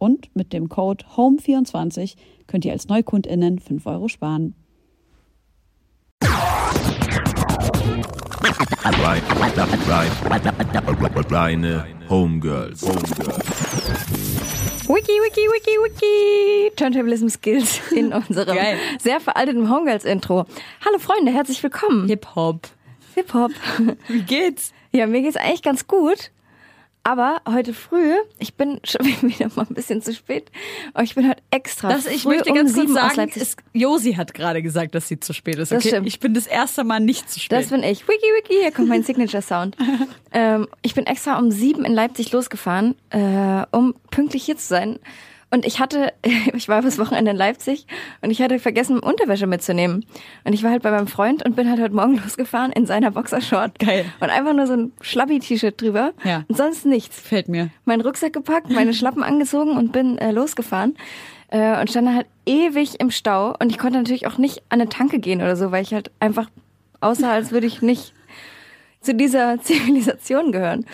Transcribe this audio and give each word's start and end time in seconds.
Und 0.00 0.34
mit 0.34 0.54
dem 0.54 0.70
Code 0.70 1.04
HOME24 1.14 2.16
könnt 2.46 2.64
ihr 2.64 2.72
als 2.72 2.88
NeukundInnen 2.88 3.58
5 3.58 3.84
Euro 3.84 4.08
sparen. 4.08 4.54
Reine 11.30 11.84
Homegirls. 12.08 12.82
Wiki, 14.88 15.12
wiki, 15.22 15.42
wiki, 15.42 15.76
wiki. 15.84 16.72
Turntablism 16.76 17.28
Skills 17.28 17.92
in 17.94 18.14
unserem 18.14 18.56
Geil. 18.56 18.78
sehr 18.98 19.20
veralteten 19.20 19.68
Homegirls-Intro. 19.68 20.46
Hallo 20.82 20.98
Freunde, 20.98 21.30
herzlich 21.30 21.62
willkommen. 21.62 22.08
Hip-Hop. 22.08 22.68
Hip-Hop. 23.16 23.50
Wie 24.08 24.22
geht's? 24.22 24.72
Ja, 24.92 25.06
mir 25.06 25.20
geht's 25.20 25.36
eigentlich 25.36 25.62
ganz 25.62 25.86
gut. 25.86 26.30
Aber 27.02 27.40
heute 27.48 27.72
früh, 27.72 28.12
ich 28.38 28.54
bin 28.54 28.78
schon 28.84 29.06
wieder 29.22 29.48
mal 29.56 29.66
ein 29.68 29.74
bisschen 29.74 30.02
zu 30.02 30.12
spät, 30.14 30.50
aber 30.92 31.02
ich 31.02 31.14
bin 31.14 31.28
heute 31.28 31.42
extra 31.50 31.88
Das, 31.88 32.06
ich 32.06 32.22
früh 32.22 32.34
möchte 32.36 32.50
um 32.50 32.56
ganz 32.56 32.74
kurz 32.74 32.86
sieben 32.86 32.98
aus 32.98 33.14
sagen, 33.14 33.32
es, 33.34 33.56
Josi 33.72 34.12
hat 34.14 34.34
gerade 34.34 34.62
gesagt, 34.62 34.94
dass 34.94 35.08
sie 35.08 35.18
zu 35.18 35.32
spät 35.32 35.56
ist. 35.56 35.72
Das 35.72 35.78
Okay? 35.78 35.88
stimmt. 35.88 36.06
Ich 36.06 36.20
bin 36.20 36.34
das 36.34 36.46
erste 36.46 36.84
Mal 36.84 37.00
nicht 37.00 37.30
zu 37.30 37.40
spät. 37.40 37.58
Das 37.58 37.68
bin 37.68 37.82
ich. 37.82 38.06
Wiki, 38.06 38.26
wiki, 38.38 38.54
hier 38.60 38.70
kommt 38.70 38.88
mein 38.88 39.02
Signature-Sound. 39.04 39.76
ähm, 40.32 40.68
ich 40.82 40.94
bin 40.94 41.06
extra 41.06 41.38
um 41.38 41.50
sieben 41.50 41.84
in 41.86 41.92
Leipzig 41.94 42.32
losgefahren, 42.32 42.94
äh, 43.10 43.64
um 43.70 43.94
pünktlich 44.10 44.44
hier 44.44 44.56
zu 44.58 44.66
sein. 44.66 44.98
Und 45.50 45.66
ich 45.66 45.80
hatte, 45.80 46.12
ich 46.54 46.68
war 46.68 46.82
bis 46.82 46.98
Wochenende 46.98 47.32
in 47.32 47.36
Leipzig 47.36 47.86
und 48.22 48.30
ich 48.30 48.40
hatte 48.40 48.58
vergessen, 48.58 48.98
Unterwäsche 48.98 49.46
mitzunehmen. 49.46 50.04
Und 50.44 50.52
ich 50.52 50.62
war 50.62 50.70
halt 50.70 50.82
bei 50.82 50.90
meinem 50.90 51.08
Freund 51.08 51.44
und 51.44 51.56
bin 51.56 51.68
halt 51.68 51.80
heute 51.80 51.94
Morgen 51.94 52.16
losgefahren 52.24 52.72
in 52.72 52.86
seiner 52.86 53.10
Boxershort. 53.10 53.78
Geil. 53.78 54.04
Und 54.20 54.30
einfach 54.30 54.54
nur 54.54 54.66
so 54.66 54.74
ein 54.74 54.92
Schlabbi-T-Shirt 55.00 55.80
drüber. 55.80 56.12
Ja. 56.24 56.44
Und 56.48 56.56
sonst 56.56 56.86
nichts. 56.86 57.20
Fällt 57.20 57.48
mir. 57.48 57.70
Meinen 57.84 58.00
Rucksack 58.00 58.32
gepackt, 58.32 58.70
meine 58.70 58.94
Schlappen 58.94 59.22
angezogen 59.22 59.76
und 59.76 59.92
bin 59.92 60.18
äh, 60.18 60.30
losgefahren. 60.30 60.96
Äh, 61.48 61.80
und 61.80 61.90
stand 61.90 62.06
dann 62.06 62.14
halt 62.14 62.26
ewig 62.46 63.00
im 63.00 63.10
Stau. 63.10 63.54
Und 63.58 63.70
ich 63.70 63.78
konnte 63.78 63.98
natürlich 63.98 64.26
auch 64.26 64.38
nicht 64.38 64.58
an 64.68 64.80
eine 64.80 64.88
Tanke 64.88 65.18
gehen 65.18 65.40
oder 65.40 65.56
so, 65.56 65.72
weil 65.72 65.82
ich 65.82 65.92
halt 65.92 66.10
einfach 66.20 66.48
aussah, 67.00 67.32
als 67.32 67.50
würde 67.50 67.66
ich 67.66 67.82
nicht 67.82 68.14
zu 69.00 69.14
dieser 69.14 69.60
Zivilisation 69.62 70.52
gehören. 70.52 70.86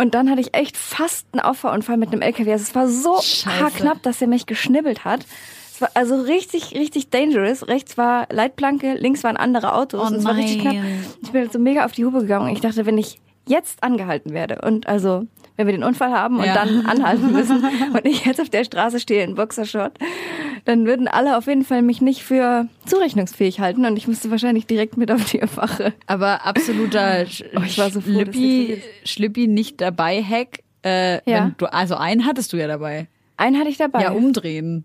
Und 0.00 0.14
dann 0.14 0.30
hatte 0.30 0.40
ich 0.40 0.54
echt 0.54 0.76
fast 0.78 1.26
einen 1.32 1.40
Auffahrunfall 1.40 1.96
mit 1.98 2.10
einem 2.10 2.22
LKW. 2.22 2.52
Also 2.52 2.62
es 2.62 2.74
war 2.74 2.88
so 2.88 3.20
knapp, 3.76 4.02
dass 4.02 4.22
er 4.22 4.28
mich 4.28 4.46
geschnibbelt 4.46 5.04
hat. 5.04 5.26
Es 5.74 5.80
war 5.82 5.90
also 5.94 6.20
richtig, 6.22 6.74
richtig 6.74 7.10
dangerous. 7.10 7.68
Rechts 7.68 7.98
war 7.98 8.26
Leitplanke, 8.30 8.94
links 8.94 9.22
waren 9.24 9.36
andere 9.36 9.74
Autos. 9.74 10.00
Oh 10.02 10.06
und 10.06 10.14
es 10.14 10.24
war 10.24 10.36
richtig 10.36 10.60
knapp. 10.62 10.74
Ich 11.22 11.30
bin 11.32 11.50
so 11.50 11.58
mega 11.58 11.84
auf 11.84 11.92
die 11.92 12.04
Hupe 12.06 12.20
gegangen 12.20 12.46
und 12.48 12.52
ich 12.54 12.60
dachte, 12.60 12.86
wenn 12.86 12.96
ich 12.96 13.20
jetzt 13.46 13.82
angehalten 13.82 14.32
werde 14.32 14.60
und 14.62 14.86
also 14.86 15.26
wenn 15.56 15.66
wir 15.66 15.74
den 15.74 15.84
Unfall 15.84 16.12
haben 16.12 16.38
und 16.38 16.44
Ja. 16.46 16.54
dann 16.54 16.86
anhalten 16.86 17.32
müssen 17.32 17.62
und 17.92 18.04
ich 18.06 18.24
jetzt 18.24 18.40
auf 18.40 18.48
der 18.48 18.64
Straße 18.64 19.00
stehe 19.00 19.24
in 19.24 19.34
Boxershort, 19.34 19.98
dann 20.64 20.86
würden 20.86 21.08
alle 21.08 21.36
auf 21.36 21.46
jeden 21.46 21.64
Fall 21.64 21.82
mich 21.82 22.00
nicht 22.00 22.22
für 22.22 22.66
zurechnungsfähig 22.86 23.60
halten 23.60 23.84
und 23.86 23.96
ich 23.96 24.06
müsste 24.08 24.30
wahrscheinlich 24.30 24.66
direkt 24.66 24.96
mit 24.96 25.10
auf 25.10 25.24
die 25.30 25.40
Wache. 25.56 25.92
Aber 26.06 26.44
absoluter 26.46 27.26
Sch 27.26 27.44
Oh, 27.56 27.60
ich 27.64 27.78
war 27.78 27.90
so 27.90 28.00
froh, 28.00 28.24
dass 28.24 28.34
Schlippi, 28.34 28.82
das 29.02 29.10
Schlippi 29.10 29.46
nicht 29.48 29.80
dabei 29.80 30.22
Hack. 30.22 30.60
Äh, 30.84 31.16
Ja. 31.30 31.44
wenn 31.44 31.54
du, 31.58 31.66
also 31.72 31.96
einen 31.96 32.26
hattest 32.26 32.52
du 32.52 32.56
ja 32.56 32.66
dabei. 32.66 33.06
Einen 33.36 33.58
hatte 33.58 33.68
ich 33.70 33.76
dabei. 33.76 34.02
Ja, 34.02 34.10
umdrehen. 34.12 34.84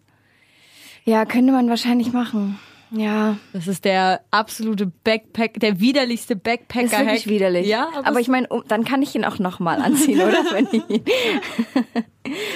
Ja, 1.03 1.25
könnte 1.25 1.51
man 1.51 1.69
wahrscheinlich 1.69 2.11
machen. 2.13 2.57
Ja, 2.97 3.37
Das 3.53 3.67
ist 3.67 3.83
der 3.83 4.21
absolute 4.31 4.85
Backpack, 5.03 5.59
der 5.59 5.79
widerlichste 5.79 6.35
Backpacker. 6.35 6.85
ist 6.85 6.99
wirklich 6.99 7.27
widerlich. 7.27 7.67
Ja, 7.67 7.89
aber, 8.03 8.19
ich 8.19 8.27
meine, 8.27 8.47
um, 8.47 8.63
dann 8.67 8.85
kann 8.85 9.01
ich 9.01 9.15
ihn 9.15 9.25
auch 9.25 9.39
nochmal 9.39 9.81
anziehen, 9.81 10.21
oder? 10.21 10.43
Wenn 10.51 10.67
ich, 10.71 11.01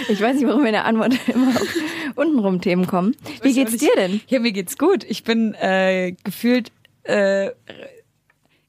ich 0.09 0.21
weiß 0.21 0.35
nicht, 0.37 0.47
warum 0.47 0.65
in 0.65 0.71
der 0.71 0.85
Antwort 0.85 1.15
immer 1.27 1.49
auf 1.49 1.75
untenrum 2.15 2.61
Themen 2.61 2.87
kommen. 2.87 3.15
Wie 3.41 3.53
geht's 3.53 3.77
dir 3.77 3.91
denn? 3.95 4.21
Ja, 4.27 4.39
mir 4.39 4.51
geht's 4.51 4.77
gut. 4.77 5.03
Ich 5.03 5.23
bin 5.23 5.53
äh, 5.55 6.13
gefühlt 6.23 6.71
äh, 7.03 7.51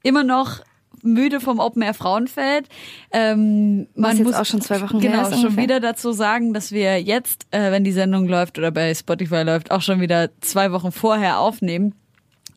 immer 0.02 0.24
noch 0.24 0.60
müde 1.02 1.40
vom 1.40 1.58
Open 1.58 1.82
Air 1.82 1.94
Frauenfeld. 1.94 2.68
Ähm, 3.12 3.88
man 3.94 4.22
muss 4.22 4.34
auch 4.34 4.44
schon 4.44 4.60
zwei 4.60 4.80
Wochen 4.80 5.00
genau 5.00 5.24
schon 5.24 5.34
ungefähr. 5.34 5.62
wieder 5.62 5.80
dazu 5.80 6.12
sagen, 6.12 6.52
dass 6.54 6.72
wir 6.72 7.00
jetzt, 7.00 7.46
äh, 7.50 7.70
wenn 7.70 7.84
die 7.84 7.92
Sendung 7.92 8.28
läuft 8.28 8.58
oder 8.58 8.70
bei 8.70 8.94
Spotify 8.94 9.42
läuft, 9.42 9.70
auch 9.70 9.82
schon 9.82 10.00
wieder 10.00 10.30
zwei 10.40 10.72
Wochen 10.72 10.92
vorher 10.92 11.38
aufnehmen. 11.40 11.94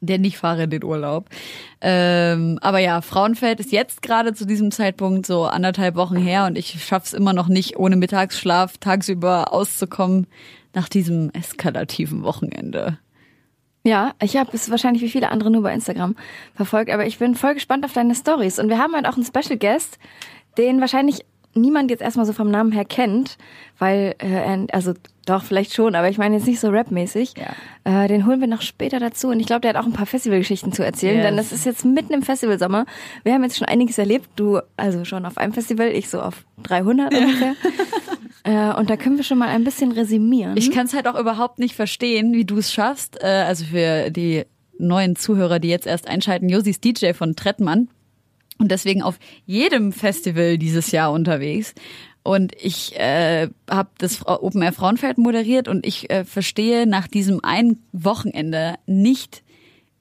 Denn 0.01 0.25
ich 0.25 0.37
fahre 0.37 0.63
in 0.63 0.69
den 0.69 0.83
Urlaub. 0.83 1.29
Ähm, 1.79 2.59
aber 2.61 2.79
ja, 2.79 2.99
Frauenfeld 2.99 3.61
ist 3.61 3.71
jetzt 3.71 4.01
gerade 4.01 4.33
zu 4.33 4.45
diesem 4.45 4.69
Zeitpunkt 4.71 5.25
so 5.25 5.45
anderthalb 5.45 5.95
Wochen 5.95 6.17
her 6.17 6.45
und 6.45 6.57
ich 6.57 6.83
schaff's 6.83 7.13
immer 7.13 7.31
noch 7.31 7.47
nicht, 7.47 7.77
ohne 7.77 7.95
Mittagsschlaf 7.95 8.77
tagsüber 8.79 9.53
auszukommen 9.53 10.27
nach 10.73 10.89
diesem 10.89 11.29
eskalativen 11.31 12.23
Wochenende. 12.23 12.97
Ja, 13.85 14.13
ich 14.21 14.37
habe 14.37 14.49
es 14.53 14.71
wahrscheinlich 14.71 15.03
wie 15.03 15.09
viele 15.09 15.29
andere 15.29 15.51
nur 15.51 15.61
bei 15.61 15.73
Instagram 15.73 16.15
verfolgt, 16.55 16.89
aber 16.89 17.05
ich 17.05 17.19
bin 17.19 17.35
voll 17.35 17.53
gespannt 17.53 17.83
auf 17.83 17.91
deine 17.91 18.15
Stories. 18.15 18.57
Und 18.57 18.69
wir 18.69 18.77
haben 18.77 18.95
halt 18.95 19.05
auch 19.05 19.15
einen 19.15 19.25
Special 19.25 19.57
Guest, 19.57 19.99
den 20.57 20.79
wahrscheinlich 20.79 21.25
niemand 21.55 21.91
jetzt 21.91 22.01
erstmal 22.01 22.25
so 22.25 22.33
vom 22.33 22.49
Namen 22.49 22.71
her 22.71 22.85
kennt, 22.85 23.37
weil, 23.79 24.15
äh, 24.19 24.67
also 24.71 24.93
doch, 25.25 25.43
vielleicht 25.43 25.73
schon, 25.73 25.95
aber 25.95 26.09
ich 26.09 26.17
meine 26.17 26.35
jetzt 26.35 26.47
nicht 26.47 26.59
so 26.59 26.69
rapmäßig. 26.69 27.33
Ja. 27.37 28.03
Äh, 28.03 28.07
den 28.07 28.25
holen 28.25 28.41
wir 28.41 28.47
noch 28.47 28.61
später 28.61 28.99
dazu. 28.99 29.29
Und 29.29 29.39
ich 29.39 29.45
glaube, 29.45 29.61
der 29.61 29.69
hat 29.73 29.77
auch 29.77 29.85
ein 29.85 29.93
paar 29.93 30.05
Festivalgeschichten 30.05 30.73
zu 30.73 30.83
erzählen, 30.83 31.17
Yes. 31.17 31.25
denn 31.25 31.37
es 31.37 31.51
ist 31.51 31.65
jetzt 31.65 31.85
mitten 31.85 32.13
im 32.13 32.23
Festivalsommer. 32.23 32.85
Wir 33.23 33.33
haben 33.33 33.43
jetzt 33.43 33.57
schon 33.57 33.67
einiges 33.67 33.97
erlebt. 33.97 34.27
Du, 34.35 34.59
also 34.75 35.05
schon 35.05 35.25
auf 35.25 35.37
einem 35.37 35.53
Festival, 35.53 35.87
ich 35.87 36.09
so 36.09 36.21
auf 36.21 36.43
300 36.63 37.13
ungefähr. 37.13 37.55
äh, 38.43 38.77
und 38.77 38.89
da 38.89 38.97
können 38.97 39.15
wir 39.17 39.23
schon 39.23 39.37
mal 39.37 39.47
ein 39.47 39.63
bisschen 39.63 39.91
resümieren. 39.93 40.57
Ich 40.57 40.71
kann 40.71 40.87
es 40.87 40.93
halt 40.93 41.07
auch 41.07 41.17
überhaupt 41.17 41.59
nicht 41.59 41.75
verstehen, 41.75 42.33
wie 42.33 42.45
du 42.45 42.57
es 42.57 42.73
schaffst. 42.73 43.23
Äh, 43.23 43.27
also 43.27 43.65
für 43.65 44.11
die 44.11 44.43
neuen 44.77 45.15
Zuhörer, 45.15 45.59
die 45.59 45.69
jetzt 45.69 45.87
erst 45.87 46.07
einschalten, 46.09 46.49
Josi 46.49 46.71
ist 46.71 46.83
DJ 46.83 47.13
von 47.13 47.35
Trettmann 47.35 47.87
und 48.59 48.71
deswegen 48.71 49.01
auf 49.01 49.19
jedem 49.45 49.91
Festival 49.91 50.57
dieses 50.57 50.91
Jahr 50.91 51.11
unterwegs. 51.11 51.73
Und 52.23 52.53
ich 52.61 52.97
äh, 52.97 53.49
habe 53.69 53.89
das 53.97 54.25
Open 54.25 54.61
Air 54.61 54.71
Frauenfeld 54.71 55.17
moderiert 55.17 55.67
und 55.67 55.85
ich 55.85 56.09
äh, 56.09 56.23
verstehe 56.23 56.87
nach 56.87 57.07
diesem 57.07 57.43
einen 57.43 57.83
Wochenende 57.91 58.75
nicht, 58.85 59.43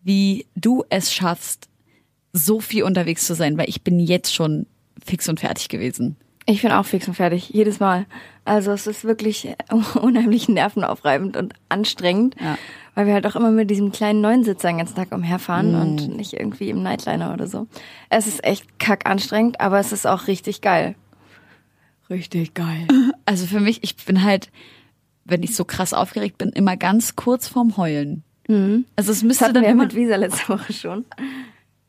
wie 0.04 0.46
du 0.54 0.84
es 0.88 1.12
schaffst, 1.12 1.68
so 2.32 2.60
viel 2.60 2.84
unterwegs 2.84 3.26
zu 3.26 3.34
sein, 3.34 3.58
weil 3.58 3.68
ich 3.68 3.82
bin 3.82 3.98
jetzt 3.98 4.32
schon 4.34 4.66
fix 5.04 5.28
und 5.28 5.40
fertig 5.40 5.68
gewesen. 5.68 6.16
Ich 6.46 6.62
bin 6.62 6.72
auch 6.72 6.86
fix 6.86 7.06
und 7.08 7.14
fertig, 7.14 7.50
jedes 7.50 7.78
Mal. 7.80 8.06
Also 8.44 8.72
es 8.72 8.86
ist 8.86 9.04
wirklich 9.04 9.48
unheimlich 10.00 10.48
nervenaufreibend 10.48 11.36
und 11.36 11.54
anstrengend, 11.68 12.36
Ja. 12.40 12.56
Weil 12.94 13.06
wir 13.06 13.14
halt 13.14 13.26
auch 13.26 13.36
immer 13.36 13.50
mit 13.50 13.70
diesem 13.70 13.90
kleinen 13.92 14.20
Neunsitzer 14.20 14.68
den 14.68 14.78
ganzen 14.78 14.96
Tag 14.96 15.12
umherfahren 15.12 15.74
und 15.74 16.16
nicht 16.16 16.32
irgendwie 16.34 16.68
im 16.70 16.82
Nightliner 16.82 17.32
oder 17.32 17.46
so. 17.46 17.66
Es 18.10 18.26
ist 18.26 18.44
echt 18.44 18.78
kack 18.78 19.06
anstrengend, 19.08 19.60
aber 19.60 19.78
es 19.78 19.92
ist 19.92 20.06
auch 20.06 20.26
richtig 20.26 20.60
geil. 20.60 20.94
Richtig 22.10 22.54
geil. 22.54 22.86
Also 23.24 23.46
für 23.46 23.60
mich, 23.60 23.84
ich 23.84 23.94
bin 24.04 24.24
halt, 24.24 24.50
wenn 25.24 25.44
ich 25.44 25.54
so 25.54 25.64
krass 25.64 25.94
aufgeregt 25.94 26.38
bin, 26.38 26.48
immer 26.50 26.76
ganz 26.76 27.14
kurz 27.14 27.46
vorm 27.46 27.76
Heulen. 27.76 28.24
Also 28.48 28.72
es 28.96 29.06
Das 29.06 29.22
müsste 29.22 29.44
hatten 29.44 29.54
dann 29.54 29.62
wir 29.62 29.68
ja 29.68 29.72
immer, 29.74 29.84
mit 29.84 29.94
Visa 29.94 30.16
letzte 30.16 30.48
Woche 30.48 30.72
schon. 30.72 31.04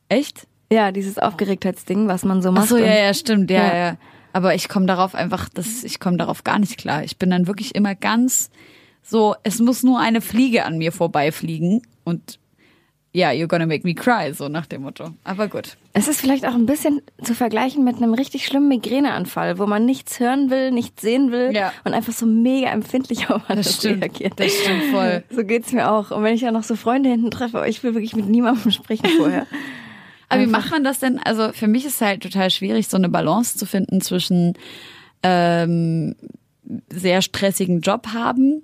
echt? 0.08 0.46
Ja, 0.72 0.92
dieses 0.92 1.18
Aufgeregtheitsding, 1.18 2.06
was 2.08 2.24
man 2.24 2.40
so 2.40 2.50
Ach 2.50 2.52
macht. 2.54 2.68
so, 2.68 2.76
ja, 2.78 2.94
ja, 2.96 3.12
stimmt, 3.12 3.50
ja, 3.50 3.66
Ja. 3.66 3.76
ja. 3.76 3.96
Aber 4.32 4.54
ich 4.54 4.68
komme 4.68 4.86
darauf 4.86 5.14
einfach, 5.14 5.48
das, 5.48 5.82
ich 5.84 5.98
komme 6.00 6.16
darauf 6.16 6.44
gar 6.44 6.58
nicht 6.60 6.78
klar. 6.78 7.02
Ich 7.04 7.18
bin 7.18 7.30
dann 7.30 7.46
wirklich 7.48 7.74
immer 7.74 7.94
ganz 7.96 8.50
so, 9.04 9.34
es 9.42 9.58
muss 9.60 9.82
nur 9.82 10.00
eine 10.00 10.20
Fliege 10.20 10.64
an 10.64 10.78
mir 10.78 10.90
vorbeifliegen 10.92 11.82
und 12.04 12.38
ja, 13.16 13.28
you're 13.30 13.46
gonna 13.46 13.66
make 13.66 13.86
me 13.86 13.94
cry, 13.94 14.32
so 14.34 14.48
nach 14.48 14.66
dem 14.66 14.82
Motto. 14.82 15.10
Aber 15.22 15.46
gut. 15.46 15.76
Es 15.92 16.08
ist 16.08 16.20
vielleicht 16.20 16.44
auch 16.46 16.54
ein 16.54 16.66
bisschen 16.66 17.00
zu 17.22 17.32
vergleichen 17.32 17.84
mit 17.84 17.96
einem 17.98 18.12
richtig 18.12 18.44
schlimmen 18.44 18.66
Migräneanfall, 18.66 19.60
wo 19.60 19.66
man 19.66 19.84
nichts 19.86 20.18
hören 20.18 20.50
will, 20.50 20.72
nichts 20.72 21.00
sehen 21.02 21.30
will 21.30 21.52
Ja. 21.54 21.72
und 21.84 21.94
einfach 21.94 22.12
so 22.12 22.26
mega 22.26 22.70
empfindlich 22.70 23.30
auf 23.30 23.42
alles 23.48 23.66
Das 23.68 23.76
stimmt. 23.76 24.02
reagiert. 24.02 24.32
Das 24.40 24.50
stimmt 24.52 24.82
voll. 24.90 25.22
So 25.30 25.44
geht's 25.44 25.70
mir 25.70 25.92
auch. 25.92 26.10
Und 26.10 26.24
wenn 26.24 26.34
ich 26.34 26.40
ja 26.40 26.50
noch 26.50 26.64
so 26.64 26.74
Freunde 26.74 27.08
hinten 27.08 27.30
treffe, 27.30 27.64
ich 27.68 27.84
will 27.84 27.94
wirklich 27.94 28.16
mit 28.16 28.28
niemandem 28.28 28.72
sprechen 28.72 29.06
vorher. 29.16 29.46
Aber 30.28 30.42
wie 30.42 30.46
macht 30.46 30.72
man 30.72 30.82
das 30.82 30.98
denn? 30.98 31.20
Also 31.20 31.52
für 31.52 31.68
mich 31.68 31.84
ist 31.84 31.94
es 31.96 32.00
halt 32.00 32.20
total 32.24 32.50
schwierig, 32.50 32.88
so 32.88 32.96
eine 32.96 33.08
Balance 33.10 33.56
zu 33.56 33.64
finden 33.66 34.00
zwischen 34.00 34.54
ähm, 35.22 36.16
sehr 36.90 37.22
stressigen 37.22 37.80
Job 37.80 38.08
haben 38.12 38.62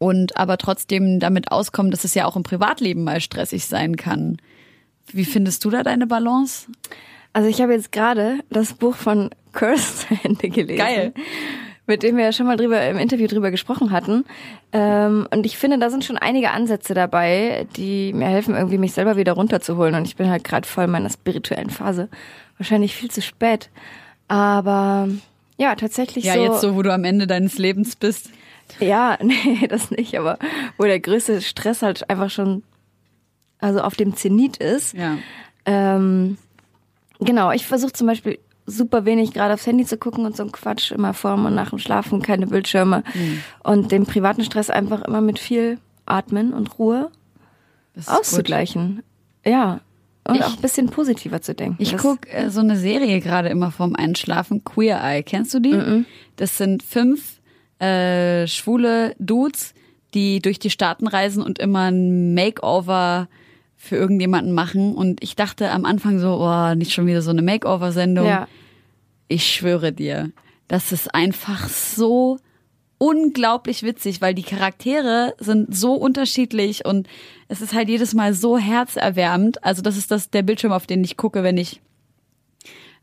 und 0.00 0.38
aber 0.38 0.56
trotzdem 0.56 1.20
damit 1.20 1.52
auskommen, 1.52 1.90
dass 1.92 2.04
es 2.04 2.14
ja 2.14 2.24
auch 2.24 2.34
im 2.34 2.42
Privatleben 2.42 3.04
mal 3.04 3.20
stressig 3.20 3.66
sein 3.66 3.96
kann. 3.96 4.38
Wie 5.12 5.26
findest 5.26 5.64
du 5.64 5.70
da 5.70 5.82
deine 5.82 6.06
Balance? 6.06 6.68
Also 7.34 7.48
ich 7.48 7.60
habe 7.60 7.74
jetzt 7.74 7.92
gerade 7.92 8.40
das 8.48 8.72
Buch 8.72 8.96
von 8.96 9.30
Curse 9.52 10.08
zu 10.08 10.18
Ende 10.24 10.48
gelesen. 10.48 10.78
Geil. 10.78 11.12
Mit 11.86 12.02
dem 12.02 12.16
wir 12.16 12.24
ja 12.24 12.32
schon 12.32 12.46
mal 12.46 12.56
drüber 12.56 12.82
im 12.88 12.96
Interview 12.96 13.26
drüber 13.26 13.50
gesprochen 13.50 13.90
hatten. 13.90 14.24
Ähm, 14.72 15.28
und 15.30 15.44
ich 15.44 15.58
finde, 15.58 15.78
da 15.78 15.90
sind 15.90 16.04
schon 16.04 16.16
einige 16.16 16.52
Ansätze 16.52 16.94
dabei, 16.94 17.66
die 17.76 18.12
mir 18.14 18.28
helfen, 18.28 18.54
irgendwie 18.54 18.78
mich 18.78 18.92
selber 18.92 19.16
wieder 19.16 19.32
runterzuholen. 19.32 19.94
Und 19.96 20.06
ich 20.06 20.16
bin 20.16 20.30
halt 20.30 20.44
gerade 20.44 20.66
voll 20.66 20.84
in 20.84 20.92
meiner 20.92 21.10
spirituellen 21.10 21.70
Phase. 21.70 22.08
Wahrscheinlich 22.56 22.94
viel 22.94 23.10
zu 23.10 23.20
spät. 23.20 23.68
Aber 24.28 25.08
ja, 25.58 25.74
tatsächlich 25.74 26.24
Ja, 26.24 26.34
so. 26.34 26.42
jetzt 26.44 26.60
so, 26.62 26.74
wo 26.76 26.82
du 26.82 26.92
am 26.94 27.04
Ende 27.04 27.26
deines 27.26 27.58
Lebens 27.58 27.96
bist. 27.96 28.30
Ja, 28.80 29.18
nee, 29.22 29.66
das 29.68 29.90
nicht, 29.90 30.18
aber 30.18 30.38
wo 30.78 30.84
der 30.84 31.00
größte 31.00 31.40
Stress 31.42 31.82
halt 31.82 32.08
einfach 32.10 32.30
schon 32.30 32.62
also 33.58 33.80
auf 33.82 33.94
dem 33.94 34.16
Zenit 34.16 34.56
ist. 34.56 34.94
Ja. 34.94 35.18
Ähm, 35.66 36.38
genau, 37.20 37.50
ich 37.52 37.66
versuche 37.66 37.92
zum 37.92 38.06
Beispiel 38.06 38.38
super 38.66 39.04
wenig 39.04 39.32
gerade 39.32 39.52
aufs 39.54 39.66
Handy 39.66 39.84
zu 39.84 39.96
gucken 39.98 40.24
und 40.24 40.36
so 40.36 40.44
ein 40.44 40.52
Quatsch 40.52 40.92
immer 40.92 41.12
vorm 41.12 41.44
und 41.44 41.54
nach 41.54 41.70
dem 41.70 41.78
Schlafen, 41.78 42.22
keine 42.22 42.46
Bildschirme 42.46 43.02
Mhm. 43.14 43.42
und 43.64 43.92
den 43.92 44.06
privaten 44.06 44.44
Stress 44.44 44.70
einfach 44.70 45.02
immer 45.02 45.20
mit 45.20 45.38
viel 45.38 45.78
Atmen 46.06 46.52
und 46.54 46.78
Ruhe 46.78 47.10
ist 47.94 48.08
gut. 48.08 48.18
auszugleichen. 48.20 49.02
Ja. 49.44 49.80
Und 50.24 50.36
Ich- 50.36 50.44
auch 50.44 50.54
ein 50.54 50.60
bisschen 50.62 50.88
positiver 50.88 51.42
zu 51.42 51.54
denken. 51.54 51.76
Ich 51.82 51.92
Das- 51.92 52.02
guck 52.02 52.32
äh, 52.32 52.50
so 52.50 52.60
eine 52.60 52.76
Serie 52.76 53.20
gerade 53.20 53.48
immer 53.48 53.70
vorm 53.72 53.96
Einschlafen, 53.96 54.62
Queer 54.64 55.00
Eye. 55.02 55.22
Kennst 55.22 55.52
du 55.54 55.60
die? 55.60 56.04
Das 56.36 56.56
sind 56.56 56.82
fünf 56.82 57.39
äh, 57.80 58.46
schwule 58.46 59.14
Dudes, 59.18 59.74
die 60.14 60.40
durch 60.40 60.58
die 60.58 60.70
Staaten 60.70 61.06
reisen 61.06 61.42
und 61.42 61.58
immer 61.58 61.90
ein 61.90 62.34
Makeover 62.34 63.28
für 63.76 63.96
irgendjemanden 63.96 64.52
machen. 64.52 64.94
Und 64.94 65.22
ich 65.22 65.36
dachte 65.36 65.70
am 65.70 65.84
Anfang 65.84 66.18
so, 66.18 66.38
oh, 66.40 66.74
nicht 66.74 66.92
schon 66.92 67.06
wieder 67.06 67.22
so 67.22 67.30
eine 67.30 67.42
Makeover-Sendung. 67.42 68.26
Ja. 68.26 68.48
Ich 69.28 69.46
schwöre 69.46 69.92
dir, 69.92 70.30
das 70.68 70.92
ist 70.92 71.14
einfach 71.14 71.68
so 71.68 72.38
unglaublich 72.98 73.82
witzig, 73.82 74.20
weil 74.20 74.34
die 74.34 74.42
Charaktere 74.42 75.34
sind 75.38 75.74
so 75.74 75.94
unterschiedlich 75.94 76.84
und 76.84 77.08
es 77.48 77.62
ist 77.62 77.72
halt 77.72 77.88
jedes 77.88 78.12
Mal 78.12 78.34
so 78.34 78.58
herzerwärmend. 78.58 79.64
Also 79.64 79.80
das 79.80 79.96
ist 79.96 80.10
das 80.10 80.28
der 80.28 80.42
Bildschirm, 80.42 80.72
auf 80.72 80.86
den 80.86 81.02
ich 81.02 81.16
gucke, 81.16 81.42
wenn 81.42 81.56
ich 81.56 81.80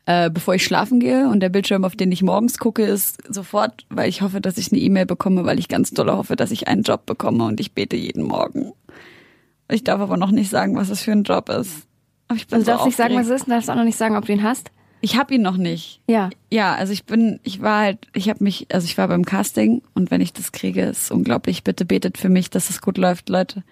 äh, 0.07 0.29
bevor 0.29 0.55
ich 0.55 0.63
schlafen 0.63 0.99
gehe 1.01 1.27
und 1.29 1.41
der 1.41 1.49
Bildschirm, 1.49 1.83
auf 1.83 1.95
den 1.97 2.11
ich 2.13 2.23
morgens 2.23 2.57
gucke, 2.57 2.83
ist 2.83 3.21
sofort, 3.31 3.85
weil 3.89 4.07
ich 4.07 4.21
hoffe, 4.21 4.39
dass 4.39 4.57
ich 4.57 4.71
eine 4.71 4.81
E-Mail 4.81 5.05
bekomme, 5.05 5.43
weil 5.45 5.59
ich 5.59 5.67
ganz 5.67 5.91
doll 5.91 6.09
hoffe, 6.09 6.37
dass 6.37 6.49
ich 6.49 6.69
einen 6.69 6.83
Job 6.83 7.05
bekomme 7.05 7.43
und 7.43 7.59
ich 7.59 7.73
bete 7.73 7.97
jeden 7.97 8.23
Morgen. 8.23 8.71
Ich 9.69 9.83
darf 9.83 9.99
aber 9.99 10.15
noch 10.15 10.31
nicht 10.31 10.49
sagen, 10.49 10.77
was 10.77 10.89
es 10.89 11.01
für 11.01 11.11
ein 11.11 11.23
Job 11.23 11.49
ist. 11.49 11.85
Aber 12.29 12.37
ich 12.37 12.47
bin 12.47 12.55
Also 12.55 12.65
du 12.65 12.65
so 12.65 12.71
darfst 12.71 12.85
nicht 12.85 12.95
sagen, 12.95 13.15
was 13.15 13.19
aufgeregt. 13.19 13.35
es 13.35 13.41
ist, 13.41 13.47
und 13.47 13.51
darfst 13.53 13.69
auch 13.69 13.75
noch 13.75 13.83
nicht 13.83 13.97
sagen, 13.97 14.15
ob 14.15 14.25
du 14.25 14.31
ihn 14.31 14.43
hast. 14.43 14.71
Ich 15.01 15.17
habe 15.17 15.35
ihn 15.35 15.41
noch 15.41 15.57
nicht. 15.57 16.01
Ja. 16.07 16.29
Ja, 16.51 16.73
also 16.75 16.93
ich 16.93 17.05
bin, 17.05 17.41
ich 17.43 17.61
war 17.61 17.81
halt, 17.81 18.07
ich 18.13 18.29
habe 18.29 18.41
mich, 18.43 18.67
also 18.71 18.85
ich 18.85 18.97
war 18.97 19.09
beim 19.09 19.25
Casting 19.25 19.81
und 19.93 20.09
wenn 20.09 20.21
ich 20.21 20.31
das 20.31 20.53
kriege, 20.53 20.83
ist 20.83 21.11
unglaublich. 21.11 21.65
Bitte 21.65 21.83
betet 21.83 22.17
für 22.17 22.29
mich, 22.29 22.49
dass 22.49 22.69
es 22.69 22.79
gut 22.81 22.97
läuft, 22.97 23.27
Leute. 23.27 23.63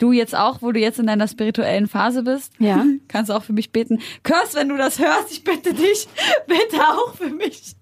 Du 0.00 0.10
jetzt 0.10 0.34
auch, 0.36 0.62
wo 0.62 0.72
du 0.72 0.80
jetzt 0.80 0.98
in 0.98 1.06
deiner 1.06 1.28
spirituellen 1.28 1.86
Phase 1.86 2.24
bist, 2.24 2.52
Ja. 2.58 2.84
kannst 3.08 3.30
du 3.30 3.34
auch 3.34 3.44
für 3.44 3.52
mich 3.52 3.70
beten. 3.70 4.00
Kurs, 4.24 4.54
wenn 4.54 4.68
du 4.68 4.76
das 4.76 4.98
hörst, 4.98 5.30
ich 5.30 5.44
bitte 5.44 5.72
dich, 5.72 6.08
bitte 6.48 6.80
auch 6.82 7.14
für 7.14 7.30
mich. 7.30 7.76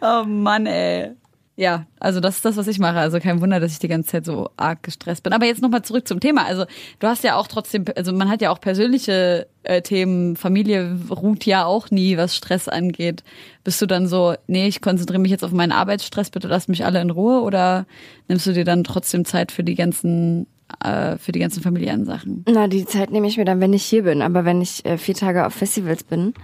Oh 0.00 0.24
Mann, 0.24 0.66
ey. 0.66 1.12
Ja, 1.56 1.86
also 2.00 2.18
das 2.18 2.36
ist 2.36 2.44
das, 2.44 2.56
was 2.56 2.66
ich 2.66 2.80
mache. 2.80 2.98
Also 2.98 3.20
kein 3.20 3.40
Wunder, 3.40 3.60
dass 3.60 3.70
ich 3.72 3.78
die 3.78 3.86
ganze 3.86 4.10
Zeit 4.10 4.24
so 4.24 4.50
arg 4.56 4.82
gestresst 4.82 5.22
bin. 5.22 5.32
Aber 5.32 5.46
jetzt 5.46 5.62
nochmal 5.62 5.82
zurück 5.82 6.08
zum 6.08 6.18
Thema. 6.18 6.44
Also 6.46 6.64
du 6.98 7.06
hast 7.06 7.22
ja 7.22 7.36
auch 7.36 7.46
trotzdem, 7.46 7.84
also 7.94 8.12
man 8.12 8.28
hat 8.28 8.42
ja 8.42 8.50
auch 8.50 8.60
persönliche 8.60 9.46
äh, 9.62 9.80
Themen. 9.80 10.34
Familie 10.36 10.98
ruht 11.10 11.46
ja 11.46 11.64
auch 11.64 11.92
nie, 11.92 12.16
was 12.16 12.34
Stress 12.34 12.66
angeht. 12.68 13.22
Bist 13.62 13.80
du 13.80 13.86
dann 13.86 14.08
so, 14.08 14.34
nee, 14.48 14.66
ich 14.66 14.80
konzentriere 14.80 15.20
mich 15.20 15.30
jetzt 15.30 15.44
auf 15.44 15.52
meinen 15.52 15.70
Arbeitsstress, 15.70 16.30
bitte 16.30 16.48
lasst 16.48 16.68
mich 16.68 16.84
alle 16.84 17.00
in 17.00 17.10
Ruhe? 17.10 17.40
Oder 17.42 17.86
nimmst 18.26 18.46
du 18.46 18.52
dir 18.52 18.64
dann 18.64 18.82
trotzdem 18.82 19.24
Zeit 19.24 19.52
für 19.52 19.62
die 19.62 19.76
ganzen, 19.76 20.48
äh, 20.82 21.18
für 21.18 21.32
die 21.32 21.40
ganzen 21.40 21.62
familiären 21.62 22.04
Sachen? 22.04 22.44
Na, 22.48 22.68
die 22.68 22.84
Zeit 22.86 23.10
nehme 23.10 23.26
ich 23.26 23.36
mir 23.36 23.44
dann, 23.44 23.60
wenn 23.60 23.72
ich 23.72 23.84
hier 23.84 24.04
bin. 24.04 24.22
Aber 24.22 24.44
wenn 24.44 24.60
ich 24.60 24.84
äh, 24.84 24.98
vier 24.98 25.14
Tage 25.14 25.46
auf 25.46 25.54
Festivals 25.54 26.04
bin, 26.04 26.34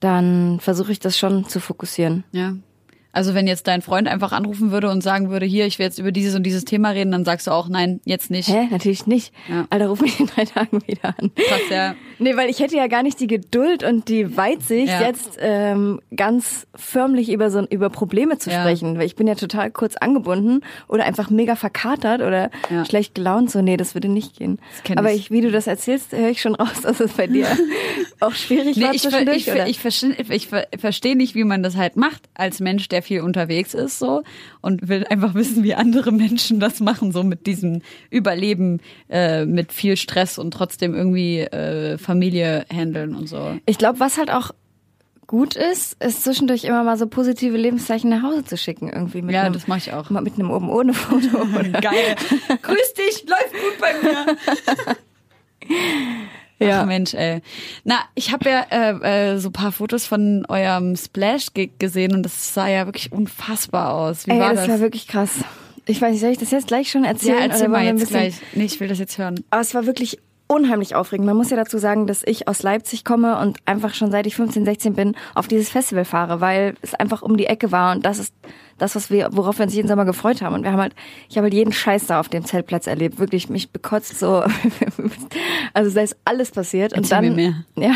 dann 0.00 0.60
versuche 0.60 0.92
ich 0.92 1.00
das 1.00 1.18
schon 1.18 1.46
zu 1.46 1.60
fokussieren. 1.60 2.24
Ja. 2.32 2.54
Also 3.12 3.34
wenn 3.34 3.46
jetzt 3.46 3.66
dein 3.66 3.82
Freund 3.82 4.06
einfach 4.06 4.32
anrufen 4.32 4.70
würde 4.70 4.90
und 4.90 5.02
sagen 5.02 5.30
würde, 5.30 5.46
hier, 5.46 5.66
ich 5.66 5.78
will 5.78 5.86
jetzt 5.86 5.98
über 5.98 6.12
dieses 6.12 6.34
und 6.34 6.42
dieses 6.44 6.64
Thema 6.64 6.90
reden, 6.90 7.10
dann 7.10 7.24
sagst 7.24 7.46
du 7.46 7.50
auch, 7.50 7.68
nein, 7.68 8.00
jetzt 8.04 8.30
nicht. 8.30 8.48
Hä? 8.48 8.68
Natürlich 8.70 9.06
nicht. 9.06 9.32
Ja. 9.48 9.66
Alter, 9.70 9.88
ruf 9.88 10.00
mich 10.00 10.20
in 10.20 10.26
drei 10.26 10.44
Tagen 10.44 10.80
wieder 10.86 11.14
an. 11.18 11.30
Krass, 11.34 11.60
ja. 11.70 11.94
Nee, 12.18 12.36
weil 12.36 12.50
ich 12.50 12.60
hätte 12.60 12.76
ja 12.76 12.86
gar 12.86 13.02
nicht 13.02 13.18
die 13.20 13.26
Geduld 13.26 13.82
und 13.82 14.08
die 14.08 14.36
Weitsicht, 14.36 14.88
Ja. 14.88 15.02
jetzt 15.02 15.38
ähm, 15.40 16.00
ganz 16.14 16.66
förmlich 16.74 17.30
über 17.32 17.50
so 17.50 17.66
über 17.68 17.90
Probleme 17.90 18.38
zu 18.38 18.50
Ja. 18.50 18.60
sprechen. 18.60 18.98
Weil 18.98 19.06
ich 19.06 19.16
bin 19.16 19.26
ja 19.26 19.34
total 19.36 19.70
kurz 19.70 19.96
angebunden 19.96 20.60
oder 20.88 21.04
einfach 21.04 21.30
mega 21.30 21.56
verkatert 21.56 22.20
oder 22.20 22.50
Ja. 22.70 22.84
schlecht 22.84 23.14
gelaunt. 23.14 23.50
So, 23.50 23.62
nee, 23.62 23.76
das 23.76 23.94
würde 23.94 24.08
nicht 24.08 24.36
gehen. 24.36 24.58
kenn 24.84 24.98
Aber 24.98 25.12
ich. 25.12 25.30
wie 25.30 25.40
du 25.40 25.50
das 25.50 25.66
erzählst, 25.66 26.12
höre 26.12 26.28
ich 26.30 26.40
schon 26.40 26.54
raus, 26.54 26.68
dass 26.82 27.00
es 27.00 27.12
bei 27.12 27.26
dir 27.26 27.46
auch 28.20 28.32
schwierig 28.32 28.76
Nee, 28.76 28.84
war 28.84 28.94
ich, 28.94 29.02
ver- 29.02 29.32
ich, 29.32 29.44
ver- 29.44 29.66
ich, 29.66 29.78
verstehe, 29.80 30.14
ich 30.28 30.48
ver- 30.48 30.66
verstehe 30.78 31.16
nicht, 31.16 31.34
wie 31.34 31.44
man 31.44 31.62
das 31.62 31.76
halt 31.76 31.96
macht 31.96 32.22
als 32.34 32.60
Mensch, 32.60 32.88
der 32.88 33.02
viel 33.08 33.22
unterwegs 33.22 33.74
ist 33.74 33.98
so 33.98 34.22
und 34.60 34.88
will 34.88 35.04
einfach 35.08 35.34
wissen, 35.34 35.64
wie 35.64 35.74
andere 35.74 36.12
Menschen 36.12 36.60
das 36.60 36.78
machen, 36.80 37.10
so 37.10 37.24
mit 37.24 37.46
diesem 37.46 37.80
Überleben, 38.10 38.80
äh, 39.08 39.44
mit 39.46 39.72
viel 39.72 39.96
Stress 39.96 40.38
und 40.38 40.52
trotzdem 40.52 40.94
irgendwie 40.94 41.40
äh, 41.40 41.98
Familie 41.98 42.64
handeln 42.72 43.14
und 43.16 43.26
so. 43.28 43.58
Ich 43.66 43.78
glaube, 43.78 43.98
was 43.98 44.18
halt 44.18 44.30
auch 44.30 44.50
gut 45.26 45.56
ist, 45.56 46.02
ist 46.02 46.24
zwischendurch 46.24 46.64
immer 46.64 46.84
mal 46.84 46.96
so 46.96 47.06
positive 47.06 47.56
Lebenszeichen 47.56 48.08
nach 48.08 48.22
Hause 48.22 48.44
zu 48.44 48.56
schicken 48.56 48.88
irgendwie 48.90 49.20
mit 49.22 49.34
Ja, 49.34 49.42
einem, 49.42 49.52
das 49.52 49.66
mache 49.68 49.78
ich 49.78 49.92
auch. 49.92 50.08
mal 50.10 50.22
mit 50.22 50.34
einem 50.34 50.50
oben 50.50 50.70
ohne 50.70 50.94
Foto 50.94 51.26
Geil. 51.80 52.14
Grüß 52.62 52.94
dich, 52.94 53.24
läuft 53.28 53.52
gut 53.52 53.78
bei 53.80 53.92
mir. 54.02 54.36
ja. 56.58 56.82
Ach 56.82 56.86
Mensch, 56.86 57.14
ey. 57.14 57.40
Na, 57.84 57.96
ich 58.14 58.32
habe 58.32 58.48
ja 58.48 58.66
äh, 58.70 59.32
äh, 59.34 59.38
so 59.38 59.50
paar 59.50 59.72
Fotos 59.72 60.06
von 60.06 60.44
eurem 60.48 60.96
Splash-Gig 60.96 61.72
gesehen 61.78 62.14
und 62.14 62.22
das 62.22 62.54
sah 62.54 62.68
ja 62.68 62.86
wirklich 62.86 63.12
unfassbar 63.12 63.94
aus. 63.94 64.26
Wie 64.26 64.32
Ey, 64.32 64.40
war 64.40 64.50
das, 64.54 64.60
das? 64.62 64.68
war 64.68 64.80
wirklich 64.80 65.06
krass. 65.08 65.30
Ich 65.86 66.02
weiß 66.02 66.12
nicht, 66.12 66.20
soll 66.20 66.30
ich 66.30 66.38
das 66.38 66.50
jetzt 66.50 66.66
gleich 66.66 66.90
schon 66.90 67.04
ja, 67.04 67.10
erzählen? 67.10 67.38
erzähl 67.50 67.68
oder 67.68 67.72
wollen 67.72 67.72
mal 67.72 67.84
jetzt 67.86 68.00
bisschen- 68.00 68.20
gleich. 68.20 68.34
Nee, 68.54 68.64
ich 68.64 68.78
will 68.80 68.88
das 68.88 68.98
jetzt 68.98 69.16
hören. 69.18 69.42
Aber 69.50 69.60
es 69.62 69.74
war 69.74 69.86
wirklich 69.86 70.18
unheimlich 70.48 70.94
aufregend. 70.94 71.26
Man 71.26 71.36
muss 71.36 71.50
ja 71.50 71.56
dazu 71.56 71.78
sagen, 71.78 72.06
dass 72.06 72.22
ich 72.24 72.48
aus 72.48 72.62
Leipzig 72.62 73.04
komme 73.04 73.38
und 73.38 73.58
einfach 73.66 73.94
schon 73.94 74.10
seit 74.10 74.26
ich 74.26 74.34
15, 74.34 74.64
16 74.64 74.94
bin 74.94 75.14
auf 75.34 75.46
dieses 75.46 75.68
Festival 75.68 76.04
fahre, 76.04 76.40
weil 76.40 76.74
es 76.82 76.94
einfach 76.94 77.22
um 77.22 77.36
die 77.36 77.46
Ecke 77.46 77.70
war 77.70 77.94
und 77.94 78.04
das 78.04 78.18
ist 78.18 78.34
das, 78.78 78.94
was 78.94 79.10
wir, 79.10 79.28
worauf 79.32 79.58
wir 79.58 79.64
uns 79.64 79.74
jeden 79.74 79.88
Sommer 79.88 80.04
gefreut 80.04 80.40
haben. 80.40 80.54
Und 80.54 80.62
wir 80.62 80.72
haben 80.72 80.80
halt, 80.80 80.94
ich 81.28 81.36
habe 81.36 81.46
halt 81.46 81.54
jeden 81.54 81.72
Scheiß 81.72 82.06
da 82.06 82.20
auf 82.20 82.28
dem 82.28 82.44
Zeltplatz 82.44 82.86
erlebt. 82.86 83.18
Wirklich 83.18 83.50
mich 83.50 83.70
bekotzt 83.70 84.18
so. 84.18 84.44
Also 85.74 85.94
da 85.94 86.00
ist 86.00 86.16
alles 86.24 86.50
passiert. 86.50 86.92
Und 86.92 87.10
Erzähl 87.10 87.34
dann, 87.34 87.64
ja, 87.76 87.94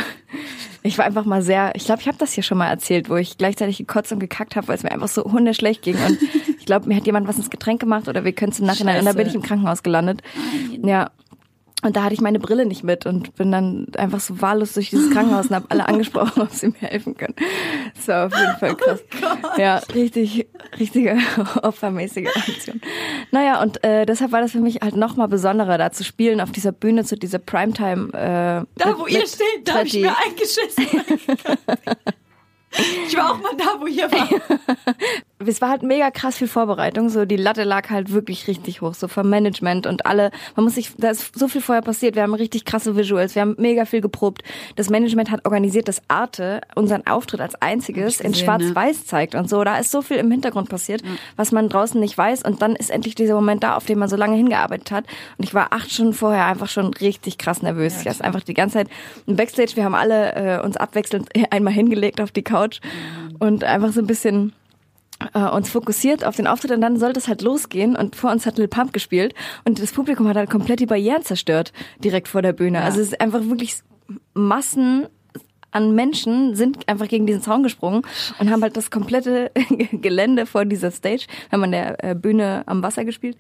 ich 0.82 0.98
war 0.98 1.04
einfach 1.04 1.24
mal 1.24 1.42
sehr, 1.42 1.72
ich 1.74 1.84
glaube, 1.84 2.00
ich 2.02 2.08
habe 2.08 2.18
das 2.18 2.32
hier 2.32 2.42
schon 2.42 2.58
mal 2.58 2.68
erzählt, 2.68 3.08
wo 3.08 3.16
ich 3.16 3.38
gleichzeitig 3.38 3.78
gekotzt 3.78 4.12
und 4.12 4.18
gekackt 4.18 4.56
habe, 4.56 4.68
weil 4.68 4.76
es 4.76 4.82
mir 4.82 4.92
einfach 4.92 5.08
so 5.08 5.24
hundeschlecht 5.24 5.82
ging. 5.82 5.96
Und 5.96 6.18
ich 6.58 6.66
glaube, 6.66 6.88
mir 6.88 6.96
hat 6.96 7.06
jemand 7.06 7.26
was 7.26 7.38
ins 7.38 7.50
Getränk 7.50 7.80
gemacht 7.80 8.08
oder 8.08 8.24
wir 8.24 8.32
können 8.32 8.52
es 8.52 8.60
im 8.60 8.66
Nachhinein. 8.66 8.98
Und 8.98 9.06
da 9.06 9.12
bin 9.12 9.24
Scheiße. 9.24 9.30
ich 9.30 9.34
im 9.34 9.42
Krankenhaus 9.42 9.82
gelandet. 9.82 10.22
Ja. 10.82 11.10
Und 11.84 11.96
da 11.96 12.04
hatte 12.04 12.14
ich 12.14 12.20
meine 12.20 12.38
Brille 12.38 12.64
nicht 12.64 12.84
mit 12.84 13.06
und 13.06 13.34
bin 13.34 13.50
dann 13.50 13.88
einfach 13.96 14.20
so 14.20 14.40
wahllos 14.40 14.72
durch 14.74 14.90
dieses 14.90 15.10
Krankenhaus 15.10 15.46
und 15.48 15.56
habe 15.56 15.66
alle 15.68 15.88
angesprochen, 15.88 16.42
ob 16.42 16.50
sie 16.52 16.68
mir 16.68 16.74
helfen 16.88 17.16
können. 17.16 17.34
Das 17.96 18.08
war 18.08 18.26
auf 18.26 18.32
jeden 18.38 18.56
Fall 18.58 18.76
krass. 18.76 19.00
ja, 19.58 19.76
richtig, 19.94 20.46
richtige 20.78 21.18
opfermäßige 21.62 22.28
Aktion. 22.36 22.80
Naja, 23.32 23.60
und 23.60 23.82
äh, 23.82 24.06
deshalb 24.06 24.30
war 24.32 24.40
das 24.40 24.52
für 24.52 24.60
mich 24.60 24.76
halt 24.80 24.94
nochmal 24.96 25.26
besonderer, 25.28 25.76
da 25.76 25.90
zu 25.90 26.04
spielen 26.04 26.40
auf 26.40 26.52
dieser 26.52 26.70
Bühne 26.72 27.04
zu 27.04 27.16
dieser 27.16 27.38
Primetime. 27.40 28.08
Äh, 28.12 28.64
Da, 28.78 28.88
mit- 28.90 28.98
wo 28.98 29.06
ihr 29.08 29.26
steht, 29.26 29.66
da 29.66 29.74
habe 29.74 29.86
ich 29.86 29.94
mir 29.94 30.14
eingeschissen. 30.24 30.86
Ich 33.06 33.14
war 33.18 33.32
auch 33.32 33.38
mal 33.42 33.52
da, 33.58 33.78
wo 33.78 33.86
ihr 33.86 34.10
war. 34.10 34.28
Es 35.48 35.60
war 35.60 35.70
halt 35.70 35.82
mega 35.82 36.10
krass 36.10 36.36
viel 36.36 36.48
Vorbereitung. 36.48 37.08
So 37.08 37.24
die 37.24 37.36
Latte 37.36 37.64
lag 37.64 37.90
halt 37.90 38.12
wirklich 38.12 38.46
richtig 38.48 38.80
hoch, 38.80 38.94
so 38.94 39.08
vom 39.08 39.28
Management 39.30 39.86
und 39.86 40.06
alle. 40.06 40.30
Man 40.56 40.64
muss 40.64 40.74
sich, 40.74 40.92
da 40.96 41.10
ist 41.10 41.38
so 41.38 41.48
viel 41.48 41.60
vorher 41.60 41.82
passiert. 41.82 42.14
Wir 42.14 42.22
haben 42.22 42.34
richtig 42.34 42.64
krasse 42.64 42.96
Visuals, 42.96 43.34
wir 43.34 43.42
haben 43.42 43.54
mega 43.58 43.84
viel 43.84 44.00
geprobt. 44.00 44.42
Das 44.76 44.90
Management 44.90 45.30
hat 45.30 45.44
organisiert, 45.44 45.88
dass 45.88 46.02
Arte 46.08 46.60
unseren 46.74 47.06
Auftritt 47.06 47.40
als 47.40 47.54
einziges 47.60 48.18
gesehen, 48.18 48.26
in 48.26 48.34
Schwarz-Weiß 48.34 49.06
zeigt 49.06 49.34
und 49.34 49.48
so. 49.48 49.64
Da 49.64 49.78
ist 49.78 49.90
so 49.90 50.02
viel 50.02 50.16
im 50.16 50.30
Hintergrund 50.30 50.68
passiert, 50.68 51.02
was 51.36 51.52
man 51.52 51.68
draußen 51.68 52.00
nicht 52.00 52.16
weiß. 52.16 52.42
Und 52.42 52.62
dann 52.62 52.76
ist 52.76 52.90
endlich 52.90 53.14
dieser 53.14 53.34
Moment 53.34 53.62
da, 53.62 53.76
auf 53.76 53.84
den 53.84 53.98
man 53.98 54.08
so 54.08 54.16
lange 54.16 54.36
hingearbeitet 54.36 54.90
hat. 54.90 55.04
Und 55.38 55.44
ich 55.44 55.54
war 55.54 55.72
acht 55.72 55.90
Stunden 55.90 56.12
vorher 56.12 56.46
einfach 56.46 56.68
schon 56.68 56.92
richtig 56.94 57.38
krass 57.38 57.62
nervös. 57.62 58.00
ich 58.00 58.08
hatte 58.08 58.24
einfach 58.24 58.42
die 58.42 58.54
ganze 58.54 58.74
Zeit 58.78 58.88
im 59.26 59.36
Backstage. 59.36 59.72
Wir 59.74 59.84
haben 59.84 59.94
alle 59.94 60.34
äh, 60.34 60.64
uns 60.64 60.76
abwechselnd 60.76 61.28
einmal 61.50 61.72
hingelegt 61.72 62.20
auf 62.20 62.30
die 62.30 62.42
Couch 62.42 62.80
und 63.38 63.64
einfach 63.64 63.92
so 63.92 64.00
ein 64.00 64.06
bisschen 64.06 64.52
äh, 65.34 65.40
uns 65.40 65.70
fokussiert 65.70 66.24
auf 66.24 66.36
den 66.36 66.46
Auftritt 66.46 66.72
und 66.72 66.80
dann 66.80 66.98
sollte 66.98 67.18
es 67.18 67.28
halt 67.28 67.42
losgehen 67.42 67.96
und 67.96 68.16
vor 68.16 68.30
uns 68.30 68.46
hat 68.46 68.58
Lil 68.58 68.68
Pump 68.68 68.92
gespielt 68.92 69.34
und 69.64 69.80
das 69.80 69.92
Publikum 69.92 70.28
hat 70.28 70.36
halt 70.36 70.50
komplett 70.50 70.80
die 70.80 70.86
Barrieren 70.86 71.22
zerstört 71.22 71.72
direkt 72.02 72.28
vor 72.28 72.42
der 72.42 72.52
Bühne. 72.52 72.78
Ja. 72.78 72.84
Also 72.84 73.00
es 73.00 73.08
ist 73.08 73.20
einfach 73.20 73.44
wirklich 73.44 73.76
Massen 74.34 75.06
an 75.72 75.94
Menschen 75.94 76.54
sind 76.54 76.86
einfach 76.86 77.08
gegen 77.08 77.26
diesen 77.26 77.42
Zaun 77.42 77.62
gesprungen 77.62 78.02
und 78.38 78.50
haben 78.50 78.62
halt 78.62 78.76
das 78.76 78.90
komplette 78.90 79.50
Gelände 79.92 80.46
vor 80.46 80.64
dieser 80.64 80.90
Stage, 80.90 81.26
haben 81.50 81.64
an 81.64 81.72
der 81.72 82.04
äh, 82.04 82.14
Bühne 82.14 82.62
am 82.66 82.82
Wasser 82.82 83.04
gespielt, 83.04 83.38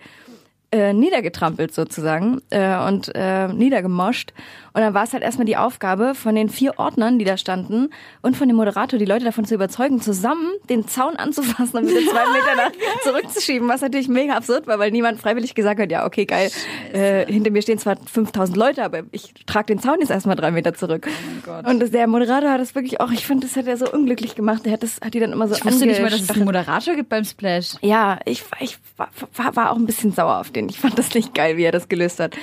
äh, 0.72 0.92
niedergetrampelt 0.92 1.72
sozusagen 1.74 2.40
äh, 2.50 2.76
und 2.88 3.12
äh, 3.14 3.48
niedergemoscht. 3.48 4.32
Und 4.74 4.80
dann 4.80 4.94
war 4.94 5.04
es 5.04 5.12
halt 5.12 5.22
erstmal 5.22 5.44
die 5.44 5.58
Aufgabe 5.58 6.14
von 6.14 6.34
den 6.34 6.48
vier 6.48 6.78
Ordnern, 6.78 7.18
die 7.18 7.26
da 7.26 7.36
standen, 7.36 7.90
und 8.22 8.38
von 8.38 8.48
dem 8.48 8.56
Moderator, 8.56 8.98
die 8.98 9.04
Leute 9.04 9.26
davon 9.26 9.44
zu 9.44 9.54
überzeugen, 9.54 10.00
zusammen 10.00 10.48
den 10.70 10.88
Zaun 10.88 11.16
anzufassen 11.16 11.76
und 11.80 11.88
wieder 11.88 12.00
zwei 12.00 12.24
Meter 12.32 12.56
nach 12.56 12.72
zurückzuschieben, 13.02 13.68
was 13.68 13.82
natürlich 13.82 14.08
mega 14.08 14.34
absurd 14.34 14.66
war, 14.66 14.78
weil 14.78 14.90
niemand 14.90 15.20
freiwillig 15.20 15.54
gesagt 15.54 15.78
hat, 15.78 15.90
ja, 15.90 16.06
okay, 16.06 16.24
geil, 16.24 16.50
äh, 16.94 17.26
hinter 17.30 17.50
mir 17.50 17.60
stehen 17.60 17.78
zwar 17.78 17.96
5000 18.10 18.56
Leute, 18.56 18.82
aber 18.82 19.00
ich 19.12 19.34
trage 19.44 19.66
den 19.66 19.78
Zaun 19.78 20.00
jetzt 20.00 20.10
erstmal 20.10 20.36
drei 20.36 20.50
Meter 20.52 20.72
zurück. 20.72 21.06
Gott. 21.44 21.66
Und 21.66 21.92
der 21.92 22.06
Moderator 22.06 22.50
hat 22.50 22.60
das 22.60 22.74
wirklich 22.74 22.98
auch, 23.00 23.10
ich 23.12 23.26
finde, 23.26 23.46
das 23.46 23.56
hat 23.56 23.66
er 23.66 23.76
so 23.76 23.90
unglücklich 23.92 24.34
gemacht. 24.34 24.64
Der 24.64 24.72
hat 24.72 24.82
das, 24.82 25.00
hat 25.04 25.12
die 25.12 25.20
dann 25.20 25.32
immer 25.32 25.48
so 25.48 25.54
Ich 25.54 25.64
wusste 25.66 25.84
nicht 25.84 26.00
mal, 26.00 26.10
dass 26.10 26.22
es 26.22 26.30
einen 26.30 26.44
Moderator 26.46 26.94
gibt 26.94 27.10
beim 27.10 27.24
Splash. 27.24 27.74
Ja, 27.82 28.18
ich, 28.24 28.50
war- 28.50 28.62
ich 28.62 28.78
war, 28.96 29.08
war, 29.36 29.56
war 29.56 29.70
auch 29.72 29.76
ein 29.76 29.84
bisschen 29.84 30.12
sauer 30.12 30.38
auf 30.38 30.50
den. 30.50 30.61
Ich 30.68 30.78
fand 30.78 30.98
das 30.98 31.14
nicht 31.14 31.34
geil, 31.34 31.56
wie 31.56 31.64
er 31.64 31.72
das 31.72 31.88
gelöst 31.88 32.20
hat. 32.20 32.34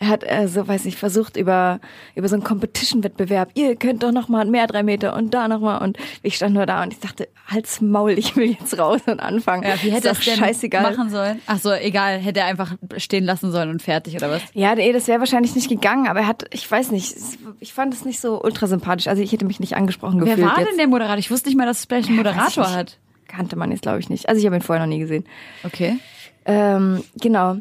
Er 0.00 0.08
hat 0.08 0.22
äh, 0.24 0.46
so, 0.46 0.66
weiß 0.68 0.84
nicht, 0.84 0.96
versucht 0.96 1.36
über 1.36 1.80
über 2.14 2.28
so 2.28 2.36
einen 2.36 2.44
Competition-Wettbewerb. 2.44 3.50
Ihr 3.54 3.74
könnt 3.76 4.02
doch 4.04 4.12
noch 4.12 4.28
mal 4.28 4.44
mehr 4.46 4.66
drei 4.68 4.82
Meter 4.84 5.14
und 5.16 5.34
da 5.34 5.48
noch 5.48 5.60
mal. 5.60 5.78
Und 5.78 5.96
ich 6.22 6.36
stand 6.36 6.54
nur 6.54 6.66
da 6.66 6.82
und 6.84 6.92
ich 6.92 7.00
dachte, 7.00 7.28
halt's 7.48 7.80
Maul, 7.80 8.12
ich 8.12 8.36
will 8.36 8.50
jetzt 8.52 8.78
raus 8.78 9.00
und 9.06 9.18
anfangen. 9.20 9.64
Ja, 9.64 9.74
wie 9.82 9.90
hätte 9.90 10.08
er 10.08 10.12
es 10.12 10.18
doch 10.18 10.24
denn 10.24 10.36
scheißegal. 10.38 10.82
machen 10.82 11.10
sollen? 11.10 11.40
Ach 11.46 11.58
so, 11.58 11.72
egal. 11.72 12.18
Hätte 12.18 12.40
er 12.40 12.46
einfach 12.46 12.76
stehen 12.96 13.24
lassen 13.24 13.50
sollen 13.50 13.70
und 13.70 13.82
fertig 13.82 14.14
oder 14.14 14.30
was? 14.30 14.42
Ja, 14.54 14.74
nee, 14.76 14.92
das 14.92 15.08
wäre 15.08 15.18
wahrscheinlich 15.18 15.54
nicht 15.56 15.68
gegangen, 15.68 16.06
aber 16.06 16.20
er 16.20 16.26
hat, 16.28 16.44
ich 16.52 16.70
weiß 16.70 16.90
nicht, 16.92 17.16
es- 17.16 17.38
ich 17.60 17.72
fand 17.72 17.92
es 17.92 18.04
nicht 18.04 18.20
so 18.20 18.40
ultra 18.42 18.66
sympathisch. 18.68 19.08
Also 19.08 19.22
ich 19.22 19.32
hätte 19.32 19.44
mich 19.46 19.58
nicht 19.58 19.74
angesprochen 19.74 20.20
Wer 20.24 20.36
gefühlt. 20.36 20.46
war 20.48 20.58
jetzt. 20.60 20.70
denn 20.70 20.78
der 20.78 20.86
Moderator? 20.88 21.18
Ich 21.18 21.30
wusste 21.30 21.48
nicht 21.48 21.58
mal, 21.58 21.66
dass 21.66 21.82
Splash 21.82 22.06
einen 22.06 22.18
Weiß 22.18 22.26
ich 22.26 22.34
Moderator 22.36 22.64
nicht. 22.68 22.76
hat. 22.76 22.98
Kannte 23.26 23.56
man 23.56 23.70
jetzt, 23.72 23.82
glaube 23.82 23.98
ich, 23.98 24.08
nicht. 24.08 24.28
Also 24.28 24.38
ich 24.40 24.46
habe 24.46 24.56
ihn 24.56 24.62
vorher 24.62 24.86
noch 24.86 24.90
nie 24.90 25.00
gesehen. 25.00 25.24
Okay. 25.64 25.98
Ähm, 26.48 27.04
genau. 27.20 27.58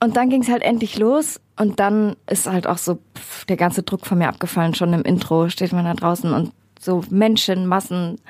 Und 0.00 0.16
dann 0.16 0.28
ging 0.28 0.42
es 0.42 0.48
halt 0.50 0.62
endlich 0.62 0.98
los 0.98 1.40
und 1.56 1.80
dann 1.80 2.16
ist 2.28 2.46
halt 2.46 2.66
auch 2.66 2.76
so 2.76 2.98
pff, 3.16 3.46
der 3.46 3.56
ganze 3.56 3.82
Druck 3.82 4.04
von 4.06 4.18
mir 4.18 4.28
abgefallen. 4.28 4.74
Schon 4.74 4.92
im 4.92 5.02
Intro 5.02 5.48
steht 5.48 5.72
man 5.72 5.86
da 5.86 5.94
draußen 5.94 6.32
und 6.32 6.52
so 6.78 7.02
Menschenmassen. 7.08 8.20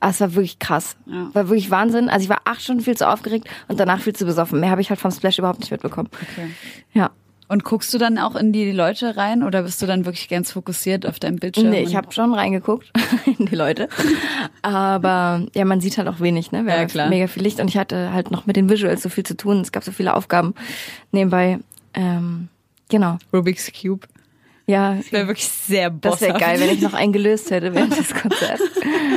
Ah, 0.00 0.10
es 0.10 0.20
war 0.20 0.34
wirklich 0.34 0.58
krass. 0.58 0.96
Ja. 1.06 1.28
War 1.34 1.48
wirklich 1.48 1.70
Wahnsinn. 1.70 2.08
Also 2.08 2.24
ich 2.24 2.30
war 2.30 2.40
acht 2.44 2.62
Stunden 2.62 2.82
viel 2.82 2.96
zu 2.96 3.06
aufgeregt 3.06 3.48
und 3.66 3.78
danach 3.78 4.00
viel 4.00 4.14
zu 4.14 4.24
besoffen. 4.24 4.60
Mehr 4.60 4.70
habe 4.70 4.80
ich 4.80 4.88
halt 4.88 5.00
vom 5.00 5.10
Splash 5.10 5.38
überhaupt 5.38 5.60
nicht 5.60 5.70
mitbekommen. 5.70 6.08
okay. 6.14 6.50
Ja. 6.94 7.10
Und 7.48 7.64
guckst 7.64 7.92
du 7.94 7.98
dann 7.98 8.18
auch 8.18 8.36
in 8.36 8.52
die 8.52 8.70
Leute 8.72 9.16
rein 9.16 9.42
oder 9.42 9.62
bist 9.62 9.80
du 9.80 9.86
dann 9.86 10.04
wirklich 10.04 10.28
ganz 10.28 10.52
fokussiert 10.52 11.06
auf 11.06 11.18
deinem 11.18 11.36
Bildschirm? 11.36 11.70
Nee, 11.70 11.80
ich 11.82 11.96
habe 11.96 12.12
schon 12.12 12.34
reingeguckt 12.34 12.92
in 13.38 13.46
die 13.46 13.54
Leute. 13.54 13.88
Aber 14.62 15.46
ja, 15.54 15.64
man 15.64 15.80
sieht 15.80 15.96
halt 15.98 16.08
auch 16.08 16.20
wenig, 16.20 16.52
ne? 16.52 16.64
Wir 16.66 16.74
Ja, 16.74 16.80
haben 16.80 16.88
klar. 16.88 17.08
Mega 17.08 17.26
viel 17.26 17.42
Licht 17.42 17.60
und 17.60 17.68
ich 17.68 17.78
hatte 17.78 18.12
halt 18.12 18.30
noch 18.30 18.46
mit 18.46 18.56
den 18.56 18.68
Visuals 18.68 19.02
so 19.02 19.08
viel 19.08 19.24
zu 19.24 19.36
tun. 19.36 19.60
Es 19.60 19.72
gab 19.72 19.82
so 19.82 19.92
viele 19.92 20.14
Aufgaben 20.14 20.54
nebenbei. 21.10 21.58
Ähm, 21.94 22.48
genau. 22.90 23.18
Rubik's 23.32 23.72
Cube. 23.72 24.06
Ja, 24.68 24.94
Das 24.96 25.10
wäre 25.12 25.26
wirklich 25.26 25.48
sehr 25.48 25.90
das 25.90 26.20
wäre 26.20 26.32
bosshaft. 26.34 26.40
geil, 26.46 26.60
wenn 26.60 26.70
ich 26.70 26.82
noch 26.82 26.92
einen 26.92 27.12
gelöst 27.12 27.50
hätte 27.50 27.74
während 27.74 27.98
des 27.98 28.14
Konzerts. 28.14 28.62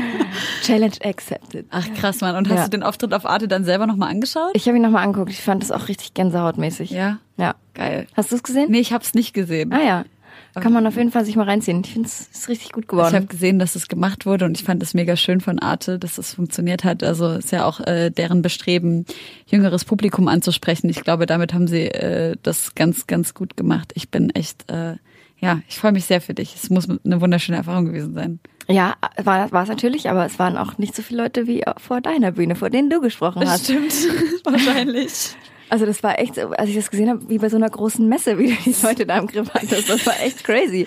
Challenge 0.63 0.93
accepted. 1.03 1.65
Ach 1.69 1.87
krass, 1.93 2.21
Mann. 2.21 2.35
Und 2.35 2.49
hast 2.49 2.57
Ja. 2.57 2.63
du 2.65 2.69
den 2.69 2.83
Auftritt 2.83 3.13
auf 3.13 3.25
Arte 3.25 3.47
dann 3.47 3.65
selber 3.65 3.85
nochmal 3.87 4.09
angeschaut? 4.11 4.51
Ich 4.53 4.67
habe 4.67 4.77
ihn 4.77 4.81
nochmal 4.83 5.03
angeguckt. 5.03 5.31
Ich 5.31 5.41
fand 5.41 5.61
das 5.61 5.71
auch 5.71 5.87
richtig 5.87 6.13
gänsehautmäßig. 6.13 6.91
ja. 6.91 7.19
Ja. 7.37 7.55
Geil. 7.73 8.05
Hast 8.15 8.31
du 8.31 8.35
es 8.35 8.43
gesehen? 8.43 8.69
Nee, 8.69 8.79
ich 8.79 8.93
hab's 8.93 9.13
nicht 9.13 9.33
gesehen. 9.33 9.73
Ah 9.73 9.81
ja. 9.83 10.05
Kann 10.53 10.73
man 10.73 10.85
auf 10.85 10.97
jeden 10.97 11.11
Fall 11.11 11.23
sich 11.25 11.35
mal 11.37 11.45
reinziehen. 11.45 11.81
Ich 11.85 11.93
finde 11.93 12.07
es 12.09 12.27
ist 12.27 12.49
richtig 12.49 12.71
gut 12.73 12.87
geworden. 12.89 13.07
Ich 13.09 13.15
habe 13.15 13.25
gesehen, 13.25 13.57
dass 13.57 13.75
es 13.75 13.87
gemacht 13.87 14.25
wurde 14.25 14.43
und 14.45 14.57
ich 14.59 14.65
fand 14.65 14.83
es 14.83 14.93
mega 14.93 15.15
schön 15.15 15.39
von 15.39 15.59
Arte, 15.59 15.97
dass 15.97 16.17
es 16.17 16.33
funktioniert 16.33 16.83
hat. 16.83 17.03
Also 17.03 17.29
ist 17.31 17.51
ja 17.53 17.65
auch 17.65 17.79
äh, 17.79 18.09
deren 18.09 18.41
Bestreben, 18.41 19.05
jüngeres 19.47 19.85
Publikum 19.85 20.27
anzusprechen. 20.27 20.89
Ich 20.89 21.01
glaube, 21.01 21.25
damit 21.25 21.53
haben 21.53 21.67
sie 21.67 21.87
äh, 21.87 22.35
das 22.43 22.75
ganz, 22.75 23.07
ganz 23.07 23.33
gut 23.33 23.55
gemacht. 23.55 23.91
Ich 23.95 24.09
bin 24.09 24.29
echt, 24.31 24.69
äh, 24.69 24.95
ja, 25.41 25.59
ich 25.67 25.77
freue 25.77 25.91
mich 25.91 26.05
sehr 26.05 26.21
für 26.21 26.33
dich. 26.33 26.55
Es 26.55 26.69
muss 26.69 26.87
eine 26.87 27.19
wunderschöne 27.19 27.57
Erfahrung 27.57 27.85
gewesen 27.85 28.13
sein. 28.13 28.39
Ja, 28.67 28.95
war 29.17 29.51
war 29.51 29.63
es 29.63 29.69
natürlich, 29.69 30.09
aber 30.09 30.25
es 30.25 30.37
waren 30.37 30.55
auch 30.55 30.77
nicht 30.77 30.95
so 30.95 31.01
viele 31.01 31.23
Leute 31.23 31.47
wie 31.47 31.63
vor 31.77 31.99
deiner 31.99 32.31
Bühne, 32.31 32.55
vor 32.55 32.69
denen 32.69 32.89
du 32.89 33.01
gesprochen 33.01 33.47
hast. 33.47 33.65
stimmt, 33.65 33.91
wahrscheinlich. 34.45 35.35
Also 35.69 35.85
das 35.85 36.03
war 36.03 36.19
echt, 36.19 36.35
so, 36.35 36.49
als 36.51 36.69
ich 36.69 36.75
das 36.75 36.91
gesehen 36.91 37.09
habe, 37.09 37.27
wie 37.29 37.39
bei 37.39 37.49
so 37.49 37.55
einer 37.55 37.69
großen 37.69 38.07
Messe, 38.07 38.37
wie 38.37 38.47
du 38.47 38.57
die 38.65 38.75
Leute 38.83 39.05
da 39.05 39.17
im 39.17 39.27
Griff 39.27 39.51
hattest. 39.53 39.89
Das 39.89 40.05
war 40.05 40.19
echt 40.21 40.43
crazy. 40.43 40.85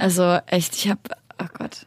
Also 0.00 0.38
echt, 0.46 0.74
ich 0.74 0.88
habe, 0.88 1.00
oh 1.40 1.46
Gott. 1.56 1.86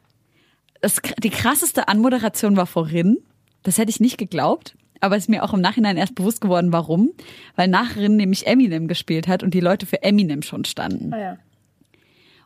Das, 0.81 1.01
die 1.21 1.31
krasseste 1.31 1.87
Anmoderation 1.87 2.55
war 2.55 2.67
vorhin. 2.67 3.17
Das 3.63 3.77
hätte 3.77 3.89
ich 3.89 3.99
nicht 3.99 4.17
geglaubt. 4.17 4.75
Aber 5.01 5.17
es 5.17 5.23
ist 5.23 5.29
mir 5.29 5.43
auch 5.43 5.53
im 5.53 5.61
Nachhinein 5.61 5.97
erst 5.97 6.15
bewusst 6.15 6.39
geworden, 6.39 6.71
warum. 6.71 7.11
Weil 7.55 7.67
nachhin 7.67 8.15
nämlich 8.15 8.47
Eminem 8.47 8.87
gespielt 8.87 9.27
hat 9.27 9.43
und 9.43 9.53
die 9.53 9.59
Leute 9.59 9.85
für 9.85 10.03
Eminem 10.03 10.41
schon 10.41 10.63
standen. 10.63 11.11
ja. 11.11 11.37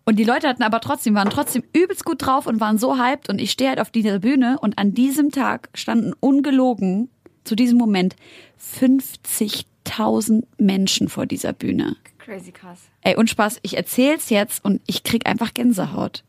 Und 0.05 0.17
die 0.17 0.23
Leute 0.23 0.47
hatten 0.47 0.63
aber 0.63 0.81
trotzdem, 0.81 1.13
waren 1.15 1.29
trotzdem 1.29 1.63
übelst 1.73 2.05
gut 2.05 2.25
drauf 2.25 2.47
und 2.47 2.59
waren 2.59 2.77
so 2.77 2.97
hyped. 2.97 3.29
Und 3.29 3.39
ich 3.39 3.51
stehe 3.51 3.69
halt 3.69 3.79
auf 3.79 3.91
dieser 3.91 4.19
Bühne 4.19 4.57
und 4.59 4.77
an 4.77 4.93
diesem 4.93 5.31
Tag 5.31 5.69
standen 5.73 6.13
ungelogen 6.19 7.09
zu 7.43 7.55
diesem 7.55 7.77
Moment 7.77 8.15
50.000 8.59 10.43
Menschen 10.57 11.09
vor 11.09 11.25
dieser 11.25 11.53
Bühne. 11.53 11.97
Crazy 12.17 12.51
krass. 12.51 12.79
Ey, 13.01 13.15
und 13.15 13.29
Spaß, 13.29 13.59
ich 13.61 13.77
erzähl's 13.77 14.29
jetzt 14.29 14.63
und 14.63 14.81
ich 14.85 15.03
krieg 15.03 15.27
einfach 15.27 15.53
Gänsehaut. 15.53 16.23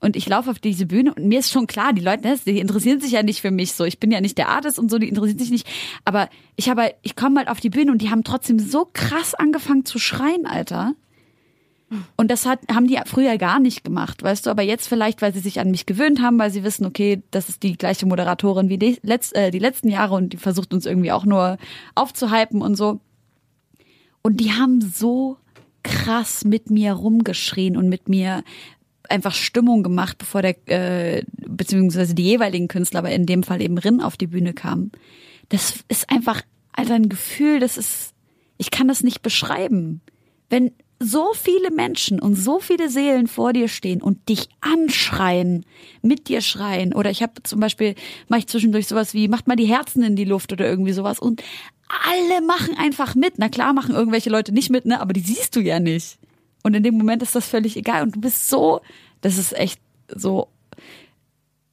Und 0.00 0.14
ich 0.14 0.28
laufe 0.28 0.50
auf 0.50 0.58
diese 0.58 0.86
Bühne 0.86 1.14
und 1.14 1.26
mir 1.26 1.38
ist 1.38 1.50
schon 1.50 1.66
klar, 1.66 1.92
die 1.92 2.02
Leute, 2.02 2.28
ne, 2.28 2.38
die 2.44 2.58
interessieren 2.58 3.00
sich 3.00 3.12
ja 3.12 3.22
nicht 3.22 3.40
für 3.40 3.50
mich 3.50 3.72
so. 3.72 3.84
Ich 3.84 3.98
bin 3.98 4.10
ja 4.10 4.20
nicht 4.20 4.36
der 4.38 4.50
Artist 4.50 4.78
und 4.78 4.90
so, 4.90 4.98
die 4.98 5.08
interessieren 5.08 5.38
sich 5.38 5.50
nicht. 5.50 5.66
Aber 6.04 6.28
ich 6.54 6.68
habe, 6.68 6.94
ich 7.02 7.16
komme 7.16 7.38
halt 7.38 7.48
auf 7.48 7.60
die 7.60 7.70
Bühne 7.70 7.92
und 7.92 8.02
die 8.02 8.10
haben 8.10 8.22
trotzdem 8.22 8.58
so 8.58 8.88
krass 8.92 9.34
angefangen 9.34 9.84
zu 9.84 9.98
schreien, 9.98 10.46
Alter. 10.46 10.94
Und 12.16 12.30
das 12.32 12.46
hat, 12.46 12.60
haben 12.68 12.88
die 12.88 12.98
früher 13.06 13.38
gar 13.38 13.60
nicht 13.60 13.84
gemacht, 13.84 14.22
weißt 14.22 14.46
du, 14.46 14.50
aber 14.50 14.62
jetzt 14.62 14.88
vielleicht, 14.88 15.22
weil 15.22 15.32
sie 15.32 15.38
sich 15.38 15.60
an 15.60 15.70
mich 15.70 15.86
gewöhnt 15.86 16.20
haben, 16.20 16.38
weil 16.38 16.50
sie 16.50 16.64
wissen, 16.64 16.84
okay, 16.84 17.22
das 17.30 17.48
ist 17.48 17.62
die 17.62 17.76
gleiche 17.76 18.06
Moderatorin 18.06 18.68
wie 18.68 18.78
die, 18.78 18.98
letzt, 19.02 19.36
äh, 19.36 19.52
die 19.52 19.60
letzten 19.60 19.88
Jahre 19.88 20.16
und 20.16 20.32
die 20.32 20.36
versucht 20.36 20.74
uns 20.74 20.84
irgendwie 20.84 21.12
auch 21.12 21.24
nur 21.24 21.58
aufzuhypen 21.94 22.60
und 22.60 22.74
so. 22.74 23.00
Und 24.22 24.40
die 24.40 24.52
haben 24.52 24.80
so 24.80 25.36
krass 25.84 26.44
mit 26.44 26.70
mir 26.70 26.92
rumgeschrien 26.92 27.76
und 27.76 27.88
mit 27.88 28.08
mir 28.08 28.42
einfach 29.08 29.34
Stimmung 29.34 29.84
gemacht, 29.84 30.18
bevor 30.18 30.42
der, 30.42 30.56
äh, 30.68 31.22
beziehungsweise 31.46 32.16
die 32.16 32.24
jeweiligen 32.24 32.66
Künstler, 32.66 32.98
aber 32.98 33.12
in 33.12 33.26
dem 33.26 33.44
Fall 33.44 33.62
eben 33.62 33.78
Rin 33.78 34.00
auf 34.00 34.16
die 34.16 34.26
Bühne 34.26 34.52
kamen. 34.52 34.90
Das 35.50 35.84
ist 35.86 36.10
einfach, 36.10 36.42
Alter, 36.72 36.94
ein 36.94 37.08
Gefühl, 37.08 37.60
das 37.60 37.78
ist, 37.78 38.14
ich 38.58 38.72
kann 38.72 38.88
das 38.88 39.04
nicht 39.04 39.22
beschreiben. 39.22 40.00
Wenn 40.50 40.72
so 40.98 41.32
viele 41.34 41.70
Menschen 41.70 42.20
und 42.20 42.34
so 42.34 42.58
viele 42.58 42.88
Seelen 42.88 43.26
vor 43.26 43.52
dir 43.52 43.68
stehen 43.68 44.00
und 44.00 44.28
dich 44.28 44.48
anschreien, 44.60 45.66
mit 46.02 46.28
dir 46.28 46.40
schreien. 46.40 46.94
Oder 46.94 47.10
ich 47.10 47.22
habe 47.22 47.42
zum 47.42 47.60
Beispiel, 47.60 47.94
mache 48.28 48.40
ich 48.40 48.46
zwischendurch 48.46 48.86
sowas 48.86 49.12
wie, 49.12 49.28
macht 49.28 49.46
mal 49.46 49.56
die 49.56 49.66
Herzen 49.66 50.02
in 50.02 50.16
die 50.16 50.24
Luft 50.24 50.52
oder 50.52 50.66
irgendwie 50.66 50.92
sowas. 50.92 51.18
Und 51.18 51.42
alle 51.88 52.40
machen 52.46 52.76
einfach 52.78 53.14
mit. 53.14 53.34
Na 53.36 53.48
klar 53.48 53.72
machen 53.72 53.94
irgendwelche 53.94 54.30
Leute 54.30 54.52
nicht 54.52 54.70
mit, 54.70 54.86
ne? 54.86 55.00
Aber 55.00 55.12
die 55.12 55.20
siehst 55.20 55.54
du 55.54 55.60
ja 55.60 55.80
nicht. 55.80 56.18
Und 56.62 56.74
in 56.74 56.82
dem 56.82 56.96
Moment 56.96 57.22
ist 57.22 57.34
das 57.34 57.46
völlig 57.46 57.76
egal. 57.76 58.02
Und 58.02 58.16
du 58.16 58.20
bist 58.20 58.48
so, 58.48 58.80
das 59.20 59.38
ist 59.38 59.52
echt 59.56 59.80
so 60.08 60.48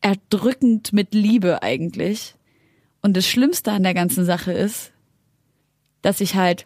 erdrückend 0.01 0.91
mit 0.91 1.13
Liebe 1.13 1.63
eigentlich. 1.63 2.35
Und 3.01 3.17
das 3.17 3.25
Schlimmste 3.25 3.71
an 3.71 3.83
der 3.83 3.93
ganzen 3.93 4.25
Sache 4.25 4.51
ist, 4.51 4.91
dass 6.01 6.21
ich 6.21 6.35
halt 6.35 6.65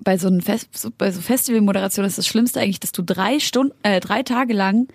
bei 0.00 0.16
so 0.18 0.28
einem 0.28 0.40
Fest, 0.40 0.68
bei 0.98 1.10
so 1.10 1.20
Festivalmoderation 1.20 2.04
ist 2.06 2.18
das 2.18 2.26
Schlimmste 2.26 2.60
eigentlich, 2.60 2.80
dass 2.80 2.92
du 2.92 3.02
drei 3.02 3.40
Stunden, 3.40 3.74
äh, 3.82 4.00
drei 4.00 4.22
Tage 4.22 4.54
lang 4.54 4.88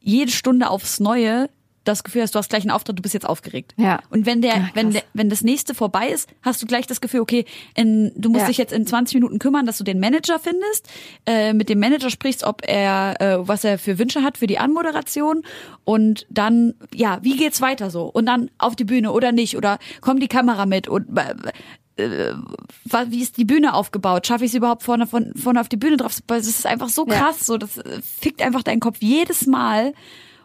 jede 0.00 0.30
Stunde 0.30 0.70
aufs 0.70 1.00
Neue 1.00 1.48
das 1.84 2.02
Gefühl 2.02 2.22
hast, 2.22 2.34
du 2.34 2.40
hast 2.40 2.48
gleich 2.50 2.62
einen 2.64 2.72
Auftritt, 2.72 2.98
du 2.98 3.02
bist 3.02 3.14
jetzt 3.14 3.28
aufgeregt. 3.28 3.72
Ja. 3.76 4.00
Und 4.10 4.26
wenn 4.26 4.42
der, 4.42 4.56
Ja, 4.56 4.70
wenn 4.74 4.86
krass. 4.90 4.94
der, 4.94 5.02
wenn 5.14 5.30
das 5.30 5.42
nächste 5.42 5.72
vorbei 5.72 6.08
ist, 6.08 6.28
hast 6.42 6.60
du 6.60 6.66
gleich 6.66 6.88
das 6.88 7.00
Gefühl, 7.00 7.20
okay, 7.20 7.44
in, 7.76 8.10
du 8.16 8.28
musst 8.28 8.42
Ja. 8.42 8.48
dich 8.48 8.58
jetzt 8.58 8.72
in 8.72 8.86
20 8.88 9.14
Minuten 9.14 9.38
kümmern, 9.38 9.66
dass 9.66 9.78
du 9.78 9.84
den 9.84 10.00
Manager 10.00 10.40
findest, 10.40 10.88
äh, 11.26 11.52
mit 11.52 11.68
dem 11.68 11.78
Manager 11.78 12.10
sprichst, 12.10 12.42
ob 12.42 12.62
er, 12.66 13.20
äh, 13.20 13.46
was 13.46 13.62
er 13.62 13.78
für 13.78 14.00
Wünsche 14.00 14.22
hat 14.24 14.36
für 14.36 14.48
die 14.48 14.58
Anmoderation 14.58 15.44
und 15.84 16.26
dann, 16.28 16.74
ja, 16.92 17.20
wie 17.22 17.36
geht's 17.36 17.60
weiter 17.60 17.88
so? 17.90 18.06
Und 18.06 18.26
dann 18.26 18.50
auf 18.58 18.74
die 18.74 18.84
Bühne 18.84 19.12
oder 19.12 19.30
nicht 19.30 19.56
oder 19.56 19.78
kommt 20.00 20.20
die 20.20 20.28
Kamera 20.28 20.66
mit 20.66 20.88
und 20.88 21.16
äh, 21.16 21.34
wa- 21.98 23.06
wie 23.08 23.22
ist 23.22 23.36
die 23.36 23.44
Bühne 23.44 23.74
aufgebaut? 23.74 24.26
Schaffe 24.26 24.44
ich 24.44 24.50
es 24.50 24.54
überhaupt 24.56 24.82
vorne, 24.82 25.06
von, 25.06 25.32
vorne 25.34 25.60
auf 25.60 25.68
die 25.68 25.76
Bühne 25.76 25.96
drauf? 25.96 26.18
Es 26.28 26.46
ist 26.48 26.66
einfach 26.66 26.88
so 26.88 27.06
Ja. 27.06 27.14
krass, 27.14 27.46
so 27.46 27.56
das 27.58 27.78
äh, 27.78 28.00
fickt 28.02 28.42
einfach 28.42 28.62
deinen 28.62 28.80
Kopf 28.80 28.98
jedes 29.00 29.46
Mal. 29.46 29.92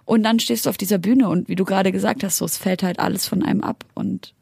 Und 0.06 0.24
dann 0.24 0.40
stehst 0.40 0.66
du 0.66 0.70
auf 0.70 0.78
dieser 0.78 0.98
Bühne 0.98 1.30
und 1.30 1.48
wie 1.48 1.56
du 1.56 1.64
gerade 1.64 1.92
gesagt 1.92 2.24
hast, 2.24 2.38
so 2.38 2.46
es 2.46 2.58
fällt 2.58 2.84
halt 2.84 3.00
alles 3.00 3.28
von 3.28 3.44
einem 3.44 3.62
ab 3.64 3.86
und 3.94 4.34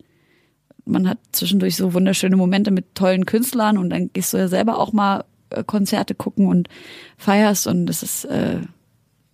man 0.86 1.08
hat 1.08 1.20
zwischendurch 1.34 1.76
so 1.76 1.94
wunderschöne 1.94 2.36
Momente 2.38 2.72
mit 2.72 2.96
tollen 2.96 3.26
Künstlern 3.28 3.78
und 3.78 3.92
dann 3.92 4.12
gehst 4.12 4.34
du 4.34 4.38
ja 4.38 4.48
selber 4.48 4.80
auch 4.80 4.94
mal 4.94 5.26
äh, 5.52 5.64
Konzerte 5.64 6.16
gucken 6.16 6.48
und 6.48 6.70
feierst 7.18 7.68
und 7.68 7.86
das 7.86 8.02
ist 8.02 8.26
äh, 8.26 8.62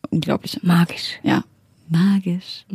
unglaublich. 0.10 0.62
Magisch. 0.64 1.20
Ja, 1.24 1.44
magisch. 1.88 2.66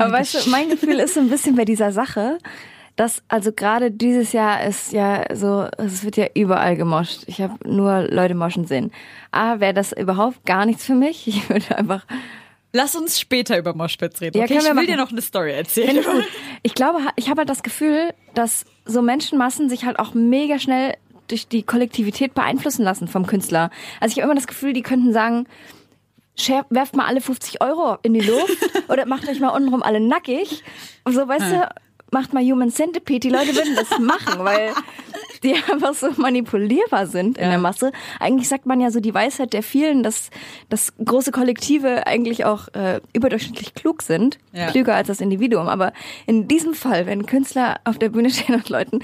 Aber 0.00 0.12
weißt 0.12 0.46
du, 0.46 0.50
mein 0.50 0.68
Gefühl 0.70 0.98
ist 0.98 1.14
so 1.14 1.20
ein 1.20 1.28
bisschen 1.28 1.54
bei 1.54 1.64
dieser 1.66 1.92
Sache, 1.92 2.38
dass 2.96 3.22
also 3.28 3.52
gerade 3.52 3.90
dieses 3.90 4.32
Jahr 4.32 4.64
ist 4.64 4.92
ja 4.92 5.24
so, 5.34 5.68
es 5.78 6.04
wird 6.04 6.16
ja 6.16 6.26
überall 6.34 6.76
gemoscht. 6.76 7.24
Ich 7.26 7.40
habe 7.40 7.54
nur 7.68 8.02
Leute 8.02 8.34
moschen 8.34 8.66
sehen. 8.66 8.92
A, 9.32 9.60
wäre 9.60 9.74
das 9.74 9.92
überhaupt 9.92 10.44
gar 10.46 10.66
nichts 10.66 10.84
für 10.84 10.94
mich. 10.94 11.26
Ich 11.34 11.48
würde 11.48 11.76
einfach 11.76 12.06
Lass 12.76 12.96
uns 12.96 13.20
später 13.20 13.56
über 13.56 13.72
Moshpits 13.72 14.20
reden. 14.20 14.36
Ja, 14.36 14.44
okay? 14.44 14.58
Ich 14.58 14.64
will 14.64 14.74
machen. 14.74 14.88
dir 14.88 14.96
noch 14.96 15.12
eine 15.12 15.22
Story 15.22 15.52
erzählen. 15.52 15.96
Ich. 15.96 16.06
Ich 16.64 16.74
glaube, 16.74 16.98
ich 17.14 17.30
habe 17.30 17.38
halt 17.38 17.48
das 17.48 17.62
Gefühl, 17.62 18.12
dass 18.34 18.64
so 18.84 19.00
Menschenmassen 19.00 19.68
sich 19.68 19.84
halt 19.84 20.00
auch 20.00 20.12
mega 20.14 20.58
schnell 20.58 20.94
durch 21.28 21.46
die 21.46 21.62
Kollektivität 21.62 22.34
beeinflussen 22.34 22.82
lassen 22.82 23.06
vom 23.06 23.26
Künstler. 23.28 23.70
Also 24.00 24.12
ich 24.12 24.18
habe 24.18 24.24
immer 24.24 24.34
das 24.34 24.48
Gefühl, 24.48 24.72
die 24.72 24.82
könnten 24.82 25.12
sagen, 25.12 25.46
werft 26.68 26.96
mal 26.96 27.06
alle 27.06 27.20
50 27.20 27.60
Euro 27.62 27.96
in 28.02 28.12
die 28.12 28.20
Luft 28.20 28.58
oder 28.88 29.06
macht 29.06 29.28
euch 29.28 29.38
mal 29.38 29.50
untenrum 29.50 29.84
alle 29.84 30.00
nackig. 30.00 30.64
Und 31.04 31.14
so, 31.14 31.28
weißt 31.28 31.52
du, 31.52 31.68
macht 32.14 32.32
mal 32.32 32.42
Human 32.42 32.70
Centipede. 32.70 33.18
Die 33.18 33.28
Leute 33.28 33.54
würden 33.54 33.74
das 33.74 33.98
machen, 33.98 34.44
weil 34.44 34.70
die 35.42 35.54
einfach 35.70 35.94
so 35.94 36.08
manipulierbar 36.16 37.06
sind 37.06 37.36
in 37.36 37.50
der 37.50 37.58
Masse. 37.58 37.92
Eigentlich 38.20 38.48
sagt 38.48 38.66
man 38.66 38.80
ja 38.80 38.90
so 38.90 39.00
die 39.00 39.12
Weisheit 39.12 39.52
der 39.52 39.62
vielen, 39.62 40.02
dass, 40.02 40.30
dass 40.70 40.92
große 41.04 41.32
Kollektive 41.32 42.06
eigentlich 42.06 42.44
auch 42.44 42.68
äh, 42.68 43.00
überdurchschnittlich 43.12 43.74
klug 43.74 44.02
sind. 44.02 44.38
Ja. 44.52 44.68
Klüger 44.68 44.94
als 44.94 45.08
das 45.08 45.20
Individuum. 45.20 45.68
Aber 45.68 45.92
in 46.26 46.46
diesem 46.46 46.74
Fall, 46.74 47.06
wenn 47.06 47.26
Künstler 47.26 47.80
auf 47.84 47.98
der 47.98 48.10
Bühne 48.10 48.30
stehen 48.30 48.54
und 48.54 48.68
Leuten 48.68 49.00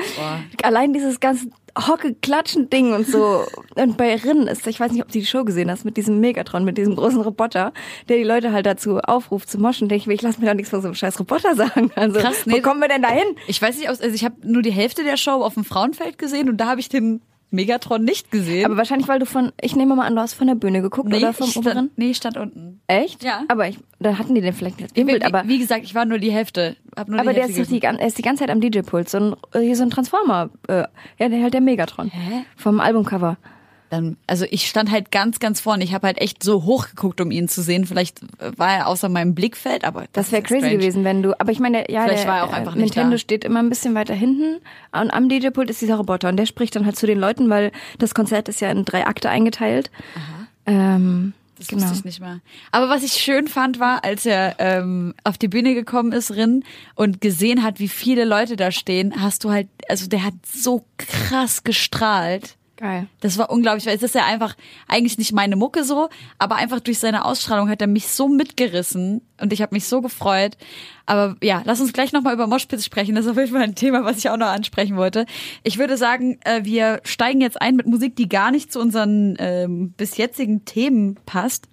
allein 0.62 0.92
dieses 0.92 1.18
ganze 1.18 1.48
Hocke 1.78 2.14
klatschen 2.14 2.70
Ding 2.70 2.92
und 2.92 3.06
so 3.06 3.44
und 3.76 3.96
bei 3.96 4.14
Rin 4.16 4.46
ist, 4.46 4.66
ich 4.66 4.80
weiß 4.80 4.92
nicht, 4.92 5.02
ob 5.02 5.08
du 5.08 5.18
die 5.18 5.26
Show 5.26 5.44
gesehen 5.44 5.70
hast, 5.70 5.84
mit 5.84 5.96
diesem 5.96 6.20
Megatron, 6.20 6.64
mit 6.64 6.78
diesem 6.78 6.96
großen 6.96 7.20
Roboter, 7.20 7.72
der 8.08 8.16
die 8.16 8.24
Leute 8.24 8.52
halt 8.52 8.66
dazu 8.66 8.98
aufruft 8.98 9.50
zu 9.50 9.58
moschen, 9.58 9.88
denke 9.88 10.02
ich 10.02 10.06
mir, 10.06 10.14
ich 10.14 10.22
lass 10.22 10.38
mir 10.38 10.46
doch 10.46 10.54
nichts 10.54 10.70
von 10.70 10.80
so 10.80 10.88
einem 10.88 10.94
scheiß 10.94 11.18
Roboter 11.20 11.54
sagen. 11.56 11.90
Also, 11.94 12.20
Krass, 12.20 12.46
wo 12.46 12.50
nee. 12.50 12.60
kommen 12.60 12.80
wir 12.80 12.88
denn 12.88 13.02
dahin? 13.02 13.36
Ich 13.46 13.60
weiß 13.60 13.78
nicht, 13.78 13.88
also 13.88 14.02
ich 14.04 14.24
habe 14.24 14.36
nur 14.44 14.62
die 14.62 14.72
Hälfte 14.72 15.04
der 15.04 15.16
Show 15.16 15.42
auf 15.42 15.54
dem 15.54 15.64
Frauenfeld 15.64 16.18
gesehen 16.18 16.48
und 16.48 16.56
da 16.56 16.66
habe 16.66 16.80
ich 16.80 16.88
den 16.88 17.20
Megatron 17.50 18.04
nicht 18.04 18.30
gesehen. 18.30 18.64
Aber 18.64 18.76
wahrscheinlich, 18.76 19.08
weil 19.08 19.18
du 19.18 19.26
von, 19.26 19.52
ich 19.60 19.74
nehme 19.74 19.96
mal 19.96 20.06
an, 20.06 20.14
du 20.14 20.20
hast 20.20 20.34
von 20.34 20.46
der 20.46 20.54
Bühne 20.54 20.82
geguckt 20.82 21.08
nee, 21.08 21.18
oder 21.18 21.32
vom 21.32 21.48
ich 21.48 21.56
oberen? 21.56 21.72
stand, 21.72 21.98
nee, 21.98 22.10
ich 22.10 22.16
stand 22.16 22.36
unten. 22.36 22.80
Echt? 22.86 23.24
Ja. 23.24 23.42
Aber 23.48 23.68
ich, 23.68 23.78
da 23.98 24.18
hatten 24.18 24.34
die 24.34 24.40
den 24.40 24.52
vielleicht 24.52 24.80
nicht 24.80 24.96
Wie, 24.96 25.04
Bild, 25.04 25.24
aber 25.24 25.46
wie 25.46 25.58
gesagt, 25.58 25.84
ich 25.84 25.94
war 25.94 26.04
nur 26.04 26.18
die 26.18 26.30
Hälfte. 26.30 26.76
Hab 26.96 27.08
nur 27.08 27.18
Aber 27.18 27.30
die 27.30 27.36
der 27.36 27.48
ist, 27.48 27.56
Hälfte 27.56 27.74
die, 27.74 27.82
er 27.82 28.06
ist 28.06 28.18
die 28.18 28.22
ganze 28.22 28.44
Zeit 28.44 28.50
am 28.50 28.60
DJ-Pult. 28.60 29.08
So 29.08 29.18
ein, 29.18 29.36
äh, 29.52 29.60
hier 29.60 29.76
so 29.76 29.82
ein 29.82 29.90
Transformer. 29.90 30.50
Äh, 30.68 30.84
ja, 31.18 31.28
der 31.28 31.42
halt 31.42 31.54
der 31.54 31.60
Megatron. 31.60 32.10
Hä? 32.10 32.44
Vom 32.56 32.80
Albumcover. 32.80 33.36
Dann, 33.90 34.16
also 34.26 34.46
ich 34.50 34.68
stand 34.68 34.90
halt 34.90 35.10
ganz, 35.10 35.40
ganz 35.40 35.60
vorne. 35.60 35.82
Ich 35.84 35.92
habe 35.92 36.06
halt 36.06 36.18
echt 36.20 36.42
so 36.44 36.62
hoch 36.64 36.88
geguckt, 36.88 37.20
um 37.20 37.30
ihn 37.32 37.48
zu 37.48 37.60
sehen. 37.60 37.86
Vielleicht 37.86 38.20
war 38.56 38.72
er 38.72 38.86
außer 38.86 39.08
meinem 39.08 39.34
Blickfeld, 39.34 39.84
aber 39.84 40.02
das, 40.12 40.26
Das 40.26 40.32
wäre 40.32 40.42
crazy 40.42 40.60
strange. 40.60 40.78
gewesen, 40.78 41.04
wenn 41.04 41.22
du. 41.22 41.38
Aber 41.40 41.50
ich 41.50 41.58
meine, 41.58 41.90
ja, 41.90 42.04
Vielleicht 42.04 42.22
der, 42.24 42.30
war 42.30 42.38
er 42.38 42.44
auch 42.44 42.52
einfach 42.52 42.74
nicht 42.76 42.94
Nintendo 42.94 43.12
da. 43.16 43.18
steht 43.18 43.44
immer 43.44 43.58
ein 43.60 43.68
bisschen 43.68 43.94
weiter 43.96 44.14
hinten. 44.14 44.60
Und 44.92 45.10
am 45.10 45.28
DJ-Pult 45.28 45.68
ist 45.70 45.80
dieser 45.80 45.96
Roboter. 45.96 46.28
Und 46.28 46.36
der 46.36 46.46
spricht 46.46 46.76
dann 46.76 46.86
halt 46.86 46.96
zu 46.96 47.06
den 47.06 47.18
Leuten, 47.18 47.50
weil 47.50 47.72
das 47.98 48.14
Konzert 48.14 48.48
ist 48.48 48.60
ja 48.60 48.70
in 48.70 48.84
drei 48.84 49.06
Akte 49.06 49.28
eingeteilt. 49.28 49.90
Ähm, 50.66 51.32
Das 51.58 51.66
genau. 51.68 51.82
wusste 51.82 51.96
ich 51.98 52.04
nicht 52.04 52.20
mehr. 52.20 52.40
Aber 52.72 52.88
was 52.88 53.02
ich 53.02 53.12
schön 53.14 53.48
fand, 53.48 53.80
war, 53.80 54.04
als 54.04 54.24
er 54.24 54.54
ähm, 54.58 55.14
auf 55.24 55.36
die 55.36 55.48
Bühne 55.48 55.74
gekommen 55.74 56.12
ist, 56.12 56.30
Rin, 56.30 56.64
und 56.94 57.20
gesehen 57.20 57.62
hat, 57.62 57.80
wie 57.80 57.88
viele 57.88 58.24
Leute 58.24 58.56
da 58.56 58.70
stehen, 58.70 59.20
hast 59.20 59.44
du 59.44 59.50
halt, 59.50 59.68
also 59.88 60.06
der 60.06 60.24
hat 60.24 60.34
so 60.46 60.84
krass 60.96 61.64
gestrahlt. 61.64 62.56
Geil. 62.80 63.08
Das 63.20 63.36
war 63.36 63.50
unglaublich, 63.50 63.84
weil 63.84 63.94
es 63.94 64.02
ist 64.02 64.14
ja 64.14 64.24
einfach 64.24 64.56
eigentlich 64.88 65.18
nicht 65.18 65.32
meine 65.32 65.54
Mucke 65.54 65.84
so, 65.84 66.08
aber 66.38 66.56
einfach 66.56 66.80
durch 66.80 66.98
seine 66.98 67.26
Ausstrahlung 67.26 67.68
hat 67.68 67.82
er 67.82 67.86
mich 67.86 68.08
so 68.08 68.26
mitgerissen 68.26 69.20
und 69.38 69.52
ich 69.52 69.60
habe 69.60 69.74
mich 69.74 69.84
so 69.84 70.00
gefreut. 70.00 70.56
Aber 71.04 71.36
ja, 71.42 71.60
lass 71.66 71.82
uns 71.82 71.92
gleich 71.92 72.12
nochmal 72.12 72.32
über 72.32 72.46
Moshpits 72.46 72.86
sprechen. 72.86 73.14
Das 73.14 73.26
ist 73.26 73.32
auf 73.32 73.36
jeden 73.36 73.52
Fall 73.52 73.64
ein 73.64 73.74
Thema, 73.74 74.06
was 74.06 74.16
ich 74.16 74.30
auch 74.30 74.38
noch 74.38 74.46
ansprechen 74.46 74.96
wollte. 74.96 75.26
Ich 75.62 75.76
würde 75.76 75.98
sagen, 75.98 76.38
äh, 76.46 76.64
wir 76.64 77.02
steigen 77.04 77.42
jetzt 77.42 77.60
ein 77.60 77.76
mit 77.76 77.86
Musik, 77.86 78.16
die 78.16 78.30
gar 78.30 78.50
nicht 78.50 78.72
zu 78.72 78.80
unseren 78.80 79.36
ähm, 79.38 79.92
bis 79.98 80.16
jetzigen 80.16 80.64
Themen 80.64 81.18
passt. 81.26 81.68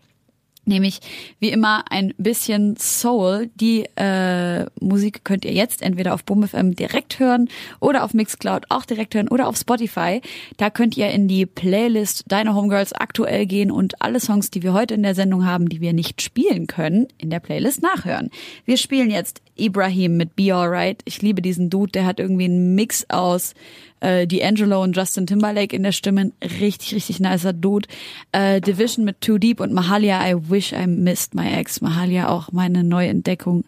Nämlich 0.68 1.00
wie 1.40 1.50
immer 1.50 1.86
ein 1.90 2.14
bisschen 2.18 2.76
Soul. 2.78 3.50
Die 3.56 3.86
äh, 3.96 4.66
Musik 4.82 5.24
könnt 5.24 5.46
ihr 5.46 5.54
jetzt 5.54 5.82
entweder 5.82 6.14
auf 6.14 6.26
BoomFM 6.26 6.76
direkt 6.76 7.20
hören 7.20 7.48
oder 7.80 8.04
auf 8.04 8.14
Mixcloud 8.14 8.66
auch 8.70 8.84
direkt 8.84 9.16
hören 9.16 9.30
oder 9.30 9.48
auf 9.48 9.56
Spotify. 9.56 10.22
Da 10.58 10.70
könnt 10.70 10.98
ihr 10.98 11.10
in 11.10 11.30
die 11.30 11.46
Playlist 11.46 12.26
Deine 12.28 12.54
Homegirls 12.54 12.92
aktuell 12.92 13.46
gehen 13.46 13.72
und 13.72 14.02
alle 14.02 14.20
Songs, 14.20 14.52
die 14.52 14.62
wir 14.62 14.74
heute 14.74 14.94
in 14.94 15.04
der 15.04 15.16
Sendung 15.16 15.46
haben, 15.46 15.70
die 15.70 15.80
wir 15.80 15.94
nicht 15.94 16.22
spielen 16.22 16.68
können, 16.68 17.08
in 17.18 17.30
der 17.30 17.40
Playlist 17.40 17.82
nachhören. 17.82 18.30
Wir 18.66 18.76
spielen 18.76 19.10
jetzt 19.10 19.42
Ibrahim 19.56 20.18
mit 20.18 20.36
Be 20.36 20.54
Alright. 20.54 21.02
Ich 21.06 21.22
liebe 21.22 21.42
diesen 21.42 21.70
Dude, 21.70 21.94
der 21.94 22.06
hat 22.06 22.20
irgendwie 22.20 22.46
einen 22.46 22.76
Mix 22.76 23.06
aus 23.10 23.54
äh, 24.00 24.26
D'Angelo 24.26 24.84
und 24.84 24.96
Justin 24.96 25.28
Timberlake 25.28 25.76
in 25.76 25.84
der 25.84 25.92
Stimme. 25.92 26.32
Richtig, 26.42 26.94
richtig 26.96 27.20
nicer 27.20 27.54
Dude. 27.54 27.88
Äh, 28.32 28.62
Division 28.62 29.06
mit 29.06 29.22
Too 29.22 29.38
Deep 29.38 29.60
und 29.60 29.74
Mahalia, 29.74 30.28
I 30.28 30.36
Wish 30.50 30.74
I 30.74 30.88
Missed 30.88 31.36
My 31.36 31.48
Ex. 31.48 31.82
Mahalia 31.82 32.30
auch 32.30 32.52
meine 32.52 32.84
Neuentdeckung. 32.84 33.64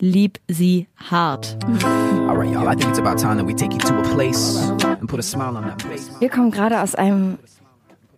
Lieb 0.00 0.38
sie 0.48 0.88
hart. 0.96 1.56
All 2.28 2.36
right, 2.36 2.52
y'all. 2.52 2.66
I 2.66 2.76
think 2.76 2.90
it's 2.90 2.98
about 2.98 3.16
time 3.16 3.36
that 3.36 3.46
we 3.46 3.54
take 3.54 3.72
you 3.72 3.78
to 3.78 3.94
a 3.94 4.14
place 4.14 4.58
and 4.82 5.08
put 5.08 5.18
a 5.18 5.22
smile 5.22 5.56
on 5.56 5.64
that 5.64 5.80
face. 5.82 6.10
Wir 6.20 6.28
kommen 6.28 6.50
gerade 6.50 6.80
aus 6.80 6.94
einem 6.94 7.38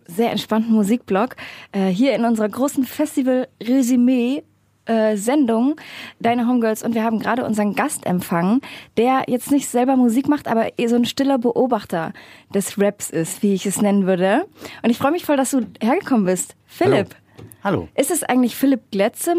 sehr 0.07 0.31
entspannten 0.31 0.73
Musikblog. 0.73 1.35
Äh, 1.71 1.87
hier 1.87 2.15
in 2.15 2.25
unserer 2.25 2.49
großen 2.49 2.83
Festival-Resümee. 2.85 4.43
Äh, 4.87 5.15
Sendung 5.17 5.75
Deine 6.19 6.47
Homegirls 6.47 6.83
und 6.83 6.95
wir 6.95 7.03
haben 7.03 7.19
gerade 7.19 7.45
unseren 7.45 7.75
Gast 7.75 8.05
empfangen, 8.05 8.61
der 8.97 9.23
jetzt 9.27 9.51
nicht 9.51 9.67
selber 9.69 9.95
Musik 9.95 10.27
macht, 10.27 10.47
aber 10.47 10.67
so 10.87 10.95
ein 10.95 11.05
stiller 11.05 11.37
Beobachter 11.37 12.13
des 12.53 12.79
Raps 12.79 13.09
ist, 13.09 13.43
wie 13.43 13.53
ich 13.53 13.65
es 13.65 13.81
nennen 13.81 14.05
würde. 14.07 14.45
Und 14.83 14.89
ich 14.89 14.97
freue 14.97 15.11
mich 15.11 15.25
voll, 15.25 15.37
dass 15.37 15.51
du 15.51 15.61
hergekommen 15.81 16.25
bist. 16.25 16.55
Philipp, 16.65 17.15
Hallo. 17.63 17.87
ist 17.95 18.11
es 18.11 18.23
eigentlich 18.23 18.55
Philipp 18.55 18.91
Gletzem? 18.91 19.37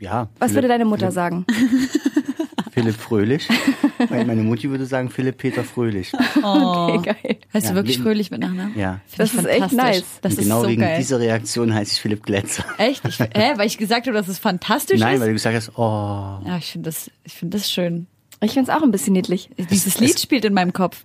Ja. 0.00 0.28
Was 0.38 0.50
Philipp- 0.50 0.54
würde 0.56 0.68
deine 0.68 0.84
Mutter 0.84 1.10
Philipp, 1.10 1.14
sagen? 1.14 1.46
Philipp 2.80 2.96
Fröhlich. 2.96 3.48
Meine 4.10 4.42
Mutti 4.42 4.70
würde 4.70 4.86
sagen 4.86 5.10
Philipp 5.10 5.38
Peter 5.38 5.64
Fröhlich. 5.64 6.12
Okay, 6.42 7.14
geil. 7.22 7.36
Heißt 7.52 7.66
Ja, 7.66 7.70
du 7.72 7.76
wirklich 7.76 7.98
wie- 7.98 8.02
fröhlich 8.02 8.30
mit 8.30 8.40
Nachnamen? 8.40 8.78
Ja. 8.78 9.00
Find 9.06 9.20
Das 9.20 9.32
ich 9.34 9.38
ist 9.40 9.46
echt 9.46 9.72
nice. 9.72 10.04
Das 10.22 10.32
Und 10.32 10.38
ist 10.38 10.44
genau 10.44 10.62
so 10.62 10.68
wegen 10.68 10.80
geil. 10.82 10.98
dieser 10.98 11.18
Reaktion 11.18 11.74
heiße 11.74 11.92
ich 11.94 12.00
Philipp 12.00 12.22
Glätzer. 12.24 12.64
Echt? 12.78 13.04
Ich, 13.06 13.18
hä? 13.18 13.52
Weil 13.56 13.66
ich 13.66 13.78
gesagt 13.78 14.06
habe, 14.06 14.16
dass 14.16 14.28
es 14.28 14.38
fantastisch 14.38 15.00
Nein, 15.00 15.14
ist? 15.14 15.20
weil 15.20 15.28
du 15.28 15.32
gesagt 15.34 15.56
hast, 15.56 15.72
oh. 15.78 16.40
ja, 16.46 16.56
ich 16.58 16.72
finde 16.72 16.88
das, 16.90 17.10
ich 17.24 17.32
finde 17.34 17.58
das 17.58 17.70
schön. 17.70 18.06
Ich 18.40 18.52
find's 18.52 18.70
auch 18.70 18.82
ein 18.82 18.90
bisschen 18.90 19.12
niedlich. 19.14 19.50
Dieses 19.70 19.94
es- 19.96 20.00
Lied 20.00 20.20
spielt 20.20 20.44
in 20.44 20.54
meinem 20.54 20.72
Kopf. 20.72 21.04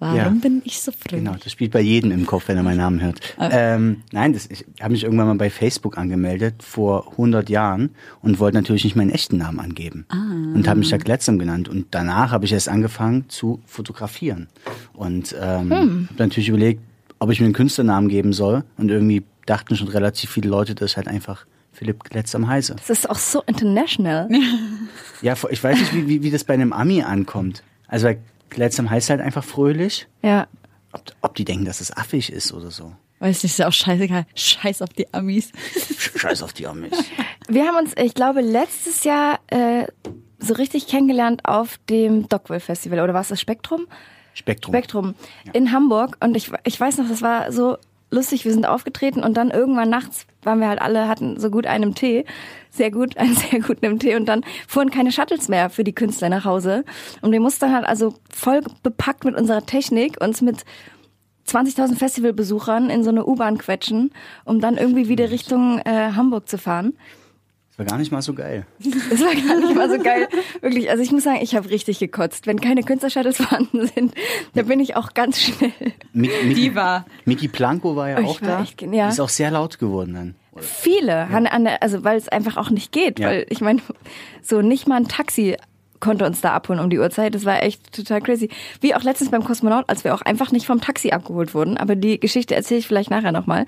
Warum 0.00 0.16
Ja. 0.16 0.28
bin 0.30 0.62
ich 0.64 0.80
so 0.80 0.90
fröhlich? 0.92 1.24
Genau, 1.24 1.36
das 1.42 1.52
spielt 1.52 1.70
bei 1.72 1.80
jedem 1.80 2.10
im 2.10 2.26
Kopf, 2.26 2.48
wenn 2.48 2.56
er 2.56 2.62
meinen 2.62 2.78
Namen 2.78 3.00
hört. 3.00 3.20
Ähm, 3.38 4.02
nein, 4.12 4.32
das, 4.32 4.46
ich 4.50 4.64
habe 4.80 4.92
mich 4.92 5.04
irgendwann 5.04 5.26
mal 5.28 5.34
bei 5.36 5.50
Facebook 5.50 5.98
angemeldet 5.98 6.62
vor 6.62 7.10
100 7.12 7.48
Jahren 7.50 7.90
und 8.22 8.38
wollte 8.38 8.56
natürlich 8.56 8.82
nicht 8.84 8.96
meinen 8.96 9.10
echten 9.10 9.36
Namen 9.36 9.60
angeben 9.60 10.06
und 10.54 10.66
habe 10.66 10.78
mich 10.80 10.88
da 10.90 10.96
Glätzem 10.96 11.38
genannt 11.38 11.68
und 11.68 11.86
danach 11.92 12.32
habe 12.32 12.46
ich 12.46 12.52
erst 12.52 12.68
angefangen 12.68 13.28
zu 13.28 13.60
fotografieren 13.66 14.48
und 14.94 15.36
ähm, 15.40 15.70
habe 15.70 16.08
natürlich 16.18 16.48
überlegt, 16.48 16.80
ob 17.18 17.30
ich 17.30 17.38
mir 17.40 17.44
einen 17.46 17.54
Künstlernamen 17.54 18.08
geben 18.08 18.32
soll 18.32 18.64
und 18.78 18.88
irgendwie 18.90 19.22
dachten 19.44 19.76
schon 19.76 19.88
relativ 19.88 20.30
viele 20.30 20.48
Leute, 20.48 20.74
dass 20.74 20.92
ich 20.92 20.96
halt 20.96 21.08
einfach 21.08 21.44
Philipp 21.72 22.04
Glätzem 22.04 22.48
heiße. 22.48 22.74
Das 22.76 22.88
ist 22.90 23.08
auch 23.10 23.18
so 23.18 23.42
international. 23.46 24.28
Ja, 25.22 25.34
ich 25.50 25.62
weiß 25.62 25.78
nicht, 25.78 25.94
wie, 25.94 26.08
wie, 26.08 26.22
wie 26.22 26.30
das 26.30 26.44
bei 26.44 26.54
einem 26.54 26.72
Ami 26.72 27.02
ankommt. 27.02 27.62
Also 27.86 28.08
Glätzem 28.50 28.90
heißt 28.90 29.10
halt 29.10 29.20
einfach 29.20 29.44
fröhlich. 29.44 30.06
Ja. 30.22 30.46
Ob, 30.92 31.02
ob 31.20 31.34
die 31.36 31.44
denken, 31.44 31.64
dass 31.64 31.80
es 31.80 31.96
affig 31.96 32.32
ist 32.32 32.52
oder 32.52 32.70
so. 32.70 32.92
Weiß 33.20 33.42
nicht, 33.42 33.52
ist 33.52 33.58
ja 33.58 33.68
auch 33.68 33.72
scheißegal. 33.72 34.26
Scheiß 34.34 34.82
auf 34.82 34.90
die 34.90 35.12
Amis. 35.12 35.52
Scheiß 36.16 36.42
auf 36.42 36.52
die 36.52 36.66
Amis. 36.66 36.92
Wir 37.48 37.66
haben 37.66 37.76
uns, 37.76 37.92
ich 38.02 38.14
glaube, 38.14 38.40
letztes 38.40 39.04
Jahr 39.04 39.40
äh, 39.48 39.86
so 40.38 40.54
richtig 40.54 40.86
kennengelernt 40.86 41.44
auf 41.44 41.78
dem 41.90 42.28
Dogville 42.28 42.60
Festival. 42.60 43.00
Oder 43.00 43.12
war 43.12 43.20
es 43.20 43.28
das 43.28 43.40
Spektrum? 43.40 43.86
Spektrum. 44.32 44.74
Spektrum 44.74 45.14
in 45.52 45.70
Hamburg. 45.70 46.16
Und 46.20 46.34
ich, 46.34 46.50
ich 46.64 46.80
weiß 46.80 46.98
noch, 46.98 47.08
das 47.08 47.20
war 47.20 47.52
so 47.52 47.76
lustig. 48.10 48.44
Wir 48.44 48.52
sind 48.52 48.66
aufgetreten 48.66 49.22
und 49.22 49.36
dann 49.36 49.50
irgendwann 49.50 49.90
nachts 49.90 50.26
waren 50.42 50.60
wir 50.60 50.68
halt 50.68 50.80
alle, 50.80 51.08
hatten 51.08 51.38
so 51.38 51.50
gut 51.50 51.66
einen 51.66 51.94
Tee. 51.94 52.24
Sehr 52.70 52.90
gut, 52.90 53.16
einen 53.18 53.34
sehr 53.34 53.60
guten 53.60 53.98
Tee. 53.98 54.16
Und 54.16 54.26
dann 54.26 54.44
fuhren 54.68 54.90
keine 54.90 55.12
Shuttles 55.12 55.48
mehr 55.48 55.70
für 55.70 55.84
die 55.84 55.94
Künstler 55.94 56.28
nach 56.28 56.44
Hause. 56.44 56.84
Und 57.22 57.32
wir 57.32 57.40
mussten 57.40 57.72
halt 57.72 57.86
also 57.86 58.14
voll 58.32 58.62
bepackt 58.82 59.24
mit 59.24 59.34
unserer 59.34 59.64
Technik 59.66 60.20
uns 60.22 60.40
mit 60.42 60.64
20.000 61.48 61.96
Festivalbesuchern 61.96 62.90
in 62.90 63.02
so 63.02 63.10
eine 63.10 63.26
U-Bahn 63.26 63.58
quetschen, 63.58 64.12
um 64.44 64.60
dann 64.60 64.76
irgendwie 64.76 65.08
wieder 65.08 65.30
Richtung 65.30 65.80
äh, 65.80 66.12
Hamburg 66.12 66.48
zu 66.48 66.58
fahren. 66.58 66.94
Das 67.80 67.86
war 67.86 67.96
gar 67.96 67.98
nicht 67.98 68.12
mal 68.12 68.22
so 68.22 68.34
geil. 68.34 68.66
Das 69.10 69.20
war 69.20 69.34
gar 69.34 69.56
nicht 69.60 69.74
mal 69.74 69.88
so 69.90 69.98
geil. 70.02 70.28
Wirklich, 70.60 70.90
also 70.90 71.02
ich 71.02 71.10
muss 71.12 71.24
sagen, 71.24 71.38
ich 71.42 71.54
habe 71.56 71.70
richtig 71.70 71.98
gekotzt. 71.98 72.46
Wenn 72.46 72.60
keine 72.60 72.82
Künstlershuttles 72.82 73.36
vorhanden 73.38 73.86
sind, 73.86 74.14
da 74.54 74.62
bin 74.62 74.80
ich 74.80 74.96
auch 74.96 75.14
ganz 75.14 75.40
schnell. 75.40 75.72
Mi 76.12 76.28
Miki, 76.44 76.54
Die 76.54 76.74
war. 76.74 77.06
Miki 77.24 77.48
Planko 77.48 77.96
war 77.96 78.10
ja 78.10 78.18
Oh, 78.18 78.22
ich 78.22 78.26
auch 78.28 78.42
war 78.42 78.48
da. 78.48 78.62
echt 78.62 78.82
ja. 78.82 78.88
Die 79.06 79.12
ist 79.12 79.20
auch 79.20 79.28
sehr 79.28 79.50
laut 79.50 79.78
geworden 79.78 80.14
dann. 80.14 80.34
Viele, 80.56 81.26
an, 81.28 81.46
an 81.46 81.64
der, 81.64 81.82
also 81.82 82.04
weil 82.04 82.18
es 82.18 82.28
einfach 82.28 82.56
auch 82.56 82.70
nicht 82.70 82.92
geht. 82.92 83.18
Ja. 83.18 83.28
Weil 83.28 83.46
ich 83.48 83.60
meine, 83.60 83.80
so 84.42 84.60
nicht 84.60 84.86
mal 84.86 84.96
ein 84.96 85.08
Taxi 85.08 85.56
konnte 86.00 86.24
uns 86.26 86.40
da 86.40 86.52
abholen 86.52 86.80
um 86.80 86.90
die 86.90 86.98
Uhrzeit. 86.98 87.34
Das 87.34 87.44
war 87.44 87.62
echt 87.62 87.92
total 87.94 88.20
crazy. 88.20 88.48
Wie 88.80 88.94
auch 88.94 89.02
letztens 89.02 89.30
beim 89.30 89.44
Kosmonaut, 89.44 89.84
als 89.88 90.02
wir 90.04 90.14
auch 90.14 90.22
einfach 90.22 90.50
nicht 90.50 90.66
vom 90.66 90.80
Taxi 90.80 91.10
abgeholt 91.10 91.54
wurden. 91.54 91.76
Aber 91.76 91.94
die 91.94 92.18
Geschichte 92.18 92.54
erzähle 92.54 92.80
ich 92.80 92.86
vielleicht 92.86 93.10
nachher 93.10 93.32
nochmal. 93.32 93.66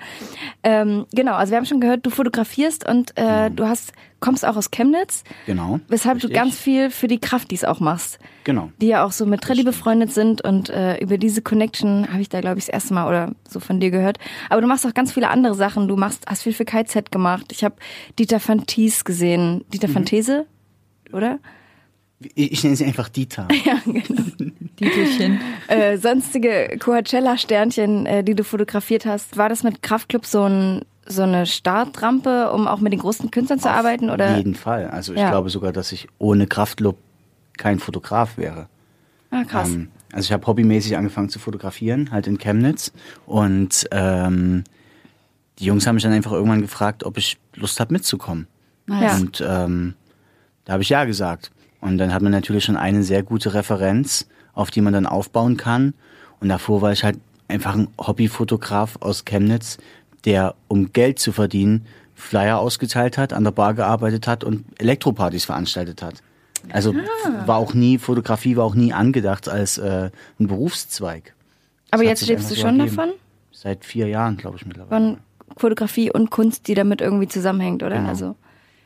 Ähm, 0.62 1.06
genau, 1.12 1.34
also 1.34 1.50
wir 1.50 1.58
haben 1.58 1.66
schon 1.66 1.80
gehört, 1.80 2.04
du 2.06 2.10
fotografierst 2.10 2.88
und 2.88 3.16
äh, 3.18 3.50
du 3.50 3.66
hast 3.68 3.92
kommst 4.20 4.44
auch 4.46 4.54
aus 4.56 4.70
Chemnitz, 4.70 5.24
Genau. 5.46 5.80
weshalb 5.88 6.20
du 6.20 6.28
Richtig. 6.28 6.40
ganz 6.44 6.56
viel 6.56 6.90
für 6.90 7.08
die 7.08 7.18
Kraftis 7.18 7.64
auch 7.64 7.80
machst. 7.80 8.20
Genau. 8.44 8.70
die 8.80 8.86
ja 8.88 9.04
auch 9.04 9.12
so 9.12 9.24
mit 9.26 9.40
Trelli 9.40 9.62
befreundet 9.62 10.12
sind 10.12 10.42
und 10.42 10.68
äh, 10.68 10.98
über 10.98 11.16
diese 11.18 11.42
Connection 11.42 12.08
habe 12.12 12.22
ich 12.22 12.28
da 12.28 12.40
glaube 12.40 12.58
ich 12.58 12.66
das 12.66 12.72
erste 12.74 12.92
Mal 12.94 13.06
oder 13.08 13.32
so 13.48 13.60
von 13.60 13.78
dir 13.78 13.90
gehört. 13.92 14.18
Aber 14.48 14.60
du 14.60 14.66
machst 14.66 14.84
auch 14.86 14.94
ganz 14.94 15.12
viele 15.12 15.28
andere 15.28 15.54
Sachen. 15.54 15.86
Du 15.88 15.96
machst 15.96 16.24
hast 16.28 16.42
viel 16.42 16.52
für 16.52 16.64
KZ 16.64 17.10
gemacht. 17.12 17.46
Ich 17.52 17.62
habe 17.64 17.74
Dieter 18.18 18.40
van 18.44 18.66
Thies 18.66 19.04
gesehen. 19.04 19.64
Dieter 19.72 19.86
Mhm. 19.88 19.94
van 19.94 20.04
These, 20.06 20.46
oder? 21.12 21.38
Ich, 22.34 22.52
ich 22.52 22.64
nenne 22.64 22.76
sie 22.76 22.84
einfach 22.84 23.08
Dieter. 23.08 23.48
Ja, 23.64 23.78
genau. 23.84 24.22
Dieterchen. 24.80 25.40
äh, 25.68 25.96
sonstige 25.98 26.76
Coachella-Sternchen, 26.78 28.06
äh, 28.06 28.24
die 28.24 28.34
du 28.34 28.42
fotografiert 28.44 29.06
hast. 29.06 29.36
War 29.36 29.48
das 29.48 29.62
mit 29.62 29.82
Kraftclub 29.82 30.26
so 30.26 30.44
ein 30.44 30.82
so 31.04 31.22
eine 31.22 31.46
Startrampe, 31.46 32.52
um 32.52 32.68
auch 32.68 32.78
mit 32.78 32.92
den 32.92 33.00
großen 33.00 33.30
Künstlern 33.32 33.58
zu 33.58 33.68
arbeiten? 33.70 34.08
Auf 34.08 34.36
jeden 34.36 34.54
Fall. 34.54 34.86
Also 34.88 35.12
ich 35.12 35.18
Ja. 35.18 35.30
glaube 35.30 35.50
sogar, 35.50 35.72
dass 35.72 35.90
ich 35.90 36.06
ohne 36.18 36.46
Kraftclub 36.46 36.96
kein 37.58 37.80
Fotograf 37.80 38.38
wäre. 38.38 38.68
Ah, 39.32 39.42
krass. 39.44 39.68
Ähm, 39.68 39.88
also 40.12 40.26
ich 40.26 40.32
habe 40.32 40.46
hobbymäßig 40.46 40.96
angefangen 40.96 41.28
zu 41.28 41.40
fotografieren, 41.40 42.12
halt 42.12 42.28
in 42.28 42.38
Chemnitz. 42.38 42.92
Und 43.26 43.88
ähm, 43.90 44.62
die 45.58 45.64
Jungs 45.64 45.86
haben 45.88 45.96
mich 45.96 46.04
dann 46.04 46.12
einfach 46.12 46.32
irgendwann 46.32 46.62
gefragt, 46.62 47.02
ob 47.02 47.18
ich 47.18 47.36
Lust 47.56 47.80
habe 47.80 47.92
mitzukommen. 47.92 48.46
Ja. 48.88 49.16
Und 49.16 49.42
ähm, 49.46 49.94
da 50.64 50.74
habe 50.74 50.82
ich 50.84 50.88
ja 50.88 51.04
gesagt. 51.04 51.50
Und 51.82 51.98
dann 51.98 52.14
hat 52.14 52.22
man 52.22 52.32
natürlich 52.32 52.64
schon 52.64 52.76
eine 52.78 53.02
sehr 53.02 53.22
gute 53.22 53.52
Referenz, 53.52 54.26
auf 54.54 54.70
die 54.70 54.80
man 54.80 54.94
dann 54.94 55.04
aufbauen 55.06 55.56
kann. 55.58 55.92
Und 56.40 56.48
davor 56.48 56.80
war 56.80 56.92
ich 56.92 57.04
halt 57.04 57.18
einfach 57.48 57.74
ein 57.74 57.88
Hobbyfotograf 57.98 58.96
aus 59.00 59.24
Chemnitz, 59.26 59.76
der, 60.24 60.54
um 60.68 60.92
Geld 60.94 61.18
zu 61.18 61.32
verdienen, 61.32 61.84
Flyer 62.14 62.58
ausgeteilt 62.60 63.18
hat, 63.18 63.32
an 63.34 63.44
der 63.44 63.50
Bar 63.50 63.74
gearbeitet 63.74 64.26
hat 64.26 64.44
und 64.44 64.64
Elektropartys 64.78 65.44
veranstaltet 65.44 66.02
hat. 66.02 66.22
Also 66.70 66.94
Ah. 67.26 67.46
war 67.46 67.56
auch 67.56 67.74
nie, 67.74 67.98
Fotografie 67.98 68.56
war 68.56 68.64
auch 68.64 68.76
nie 68.76 68.92
angedacht 68.92 69.48
als 69.48 69.78
äh, 69.78 70.10
ein 70.38 70.46
Berufszweig. 70.46 71.34
Das 71.90 71.98
Aber 72.00 72.04
jetzt 72.08 72.24
lebst 72.26 72.50
du 72.50 72.54
schon 72.54 72.78
ergeben. 72.78 72.96
davon? 72.96 73.12
Seit 73.50 73.84
vier 73.84 74.06
Jahren, 74.06 74.36
glaube 74.36 74.56
ich, 74.56 74.64
mittlerweile. 74.66 74.88
Von 75.16 75.18
Fotografie 75.56 76.10
und 76.12 76.30
Kunst, 76.30 76.68
die 76.68 76.74
damit 76.74 77.00
irgendwie 77.00 77.26
zusammenhängt, 77.28 77.82
oder? 77.82 77.96
Genau. 77.96 78.08
Also 78.08 78.36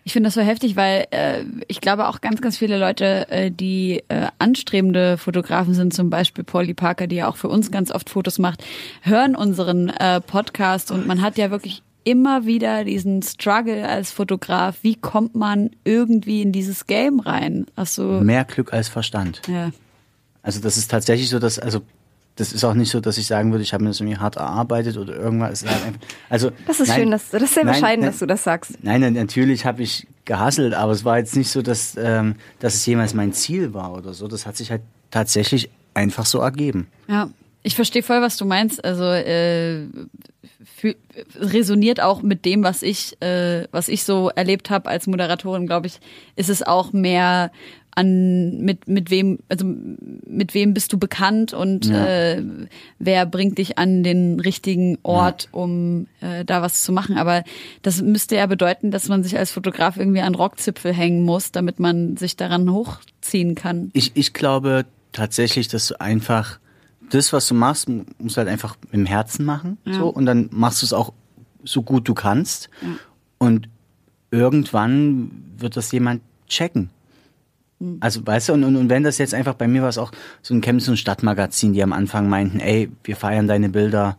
Ich 0.07 0.13
finde 0.13 0.29
das 0.29 0.35
so 0.35 0.41
heftig, 0.41 0.77
weil 0.77 1.09
äh, 1.11 1.43
ich 1.67 1.81
glaube 1.81 2.07
auch 2.07 2.21
ganz, 2.21 2.41
ganz 2.41 2.57
viele 2.57 2.79
Leute, 2.79 3.29
äh, 3.29 3.51
die 3.51 4.05
äh, 4.07 4.29
anstrebende 4.39 5.19
Fotografen 5.19 5.75
sind, 5.75 5.93
zum 5.93 6.11
Beispiel 6.11 6.45
Polly 6.45 6.75
Parker, 6.75 7.09
die 7.09 7.17
ja 7.17 7.29
auch 7.29 7.37
für 7.37 7.49
uns 7.49 7.73
ganz 7.73 7.91
oft 7.91 8.09
Fotos 8.09 8.39
macht, 8.39 8.63
hören 9.03 9.35
unseren 9.35 9.89
äh, 9.89 10.21
Podcast 10.21 10.93
und 10.93 11.09
man 11.09 11.23
hat 11.23 11.39
ja 11.39 11.51
wirklich 11.51 11.83
immer 12.05 12.47
wieder 12.47 12.85
diesen 12.85 13.21
Struggle 13.21 13.89
als 13.89 14.13
Fotograf. 14.13 14.77
Wie 14.83 14.95
kommt 14.95 15.35
man 15.35 15.71
irgendwie 15.83 16.41
in 16.41 16.53
dieses 16.53 16.87
Game 16.87 17.19
rein? 17.19 17.67
Hast 17.77 17.99
du 17.99 18.05
Mehr 18.21 18.45
Glück 18.45 18.73
als 18.73 18.89
Verstand. 18.89 19.43
ja. 19.49 19.73
Also 20.41 20.61
das 20.61 20.77
ist 20.77 20.89
tatsächlich 20.89 21.29
so, 21.29 21.41
dass, 21.41 21.59
also 21.59 21.81
das 22.37 22.53
ist 22.53 22.65
auch 22.65 22.75
nicht 22.75 22.91
so, 22.91 23.01
dass 23.01 23.17
ich 23.17 23.27
sagen 23.27 23.51
würde, 23.51 23.63
ich 23.63 23.73
habe 23.73 23.83
mir 23.83 23.91
das 23.91 24.01
irgendwie 24.01 24.19
hart 24.19 24.37
erarbeitet 24.37 24.99
oder 24.99 25.17
irgendwas. 25.17 25.65
Also, 26.29 26.51
Das 26.67 26.81
ist 26.81 26.89
nein, 26.89 27.01
schön, 27.01 27.11
dass 27.11 27.31
du, 27.31 27.39
das 27.39 27.49
ist 27.49 27.55
sehr 27.55 27.65
nein, 27.65 27.75
bescheiden, 27.75 28.01
nein, 28.03 28.11
dass 28.11 28.19
du 28.19 28.27
das 28.27 28.45
sagst. 28.45 28.73
Nein, 28.83 29.01
nein, 29.01 29.15
natürlich 29.15 29.65
habe 29.65 29.83
ich 29.83 30.07
gehasselt, 30.27 30.75
aber 30.75 30.93
es 30.93 31.05
war 31.05 31.19
jetzt 31.19 31.35
nicht 31.35 31.51
so, 31.51 31.63
dass, 31.63 31.97
ähm, 31.99 32.37
dass 32.59 32.75
es 32.75 32.85
jemals 32.85 33.15
mein 33.15 33.33
Ziel 33.33 33.73
war 33.73 33.95
oder 33.95 34.13
so. 34.13 34.29
Das 34.29 34.47
hat 34.47 34.57
sich 34.57 34.71
halt 34.71 34.83
tatsächlich 35.11 35.71
einfach 35.95 36.27
so 36.27 36.41
ergeben. 36.41 36.89
Ja, 37.09 37.31
ich 37.63 37.75
verstehe 37.75 38.03
voll, 38.03 38.21
was 38.21 38.37
du 38.37 38.45
meinst. 38.45 38.85
Also 38.85 39.05
äh, 39.05 39.87
für, 40.63 40.95
resoniert 41.41 42.01
auch 42.01 42.23
mit 42.23 42.45
dem, 42.45 42.63
was 42.63 42.83
ich, 42.83 43.21
äh, 43.23 43.67
was 43.73 43.89
ich 43.89 44.05
so 44.05 44.31
erlebt 44.31 44.69
habe 44.69 44.91
als 44.91 45.07
Moderatorin, 45.07 45.67
glaube 45.67 45.87
ich, 45.87 46.01
ist 46.37 46.51
es 46.51 46.63
auch 46.63 46.93
mehr 46.93 47.51
an 47.97 48.59
mit 48.61 48.87
mit 48.87 49.11
wem 49.11 49.39
also 49.49 49.65
mit 49.67 50.55
wem 50.55 50.73
bist 50.75 50.93
du 50.93 50.99
bekannt 50.99 51.53
und 51.53 51.87
Ja. 51.87 52.07
äh, 52.07 52.43
wer 52.99 53.27
bringt 53.27 53.59
dich 53.59 53.79
an 53.79 54.03
den 54.05 54.39
richtigen 54.39 54.99
Ort, 55.03 55.49
um 55.51 56.07
äh, 56.21 56.45
da 56.45 56.63
was 56.63 56.83
zu 56.83 56.93
machen. 56.93 57.17
Aber 57.19 57.43
das 57.83 58.01
müsste 58.03 58.37
ja 58.37 58.47
bedeuten, 58.47 58.91
dass 58.91 59.09
man 59.09 59.23
sich 59.25 59.37
als 59.37 59.51
Fotograf 59.51 59.97
irgendwie 59.97 60.21
an 60.21 60.35
Rockzipfel 60.35 60.93
hängen 60.93 61.23
muss, 61.25 61.53
damit 61.53 61.81
man 61.81 62.17
sich 62.17 62.37
daran 62.37 62.71
hochziehen 62.71 63.55
kann. 63.55 63.91
Ich, 63.95 64.13
ich 64.15 64.33
glaube 64.33 64.85
tatsächlich, 65.13 65.69
dass 65.69 65.89
du 65.89 66.01
einfach 66.01 66.59
das, 67.11 67.33
was 67.33 67.49
du 67.49 67.55
machst, 67.55 67.89
mu- 67.89 68.05
musst 68.19 68.37
du 68.37 68.41
halt 68.41 68.49
einfach 68.49 68.77
mit 68.85 68.93
dem 68.93 69.07
Herzen 69.07 69.45
machen. 69.47 69.79
So, 69.87 70.09
und 70.09 70.27
dann 70.27 70.49
machst 70.53 70.83
du 70.83 70.87
es 70.87 70.93
auch 70.93 71.13
so 71.65 71.83
gut 71.83 72.07
du 72.09 72.15
kannst. 72.15 72.69
Und 73.39 73.69
irgendwann 74.41 75.31
wird 75.59 75.77
das 75.77 75.91
jemand 75.93 76.21
checken. 76.49 76.91
Also, 78.01 78.27
weißt 78.27 78.49
du, 78.49 78.53
und, 78.55 78.65
und, 78.65 78.77
und 78.77 78.89
wenn 78.89 79.03
das 79.03 79.19
jetzt 79.19 79.35
einfach, 79.35 79.55
bei 79.55 79.69
mir 79.69 79.83
war 79.83 79.91
es 79.91 79.99
auch 79.99 80.11
so 80.41 80.55
ein 80.55 80.63
Chemnitz 80.63 80.89
und 80.89 80.97
Stadtmagazin, 80.97 81.75
die 81.75 81.83
am 81.83 81.93
Anfang 81.93 82.29
meinten, 82.29 82.59
ey, 82.59 82.91
wir 83.05 83.17
feiern 83.17 83.47
deine 83.47 83.69
Bilder, 83.69 84.17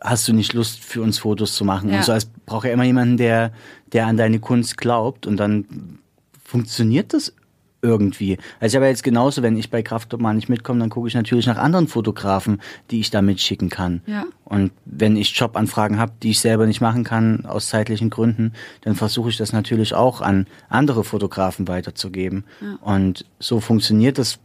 hast 0.00 0.26
du 0.26 0.32
nicht 0.32 0.54
Lust 0.54 0.82
für 0.82 1.02
uns 1.02 1.18
Fotos 1.18 1.54
zu 1.54 1.64
machen? 1.64 1.90
Ja. 1.90 1.98
Und 1.98 2.04
so, 2.04 2.12
es 2.12 2.24
braucht 2.46 2.64
ja 2.64 2.72
immer 2.72 2.84
jemanden, 2.84 3.18
der, 3.18 3.52
der 3.92 4.06
an 4.06 4.16
deine 4.16 4.40
Kunst 4.40 4.78
glaubt 4.78 5.26
und 5.26 5.36
dann 5.36 5.98
funktioniert 6.42 7.12
das 7.12 7.34
irgendwie. 7.82 8.38
Also 8.60 8.74
ich 8.74 8.76
habe 8.76 8.86
jetzt 8.86 9.02
genauso, 9.02 9.42
wenn 9.42 9.56
ich 9.56 9.70
bei 9.70 9.82
Kraftclub 9.82 10.20
mal 10.20 10.34
nicht 10.34 10.48
mitkomme, 10.48 10.80
dann 10.80 10.90
gucke 10.90 11.08
ich 11.08 11.14
natürlich 11.14 11.46
nach 11.46 11.56
anderen 11.56 11.88
Fotografen, 11.88 12.60
die 12.90 13.00
ich 13.00 13.10
da 13.10 13.22
mitschicken 13.22 13.70
kann. 13.70 14.02
Ja. 14.06 14.26
Und 14.44 14.72
wenn 14.84 15.16
ich 15.16 15.36
Jobanfragen 15.36 15.98
habe, 15.98 16.12
die 16.22 16.30
ich 16.30 16.40
selber 16.40 16.66
nicht 16.66 16.80
machen 16.80 17.04
kann, 17.04 17.46
aus 17.46 17.68
zeitlichen 17.68 18.10
Gründen, 18.10 18.52
dann 18.82 18.94
versuche 18.96 19.30
ich 19.30 19.36
das 19.36 19.52
natürlich 19.52 19.94
auch 19.94 20.20
an 20.20 20.46
andere 20.68 21.04
Fotografen 21.04 21.68
weiterzugeben. 21.68 22.44
Und 22.80 23.24
so 23.38 23.60
funktioniert 23.60 24.18
das 24.18 24.38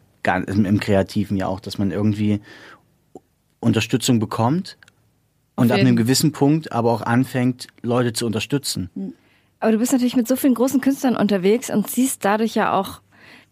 im, 0.48 0.80
Kreativen 0.80 1.38
ja 1.38 1.48
auch, 1.48 1.60
dass 1.60 1.78
man 1.78 1.92
irgendwie 1.92 2.42
Unterstützung 3.60 4.20
bekommt 4.20 4.78
und 5.56 5.72
ab 5.72 5.80
einem 5.80 5.96
gewissen 5.96 6.32
Punkt 6.32 6.72
aber 6.72 6.92
auch 6.92 7.02
anfängt, 7.02 7.68
Leute 7.82 8.14
zu 8.14 8.26
unterstützen. 8.26 8.90
Aber 9.60 9.72
du 9.72 9.78
bist 9.80 9.92
natürlich 9.92 10.16
mit 10.16 10.28
so 10.28 10.36
vielen 10.36 10.54
großen 10.54 10.82
Künstlern 10.82 11.16
unterwegs 11.16 11.70
und 11.70 11.90
siehst 11.90 12.24
dadurch 12.26 12.56
ja 12.56 12.74
auch, 12.74 13.02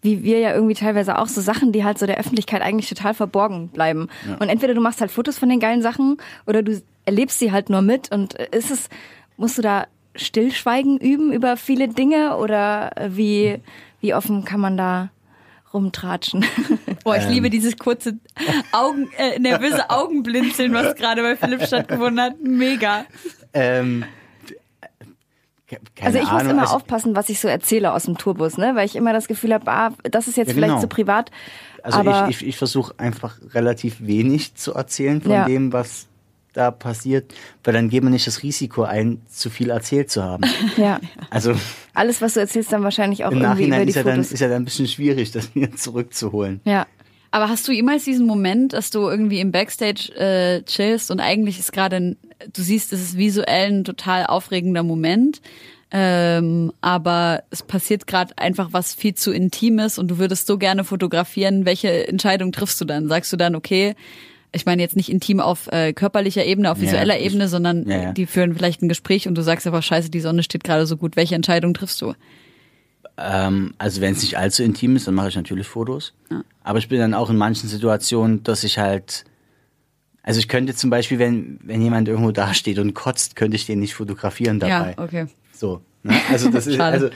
wie 0.03 0.23
wir 0.23 0.39
ja 0.39 0.53
irgendwie 0.53 0.75
teilweise 0.75 1.17
auch 1.17 1.27
so 1.27 1.41
Sachen, 1.41 1.71
die 1.71 1.83
halt 1.83 1.97
so 1.97 2.05
der 2.05 2.19
Öffentlichkeit 2.19 2.61
eigentlich 2.61 2.89
total 2.89 3.13
verborgen 3.13 3.69
bleiben. 3.69 4.09
Und 4.39 4.49
entweder 4.49 4.73
du 4.73 4.81
machst 4.81 5.01
halt 5.01 5.11
Fotos 5.11 5.39
von 5.39 5.49
den 5.49 5.59
geilen 5.59 5.81
Sachen 5.81 6.17
oder 6.45 6.61
du 6.61 6.81
erlebst 7.05 7.39
sie 7.39 7.51
halt 7.51 7.69
nur 7.69 7.81
mit 7.81 8.11
und 8.11 8.33
ist 8.33 8.69
es, 8.69 8.89
musst 9.37 9.57
du 9.57 9.61
da 9.61 9.87
Stillschweigen 10.15 10.99
üben 10.99 11.31
über 11.31 11.57
viele 11.57 11.87
Dinge 11.87 12.37
oder 12.37 12.91
wie, 13.09 13.59
wie 13.99 14.13
offen 14.13 14.45
kann 14.45 14.59
man 14.59 14.77
da 14.77 15.09
rumtratschen? 15.73 16.45
Boah, 17.03 17.17
ich 17.17 17.27
liebe 17.27 17.49
dieses 17.49 17.77
kurze 17.77 18.19
Augen, 18.71 19.09
äh, 19.17 19.39
nervöse 19.39 19.89
Augenblinzeln, 19.89 20.73
was 20.73 20.95
gerade 20.97 21.21
bei 21.23 21.35
Philipp 21.35 21.63
stattgefunden 21.63 22.21
hat. 22.21 22.39
Mega. 22.41 23.05
Ähm, 23.53 24.05
Also 26.01 26.17
ich 26.17 26.23
muss 26.25 26.31
Ahnung, 26.41 26.51
immer 26.53 26.62
also- 26.63 26.75
aufpassen, 26.75 27.15
was 27.15 27.29
ich 27.29 27.39
so 27.39 27.47
erzähle 27.47 27.93
aus 27.93 28.03
dem 28.03 28.17
Tourbus, 28.17 28.57
ne? 28.57 28.71
Weil 28.75 28.86
ich 28.86 28.95
immer 28.95 29.13
das 29.13 29.27
Gefühl 29.27 29.53
habe, 29.53 29.69
ah, 29.71 29.91
das 30.03 30.27
ist 30.27 30.38
jetzt 30.38 30.49
Ja, 30.49 30.53
vielleicht 30.53 30.71
genau. 30.71 30.81
zu 30.81 30.88
privat. 30.88 31.31
Also 31.81 31.99
aber 31.99 32.27
ich, 32.29 32.41
ich, 32.41 32.47
ich 32.49 32.57
versuche 32.57 32.93
einfach 32.97 33.38
relativ 33.53 33.97
wenig 33.99 34.55
zu 34.55 34.73
erzählen 34.73 35.21
von 35.21 35.31
Ja. 35.31 35.45
dem, 35.45 35.73
was 35.73 36.07
da 36.53 36.69
passiert, 36.69 37.33
weil 37.63 37.73
dann 37.73 37.89
geht 37.89 38.03
man 38.03 38.13
nicht 38.13 38.27
das 38.27 38.43
Risiko 38.43 38.83
ein, 38.83 39.21
zu 39.27 39.49
viel 39.49 39.71
erzählt 39.71 40.12
zu 40.12 40.23
haben. 40.23 40.43
Ja. 40.77 40.99
Also 41.31 41.55
Alles, 41.95 42.21
was 42.21 42.36
du 42.36 42.41
erzählst, 42.41 42.71
dann 42.71 42.83
wahrscheinlich 42.83 43.25
auch 43.25 43.31
im 43.31 43.39
irgendwie 43.41 43.63
über 43.65 43.69
Nachhinein 43.77 43.83
die 43.88 43.89
ist 43.89 43.95
ja, 43.95 44.03
dann, 44.03 44.19
ist 44.19 44.39
ja 44.39 44.47
dann 44.47 44.62
ein 44.62 44.65
bisschen 44.65 44.88
schwierig, 44.88 45.31
das 45.31 45.53
wieder 45.55 45.71
zurückzuholen. 45.75 46.62
ja. 46.63 46.86
Aber 47.34 47.50
hast 47.50 47.67
du 47.67 47.72
jemals 47.72 48.04
diesen 48.04 48.28
Moment, 48.28 48.74
dass 48.74 48.91
du 48.91 49.00
irgendwie 49.10 49.39
im 49.39 49.52
Backstage 49.52 50.12
äh, 50.15 50.62
chillst 50.65 51.10
und 51.10 51.19
eigentlich 51.19 51.58
ist 51.58 51.72
gerade, 51.74 51.96
ein- 51.96 52.17
du 52.54 52.62
siehst, 52.62 52.93
es 52.93 53.02
ist 53.02 53.17
visuell 53.17 53.72
ein 53.72 53.84
total 53.84 54.28
aufregender 54.28 54.84
Moment, 54.84 55.41
ähm, 55.91 56.72
aber 56.82 57.41
es 57.50 57.63
passiert 57.63 58.06
gerade 58.06 58.38
einfach 58.38 58.69
was 58.72 58.93
viel 58.93 59.15
zu 59.15 59.32
Intimes 59.32 59.98
und 59.98 60.10
du 60.10 60.19
würdest 60.19 60.46
so 60.46 60.60
gerne 60.60 60.84
fotografieren. 60.84 61.65
Welche 61.65 62.08
Entscheidung 62.08 62.52
triffst 62.52 62.80
du 62.80 62.86
dann? 62.86 63.08
Sagst 63.08 63.34
du 63.34 63.38
dann, 63.38 63.56
okay, 63.56 63.96
ich 64.52 64.67
meine 64.67 64.84
jetzt 64.84 64.96
nicht 64.96 65.10
intim 65.10 65.39
auf 65.39 65.72
äh, 65.72 65.91
körperlicher 65.93 66.46
Ebene, 66.46 66.72
auf 66.72 66.78
Ja, 66.78 66.84
visueller 66.84 67.17
ich- 67.19 67.26
Ebene, 67.26 67.48
sondern 67.48 67.89
ja, 67.89 68.02
ja. 68.04 68.12
die 68.12 68.28
führen 68.28 68.54
vielleicht 68.54 68.84
ein 68.84 68.89
Gespräch 68.89 69.28
und 69.28 69.34
du 69.36 69.41
sagst 69.41 69.65
einfach, 69.65 69.82
scheiße, 69.82 70.12
die 70.12 70.19
Sonne 70.19 70.43
steht 70.43 70.63
gerade 70.63 70.86
so 70.86 70.98
gut. 70.98 71.15
Welche 71.15 71.34
Entscheidung 71.34 71.74
triffst 71.74 72.00
du? 72.04 72.13
Ähm, 73.17 73.73
also 73.78 74.02
wenn 74.02 74.13
es 74.13 74.21
nicht 74.21 74.38
allzu 74.38 74.63
intim 74.63 74.95
ist, 74.95 75.08
dann 75.08 75.13
mache 75.13 75.30
ich 75.30 75.36
natürlich 75.36 75.67
Fotos. 75.67 76.13
Aber 76.63 76.80
ich 76.80 76.88
bin 76.89 76.99
dann 76.99 77.13
auch 77.13 77.30
in 77.30 77.38
manchen 77.38 77.69
Situationen, 77.69 78.43
dass 78.43 78.63
ich 78.63 78.80
halt, 78.80 79.26
also 80.23 80.39
ich 80.39 80.47
könnte 80.47 80.73
zum 80.73 80.89
Beispiel, 80.89 81.19
wenn, 81.19 81.60
wenn 81.63 81.82
jemand 81.82 82.08
irgendwo 82.08 82.32
dasteht 82.32 82.80
und 82.80 82.93
kotzt, 82.93 83.36
könnte 83.36 83.56
ich 83.56 83.65
den 83.65 83.80
nicht 83.80 83.93
fotografieren 83.93 84.60
dabei. 84.60 84.95
Ja, 84.97 85.04
okay. 85.04 85.28
So. 85.52 85.82
Ne? 86.04 86.13
Also 86.32 86.49
das 86.49 86.67
ist, 86.67 86.80
also, 86.80 87.10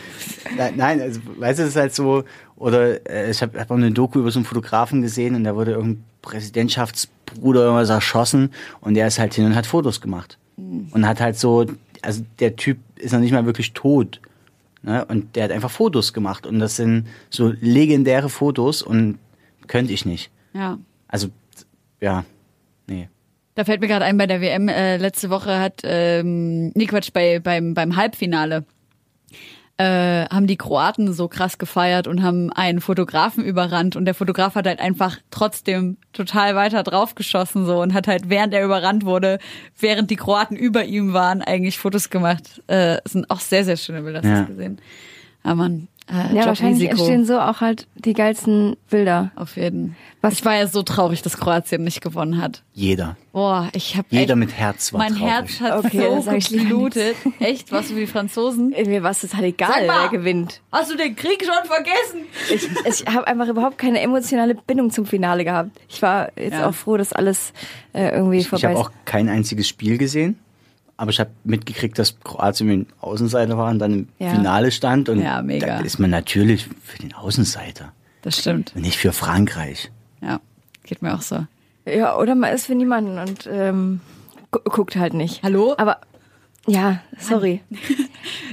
nein, 0.76 1.02
also 1.02 1.20
weißt 1.38 1.60
du, 1.60 1.64
es 1.64 1.70
ist 1.70 1.76
halt 1.76 1.94
so, 1.94 2.24
oder 2.56 3.08
äh, 3.10 3.32
ich 3.32 3.42
habe 3.42 3.60
hab 3.60 3.72
auch 3.72 3.76
eine 3.76 3.92
Doku 3.92 4.20
über 4.20 4.32
so 4.32 4.40
einen 4.40 4.46
Fotografen 4.46 5.02
gesehen 5.02 5.36
und 5.36 5.44
da 5.44 5.56
wurde 5.56 5.72
irgendein 5.72 6.04
Präsidentschaftsbruder 6.22 7.62
irgendwas 7.62 7.90
erschossen 7.90 8.52
und 8.82 8.94
der 8.94 9.08
ist 9.08 9.20
halt 9.20 9.34
hin 9.34 9.46
und 9.46 9.56
hat 9.56 9.66
Fotos 9.66 10.02
gemacht. 10.02 10.38
Und 10.58 11.08
hat 11.08 11.22
halt 11.22 11.38
so, 11.38 11.68
also 12.02 12.26
der 12.40 12.56
Typ 12.56 12.80
ist 12.96 13.14
noch 13.14 13.20
nicht 13.20 13.32
mal 13.32 13.46
wirklich 13.46 13.74
tot. 13.74 14.20
Ne? 14.82 15.06
Und 15.06 15.36
der 15.36 15.46
hat 15.46 15.52
einfach 15.52 15.72
Fotos 15.72 16.14
gemacht 16.14 16.46
und 16.46 16.60
das 16.60 16.76
sind 16.76 17.08
so 17.30 17.54
legendäre 17.60 18.30
Fotos 18.30 18.82
und 18.82 19.20
könnte 19.68 19.94
ich 19.94 20.06
nicht. 20.06 20.32
Ja. 20.54 20.78
Also, 21.08 21.30
ja, 22.00 22.26
nee. 22.88 23.10
Da 23.56 23.64
fällt 23.64 23.82
mir 23.82 23.88
gerade 23.88 24.06
ein, 24.06 24.18
bei 24.18 24.28
der 24.28 24.40
WM 24.40 24.68
äh, 24.68 24.98
letzte 24.98 25.30
Woche 25.30 25.60
hat, 25.60 25.82
ähm, 25.84 26.72
nee 26.76 26.86
Quatsch, 26.86 27.12
bei, 27.12 27.40
beim, 27.40 27.74
beim 27.74 27.96
Halbfinale 27.96 28.66
äh, 29.78 30.26
haben 30.30 30.48
die 30.48 30.58
Kroaten 30.58 31.14
so 31.14 31.28
krass 31.28 31.58
gefeiert 31.60 32.08
und 32.08 32.24
haben 32.24 32.52
einen 32.52 32.82
Fotografen 32.82 33.44
überrannt 33.44 33.96
und 33.96 34.06
der 34.06 34.16
Fotograf 34.16 34.56
hat 34.56 34.66
halt 34.66 34.80
einfach 34.80 35.18
trotzdem 35.30 35.98
total 36.14 36.56
weiter 36.56 36.82
draufgeschossen 36.84 37.66
so 37.66 37.82
und 37.82 37.94
hat 37.94 38.08
halt 38.08 38.30
während 38.30 38.54
er 38.56 38.66
überrannt 38.66 39.06
wurde, 39.06 39.38
während 39.80 40.10
die 40.10 40.16
Kroaten 40.16 40.56
über 40.58 40.86
ihm 40.86 41.14
waren, 41.14 41.42
eigentlich 41.44 41.78
Fotos 41.78 42.10
gemacht. 42.10 42.62
Äh, 42.68 42.98
sind 43.06 43.30
auch 43.30 43.40
sehr, 43.40 43.64
sehr 43.66 43.78
schöne 43.78 44.02
Bilder, 44.02 44.20
hast 44.20 44.26
du 44.26 44.32
Ja. 44.32 44.42
gesehen. 44.44 44.82
Aber 45.44 45.56
man, 45.56 45.88
äh, 46.10 46.36
Ja, 46.36 46.46
wahrscheinlich 46.46 46.90
entstehen 46.90 47.26
so 47.26 47.40
auch 47.40 47.62
halt 47.62 47.88
die 47.96 48.14
geilsten 48.14 48.76
Bilder. 48.90 49.32
Auf 49.36 49.58
jeden. 49.58 49.96
Was- 50.22 50.34
ich 50.34 50.46
war 50.46 50.56
ja 50.56 50.68
so 50.68 50.82
traurig, 50.84 51.22
dass 51.22 51.38
Kroatien 51.38 51.84
nicht 51.84 52.02
gewonnen 52.02 52.42
hat. 52.42 52.64
Jeder. 52.74 53.16
Boah, 53.34 53.70
ich 53.74 53.96
habe 53.98 54.08
Jeder 54.10 54.34
echt, 54.34 54.40
mit 54.40 54.54
Herz 54.54 54.94
war 54.94 55.00
mein 55.00 55.14
traurig. 55.16 55.32
Herz 55.34 55.62
hat 55.62 55.86
Okay, 55.86 56.22
so 56.22 56.32
ich 56.32 56.50
geblutet. 56.50 57.16
Echt, 57.40 57.72
was 57.72 57.88
für 57.88 57.96
die 58.00 58.08
Franzosen? 58.08 58.70
Mir 58.70 59.04
war 59.04 59.12
es 59.12 59.22
total 59.22 59.44
egal, 59.46 59.86
mal. 59.88 60.04
wer 60.04 60.18
gewinnt. 60.20 60.62
Hast 60.72 60.92
du 60.92 60.98
den 60.98 61.16
Krieg 61.16 61.44
schon 61.46 61.66
vergessen? 61.70 62.22
Ich, 62.86 63.02
ich 63.02 63.14
habe 63.14 63.28
einfach 63.28 63.48
überhaupt 63.48 63.78
keine 63.78 64.00
emotionale 64.02 64.56
Bindung 64.56 64.90
zum 64.92 65.06
Finale 65.06 65.44
gehabt. 65.44 65.72
Ich 65.88 66.02
war 66.02 66.32
jetzt 66.38 66.54
Ja. 66.54 66.68
auch 66.70 66.74
froh, 66.74 66.98
dass 66.98 67.14
alles 67.14 67.54
äh, 67.94 68.10
irgendwie 68.16 68.38
Ich, 68.38 68.44
ich 68.44 68.50
vorbei 68.50 68.70
habe 68.70 68.74
ist. 68.80 68.86
auch 68.86 68.92
kein 69.06 69.30
einziges 69.30 69.68
Spiel 69.68 69.98
gesehen, 69.98 70.40
aber 70.98 71.12
ich 71.12 71.20
habe 71.20 71.30
mitgekriegt, 71.44 71.98
dass 72.00 72.20
Kroatien 72.20 72.68
mit 72.68 72.76
dem 72.80 72.94
Außenseiter 73.00 73.58
war 73.58 73.70
und 73.70 73.80
dann 73.80 73.94
im 73.94 74.08
Ja. 74.20 74.32
Finale 74.32 74.72
stand. 74.72 75.10
Und 75.10 75.22
Ja, 75.22 75.42
mega. 75.42 75.66
da 75.68 75.80
ist 75.80 76.00
man 76.00 76.10
natürlich 76.10 76.68
für 76.84 76.98
den 77.00 77.14
Außenseiter 77.14 77.92
Das 78.24 78.38
stimmt. 78.40 78.74
und 78.76 78.82
nicht 78.82 78.98
für 78.98 79.14
Frankreich. 79.14 79.92
Ja, 80.22 80.40
geht 80.84 81.02
mir 81.02 81.14
auch 81.14 81.22
so. 81.22 81.46
Ja, 81.86 82.18
oder 82.18 82.36
man 82.36 82.54
ist 82.54 82.66
für 82.66 82.76
niemanden 82.76 83.18
und 83.20 83.48
ähm, 83.50 84.02
gu 84.52 84.60
guckt 84.66 84.96
halt 84.98 85.14
nicht. 85.14 85.44
Hallo? 85.44 85.76
Aber 85.78 85.98
ja, 86.68 87.00
sorry. 87.18 87.62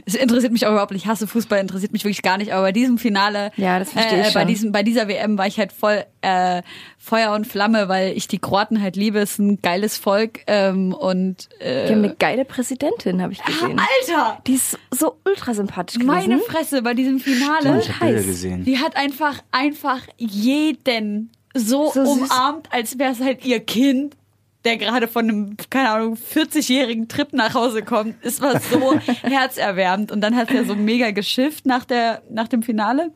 Es 0.06 0.14
interessiert 0.14 0.52
mich 0.52 0.66
auch 0.66 0.70
überhaupt 0.72 0.92
nicht. 0.92 1.04
Ich 1.04 1.08
hasse 1.08 1.26
Fußball, 1.26 1.58
interessiert 1.58 1.92
mich 1.92 2.04
wirklich 2.04 2.20
gar 2.22 2.36
nicht. 2.36 2.52
Aber 2.52 2.62
bei 2.62 2.72
diesem 2.72 2.98
Finale, 2.98 3.50
Ja, 3.56 3.78
das 3.78 3.90
verstehe 3.92 4.20
ich 4.20 4.28
äh, 4.28 4.32
bei 4.34 4.44
diesem, 4.44 4.70
bei 4.70 4.82
dieser 4.82 5.08
WM 5.08 5.38
war 5.38 5.46
ich 5.46 5.58
halt 5.58 5.72
voll 5.72 6.04
äh, 6.20 6.62
Feuer 6.98 7.32
und 7.32 7.46
Flamme, 7.46 7.88
weil 7.88 8.12
ich 8.16 8.28
die 8.28 8.38
Kroaten 8.38 8.80
halt 8.82 8.96
liebe. 8.96 9.18
Es 9.18 9.32
ist 9.32 9.38
ein 9.38 9.62
geiles 9.62 9.96
Volk 9.96 10.40
ähm, 10.46 10.92
und 10.92 11.48
äh, 11.58 11.86
Die 11.86 11.92
haben 11.92 12.04
eine 12.04 12.14
geile 12.14 12.44
Präsidentin, 12.44 13.22
habe 13.22 13.32
ich 13.32 13.42
gesehen. 13.42 13.80
Alter, 13.80 14.38
Die 14.46 14.54
ist 14.54 14.78
so 14.90 15.16
ultra 15.24 15.54
sympathisch 15.54 15.94
gewesen. 15.98 16.06
meine 16.06 16.38
Fresse 16.40 16.82
bei 16.82 16.92
diesem 16.94 17.18
Finale. 17.20 17.78
Ich 17.80 17.88
habe 17.88 17.98
Bilder 18.04 18.18
heiß. 18.18 18.26
gesehen. 18.26 18.64
Die 18.64 18.78
hat 18.78 18.96
einfach, 18.96 19.42
einfach 19.52 20.00
jeden 20.18 21.30
so, 21.54 21.90
So 21.94 22.04
süß. 22.04 22.20
umarmt, 22.30 22.68
als 22.72 22.98
wäre 22.98 23.12
es 23.12 23.20
halt 23.20 23.44
ihr 23.46 23.60
Kind, 23.60 24.16
der 24.64 24.76
gerade 24.76 25.08
von 25.08 25.28
einem, 25.28 25.56
keine 25.70 25.90
Ahnung, 25.90 26.16
40-jährigen 26.16 27.08
Trip 27.08 27.32
nach 27.32 27.54
Hause 27.54 27.82
kommt. 27.82 28.16
Es 28.22 28.40
war 28.40 28.60
so 28.60 28.98
herzerwärmend. 29.22 30.10
Und 30.10 30.20
dann 30.20 30.36
hat 30.36 30.50
er 30.50 30.64
so 30.64 30.74
mega 30.74 31.10
geschifft 31.10 31.66
nach, 31.66 31.84
der, 31.84 32.22
nach 32.30 32.48
dem 32.48 32.62
Finale. 32.62 33.10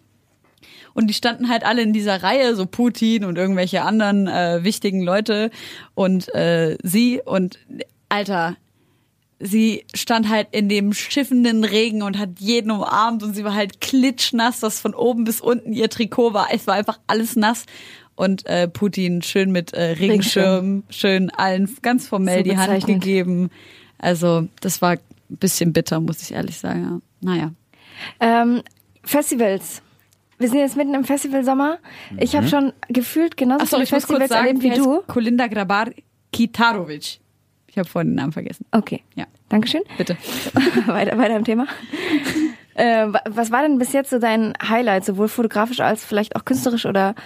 Und 0.94 1.06
die 1.06 1.14
standen 1.14 1.48
halt 1.48 1.64
alle 1.64 1.82
in 1.82 1.92
dieser 1.92 2.22
Reihe, 2.22 2.56
so 2.56 2.66
Putin 2.66 3.24
und 3.24 3.38
irgendwelche 3.38 3.82
anderen 3.82 4.26
äh, 4.26 4.64
wichtigen 4.64 5.00
Leute 5.00 5.50
und 5.94 6.34
äh, 6.34 6.76
sie 6.82 7.20
und 7.24 7.58
Alter, 8.08 8.56
sie 9.38 9.84
stand 9.94 10.28
halt 10.28 10.48
in 10.50 10.68
dem 10.68 10.92
schiffenden 10.92 11.62
Regen 11.64 12.02
und 12.02 12.18
hat 12.18 12.30
jeden 12.38 12.70
umarmt 12.70 13.22
und 13.22 13.34
sie 13.34 13.44
war 13.44 13.54
halt 13.54 13.80
klitschnass, 13.80 14.60
dass 14.60 14.80
von 14.80 14.94
oben 14.94 15.24
bis 15.24 15.40
unten 15.40 15.72
ihr 15.72 15.88
Trikot 15.88 16.34
war. 16.34 16.48
Es 16.52 16.66
war 16.66 16.74
einfach 16.74 16.98
alles 17.06 17.36
nass. 17.36 17.64
Und 18.18 18.46
äh, 18.46 18.66
Putin 18.66 19.22
schön 19.22 19.52
mit 19.52 19.72
äh, 19.74 19.92
Regenschirm, 19.92 20.82
schön 20.90 21.30
allen 21.30 21.72
ganz 21.82 22.08
formell 22.08 22.38
So 22.38 22.50
die 22.50 22.56
Hand 22.58 22.84
gegeben. 22.84 23.48
Also 23.96 24.48
das 24.60 24.82
war 24.82 24.94
ein 24.94 24.98
bisschen 25.28 25.72
bitter, 25.72 26.00
muss 26.00 26.20
ich 26.22 26.32
ehrlich 26.32 26.58
sagen. 26.58 27.00
Ja. 27.22 27.34
Naja. 27.34 27.52
Ähm, 28.18 28.62
Festivals. 29.04 29.82
Wir 30.36 30.48
sind 30.48 30.58
jetzt 30.58 30.76
mitten 30.76 30.94
im 30.94 31.04
Festivalsommer. 31.04 31.78
Ich 32.16 32.34
habe 32.34 32.48
schon 32.48 32.72
gefühlt 32.88 33.36
genauso 33.36 33.62
Achso, 33.62 33.76
viele 33.76 33.84
ich 33.84 33.92
muss 33.92 34.06
kurz 34.08 34.18
Festivals 34.18 34.30
sagen, 34.30 34.46
erlebt 34.58 34.62
wie 34.64 34.82
du. 34.82 35.00
Kolinda 35.06 35.46
Grabar 35.46 35.86
Kitarovic. 36.32 37.20
Ich 37.68 37.78
habe 37.78 37.88
vorhin 37.88 38.10
den 38.10 38.14
Namen 38.16 38.32
vergessen. 38.32 38.66
Okay. 38.72 39.02
Ja, 39.14 39.26
Dankeschön. 39.48 39.82
bitte. 39.96 40.16
weiter, 40.86 41.16
weiter 41.18 41.36
im 41.36 41.44
Thema. 41.44 41.68
Äh, 42.74 43.12
wa- 43.12 43.22
was 43.28 43.50
war 43.50 43.62
denn 43.62 43.78
bis 43.78 43.92
jetzt 43.92 44.10
so 44.10 44.20
dein 44.20 44.54
Highlight, 44.62 45.04
sowohl 45.04 45.26
fotografisch 45.26 45.80
als 45.80 46.04
vielleicht 46.04 46.36
auch 46.36 46.44
künstlerisch 46.44 46.86
oder 46.86 47.16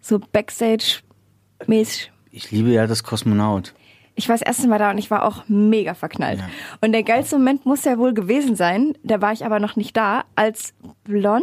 so 0.00 0.18
Backstage-mäßig? 0.18 2.12
Ich 2.30 2.50
liebe 2.50 2.70
ja 2.70 2.86
das 2.86 3.02
Kosmonaut. 3.04 3.74
Ich 4.14 4.28
war 4.28 4.36
das 4.36 4.42
erste 4.46 4.68
Mal 4.68 4.78
da 4.78 4.90
und 4.90 4.98
ich 4.98 5.10
war 5.10 5.24
auch 5.24 5.44
mega 5.48 5.94
verknallt. 5.94 6.40
Ja. 6.40 6.48
Und 6.80 6.92
der 6.92 7.02
geilste 7.02 7.36
Moment 7.38 7.64
muss 7.64 7.84
ja 7.84 7.96
wohl 7.98 8.12
gewesen 8.12 8.54
sein, 8.56 8.94
da 9.02 9.20
war 9.22 9.32
ich 9.32 9.44
aber 9.44 9.60
noch 9.60 9.76
nicht 9.76 9.96
da, 9.96 10.24
als 10.34 10.74
Blond 11.04 11.42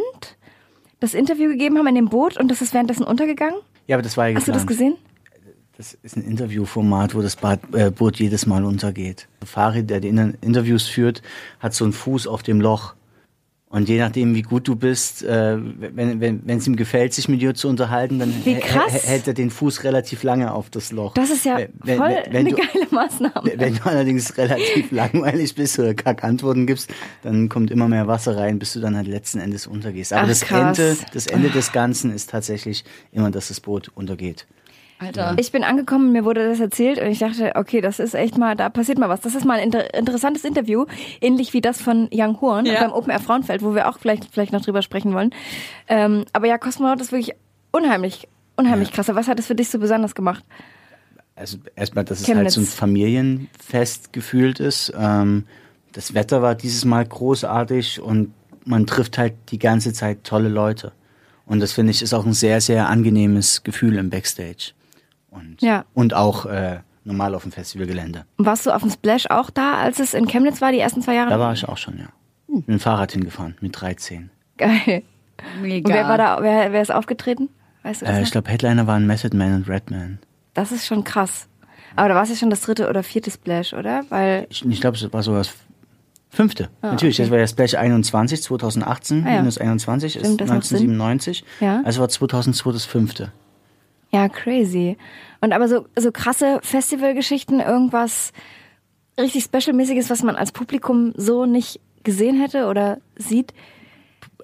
das 1.00 1.14
Interview 1.14 1.48
gegeben 1.48 1.78
haben 1.78 1.86
in 1.88 1.94
dem 1.94 2.08
Boot 2.08 2.38
und 2.38 2.48
das 2.50 2.60
ist 2.62 2.74
währenddessen 2.74 3.04
untergegangen. 3.04 3.58
Ja, 3.86 3.96
aber 3.96 4.02
das 4.02 4.16
war 4.16 4.28
ja 4.28 4.36
Hast 4.36 4.48
du 4.48 4.52
das 4.52 4.66
geplant. 4.66 4.96
gesehen? 4.96 5.08
Das 5.76 5.94
ist 6.02 6.16
ein 6.16 6.24
Interviewformat, 6.24 7.14
wo 7.14 7.22
das 7.22 7.36
Bad, 7.36 7.60
äh, 7.72 7.90
Boot 7.90 8.18
jedes 8.18 8.46
Mal 8.46 8.64
untergeht. 8.64 9.28
Farid, 9.44 9.88
der 9.90 10.00
die 10.00 10.08
Inter 10.08 10.32
Interviews 10.40 10.88
führt, 10.88 11.22
hat 11.60 11.72
so 11.72 11.84
einen 11.84 11.92
Fuß 11.92 12.26
auf 12.26 12.42
dem 12.42 12.60
Loch. 12.60 12.94
Und 13.70 13.86
je 13.90 13.98
nachdem, 13.98 14.34
wie 14.34 14.40
gut 14.40 14.66
du 14.66 14.76
bist, 14.76 15.22
äh, 15.22 15.58
wenn 15.60 16.20
wenn 16.22 16.40
wenn, 16.46 16.56
es 16.58 16.66
ihm 16.66 16.76
gefällt, 16.76 17.12
sich 17.12 17.28
mit 17.28 17.42
dir 17.42 17.54
zu 17.54 17.68
unterhalten, 17.68 18.18
dann 18.18 18.32
hält 18.32 19.26
er 19.28 19.34
den 19.34 19.50
Fuß 19.50 19.84
relativ 19.84 20.22
lange 20.22 20.54
auf 20.54 20.70
das 20.70 20.90
Loch. 20.90 21.12
Das 21.12 21.28
ist 21.28 21.44
ja 21.44 21.58
Wenn- 21.58 21.72
wenn- 21.84 21.98
voll 21.98 22.16
wenn 22.30 22.36
eine 22.46 22.50
du- 22.50 22.56
geile 22.56 22.86
Maßnahme. 22.90 23.52
Wenn 23.56 23.74
du 23.74 23.84
allerdings 23.84 24.38
relativ 24.38 24.90
langweilig 24.90 25.54
bist 25.54 25.78
oder 25.78 25.92
Kackantworten 25.92 26.66
gibst, 26.66 26.90
dann 27.22 27.50
kommt 27.50 27.70
immer 27.70 27.88
mehr 27.88 28.06
Wasser 28.06 28.38
rein, 28.38 28.58
bis 28.58 28.72
du 28.72 28.80
dann 28.80 28.96
halt 28.96 29.06
letzten 29.06 29.38
Endes 29.38 29.66
untergehst. 29.66 30.14
Aber 30.14 30.22
Ach, 30.22 30.28
das 30.28 30.40
krass. 30.40 30.78
Ende, 30.78 30.96
das 31.12 31.26
Ende 31.26 31.50
des 31.50 31.70
Ganzen 31.72 32.10
ist 32.10 32.30
tatsächlich 32.30 32.84
immer, 33.12 33.30
dass 33.30 33.48
das 33.48 33.60
Boot 33.60 33.90
untergeht. 33.94 34.46
Alter. 35.00 35.34
Ich 35.38 35.52
bin 35.52 35.62
angekommen, 35.64 36.12
mir 36.12 36.24
wurde 36.24 36.48
das 36.48 36.58
erzählt 36.60 36.98
und 37.00 37.06
ich 37.06 37.20
dachte, 37.20 37.52
okay, 37.54 37.80
das 37.80 37.98
ist 38.00 38.14
echt 38.14 38.36
mal, 38.36 38.56
da 38.56 38.68
passiert 38.68 38.98
mal 38.98 39.08
was. 39.08 39.20
Das 39.20 39.34
ist 39.34 39.44
mal 39.44 39.58
ein 39.58 39.64
inter 39.66 39.94
interessantes 39.94 40.44
Interview, 40.44 40.86
ähnlich 41.20 41.52
wie 41.52 41.60
das 41.60 41.80
von 41.80 42.08
Young 42.12 42.40
Horn 42.40 42.66
Ja. 42.66 42.80
beim 42.80 42.92
Open 42.92 43.10
Air 43.10 43.20
Frauenfeld, 43.20 43.62
wo 43.62 43.74
wir 43.74 43.88
auch 43.88 43.98
vielleicht, 43.98 44.24
vielleicht 44.32 44.52
noch 44.52 44.62
drüber 44.62 44.82
sprechen 44.82 45.14
wollen. 45.14 45.30
Ähm, 45.86 46.24
aber 46.32 46.46
ja, 46.48 46.58
Kosmonaut 46.58 47.00
ist 47.00 47.12
wirklich 47.12 47.36
unheimlich, 47.70 48.26
unheimlich 48.56 48.92
krass. 48.92 49.08
Was 49.08 49.28
hat 49.28 49.38
es 49.38 49.46
für 49.46 49.54
dich 49.54 49.68
so 49.68 49.78
besonders 49.78 50.14
gemacht? 50.14 50.44
Also 51.36 51.58
erstmal, 51.76 52.04
dass 52.04 52.20
es 52.20 52.26
Chemnitz. 52.26 52.44
halt 52.44 52.50
so 52.52 52.60
ein 52.62 52.66
Familienfest 52.66 54.12
gefühlt 54.12 54.58
ist. 54.58 54.92
Ähm, 54.98 55.44
das 55.92 56.14
Wetter 56.14 56.42
war 56.42 56.54
dieses 56.54 56.84
Mal 56.84 57.06
großartig 57.06 58.00
und 58.00 58.32
man 58.64 58.86
trifft 58.86 59.16
halt 59.18 59.34
die 59.50 59.58
ganze 59.58 59.92
Zeit 59.92 60.24
tolle 60.24 60.48
Leute. 60.48 60.92
Und 61.46 61.60
das 61.60 61.72
finde 61.72 61.92
ich 61.92 62.02
ist 62.02 62.12
auch 62.12 62.26
ein 62.26 62.34
sehr, 62.34 62.60
sehr 62.60 62.88
angenehmes 62.88 63.62
Gefühl 63.62 63.96
im 63.96 64.10
Backstage. 64.10 64.72
Und, 65.30 65.60
Ja. 65.62 65.84
und 65.94 66.14
auch 66.14 66.46
äh, 66.46 66.80
normal 67.04 67.34
auf 67.34 67.42
dem 67.42 67.52
Festivalgelände. 67.52 68.24
Und 68.36 68.46
warst 68.46 68.66
du 68.66 68.70
auf 68.70 68.82
dem 68.82 68.90
Splash 68.90 69.26
auch 69.30 69.50
da, 69.50 69.74
als 69.74 69.98
es 70.00 70.14
in 70.14 70.26
Chemnitz 70.26 70.60
war, 70.60 70.72
die 70.72 70.78
ersten 70.78 71.02
zwei 71.02 71.14
Jahre? 71.14 71.30
Da 71.30 71.38
war 71.38 71.52
ich 71.52 71.66
auch 71.68 71.76
schon, 71.78 71.98
ja. 71.98 72.06
Mit 72.48 72.68
dem 72.68 72.80
Fahrrad 72.80 73.12
hingefahren, 73.12 73.56
mit 73.60 73.78
13. 73.80 74.30
Geil. 74.56 75.02
Mega. 75.62 75.88
Und 75.88 75.94
wer 75.94 76.08
war 76.08 76.18
da, 76.18 76.38
wer, 76.42 76.72
wer 76.72 76.82
ist 76.82 76.90
aufgetreten? 76.90 77.48
Weißt 77.82 78.02
du 78.02 78.06
das 78.06 78.16
Äh, 78.18 78.22
ich 78.22 78.30
glaube, 78.30 78.50
Headliner 78.50 78.86
waren 78.86 79.06
Method 79.06 79.36
Man 79.36 79.54
und 79.54 79.68
Redman. 79.68 80.18
Das 80.54 80.72
ist 80.72 80.86
schon 80.86 81.04
krass. 81.04 81.46
Aber 81.94 82.08
da 82.08 82.14
war 82.14 82.22
es 82.24 82.30
ja 82.30 82.36
schon 82.36 82.50
das 82.50 82.60
dritte 82.62 82.88
oder 82.88 83.02
vierte 83.02 83.30
Splash, 83.30 83.72
oder? 83.74 84.04
Weil, 84.08 84.46
Ich, 84.50 84.64
ich 84.64 84.80
glaube, 84.80 84.96
es 84.96 85.12
war 85.12 85.22
sogar 85.22 85.40
das 85.40 85.52
fünfte. 86.30 86.68
Natürlich, 86.82 87.16
das 87.18 87.30
war 87.30 87.38
ja 87.38 87.46
Splash 87.46 87.74
21, 87.74 88.42
2018, 88.42 89.26
Ah, 89.26 89.30
ja. 89.30 89.38
minus 89.40 89.58
21 89.58 90.16
ist 90.16 90.20
Stimmt, 90.22 90.38
Sinn. 90.40 90.50
1997. 90.50 91.44
Ja. 91.60 91.82
Also 91.84 92.00
war 92.00 92.08
2002 92.08 92.72
das 92.72 92.84
fünfte. 92.84 93.32
Ja, 94.10 94.28
crazy. 94.28 94.96
Und 95.40 95.52
aber 95.52 95.68
so, 95.68 95.86
so 95.96 96.12
krasse 96.12 96.60
Festivalgeschichten, 96.62 97.60
irgendwas 97.60 98.32
richtig 99.18 99.44
Special-mäßiges, 99.44 100.10
was 100.10 100.22
man 100.22 100.36
als 100.36 100.52
Publikum 100.52 101.12
so 101.16 101.46
nicht 101.46 101.80
gesehen 102.04 102.40
hätte 102.40 102.66
oder 102.66 102.98
sieht. 103.16 103.52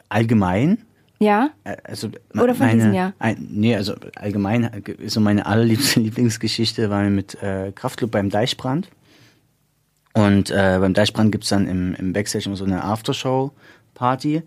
Allgemein 0.09 0.85
Ja? 1.19 1.51
Also 1.85 2.09
Oder 2.35 2.55
von 2.55 2.67
meine, 2.67 2.75
diesem 2.75 2.95
Jahr? 2.95 3.13
Ein, 3.19 3.49
nee, 3.51 3.75
also 3.75 3.95
allgemein 4.17 4.65
äh, 4.65 5.09
so 5.09 5.21
meine 5.21 5.47
allerliebste 5.47 6.01
Lieblingsgeschichte 6.01 6.91
war 6.91 7.03
mit 7.05 7.41
äh, 7.43 7.73
Kraftclub 7.75 8.11
beim 8.11 8.31
Deichbrand. 8.31 8.89
Und 10.13 10.51
äh, 10.51 10.77
beim 10.81 10.95
Deichbrand 10.95 11.33
gibt's 11.33 11.49
dann 11.49 11.67
im, 11.67 11.95
im 11.95 12.13
Backstage 12.13 12.47
immer 12.47 12.57
so 12.57 12.65
eine 12.65 12.85
Aftershow-Party. 12.85 14.43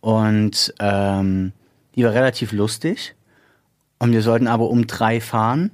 Und 0.00 0.74
ähm, 0.78 1.52
die 1.94 2.04
war 2.04 2.12
relativ 2.12 2.52
lustig. 2.52 3.16
Und 3.98 4.12
wir 4.12 4.22
sollten 4.22 4.46
aber 4.46 4.70
um 4.70 4.86
drei 4.86 5.20
fahren. 5.20 5.70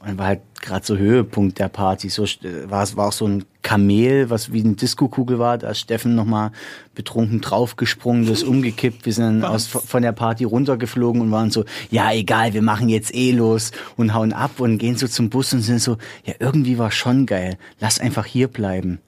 Und 0.00 0.16
war 0.16 0.26
halt 0.26 0.40
gerade 0.60 0.86
so 0.86 0.96
Höhepunkt 0.96 1.58
der 1.58 1.68
Party. 1.68 2.08
So 2.08 2.24
äh, 2.24 2.70
war 2.70 2.84
es 2.84 2.96
war 2.96 3.08
auch 3.08 3.12
so 3.12 3.26
ein 3.26 3.44
Kamel, 3.62 4.30
was 4.30 4.52
wie 4.52 4.62
eine 4.62 4.74
Diskokugel 4.74 5.38
war. 5.40 5.58
Da 5.58 5.70
ist 5.70 5.80
Steffen 5.80 6.14
nochmal 6.14 6.52
betrunken 6.94 7.40
draufgesprungen, 7.40 8.26
das 8.26 8.42
ist 8.42 8.48
umgekippt. 8.48 9.06
Wir 9.06 9.12
sind 9.12 9.42
dann 9.42 9.44
aus, 9.44 9.66
von 9.66 10.02
der 10.02 10.12
Party 10.12 10.44
runtergeflogen 10.44 11.20
und 11.20 11.30
waren 11.32 11.50
so, 11.50 11.64
ja 11.90 12.12
egal, 12.12 12.54
wir 12.54 12.62
machen 12.62 12.88
jetzt 12.88 13.12
eh 13.14 13.32
los 13.32 13.72
und 13.96 14.14
hauen 14.14 14.32
ab 14.32 14.60
und 14.60 14.78
gehen 14.78 14.96
so 14.96 15.08
zum 15.08 15.30
Bus 15.30 15.52
und 15.52 15.62
sind 15.62 15.80
so, 15.80 15.98
ja 16.24 16.34
irgendwie 16.38 16.78
war 16.78 16.92
schon 16.92 17.26
geil. 17.26 17.58
Lass 17.80 17.98
einfach 17.98 18.24
hier 18.24 18.48
bleiben. 18.48 19.00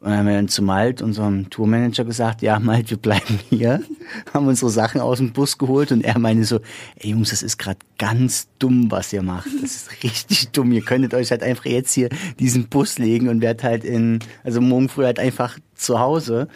Und 0.00 0.08
dann 0.08 0.18
haben 0.18 0.26
wir 0.28 0.34
dann 0.34 0.48
zu 0.48 0.62
Malt, 0.62 1.02
unserem 1.02 1.50
Tourmanager, 1.50 2.06
gesagt, 2.06 2.40
ja, 2.40 2.58
Malt, 2.58 2.88
wir 2.88 2.96
bleiben 2.96 3.38
hier. 3.50 3.82
haben 4.32 4.46
unsere 4.46 4.70
Sachen 4.70 4.98
aus 4.98 5.18
dem 5.18 5.32
Bus 5.32 5.58
geholt 5.58 5.92
und 5.92 6.02
er 6.02 6.18
meinte 6.18 6.44
so, 6.44 6.60
ey 6.96 7.10
Jungs, 7.10 7.30
das 7.30 7.42
ist 7.42 7.58
gerade 7.58 7.78
ganz 7.98 8.48
dumm, 8.58 8.90
was 8.90 9.12
ihr 9.12 9.22
macht. 9.22 9.48
Das 9.60 9.76
ist 9.76 10.02
richtig 10.02 10.48
dumm. 10.52 10.72
Ihr 10.72 10.82
könntet 10.82 11.12
euch 11.12 11.30
halt 11.30 11.42
einfach 11.42 11.66
jetzt 11.66 11.92
hier 11.92 12.08
diesen 12.38 12.68
Bus 12.68 12.98
legen 12.98 13.28
und 13.28 13.42
werdet 13.42 13.62
halt 13.62 13.84
in, 13.84 14.20
also 14.42 14.62
morgen 14.62 14.88
früh 14.88 15.04
halt 15.04 15.18
einfach 15.18 15.58
zu 15.74 16.00
Hause. 16.00 16.48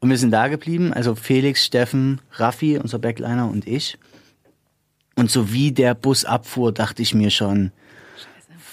Und 0.00 0.10
wir 0.10 0.18
sind 0.18 0.32
da 0.32 0.48
geblieben, 0.48 0.92
also 0.92 1.14
Felix, 1.14 1.64
Steffen, 1.64 2.20
Raffi, 2.32 2.78
unser 2.78 2.98
Backliner 2.98 3.48
und 3.48 3.68
ich. 3.68 3.98
Und 5.14 5.30
so 5.30 5.52
wie 5.52 5.70
der 5.70 5.94
Bus 5.94 6.24
abfuhr, 6.24 6.72
dachte 6.72 7.02
ich 7.02 7.14
mir 7.14 7.30
schon, 7.30 7.70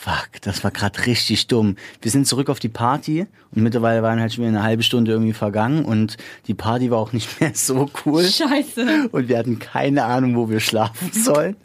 fuck, 0.06 0.42
das 0.42 0.64
war 0.64 0.70
gerade 0.70 1.08
richtig 1.08 1.48
dumm. 1.48 1.78
Wir 2.02 2.12
sind 2.12 2.28
zurück 2.28 2.50
auf 2.50 2.60
die 2.60 2.70
Party 2.70 3.26
und 3.56 3.64
mittlerweile 3.64 4.04
waren 4.04 4.20
halt 4.20 4.34
schon 4.34 4.44
wieder 4.44 4.56
eine 4.56 4.64
halbe 4.64 4.84
Stunde 4.84 5.12
irgendwie 5.12 5.34
vergangen 5.34 5.84
und 5.84 6.18
die 6.46 6.54
Party 6.54 6.92
war 6.92 7.00
auch 7.00 7.12
nicht 7.12 7.42
mehr 7.42 7.52
so 7.56 7.90
cool. 8.06 8.24
Scheiße. 8.24 9.10
Und 9.12 9.30
wir 9.30 9.38
hatten 9.38 9.58
keine 9.58 10.06
Ahnung, 10.06 10.36
wo 10.36 10.50
wir 10.50 10.60
schlafen 10.60 11.12
sollen. 11.12 11.56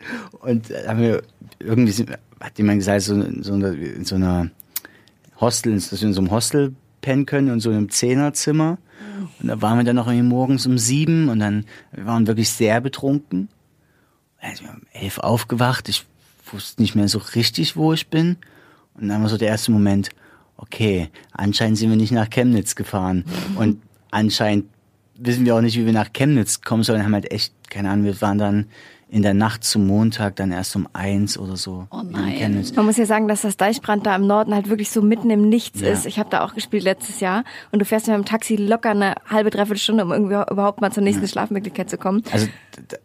Und 0.41 0.71
äh, 0.71 0.89
haben 0.89 1.01
wir 1.01 1.23
irgendwie, 1.59 1.93
sind, 1.93 2.13
hat 2.41 2.57
jemand 2.57 2.79
gesagt, 2.79 3.03
so, 3.03 3.15
so, 3.43 3.55
in 3.55 4.05
so 4.05 4.15
einer 4.15 4.51
Hostel, 5.39 5.75
dass 5.75 5.93
wir 5.93 6.09
in 6.09 6.15
so 6.15 6.23
einem 6.23 6.31
Hostel 6.31 6.75
pennen 7.03 7.27
können, 7.27 7.49
in 7.49 7.61
so 7.61 7.69
einem 7.69 7.91
Zehnerzimmer. 7.91 8.79
Und 9.41 9.49
da 9.49 9.61
waren 9.61 9.77
wir 9.77 9.85
dann 9.85 9.97
noch 9.97 10.07
irgendwie 10.07 10.29
morgens 10.29 10.67
um 10.67 10.79
sieben 10.79 11.29
und 11.29 11.41
dann 11.41 11.67
wir 11.93 12.07
waren 12.07 12.27
wirklich 12.27 12.51
sehr 12.51 12.81
betrunken. 12.81 13.49
Also 14.41 14.63
wir 14.63 14.71
haben 14.71 14.81
um 14.81 15.01
elf 15.01 15.19
aufgewacht. 15.19 15.91
Ich 15.91 16.07
wusste 16.53 16.83
nicht 16.83 16.95
mehr 16.95 17.09
so 17.09 17.19
richtig, 17.19 17.77
wo 17.77 17.93
ich 17.93 18.09
bin. 18.09 18.37
Und 18.95 19.09
dann 19.09 19.23
war 19.23 19.29
so 19.29 19.39
der 19.39 19.49
erste 19.49 19.71
Moment, 19.71 20.11
okay, 20.57 21.09
anscheinend 21.33 21.79
sind 21.79 21.91
wir 21.91 21.97
nicht 21.97 22.13
nach 22.13 22.31
Chemnitz 22.31 22.75
gefahren. 22.75 23.25
Und 23.57 23.81
anscheinend 24.11 24.67
wissen 25.17 25.45
wir 25.45 25.57
auch 25.57 25.61
nicht, 25.61 25.77
wie 25.77 25.87
wir 25.87 25.93
nach 25.93 26.13
Chemnitz 26.13 26.61
kommen 26.61 26.83
sollen. 26.83 27.05
Haben 27.05 27.15
halt 27.15 27.31
echt, 27.31 27.55
keine 27.71 27.91
Ahnung, 27.91 28.05
wir 28.05 28.21
waren 28.21 28.39
dann 28.39 28.67
in 29.11 29.23
der 29.23 29.35
Nacht 29.35 29.65
zum 29.65 29.87
Montag, 29.87 30.37
dann 30.37 30.53
erst 30.53 30.77
um 30.77 30.89
eins 30.93 31.37
oder 31.37 31.57
so 31.57 31.87
Oh 31.91 32.01
in 32.01 32.11
nein. 32.11 32.65
Man 32.77 32.87
muss 32.87 32.97
ja 32.97 33.07
sagen, 33.07 33.27
dass 33.29 33.43
das 33.43 33.57
Deichbrand 33.57 34.07
da 34.07 34.15
im 34.15 34.27
Norden 34.27 34.55
halt 34.55 34.69
wirklich 34.69 34.91
so 34.91 35.03
mitten 35.03 35.31
im 35.31 35.49
Nichts 35.49 35.81
Ja. 35.81 35.89
ist. 35.89 36.07
Ich 36.07 36.19
habe 36.19 36.31
da 36.31 36.45
auch 36.45 36.55
gespielt 36.55 36.85
letztes 36.85 37.21
Jahr 37.21 37.45
und 37.73 37.81
du 37.81 37.85
fährst 37.85 38.07
mit 38.07 38.17
dem 38.17 38.25
Taxi 38.25 38.57
locker 38.57 38.91
eine 38.91 39.15
halbe, 39.29 39.51
dreiviertel 39.51 39.81
Stunde, 39.81 40.05
um 40.05 40.13
irgendwie 40.13 40.35
überhaupt 40.51 40.81
mal 40.81 40.93
zur 40.93 41.03
nächsten 41.03 41.27
Schlafmöglichkeit 41.27 41.91
zu 41.91 41.99
kommen. 41.99 42.23
Also 42.33 42.47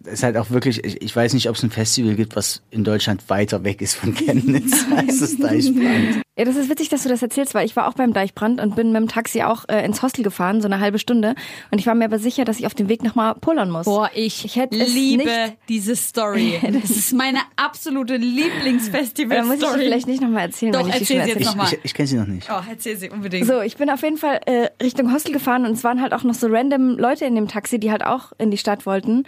ist 0.05 0.23
halt 0.23 0.37
auch 0.37 0.51
wirklich, 0.51 0.83
ich, 0.83 1.01
ich 1.01 1.15
weiß 1.15 1.33
nicht, 1.33 1.49
ob 1.49 1.55
es 1.55 1.63
ein 1.63 1.71
Festival 1.71 2.15
gibt, 2.15 2.35
was 2.35 2.61
in 2.69 2.83
Deutschland 2.83 3.27
weiter 3.29 3.63
weg 3.63 3.81
ist 3.81 3.95
von 3.95 4.13
Chemnitz 4.13 4.85
als 4.95 5.19
das 5.19 5.37
Deichbrand. 5.37 6.21
Ja, 6.37 6.43
das 6.43 6.57
ist 6.57 6.69
witzig, 6.69 6.89
dass 6.89 7.03
du 7.03 7.09
das 7.09 7.21
erzählst, 7.21 7.53
weil 7.55 7.65
ich 7.65 7.75
war 7.77 7.87
auch 7.87 7.93
beim 7.93 8.11
Deichbrand 8.11 8.59
und 8.61 8.75
bin 8.75 8.91
mit 8.91 9.01
dem 9.01 9.07
Taxi 9.07 9.41
auch 9.43 9.63
äh, 9.69 9.85
ins 9.85 10.03
Hostel 10.03 10.21
gefahren, 10.23 10.59
so 10.61 10.67
eine 10.67 10.81
halbe 10.81 10.99
Stunde. 10.99 11.33
Und 11.71 11.79
ich 11.79 11.87
war 11.87 11.95
mir 11.95 12.03
aber 12.05 12.19
sicher, 12.19 12.43
dass 12.43 12.59
ich 12.59 12.65
auf 12.65 12.73
dem 12.73 12.89
Weg 12.89 13.03
nochmal 13.03 13.35
pullern 13.35 13.69
muss. 13.71 13.85
Boah, 13.85 14.09
ich, 14.13 14.43
Ich 14.43 14.57
hätte 14.57 14.77
es 14.77 14.93
liebe 14.93 15.23
nicht- 15.23 15.57
diese 15.69 15.94
Story. 15.95 16.59
Das 16.71 16.89
ist 16.89 17.13
meine 17.13 17.39
absolute 17.55 18.19
da 18.19 18.25
muss 18.25 18.27
ich 18.27 18.43
Lieblingsfestival-Story. 18.43 19.79
vielleicht 19.79 20.07
nicht 20.07 20.21
nochmal 20.21 20.43
erzählen, 20.43 20.73
Doch, 20.73 20.87
ich 20.87 20.93
erzähl 20.93 21.05
sie 21.05 21.13
jetzt 21.13 21.27
erzählt 21.29 21.45
noch 21.45 21.55
mal. 21.55 21.67
Ich, 21.71 21.79
ich 21.83 21.93
kenne 21.93 22.07
sie 22.07 22.17
noch 22.17 22.27
nicht. 22.27 22.49
Oh, 22.49 22.61
erzähl 22.69 22.97
sie 22.97 23.09
unbedingt. 23.09 23.47
So, 23.47 23.61
ich 23.61 23.77
bin 23.77 23.89
auf 23.89 24.01
jeden 24.01 24.17
Fall 24.17 24.41
äh, 24.45 24.69
Richtung 24.81 25.13
Hostel 25.13 25.31
gefahren 25.31 25.65
und 25.65 25.71
es 25.73 25.83
waren 25.83 26.01
halt 26.01 26.13
auch 26.13 26.23
noch 26.23 26.33
so 26.33 26.47
random 26.47 26.97
Leute 26.97 27.25
in 27.25 27.35
dem 27.35 27.47
Taxi, 27.47 27.79
die 27.79 27.91
halt 27.91 28.03
auch 28.03 28.31
in 28.37 28.51
die 28.51 28.57
Stadt 28.57 28.85
wollten. 28.85 29.23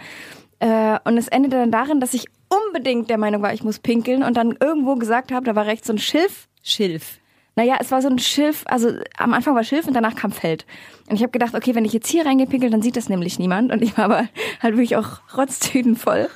Äh, 0.60 0.98
und 1.04 1.16
es 1.16 1.28
endete 1.28 1.56
dann 1.56 1.70
darin, 1.70 2.00
dass 2.00 2.14
ich 2.14 2.26
unbedingt 2.48 3.10
der 3.10 3.18
Meinung 3.18 3.42
war, 3.42 3.52
ich 3.52 3.62
muss 3.62 3.78
pinkeln 3.78 4.22
und 4.22 4.36
dann 4.36 4.56
irgendwo 4.60 4.96
gesagt 4.96 5.32
habe, 5.32 5.44
da 5.46 5.54
war 5.54 5.66
rechts 5.66 5.86
so 5.86 5.92
ein 5.92 5.98
Schilf. 5.98 6.48
Schilf. 6.62 7.18
Naja, 7.58 7.76
es 7.80 7.90
war 7.90 8.00
so 8.00 8.08
ein 8.08 8.20
Schilf, 8.20 8.62
also 8.66 8.92
am 9.16 9.34
Anfang 9.34 9.56
war 9.56 9.64
Schilf 9.64 9.88
und 9.88 9.94
danach 9.94 10.14
kam 10.14 10.30
Feld. 10.30 10.64
Und 11.10 11.16
ich 11.16 11.22
habe 11.22 11.32
gedacht, 11.32 11.56
okay, 11.56 11.74
wenn 11.74 11.84
ich 11.84 11.92
jetzt 11.92 12.06
hier 12.06 12.24
reingepinkelt, 12.24 12.72
dann 12.72 12.82
sieht 12.82 12.96
das 12.96 13.08
nämlich 13.08 13.40
niemand. 13.40 13.72
Und 13.72 13.82
ich 13.82 13.98
war 13.98 14.04
aber 14.04 14.28
halt 14.62 14.74
wirklich 14.76 14.94
auch 14.94 15.18
rotztüten 15.36 15.96
voll. 15.96 16.28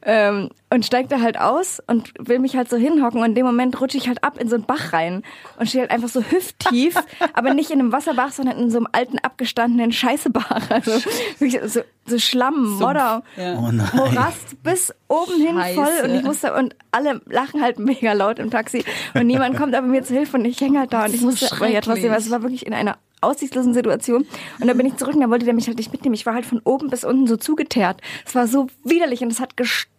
Ähm, 0.00 0.48
und 0.76 0.84
steig 0.84 1.08
da 1.08 1.20
halt 1.22 1.40
aus 1.40 1.82
und 1.86 2.12
will 2.18 2.38
mich 2.38 2.54
halt 2.54 2.68
so 2.68 2.76
hinhocken. 2.76 3.20
Und 3.20 3.30
in 3.30 3.34
dem 3.34 3.46
Moment 3.46 3.80
rutsche 3.80 3.96
ich 3.96 4.08
halt 4.08 4.22
ab 4.22 4.38
in 4.38 4.46
so 4.50 4.56
einen 4.56 4.64
Bach 4.64 4.92
rein 4.92 5.22
und 5.58 5.68
stehe 5.70 5.80
halt 5.80 5.90
einfach 5.90 6.10
so 6.10 6.22
hüfttief, 6.22 6.94
aber 7.32 7.54
nicht 7.54 7.70
in 7.70 7.80
einem 7.80 7.92
Wasserbach, 7.92 8.30
sondern 8.30 8.58
in 8.58 8.70
so 8.70 8.76
einem 8.76 8.88
alten, 8.92 9.18
abgestandenen 9.18 9.90
Scheißebach. 9.90 10.70
Also 10.76 10.90
wirklich 11.38 11.58
so, 11.72 11.80
so 12.06 12.18
Schlamm, 12.18 12.78
Modder, 12.78 13.22
Ja. 13.36 13.56
Oh 13.58 13.70
nein. 13.72 13.88
Morast 13.94 14.62
bis 14.62 14.92
oben 15.08 15.40
hin 15.40 15.56
Scheiße. 15.56 15.74
voll. 15.80 16.10
Und 16.10 16.14
ich 16.14 16.22
musste, 16.22 16.52
und 16.52 16.76
alle 16.90 17.22
lachen 17.24 17.62
halt 17.62 17.78
mega 17.78 18.12
laut 18.12 18.38
im 18.38 18.50
Taxi. 18.50 18.84
Und 19.14 19.26
niemand 19.26 19.56
kommt 19.56 19.74
aber 19.74 19.86
mir 19.86 20.02
zu 20.04 20.12
Hilfe 20.12 20.36
und 20.36 20.44
ich 20.44 20.60
hänge 20.60 20.80
halt 20.80 20.92
da 20.92 21.06
und 21.06 21.14
ich 21.14 21.20
So 21.20 21.26
musste, 21.26 21.50
aber 21.52 21.68
ja 21.68 21.80
trotzdem, 21.80 22.12
also 22.12 22.26
es 22.26 22.30
war 22.30 22.42
wirklich 22.42 22.66
in 22.66 22.74
einer 22.74 22.98
aussichtslosen 23.22 23.72
Situation. 23.72 24.26
Und 24.60 24.66
dann 24.66 24.76
bin 24.76 24.86
ich 24.86 24.96
zurück 24.96 25.14
und 25.14 25.22
dann 25.22 25.30
wollte 25.30 25.46
der 25.46 25.54
mich 25.54 25.68
halt 25.68 25.78
nicht 25.78 25.92
mitnehmen. 25.92 26.14
Ich 26.14 26.26
war 26.26 26.34
halt 26.34 26.44
von 26.44 26.60
oben 26.64 26.90
bis 26.90 27.04
unten 27.04 27.26
so 27.26 27.36
zugeteert. 27.38 28.00
Es 28.26 28.34
war 28.34 28.46
so 28.46 28.66
widerlich 28.84 29.22
und 29.22 29.32
es 29.32 29.40
hat 29.40 29.56
gestunken, 29.56 29.95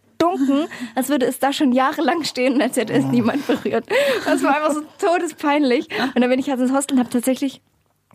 als 0.94 1.08
würde 1.08 1.26
es 1.26 1.38
da 1.38 1.52
schon 1.52 1.72
jahrelang 1.72 2.24
stehen 2.24 2.54
und 2.54 2.62
als 2.62 2.76
hätte 2.76 2.92
es 2.92 3.04
niemand 3.04 3.46
berührt. 3.46 3.84
Das 4.24 4.42
war 4.42 4.56
einfach 4.56 4.72
so 4.74 4.82
todespeinlich. 5.04 5.88
Und 6.14 6.20
dann 6.20 6.30
bin 6.30 6.38
ich 6.40 6.50
halt 6.50 6.60
ins 6.60 6.72
Hostel 6.72 6.94
und 6.94 7.00
habe 7.00 7.10
tatsächlich 7.10 7.60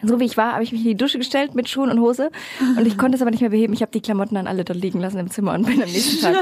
so 0.06 0.20
wie 0.20 0.26
ich 0.26 0.36
war, 0.36 0.54
habe 0.54 0.64
ich 0.64 0.74
mich 0.74 0.82
in 0.82 0.88
die 0.90 0.96
Dusche 0.98 1.18
gestellt 1.18 1.56
mit 1.56 1.70
Schuhen 1.70 1.90
und 1.90 2.00
Hose 2.02 2.30
und 2.78 2.86
ich 2.86 2.98
konnte 2.98 3.16
es 3.16 3.22
aber 3.22 3.32
nicht 3.32 3.40
mehr 3.40 3.52
beheben. 3.52 3.74
Ich 3.74 3.82
habe 3.82 3.92
die 3.94 4.02
Klamotten 4.02 4.36
dann 4.36 4.48
alle 4.48 4.66
dort 4.66 4.78
liegen 4.80 5.00
lassen 5.00 5.18
im 5.20 5.30
Zimmer 5.32 5.54
und 5.54 5.66
bin 5.66 5.82
am 5.82 5.90
nächsten 5.90 6.20
Tag 6.22 6.36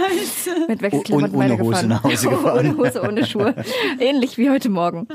mit 0.67 0.81
Wechselklamotten 0.81 1.35
Und 1.35 1.43
ohne. 1.51 1.59
Hose 1.59 1.85
nach 1.87 2.03
Hause 2.03 2.29
gefahren. 2.29 2.75
ohne 2.75 2.77
Hose, 2.77 3.01
ohne 3.03 3.25
Schuhe. 3.25 3.53
Ähnlich 3.99 4.39
wie 4.39 4.49
heute 4.49 4.69
Morgen. 4.69 5.07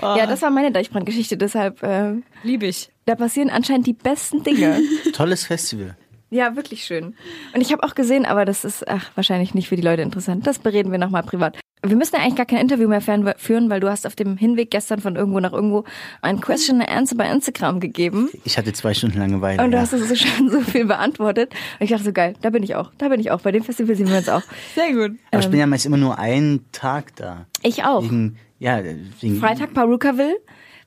Ja, 0.00 0.26
das 0.26 0.42
war 0.42 0.50
meine 0.50 0.70
Deichbrandgeschichte. 0.70 1.36
Deshalb, 1.36 1.82
äh, 1.82 2.14
Lieb 2.44 2.62
ich. 2.62 2.90
da 3.06 3.16
passieren 3.16 3.50
anscheinend 3.50 3.86
die 3.88 3.94
besten 3.94 4.44
Dinge. 4.44 4.80
Tolles 5.12 5.44
Festival. 5.44 5.96
Ja, 6.30 6.54
wirklich 6.56 6.84
schön. 6.84 7.14
Und 7.54 7.60
ich 7.60 7.72
habe 7.72 7.82
auch 7.82 7.94
gesehen, 7.94 8.24
aber 8.24 8.44
das 8.44 8.64
ist 8.64 8.86
ach, 8.88 9.10
wahrscheinlich 9.16 9.54
nicht 9.54 9.68
für 9.68 9.76
die 9.76 9.82
Leute 9.82 10.02
interessant. 10.02 10.46
Das 10.46 10.58
bereden 10.60 10.92
wir 10.92 10.98
nochmal 10.98 11.22
privat. 11.24 11.58
Wir 11.82 11.96
müssen 11.96 12.14
ja 12.14 12.20
eigentlich 12.22 12.36
gar 12.36 12.44
kein 12.46 12.58
Interview 12.58 12.88
mehr 12.88 13.00
führen, 13.00 13.70
weil 13.70 13.80
du 13.80 13.90
hast 13.90 14.06
auf 14.06 14.14
dem 14.14 14.36
Hinweg 14.36 14.70
gestern 14.70 15.00
von 15.00 15.16
irgendwo 15.16 15.40
nach 15.40 15.52
irgendwo 15.54 15.84
ein 16.20 16.40
Question 16.40 16.80
and 16.82 16.90
Answer 16.90 17.16
bei 17.16 17.28
Instagram 17.30 17.80
gegeben. 17.80 18.28
Ich 18.44 18.58
hatte 18.58 18.72
zwei 18.74 18.92
Stunden 18.92 19.18
Langeweile. 19.18 19.64
Und 19.64 19.70
du 19.70 19.78
ja. 19.78 19.82
hast 19.82 19.94
es 19.94 20.20
schon 20.20 20.50
so 20.50 20.60
viel 20.60 20.84
beantwortet. 20.84 21.52
Und 21.78 21.84
ich 21.84 21.90
dachte 21.90 22.04
so, 22.04 22.12
geil, 22.12 22.34
da 22.42 22.50
bin 22.50 22.62
ich 22.62 22.74
auch. 22.74 22.92
Da 22.98 23.08
bin 23.08 23.18
ich 23.18 23.30
auch. 23.30 23.40
Bei 23.40 23.50
dem 23.50 23.64
Festival 23.64 23.96
sehen 23.96 24.08
wir 24.10 24.18
uns 24.18 24.28
auch. 24.28 24.42
Sehr 24.74 24.92
gut. 24.92 25.18
Aber 25.30 25.40
ich 25.40 25.48
bin 25.48 25.58
ja 25.58 25.66
meist 25.66 25.86
immer 25.86 25.96
nur 25.96 26.18
einen 26.18 26.70
Tag 26.70 27.16
da. 27.16 27.46
Ich 27.62 27.82
auch. 27.82 28.02
Wegen, 28.02 28.36
ja, 28.58 28.80
wegen, 29.20 29.40
Freitag 29.40 29.72
Perukaville. 29.72 30.36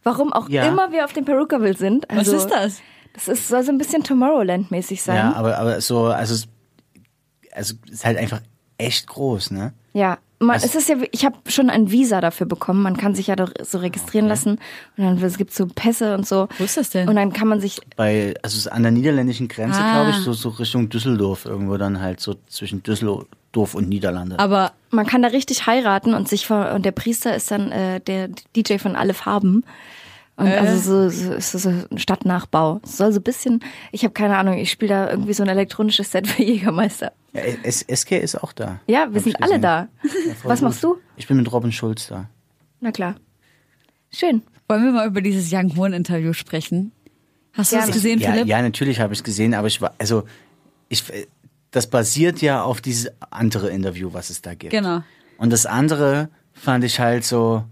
Warum 0.03 0.31
auch 0.31 0.47
Ja. 0.47 0.67
immer 0.67 0.91
wir 0.91 1.05
auf 1.05 1.13
dem 1.13 1.25
Perukaville 1.25 1.75
sind. 1.75 2.05
Was 2.09 2.19
Also, 2.19 2.37
ist 2.37 2.47
das? 2.49 2.81
Das 3.13 3.27
ist, 3.27 3.47
soll 3.47 3.63
so 3.63 3.71
ein 3.71 3.77
bisschen 3.77 4.03
Tomorrowland-mäßig 4.03 5.01
sein. 5.01 5.15
Ja, 5.17 5.33
aber, 5.33 5.57
aber 5.57 5.81
so, 5.81 6.05
also, 6.05 6.33
es- 6.33 6.47
also, 7.51 7.75
es 7.87 7.91
ist 7.93 8.05
halt 8.05 8.17
einfach 8.17 8.41
echt 8.77 9.05
groß, 9.07 9.51
ne? 9.51 9.73
Ja, 9.93 10.17
man, 10.39 10.55
Also- 10.55 10.65
es 10.65 10.75
ist 10.75 10.89
ja, 10.89 10.95
ich 11.11 11.23
habe 11.23 11.37
schon 11.47 11.69
ein 11.69 11.91
Visa 11.91 12.19
dafür 12.19 12.47
bekommen. 12.47 12.81
Man 12.81 12.97
kann 12.97 13.13
sich 13.15 13.27
ja 13.27 13.35
doch 13.35 13.51
so 13.61 13.77
registrieren 13.77 14.27
lassen 14.27 14.59
und 14.97 15.03
dann 15.05 15.23
es 15.23 15.37
gibt 15.37 15.53
so 15.53 15.67
Pässe 15.67 16.15
und 16.15 16.27
so. 16.27 16.47
Wo 16.57 16.63
ist 16.63 16.75
das 16.75 16.89
denn? 16.89 17.07
Und 17.07 17.15
dann 17.15 17.31
kann 17.31 17.47
man 17.47 17.61
sich 17.61 17.79
Bei, 17.95 18.33
also 18.41 18.55
es 18.57 18.65
ist 18.65 18.67
an 18.67 18.81
der 18.83 18.91
niederländischen 18.91 19.47
Grenze, 19.47 19.79
Ah. 19.79 19.93
glaube 19.93 20.09
ich, 20.09 20.17
so, 20.17 20.33
so 20.33 20.49
Richtung 20.49 20.89
Düsseldorf, 20.89 21.45
irgendwo 21.45 21.77
dann 21.77 22.01
halt 22.01 22.19
so 22.19 22.35
zwischen 22.47 22.81
Düsseldorf 22.83 23.75
und 23.75 23.87
Niederlande. 23.87 24.39
Aber 24.39 24.71
man 24.89 25.05
kann 25.05 25.21
da 25.21 25.27
richtig 25.29 25.67
heiraten 25.67 26.13
und 26.15 26.27
sich 26.27 26.49
und 26.49 26.83
der 26.83 26.91
Priester 26.91 27.35
ist 27.35 27.51
dann 27.51 27.71
äh, 27.71 27.99
der 28.01 28.29
DJ 28.55 28.79
von 28.79 28.95
alle 28.95 29.13
Farben. 29.13 29.63
Und 30.35 30.47
Äh. 30.47 30.57
also 30.57 31.09
so, 31.09 31.09
so 31.09 31.33
ist 31.33 31.51
so 31.51 31.69
ein 31.69 31.97
Stadtnachbau. 31.97 32.81
Es 32.83 32.97
soll 32.97 33.11
so 33.11 33.19
ein 33.19 33.23
bisschen, 33.23 33.63
ich 33.91 34.03
habe 34.03 34.13
keine 34.13 34.35
Ahnung, 34.37 34.57
ich 34.57 34.71
spiele 34.71 34.89
da 34.93 35.09
irgendwie 35.09 35.33
so 35.33 35.43
ein 35.43 35.49
elektronisches 35.49 36.11
Set 36.11 36.27
für 36.27 36.41
Jägermeister. 36.43 37.11
ja, 37.33 37.41
S 37.63 37.85
SK 37.87 38.13
ist 38.13 38.41
auch 38.41 38.51
da. 38.53 38.79
Ja, 38.87 39.07
wir 39.13 39.21
sind 39.21 39.41
alle 39.43 39.59
da. 39.59 39.87
Ja, 40.03 40.09
Was 40.43 40.59
gut. 40.59 40.69
machst 40.69 40.83
du? 40.83 40.97
Ich 41.17 41.27
bin 41.27 41.37
mit 41.37 41.51
Robin 41.51 41.71
Schulz 41.71 42.07
da. 42.07 42.29
Na 42.79 42.91
klar. 42.91 43.15
Schön. 44.11 44.41
wollen 44.67 44.83
wir 44.85 44.91
mal 44.91 45.07
über 45.07 45.21
dieses 45.21 45.51
Young 45.53 45.75
Horn 45.75 45.93
Interview 45.93 46.33
sprechen? 46.33 46.91
Hast 47.53 47.71
du 47.71 47.75
das 47.77 47.91
gesehen, 47.91 48.19
Ja, 48.19 48.31
Philipp? 48.31 48.47
ja, 48.47 48.61
natürlich 48.61 48.99
habe 48.99 49.13
ich 49.13 49.19
es 49.19 49.23
gesehen, 49.23 49.53
aber 49.53 49.67
ich 49.67 49.79
war, 49.81 49.93
also 49.99 50.23
ich, 50.89 51.03
das 51.69 51.85
basiert 51.87 52.41
ja 52.41 52.63
auf 52.63 52.81
dieses 52.81 53.11
andere 53.29 53.69
Interview, 53.69 54.09
was 54.13 54.29
es 54.31 54.41
da 54.41 54.55
gibt. 54.55 54.71
Genau. 54.71 55.03
Und 55.37 55.51
das 55.53 55.65
andere 55.67 56.29
fand 56.53 56.83
ich 56.83 56.99
halt 56.99 57.23
so, 57.23 57.63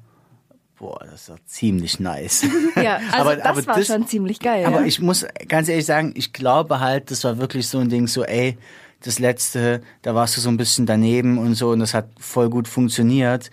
boah, 0.82 0.99
das 1.05 1.21
ist 1.21 1.29
doch 1.29 1.39
ziemlich 1.45 1.99
nice. 1.99 2.43
Ja, 2.75 2.97
also 3.11 3.17
Aber- 3.29 3.36
das 3.38 3.45
aber 3.45 3.67
war 3.67 3.75
das- 3.77 3.88
schon 3.88 4.07
ziemlich 4.07 4.39
geil. 4.39 4.65
Aber 4.65 4.82
ja. 4.82 4.86
ich 4.88 4.99
muss 4.99 5.25
ganz 5.47 5.69
ehrlich 5.69 5.86
sagen, 5.86 6.11
ich 6.15 6.34
glaube 6.34 6.79
halt, 6.79 7.11
das 7.11 7.23
war 7.23 7.38
wirklich 7.38 7.67
so 7.67 7.77
ein 7.77 7.89
Ding, 7.89 8.07
so, 8.07 8.23
ey, 8.25 8.57
das 9.03 9.19
letzte, 9.19 9.82
da 10.01 10.13
warst 10.15 10.36
du 10.38 10.41
so 10.41 10.49
ein 10.49 10.57
bisschen 10.57 10.86
daneben 10.86 11.38
und 11.38 11.55
so 11.55 11.69
und 11.69 11.79
das 11.79 11.93
hat 11.93 12.09
voll 12.19 12.49
gut 12.49 12.67
funktioniert. 12.67 13.49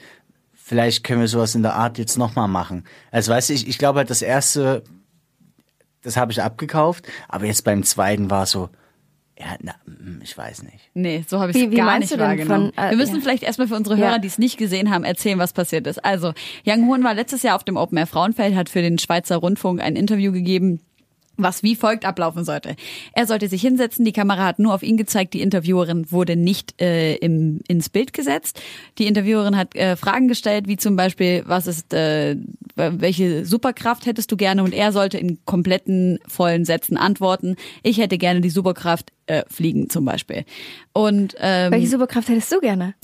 Vielleicht 0.54 1.04
können 1.04 1.20
wir 1.20 1.28
sowas 1.28 1.54
in 1.54 1.62
der 1.62 1.74
Art 1.74 1.96
jetzt 1.98 2.18
nochmal 2.18 2.48
machen. 2.48 2.84
Also 3.10 3.32
weißt 3.32 3.48
du, 3.50 3.54
ich, 3.54 3.66
ich 3.68 3.78
glaube 3.78 3.98
halt, 4.00 4.10
das 4.10 4.20
erste, 4.22 4.82
das 6.02 6.16
habe 6.16 6.32
ich 6.32 6.42
abgekauft, 6.42 7.06
aber 7.28 7.46
jetzt 7.46 7.64
beim 7.64 7.82
zweiten 7.84 8.30
war 8.30 8.46
so, 8.46 8.68
ja, 9.40 9.56
na, 9.60 9.74
mm, 9.86 10.20
ich 10.22 10.36
weiß 10.36 10.64
nicht. 10.64 10.90
Nee, 10.94 11.24
so 11.28 11.38
habe 11.40 11.52
ich 11.52 11.56
es 11.56 11.74
gar 11.76 11.98
nicht 11.98 12.18
wahrgenommen. 12.18 12.72
von, 12.74 12.84
äh, 12.84 12.90
Wir 12.90 12.96
müssen 12.96 13.16
ja. 13.16 13.20
vielleicht 13.20 13.42
erstmal 13.42 13.68
für 13.68 13.76
unsere 13.76 13.96
Ja. 13.96 14.08
Hörer, 14.08 14.18
die 14.18 14.28
es 14.28 14.38
nicht 14.38 14.58
gesehen 14.58 14.90
haben, 14.90 15.04
erzählen, 15.04 15.38
was 15.38 15.52
passiert 15.52 15.86
ist. 15.86 16.04
Also, 16.04 16.32
Young 16.66 16.88
Hoon 16.88 17.04
war 17.04 17.14
letztes 17.14 17.42
Jahr 17.42 17.54
auf 17.56 17.64
dem 17.64 17.76
Open 17.76 17.96
Air 17.98 18.06
Frauenfeld, 18.06 18.54
hat 18.54 18.68
für 18.68 18.82
den 18.82 18.98
Schweizer 18.98 19.36
Rundfunk 19.36 19.80
ein 19.80 19.96
Interview 19.96 20.32
gegeben, 20.32 20.80
was 21.38 21.62
wie 21.62 21.76
folgt 21.76 22.04
ablaufen 22.04 22.44
sollte. 22.44 22.76
Er 23.12 23.26
sollte 23.26 23.48
sich 23.48 23.62
hinsetzen, 23.62 24.04
die 24.04 24.12
Kamera 24.12 24.44
hat 24.44 24.58
nur 24.58 24.74
auf 24.74 24.82
ihn 24.82 24.96
gezeigt, 24.96 25.34
die 25.34 25.40
Interviewerin 25.40 26.10
wurde 26.10 26.36
nicht 26.36 26.80
äh, 26.82 27.14
im, 27.16 27.60
ins 27.68 27.88
Bild 27.88 28.12
gesetzt. 28.12 28.60
Die 28.98 29.06
Interviewerin 29.06 29.56
hat 29.56 29.74
äh, 29.76 29.96
Fragen 29.96 30.28
gestellt, 30.28 30.66
wie 30.68 30.76
zum 30.76 30.96
Beispiel, 30.96 31.44
was 31.46 31.66
ist, 31.66 31.94
äh, 31.94 32.36
welche 32.74 33.46
Superkraft 33.46 34.06
hättest 34.06 34.30
du 34.32 34.36
gerne? 34.36 34.62
Und 34.62 34.74
er 34.74 34.92
sollte 34.92 35.18
in 35.18 35.38
kompletten, 35.44 36.18
vollen 36.26 36.64
Sätzen 36.64 36.96
antworten. 36.96 37.56
Ich 37.82 37.98
hätte 37.98 38.18
gerne 38.18 38.40
die 38.40 38.50
Superkraft 38.50 39.12
äh, 39.26 39.44
fliegen 39.48 39.88
zum 39.88 40.04
Beispiel. 40.04 40.44
Und 40.92 41.36
ähm, 41.38 41.72
Welche 41.72 41.88
Superkraft 41.88 42.28
hättest 42.28 42.52
du 42.52 42.60
gerne? 42.60 42.94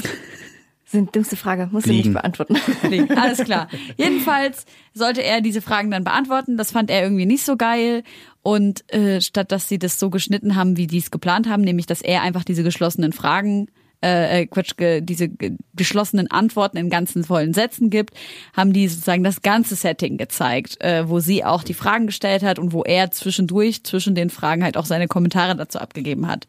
Das 0.95 1.01
ist 1.01 1.07
eine 1.09 1.12
dümmste 1.12 1.36
Frage, 1.36 1.68
musst 1.72 1.86
du 1.86 1.90
Fliegen. 1.90 2.11
nicht 2.11 2.20
beantworten. 2.20 2.55
Fliegen. 2.80 3.18
Alles 3.18 3.38
klar. 3.38 3.68
Jedenfalls 3.97 4.64
sollte 4.92 5.24
er 5.24 5.40
diese 5.40 5.61
Fragen 5.61 5.90
dann 5.90 6.05
beantworten. 6.05 6.57
Das 6.57 6.70
fand 6.70 6.88
er 6.88 7.03
irgendwie 7.03 7.26
nicht 7.26 7.45
so 7.45 7.57
geil. 7.57 8.05
Und 8.42 8.88
äh, 8.95 9.20
statt 9.20 9.51
dass 9.51 9.68
sie 9.68 9.80
das 9.80 9.99
so 9.99 10.09
geschnitten 10.09 10.55
haben, 10.55 10.76
wie 10.76 10.86
die 10.86 10.99
es 10.99 11.11
geplant 11.11 11.49
haben, 11.49 11.62
nämlich 11.62 11.86
dass 11.86 12.01
er 12.01 12.22
einfach 12.22 12.45
diese 12.45 12.62
geschlossenen 12.62 13.12
Fragen, 13.12 13.66
äh, 14.05 14.42
äh, 14.42 14.47
Quatsch, 14.47 14.76
ge, 14.76 15.01
diese 15.01 15.28
ge, 15.28 15.57
geschlossenen 15.74 16.30
Antworten 16.30 16.76
in 16.76 16.90
ganzen 16.90 17.24
vollen 17.24 17.55
Sätzen 17.55 17.90
gibt, 17.90 18.14
haben 18.57 18.72
die 18.72 18.86
sozusagen 18.86 19.24
das 19.24 19.42
ganze 19.42 19.74
Setting 19.74 20.16
gezeigt, 20.16 20.80
äh, 20.80 21.09
wo 21.09 21.18
sie 21.18 21.45
auch 21.45 21.64
die 21.64 21.74
Fragen 21.74 22.07
gestellt 22.07 22.45
hat 22.45 22.61
und 22.61 22.72
wo 22.72 22.84
er 22.84 23.11
zwischendurch 23.11 23.82
zwischen 23.82 24.14
den 24.14 24.30
Fragen 24.30 24.62
halt 24.62 24.76
auch 24.76 24.86
seine 24.86 25.09
Kommentare 25.09 25.57
dazu 25.57 25.80
abgegeben 25.80 26.28
hat. 26.28 26.47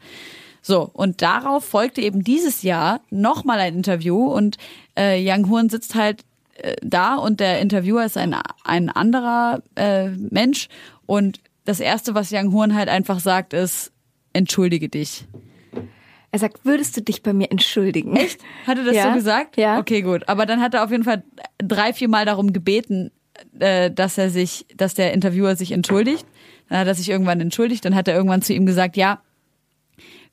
So, 0.68 0.90
und 0.94 1.22
darauf 1.22 1.64
folgte 1.64 2.02
eben 2.02 2.24
dieses 2.24 2.64
Jahr 2.64 3.02
nochmal 3.12 3.60
ein 3.60 3.76
Interview 3.76 4.26
und 4.26 4.58
äh, 4.98 5.22
Yang 5.24 5.48
Horn 5.52 5.70
sitzt 5.70 5.94
halt 5.94 6.24
äh, 6.56 6.76
da 6.82 7.18
und 7.18 7.40
der 7.40 7.60
Interviewer 7.60 8.04
ist 8.04 8.18
ein, 8.18 8.36
ein 8.64 8.90
anderer 8.90 9.62
äh, 9.76 10.08
Mensch 10.08 10.70
und 11.06 11.40
das 11.66 11.80
Erste, 11.80 12.16
was 12.16 12.32
Yang 12.32 12.52
Horn 12.52 12.74
halt 12.74 12.90
einfach 12.90 13.20
sagt, 13.20 13.54
ist, 13.54 13.92
entschuldige 14.34 14.90
dich. 14.90 15.26
Er 16.32 16.40
sagt, 16.40 16.66
würdest 16.66 16.98
du 16.98 17.04
dich 17.04 17.22
bei 17.22 17.32
mir 17.32 17.52
entschuldigen? 17.52 18.16
Echt? 18.16 18.42
Hat 18.66 18.80
er 18.80 18.86
das 18.86 18.96
Ja, 18.96 19.10
so 19.10 19.14
gesagt? 19.14 19.58
ja. 19.58 19.78
Okay, 19.78 20.02
gut. 20.02 20.28
Aber 20.28 20.48
dann 20.48 20.62
hat 20.62 20.74
er 20.74 20.84
auf 20.84 20.90
jeden 20.90 21.04
Fall 21.04 21.22
drei, 21.60 21.94
vier 21.94 22.10
Mal 22.10 22.26
darum 22.26 22.54
gebeten, 22.54 23.12
äh, 23.60 23.92
dass 23.92 24.18
er 24.18 24.32
sich, 24.32 24.66
dass 24.76 24.96
der 24.96 25.14
Interviewer 25.14 25.56
sich 25.56 25.74
entschuldigt. 25.74 26.26
Dann 26.70 26.80
hat 26.80 26.88
er 26.88 26.96
sich 26.96 27.08
irgendwann 27.08 27.40
entschuldigt. 27.40 27.86
Dann 27.86 27.94
hat 27.94 28.08
er 28.08 28.16
irgendwann 28.16 28.42
zu 28.42 28.52
ihm 28.52 28.66
gesagt, 28.66 28.98
ja, 28.98 29.22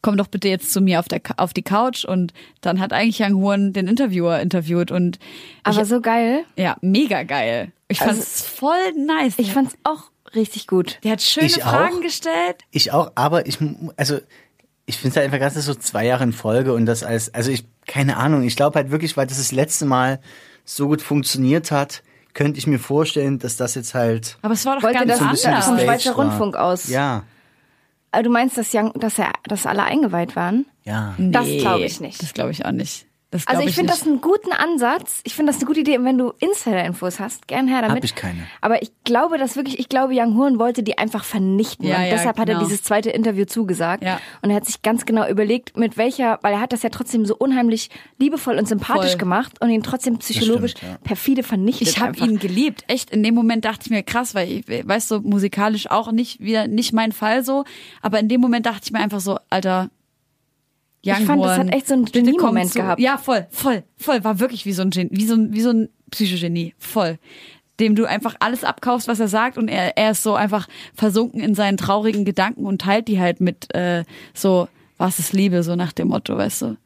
komm 0.03 0.17
doch 0.17 0.27
bitte 0.27 0.49
jetzt 0.49 0.73
zu 0.73 0.81
mir 0.81 0.99
auf, 0.99 1.07
der, 1.09 1.21
auf 1.37 1.53
die 1.55 1.63
Couch. 1.63 2.05
Und 2.05 2.33
dann 2.61 2.81
hat 2.81 2.93
eigentlich 2.93 3.19
Yang 3.21 3.35
Huan 3.35 3.73
den 3.73 3.87
Interviewer 3.89 4.41
interviewt. 4.41 4.91
Und 4.91 5.19
Aber 5.63 5.81
ich, 5.83 5.89
so 5.89 6.01
geil. 6.01 6.45
ja, 6.57 6.77
mega 6.81 7.23
geil. 7.23 7.73
Ich 7.89 8.01
Also- 8.03 8.15
fand's 8.15 8.43
voll 8.43 8.93
nice. 8.97 9.35
Ich 9.39 9.53
fand's 9.53 9.75
auch 9.85 10.11
richtig 10.35 10.67
gut. 10.67 10.99
der 11.05 11.13
hat 11.13 11.23
schöne 11.23 11.47
Ich 11.47 11.63
auch. 11.65 11.71
Fragen 11.71 12.01
gestellt. 12.01 12.57
Ich 12.71 12.91
auch, 12.93 13.13
aber 13.15 13.47
ich, 13.47 13.59
also, 13.97 14.19
ich 14.87 14.97
finde 14.99 15.11
es 15.11 15.17
halt 15.17 15.27
einfach 15.27 15.39
krass, 15.39 15.55
dass 15.55 15.67
so 15.67 15.75
zwei 15.75 16.05
Jahre 16.07 16.25
in 16.25 16.33
Folge 16.33 16.73
und 16.75 16.87
das 16.87 17.05
als, 17.05 17.33
also 17.35 17.51
ich, 17.51 17.65
keine 17.87 18.17
Ahnung, 18.17 18.43
ich 18.43 18.57
glaube 18.57 18.77
halt 18.77 18.91
wirklich, 18.91 19.17
weil 19.17 19.27
das 19.27 19.39
das 19.39 19.53
letzte 19.53 19.85
Mal 19.85 20.21
so 20.65 20.89
gut 20.89 21.03
funktioniert 21.03 21.71
hat, 21.71 22.03
könnte 22.35 22.59
ich 22.59 22.67
mir 22.67 22.79
vorstellen, 22.79 23.39
dass 23.39 23.57
das 23.59 23.75
jetzt 23.75 23.95
halt, 23.95 24.39
Aber 24.43 24.55
es 24.55 24.65
war 24.65 24.77
doch 24.77 24.83
Wollte 24.85 25.05
ganz 25.07 25.19
so 25.19 25.25
anders. 25.47 25.65
vom 25.67 25.79
Schweizer 25.79 26.17
war. 26.17 26.25
Rundfunk 26.25 26.57
aus. 26.57 26.89
ja, 26.89 27.25
Aber 28.13 28.23
du 28.23 28.31
meinst, 28.31 28.57
dass, 28.59 28.73
Young, 28.75 28.93
dass, 28.95 29.19
er, 29.19 29.33
dass 29.45 29.67
alle 29.67 29.83
eingeweiht 29.83 30.37
waren? 30.37 30.67
ja. 30.85 31.15
Das 31.19 31.47
Nee, 31.47 31.59
glaube 31.61 31.85
ich 31.85 32.01
nicht. 32.01 32.23
Das 32.23 32.35
glaube 32.35 32.51
ich 32.51 32.65
auch 32.65 32.71
nicht. 32.71 33.07
Das 33.33 33.47
Also 33.47 33.61
glaub 33.61 33.69
ich 33.71 33.75
finde 33.75 33.93
das 33.93 34.07
einen 34.07 34.21
guten 34.21 34.53
Ansatz. 34.53 35.23
Ich 35.25 35.35
finde 35.35 35.53
das 35.53 35.61
eine 35.61 35.67
gute 35.67 35.81
Idee. 35.81 35.97
Und 35.97 36.05
wenn 36.05 36.19
du 36.19 36.35
Insider-Infos 36.39 37.19
hast, 37.19 37.49
gern 37.49 37.67
her 37.67 37.81
damit. 37.81 37.97
Hab 37.97 38.05
ich 38.05 38.15
keine. 38.15 38.47
Aber 38.61 38.83
ich 38.83 38.93
glaube, 39.05 39.39
dass 39.39 39.57
wirklich, 39.57 39.79
ich 39.79 39.89
glaube, 39.89 40.13
Young 40.15 40.37
Horn 40.37 40.59
wollte 40.59 40.83
die 40.83 40.99
einfach 40.99 41.25
vernichten. 41.25 41.89
Ja, 41.89 41.97
und 41.97 42.05
ja, 42.05 42.11
deshalb 42.11 42.39
hat 42.39 42.49
er 42.51 42.57
genau. 42.57 42.67
dieses 42.67 42.83
zweite 42.83 43.09
Interview 43.09 43.47
zugesagt. 43.47 44.05
Ja. 44.05 44.21
Und 44.43 44.51
er 44.51 44.57
hat 44.57 44.67
sich 44.67 44.83
ganz 44.83 45.07
genau 45.07 45.27
überlegt, 45.27 45.79
mit 45.79 45.97
welcher, 45.97 46.41
weil 46.43 46.53
er 46.53 46.61
hat 46.61 46.75
das 46.75 46.83
ja 46.83 46.91
trotzdem 46.91 47.25
so 47.25 47.35
unheimlich 47.35 47.89
liebevoll 48.19 48.59
und 48.59 48.69
sympathisch 48.69 49.13
Voll. 49.13 49.19
gemacht 49.19 49.63
und 49.63 49.71
ihn 49.71 49.83
trotzdem 49.83 50.19
psychologisch 50.19 50.73
stimmt, 50.73 50.93
ja. 50.93 50.99
perfide 51.03 51.43
vernichtet. 51.43 51.89
Ich 51.89 52.01
habe 52.01 52.19
ihn 52.19 52.39
geliebt. 52.39 52.85
Echt, 52.89 53.11
in 53.11 53.23
dem 53.23 53.35
Moment 53.35 53.65
dachte 53.65 53.87
ich 53.87 53.91
mir 53.91 54.03
krass, 54.03 54.35
weil 54.35 54.51
ich 54.51 54.87
weißt 54.87 55.11
du, 55.11 55.21
musikalisch 55.21 55.91
auch 55.91 56.13
nicht 56.13 56.41
wieder 56.41 56.67
nicht 56.67 56.93
mein 56.93 57.13
Fall 57.13 57.45
so, 57.45 57.65
aber 58.03 58.19
in 58.19 58.29
dem 58.29 58.43
Moment 58.43 58.67
dachte 58.67 58.83
ich 58.85 58.93
mir 58.93 59.01
einfach 59.01 59.21
so, 59.21 59.39
Alter 59.49 59.89
Young 61.05 61.21
Ich 61.21 61.27
fand, 61.27 61.45
das 61.45 61.57
Horn, 61.59 61.67
hat 61.69 61.75
echt 61.75 61.89
so 61.89 61.95
einen 61.95 62.05
Genie-Moment 62.05 62.75
gehabt. 62.75 63.01
Ja, 63.01 63.19
voll, 63.19 63.47
voll, 63.51 63.83
voll, 63.97 64.23
war 64.25 64.39
wirklich 64.39 64.67
wie 64.67 64.73
so 64.73 64.83
ein 64.83 64.91
Gen, 64.91 65.09
wie 65.11 65.27
so 65.27 65.35
ein 65.35 65.53
wie 65.53 65.61
so 65.61 65.71
ein 65.71 65.89
Psychogenie, 66.11 66.75
voll. 66.79 67.19
Dem 67.81 67.97
du 67.97 68.05
einfach 68.05 68.37
alles 68.39 68.65
abkaufst, 68.65 69.09
was 69.09 69.19
er 69.19 69.29
sagt 69.29 69.59
und 69.59 69.69
er, 69.69 69.97
er 69.97 70.13
ist 70.13 70.23
so 70.23 70.35
einfach 70.35 70.69
versunken 70.95 71.41
in 71.41 71.55
seinen 71.55 71.77
traurigen 71.77 72.25
Gedanken 72.25 72.67
und 72.67 72.83
teilt 72.83 73.09
die 73.09 73.19
halt 73.19 73.41
mit 73.41 73.75
äh, 73.75 74.05
so 74.35 74.69
was 74.99 75.19
ist 75.19 75.33
Liebe 75.33 75.63
so 75.63 75.75
nach 75.75 75.93
dem 75.93 76.09
Motto, 76.09 76.37
weißt 76.37 76.63
du. 76.63 76.77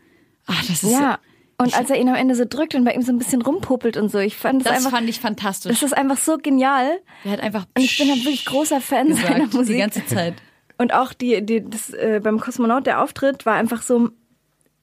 Ach, 0.46 0.64
das 0.66 0.82
ist 0.82 0.92
Ja. 0.92 1.18
Und 1.58 1.76
als 1.76 1.88
er 1.88 1.98
ihn 1.98 2.08
am 2.08 2.14
Ende 2.14 2.34
so 2.34 2.44
drückt 2.46 2.74
und 2.74 2.84
bei 2.84 2.92
ihm 2.92 3.00
so 3.00 3.12
ein 3.12 3.18
bisschen 3.18 3.40
rumpopelt 3.40 3.96
und 3.96 4.10
so, 4.10 4.18
ich 4.18 4.36
fand 4.36 4.60
das, 4.60 4.72
das 4.72 4.76
einfach, 4.78 4.98
fand 4.98 5.08
ich 5.08 5.20
fantastisch. 5.20 5.72
das 5.72 5.82
ist 5.82 5.96
einfach 5.96 6.18
so 6.18 6.36
genial. 6.36 7.00
er 7.24 7.30
hat 7.30 7.40
einfach 7.40 7.66
Und 7.74 7.82
ich 7.82 7.96
bin 7.96 8.10
halt 8.10 8.20
wirklich 8.20 8.44
großer 8.44 8.80
Fan 8.80 9.14
seiner 9.14 9.36
gesagt, 9.36 9.54
Musik. 9.54 9.74
die 9.74 9.80
ganze 9.80 10.06
Zeit. 10.06 10.34
Und 10.78 10.92
auch 10.92 11.12
die, 11.12 11.44
die, 11.44 11.64
das, 11.68 11.90
äh, 11.90 12.20
beim 12.22 12.38
Kosmonaut, 12.40 12.86
der 12.86 13.02
Auftritt, 13.02 13.46
war 13.46 13.54
einfach 13.54 13.82
so, 13.82 14.10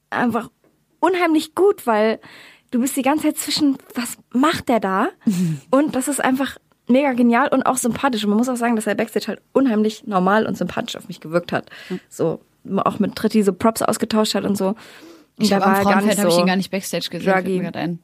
einfach 0.10 0.50
unheimlich 1.00 1.54
gut, 1.56 1.86
weil 1.86 2.20
du 2.72 2.80
bist 2.80 2.96
die 2.96 3.02
ganze 3.04 3.28
Zeit 3.28 3.38
zwischen, 3.38 3.78
was 3.94 4.18
macht 4.32 4.70
der 4.70 4.80
da? 4.80 5.10
Und 5.72 5.96
das 5.96 6.08
ist 6.08 6.24
einfach 6.24 6.58
mega 6.90 7.14
genial 7.14 7.48
und 7.48 7.64
auch 7.64 7.78
sympathisch. 7.78 8.24
Und 8.26 8.32
man 8.32 8.38
muss 8.40 8.50
auch 8.50 8.58
sagen, 8.58 8.76
dass 8.76 8.88
er 8.88 8.96
Backstage 8.96 9.28
halt 9.28 9.42
unheimlich 9.54 10.06
normal 10.06 10.46
und 10.46 10.58
sympathisch 10.58 10.98
auf 10.98 11.08
mich 11.08 11.22
gewirkt 11.22 11.54
hat. 11.54 11.70
So, 12.10 12.42
auch 12.78 13.00
mit 13.00 13.16
Tritti 13.16 13.42
so 13.42 13.54
Props 13.54 13.82
ausgetauscht 13.82 14.36
hat 14.36 14.44
und 14.44 14.58
so. 14.58 14.70
Und 14.70 14.78
Ich 15.38 15.50
da 15.50 15.60
glaube, 15.60 15.72
am 15.72 15.76
er 15.78 15.82
Frauenfeld 15.84 16.06
nicht 16.08 16.20
habe 16.20 16.28
ich 16.28 16.36
so 16.36 16.42
ihn 16.42 16.46
gar 16.48 16.56
nicht 16.58 16.72
Backstage 16.72 17.08
gesehen. 17.10 18.00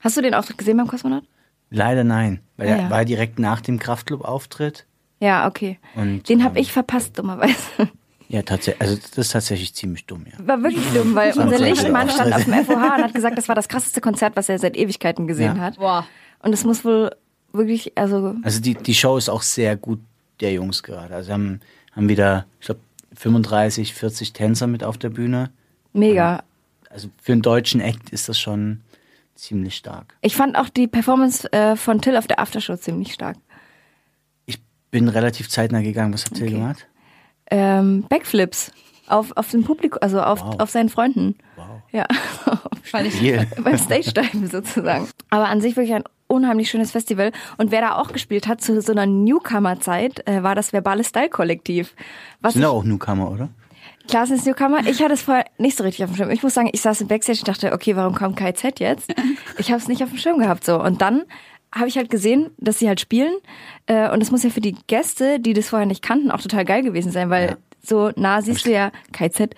Hast 0.00 0.16
du 0.16 0.22
den 0.22 0.32
Auftritt 0.34 0.56
gesehen 0.56 0.78
beim 0.78 0.86
Kosmonaut? 0.86 1.24
Leider 1.70 2.04
nein, 2.04 2.40
weil 2.56 2.68
Ah, 2.68 2.70
er 2.70 2.82
ja. 2.84 2.90
war 2.90 3.04
direkt 3.04 3.38
nach 3.38 3.60
dem 3.60 3.78
Kraftclub-Auftritt. 3.78 4.86
Ja, 5.24 5.46
okay. 5.48 5.78
Und, 5.94 6.28
den 6.28 6.44
habe 6.44 6.58
ähm, 6.58 6.62
ich 6.62 6.72
verpasst, 6.72 7.18
dummerweise. 7.18 7.54
Ja, 8.28 8.42
tatsächlich, 8.42 8.80
also 8.82 8.96
das 8.96 9.18
ist 9.18 9.32
tatsächlich 9.32 9.74
ziemlich 9.74 10.06
dumm, 10.06 10.24
ja. 10.30 10.46
War 10.46 10.62
wirklich 10.62 10.84
dumm, 10.92 11.14
weil 11.14 11.32
unser 11.38 11.58
Lichtmann 11.58 12.08
stand 12.10 12.34
auf 12.34 12.44
dem 12.44 12.52
FOH 12.64 12.72
und 12.74 13.02
hat 13.04 13.14
gesagt, 13.14 13.38
das 13.38 13.48
war 13.48 13.54
das 13.54 13.68
krasseste 13.68 14.00
Konzert, 14.00 14.34
was 14.36 14.48
er 14.48 14.58
seit 14.58 14.76
Ewigkeiten 14.76 15.26
gesehen 15.26 15.56
Ja. 15.56 15.62
hat. 15.62 15.76
Boah. 15.78 16.06
Und 16.40 16.52
es 16.52 16.64
muss 16.64 16.84
wohl 16.84 17.10
wirklich, 17.52 17.96
also 17.96 18.34
Also 18.42 18.60
die, 18.60 18.74
die 18.74 18.94
Show 18.94 19.16
ist 19.16 19.28
auch 19.28 19.42
sehr 19.42 19.76
gut 19.76 20.00
der 20.40 20.52
Jungs 20.52 20.82
gerade. 20.82 21.14
Also 21.14 21.32
haben, 21.32 21.60
haben 21.94 22.08
wieder, 22.08 22.44
ich 22.60 22.66
glaube, 22.66 22.80
35, 23.14 23.94
40 23.94 24.32
Tänzer 24.32 24.66
mit 24.66 24.84
auf 24.84 24.98
der 24.98 25.10
Bühne. 25.10 25.50
mega. 25.92 26.42
also 26.90 27.08
für 27.22 27.32
einen 27.32 27.42
deutschen 27.42 27.80
Act 27.80 28.10
ist 28.10 28.28
das 28.28 28.38
schon 28.38 28.80
ziemlich 29.36 29.76
stark. 29.76 30.14
Ich 30.20 30.34
fand 30.36 30.56
auch 30.56 30.68
die 30.68 30.86
Performance 30.86 31.50
äh, 31.52 31.76
von 31.76 32.00
Till 32.00 32.16
auf 32.16 32.26
der 32.26 32.40
Aftershow 32.40 32.76
ziemlich 32.76 33.12
stark. 33.14 33.36
Ich 34.94 35.00
bin 35.00 35.08
relativ 35.08 35.48
zeitnah 35.48 35.80
gegangen. 35.80 36.14
Was 36.14 36.24
hat 36.24 36.34
Till 36.34 36.44
Okay. 36.46 36.52
gemacht? 36.54 36.86
Ähm, 37.50 38.04
Backflips 38.08 38.70
auf, 39.08 39.36
auf 39.36 39.50
dem 39.50 39.64
Publikum, 39.64 39.98
also 40.00 40.20
auf, 40.22 40.40
Wow. 40.40 40.60
auf 40.60 40.70
seinen 40.70 40.88
Freunden. 40.88 41.34
Wow. 41.56 41.66
Ja, 41.90 42.06
Fand 42.84 43.08
ich 43.08 43.14
Viel. 43.14 43.44
beim 43.64 43.76
Stage-Diven 43.76 44.48
sozusagen. 44.48 45.08
Aber 45.30 45.48
an 45.48 45.60
sich 45.60 45.74
wirklich 45.74 45.96
ein 45.96 46.04
unheimlich 46.28 46.70
schönes 46.70 46.92
Festival. 46.92 47.32
Und 47.56 47.72
wer 47.72 47.80
da 47.80 47.96
auch 47.96 48.12
gespielt 48.12 48.46
hat 48.46 48.60
zu 48.60 48.80
so 48.80 48.92
einer 48.92 49.06
Newcomer-Zeit, 49.06 50.28
äh, 50.28 50.44
war 50.44 50.54
das 50.54 50.72
Verbale 50.72 51.02
Style-Kollektiv. 51.02 51.92
Sind 52.46 52.62
doch 52.62 52.74
auch 52.74 52.84
Newcomer, 52.84 53.32
oder? 53.32 53.48
klar 54.06 54.26
sind 54.28 54.38
es 54.38 54.44
Newcomer. 54.46 54.86
Ich 54.86 55.02
hatte 55.02 55.14
es 55.14 55.22
vorher 55.22 55.46
nicht 55.58 55.76
so 55.76 55.82
richtig 55.82 56.04
auf 56.04 56.10
dem 56.12 56.16
Schirm. 56.16 56.30
Ich 56.30 56.42
muss 56.44 56.54
sagen, 56.54 56.68
ich 56.72 56.82
saß 56.82 57.00
im 57.00 57.08
Backstage 57.08 57.40
und 57.40 57.48
dachte, 57.48 57.72
okay, 57.72 57.96
warum 57.96 58.14
kommt 58.14 58.36
KZ 58.36 58.78
jetzt? 58.78 59.12
Ich 59.58 59.70
habe 59.70 59.80
es 59.80 59.88
nicht 59.88 60.02
auf 60.04 60.10
dem 60.10 60.18
Schirm 60.18 60.38
gehabt 60.38 60.64
so. 60.64 60.80
Und 60.80 61.00
dann 61.00 61.22
habe 61.74 61.88
ich 61.88 61.96
halt 61.96 62.10
gesehen, 62.10 62.50
dass 62.58 62.78
sie 62.78 62.88
halt 62.88 63.00
spielen. 63.00 63.34
Äh, 63.86 64.10
und 64.10 64.22
es 64.22 64.30
muss 64.30 64.42
ja 64.42 64.50
für 64.50 64.60
die 64.60 64.76
Gäste, 64.86 65.40
die 65.40 65.52
das 65.52 65.68
vorher 65.68 65.86
nicht 65.86 66.02
kannten, 66.02 66.30
auch 66.30 66.40
total 66.40 66.64
geil 66.64 66.82
gewesen 66.82 67.12
sein, 67.12 67.30
weil 67.30 67.50
Ja. 67.50 67.56
so 67.82 68.10
nah 68.16 68.40
siehst 68.42 68.64
du 68.66 68.72
ja 68.72 68.92
KZ. 69.12 69.54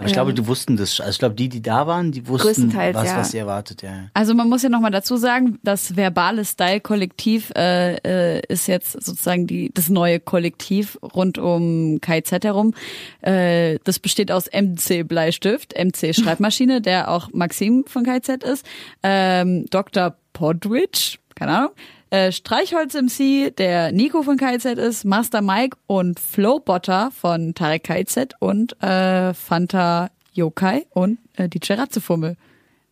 Aber 0.00 0.06
ich 0.06 0.12
glaube, 0.12 0.32
die 0.32 0.46
wussten 0.46 0.76
das. 0.76 1.00
Also 1.00 1.10
ich 1.10 1.18
glaube, 1.18 1.34
die, 1.34 1.48
die 1.48 1.60
da 1.60 1.88
waren, 1.88 2.12
die 2.12 2.28
wussten, 2.28 2.46
Größtenteils, 2.46 2.94
was, 2.94 3.08
ja. 3.08 3.16
was 3.16 3.30
sie 3.32 3.38
erwartet. 3.38 3.82
Ja. 3.82 4.04
Also 4.14 4.32
man 4.32 4.48
muss 4.48 4.62
ja 4.62 4.68
nochmal 4.68 4.92
dazu 4.92 5.16
sagen, 5.16 5.58
das 5.64 5.96
verbale 5.96 6.44
Style-Kollektiv 6.44 7.50
äh, 7.56 7.96
äh, 8.36 8.42
ist 8.48 8.68
jetzt 8.68 8.92
sozusagen 8.92 9.48
die, 9.48 9.72
das 9.74 9.88
neue 9.88 10.20
Kollektiv 10.20 10.98
rund 11.02 11.36
um 11.38 12.00
KZ 12.00 12.44
herum. 12.44 12.74
Äh, 13.22 13.80
das 13.82 13.98
besteht 13.98 14.30
aus 14.30 14.44
MC 14.52 15.02
Bleistift, 15.02 15.74
MC 15.76 16.14
Schreibmaschine, 16.14 16.80
der 16.80 17.10
auch 17.10 17.30
Maxim 17.32 17.84
von 17.88 18.04
KZ 18.04 18.44
ist, 18.44 18.64
ähm, 19.02 19.66
Dr. 19.70 20.14
Podwitch, 20.32 21.18
keine 21.38 21.56
Ahnung, 21.56 21.70
äh, 22.10 22.32
Streichholz 22.32 22.94
MC, 22.94 23.54
der 23.56 23.92
Nico 23.92 24.22
von 24.22 24.36
KZ 24.36 24.78
ist, 24.78 25.04
Master 25.04 25.42
Mike 25.42 25.76
und 25.86 26.18
Flowbotter 26.18 27.10
von 27.12 27.54
Tarek 27.54 27.84
KZ 27.84 28.34
und 28.40 28.80
äh, 28.82 29.34
Fanta 29.34 30.10
Yokai 30.32 30.86
und 30.90 31.18
äh, 31.36 31.48
DJ 31.48 31.74
Ratzefummel. 31.74 32.36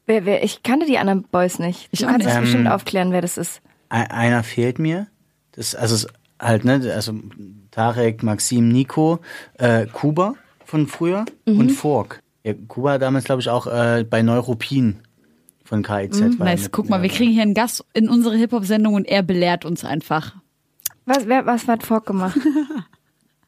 Wer, 0.06 0.24
wer, 0.24 0.44
ich 0.44 0.62
kannte 0.62 0.86
die 0.86 0.98
anderen 0.98 1.22
Boys 1.24 1.58
nicht. 1.58 1.88
Ich 1.90 2.00
du 2.00 2.06
kannst 2.06 2.26
nicht. 2.26 2.34
uns 2.36 2.42
bestimmt 2.44 2.66
Ähm, 2.66 2.72
aufklären, 2.72 3.10
wer 3.12 3.22
das 3.22 3.38
ist. 3.38 3.60
Ein- 3.88 4.10
Einer 4.10 4.42
fehlt 4.44 4.78
mir. 4.78 5.06
Das, 5.52 5.74
also 5.74 5.94
es- 5.94 6.06
halt, 6.38 6.64
ne, 6.64 6.92
also 6.94 7.14
Tarek, 7.70 8.22
Maxim, 8.22 8.68
Nico, 8.68 9.20
äh, 9.58 9.86
Kuba 9.86 10.34
von 10.64 10.86
früher 10.86 11.24
Mhm. 11.46 11.58
und 11.58 11.70
Fork. 11.70 12.20
Ja, 12.44 12.52
Kuba 12.68 12.98
damals, 12.98 13.24
glaube 13.24 13.40
ich, 13.40 13.48
auch 13.48 13.66
äh, 13.66 14.04
bei 14.08 14.22
Neuropin 14.22 15.00
von 15.66 15.82
KIZ. 15.82 16.20
war 16.20 16.28
Mhm. 16.28 16.36
Nice, 16.38 16.62
mit- 16.64 16.72
guck 16.72 16.88
mal, 16.88 17.02
wir 17.02 17.10
ja. 17.10 17.14
kriegen 17.16 17.32
hier 17.32 17.42
einen 17.42 17.54
Gast 17.54 17.84
in 17.92 18.08
unsere 18.08 18.36
Hip-Hop-Sendung 18.36 18.94
und 18.94 19.06
er 19.06 19.22
belehrt 19.22 19.64
uns 19.64 19.84
einfach. 19.84 20.34
Was, 21.04 21.26
wer, 21.28 21.46
was 21.46 21.66
hat 21.68 21.82
Fork 21.82 22.06
gemacht? 22.06 22.38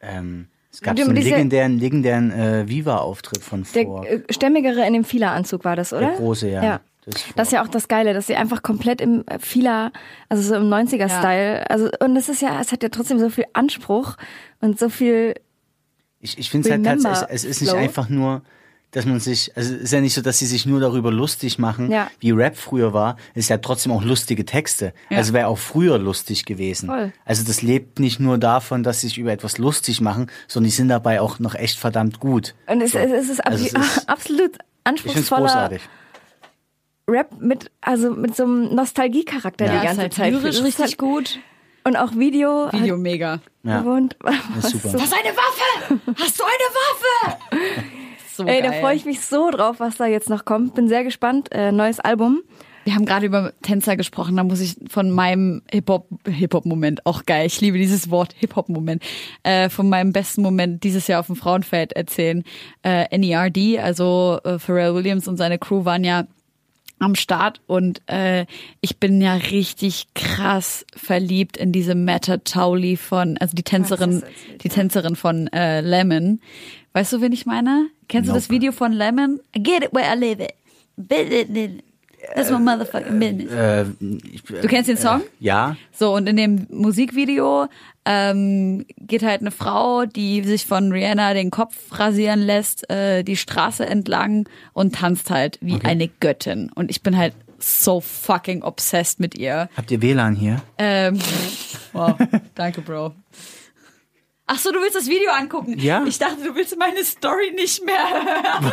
Ähm, 0.00 0.46
es 0.72 0.80
gab 0.80 0.96
so 0.96 1.04
einen 1.06 1.14
diese- 1.16 1.30
legendären, 1.30 1.78
legendären 1.78 2.30
äh, 2.30 2.68
Viva-Auftritt 2.68 3.42
von 3.42 3.64
Der 3.74 3.84
Fork. 3.84 4.06
äh, 4.06 4.22
stämmigere 4.30 4.86
in 4.86 4.92
dem 4.92 5.04
Fila-Anzug 5.04 5.64
war 5.64 5.74
das, 5.76 5.92
oder? 5.92 6.06
Der 6.10 6.16
große, 6.16 6.48
ja. 6.48 6.62
Ja. 6.62 6.80
Das 7.04 7.14
ist 7.16 7.22
Fork. 7.24 7.36
Das 7.36 7.48
ist 7.48 7.52
ja 7.52 7.62
auch 7.64 7.68
das 7.68 7.88
Geile, 7.88 8.14
dass 8.14 8.26
sie 8.28 8.36
einfach 8.36 8.62
komplett 8.62 9.00
im 9.00 9.24
äh, 9.26 9.38
Fila, 9.40 9.90
also 10.28 10.42
so 10.42 10.54
im 10.54 10.68
90er-Style, 10.72 11.68
also 11.70 11.88
und 12.00 12.16
es 12.16 12.28
ist 12.28 12.42
ja, 12.42 12.60
es 12.60 12.70
hat 12.70 12.82
ja 12.84 12.90
trotzdem 12.90 13.18
so 13.18 13.28
viel 13.30 13.46
Anspruch 13.54 14.16
und 14.60 14.78
so 14.78 14.88
viel, 14.88 15.34
Ich, 16.20 16.38
ich 16.38 16.48
finde 16.50 16.68
es 16.68 16.72
halt 16.72 16.84
tatsächlich, 17.02 17.34
es 17.34 17.44
ist 17.44 17.60
nicht 17.62 17.74
einfach 17.74 18.08
nur, 18.08 18.42
dass 18.92 19.04
man 19.04 19.20
sich, 19.20 19.54
also 19.54 19.74
es 19.74 19.82
ist 19.82 19.92
ja 19.92 20.00
nicht 20.00 20.14
so, 20.14 20.22
dass 20.22 20.38
sie 20.38 20.46
sich 20.46 20.64
nur 20.64 20.80
darüber 20.80 21.12
lustig 21.12 21.58
machen, 21.58 21.90
Ja. 21.90 22.10
wie 22.20 22.30
Rap 22.30 22.56
früher 22.56 22.92
war. 22.94 23.16
Es 23.34 23.44
ist 23.44 23.48
ja 23.50 23.58
trotzdem 23.58 23.92
auch 23.92 24.02
lustige 24.02 24.44
Texte. 24.46 24.94
Ja. 25.10 25.18
Also 25.18 25.34
wäre 25.34 25.48
auch 25.48 25.58
früher 25.58 25.98
lustig 25.98 26.46
gewesen. 26.46 26.88
Voll. 26.88 27.12
Also 27.26 27.44
das 27.44 27.60
lebt 27.60 27.98
nicht 28.00 28.18
nur 28.18 28.38
davon, 28.38 28.82
dass 28.82 29.00
sie 29.02 29.08
sich 29.08 29.18
über 29.18 29.30
etwas 29.32 29.58
lustig 29.58 30.00
machen, 30.00 30.30
sondern 30.46 30.68
die 30.70 30.74
sind 30.76 30.88
dabei 30.88 31.20
auch 31.20 31.38
noch 31.38 31.54
echt 31.54 31.78
verdammt 31.78 32.18
gut. 32.18 32.54
und 32.66 32.80
es, 32.80 32.92
So. 32.92 32.98
es, 32.98 33.10
es 33.24 33.28
ist 33.28 33.46
Also 33.46 33.64
es 33.66 33.72
ist- 33.74 34.08
absolut 34.08 34.52
anspruchsvoller 34.84 35.42
großartig. 35.42 35.82
Rap 37.06 37.40
mit, 37.40 37.70
also 37.80 38.10
mit 38.10 38.36
so 38.36 38.44
einem 38.44 38.74
Nostalgie-Charakter 38.74 39.66
Ja, 39.66 39.80
die 39.80 39.86
ganze 39.86 40.00
halt 40.02 40.14
Zeit. 40.14 40.32
lyrisch 40.32 40.62
richtig 40.62 40.78
halt, 40.84 40.98
gut. 40.98 41.38
Und 41.84 41.96
auch 41.96 42.12
Video. 42.16 42.68
Video 42.72 42.94
Halt 42.94 43.02
mega. 43.02 43.40
Ja. 43.62 43.80
gewohnt. 43.80 44.16
ist 44.58 44.70
super. 44.70 44.90
So, 44.90 44.98
ist 44.98 45.14
eine 45.14 45.34
Waffe! 45.36 46.00
Hast 46.18 46.38
du 46.38 46.44
eine 46.44 46.68
Waffe? 46.74 47.82
So 48.38 48.44
ey, 48.44 48.62
da 48.62 48.70
geil. 48.70 48.80
freue 48.80 48.94
ich 48.94 49.04
mich 49.04 49.20
so 49.20 49.50
drauf, 49.50 49.80
was 49.80 49.96
da 49.96 50.06
jetzt 50.06 50.30
noch 50.30 50.44
kommt. 50.44 50.76
Bin 50.76 50.88
sehr 50.88 51.02
gespannt. 51.02 51.48
Äh, 51.50 51.72
neues 51.72 51.98
Album. 51.98 52.42
Wir 52.84 52.94
haben 52.94 53.04
gerade 53.04 53.26
über 53.26 53.52
Tänzer 53.62 53.96
gesprochen, 53.96 54.36
da 54.36 54.44
muss 54.44 54.60
ich 54.60 54.76
von 54.88 55.10
meinem 55.10 55.60
Hip-Hop, 55.70 56.06
Hip-Hop-Moment, 56.26 57.04
auch 57.04 57.26
geil, 57.26 57.46
ich 57.46 57.60
liebe 57.60 57.76
dieses 57.76 58.10
Wort 58.10 58.34
Hip-Hop-Moment, 58.38 59.02
äh, 59.42 59.68
von 59.68 59.90
meinem 59.90 60.12
besten 60.12 60.40
Moment 60.40 60.84
dieses 60.84 61.06
Jahr 61.06 61.20
auf 61.20 61.26
dem 61.26 61.36
Frauenfeld 61.36 61.92
erzählen. 61.92 62.44
Äh, 62.82 63.18
NERD, 63.18 63.78
also 63.78 64.38
äh, 64.44 64.58
Pharrell 64.58 64.94
Williams 64.94 65.28
und 65.28 65.36
seine 65.36 65.58
Crew 65.58 65.84
waren 65.84 66.02
ja 66.02 66.24
am 66.98 67.14
Start 67.14 67.60
und 67.66 68.00
äh, 68.06 68.46
ich 68.80 68.98
bin 68.98 69.20
ja 69.20 69.34
richtig 69.34 70.06
krass 70.14 70.84
verliebt 70.94 71.56
in 71.56 71.72
diese 71.72 71.94
Meta 71.94 72.38
Towley 72.38 72.96
von, 72.96 73.36
also 73.38 73.54
die 73.54 73.62
Tänzerin, 73.62 74.22
die 74.62 74.68
Tänzerin 74.68 75.16
von 75.16 75.48
äh, 75.48 75.80
Lemon. 75.80 76.40
Weißt 76.92 77.12
du, 77.12 77.20
wen 77.20 77.32
ich 77.32 77.46
meine? 77.46 77.88
Kennst 78.08 78.28
du 78.30 78.34
das 78.34 78.44
Nope. 78.48 78.54
Video 78.54 78.72
von 78.72 78.92
Lemon? 78.92 79.40
I 79.56 79.62
get 79.62 79.84
it 79.84 79.90
where 79.92 80.06
I 80.12 80.18
live 80.18 80.40
it. 80.40 80.54
That's 82.34 82.50
my 82.50 82.58
motherfucking 82.58 83.18
business. 83.20 83.52
Äh, 83.52 83.84
ich, 84.32 84.42
Du 84.42 84.66
kennst 84.66 84.88
den 84.88 84.96
Song? 84.96 85.22
Ja. 85.38 85.76
So, 85.92 86.14
und 86.14 86.26
in 86.28 86.36
dem 86.36 86.66
Musikvideo 86.70 87.68
ähm, 88.04 88.84
geht 88.98 89.22
halt 89.22 89.40
eine 89.40 89.50
Frau, 89.50 90.04
die 90.04 90.42
sich 90.42 90.66
von 90.66 90.90
Rihanna 90.90 91.34
den 91.34 91.50
Kopf 91.50 91.74
rasieren 91.92 92.40
lässt, 92.40 92.90
äh, 92.90 93.22
die 93.22 93.36
Straße 93.36 93.86
entlang 93.86 94.48
und 94.72 94.96
tanzt 94.96 95.30
halt 95.30 95.58
wie 95.60 95.78
eine 95.84 96.08
Göttin. 96.08 96.70
Und 96.74 96.90
ich 96.90 97.02
bin 97.02 97.16
halt 97.16 97.34
so 97.58 98.00
fucking 98.00 98.62
obsessed 98.62 99.20
mit 99.20 99.36
ihr. 99.38 99.68
Habt 99.76 99.90
ihr 99.90 100.02
WLAN 100.02 100.34
hier? 100.34 100.62
Ähm, 100.78 101.18
wow, 101.92 102.14
danke, 102.54 102.80
Bro. 102.82 103.14
Ach 104.50 104.58
so, 104.58 104.72
du 104.72 104.80
willst 104.80 104.96
das 104.96 105.08
Video 105.08 105.30
angucken? 105.30 105.78
Ja. 105.78 106.04
Ich 106.06 106.18
dachte, 106.18 106.42
du 106.42 106.54
willst 106.54 106.76
meine 106.78 107.04
Story 107.04 107.52
nicht 107.54 107.84
mehr 107.84 107.94
hören. 107.96 108.72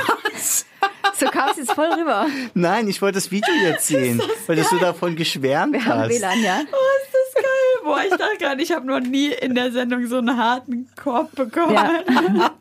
So 1.18 1.26
kam 1.28 1.50
es 1.50 1.58
jetzt 1.58 1.74
voll 1.74 1.92
rüber. 1.92 2.28
Nein, 2.54 2.88
ich 2.88 3.02
wollte 3.02 3.16
das 3.16 3.30
Video 3.30 3.54
jetzt 3.62 3.86
sehen, 3.88 4.22
weil 4.48 4.56
du 4.56 4.78
davon 4.80 5.18
geschwärmt 5.18 5.74
Wir 5.74 5.86
haben 5.86 6.02
hast. 6.04 6.10
WLAN, 6.10 6.42
ja. 6.42 6.60
Oh, 6.62 7.04
ist 7.04 7.14
das 7.14 7.44
geil. 7.44 7.84
Boah, 7.84 8.02
ich 8.04 8.10
dachte 8.10 8.38
gerade, 8.40 8.62
ich 8.64 8.72
habe 8.72 8.88
noch 8.88 9.02
nie 9.02 9.28
in 9.28 9.54
der 9.54 9.72
Sendung 9.74 10.08
so 10.08 10.18
einen 10.18 10.38
harten 10.38 10.90
Korb 10.96 11.36
bekommen. 11.36 11.74
Ja. 11.74 12.04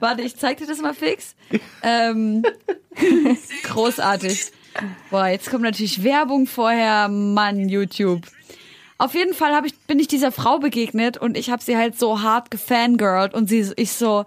Warte, 0.00 0.22
ich 0.22 0.36
zeig 0.36 0.56
dir 0.56 0.66
das 0.66 0.80
mal 0.80 0.94
fix. 0.94 1.34
Ähm, 1.82 2.42
großartig. 3.64 4.52
Boah, 5.10 5.26
jetzt 5.28 5.50
kommt 5.50 5.64
natürlich 5.64 6.02
Werbung 6.02 6.46
vorher. 6.46 7.08
Mann, 7.08 7.68
YouTube. 7.68 8.22
Auf 8.98 9.14
jeden 9.14 9.32
Fall 9.32 9.54
hab 9.54 9.64
ich, 9.64 9.78
bin 9.86 9.98
ich 10.00 10.08
dieser 10.08 10.32
Frau 10.32 10.58
begegnet 10.58 11.16
und 11.18 11.36
ich 11.36 11.50
habe 11.50 11.62
sie 11.62 11.76
halt 11.76 11.98
so 11.98 12.20
hart 12.22 12.50
gefangirlt 12.50 13.32
und 13.32 13.48
sie, 13.48 13.72
ich 13.76 13.92
so, 13.92 14.24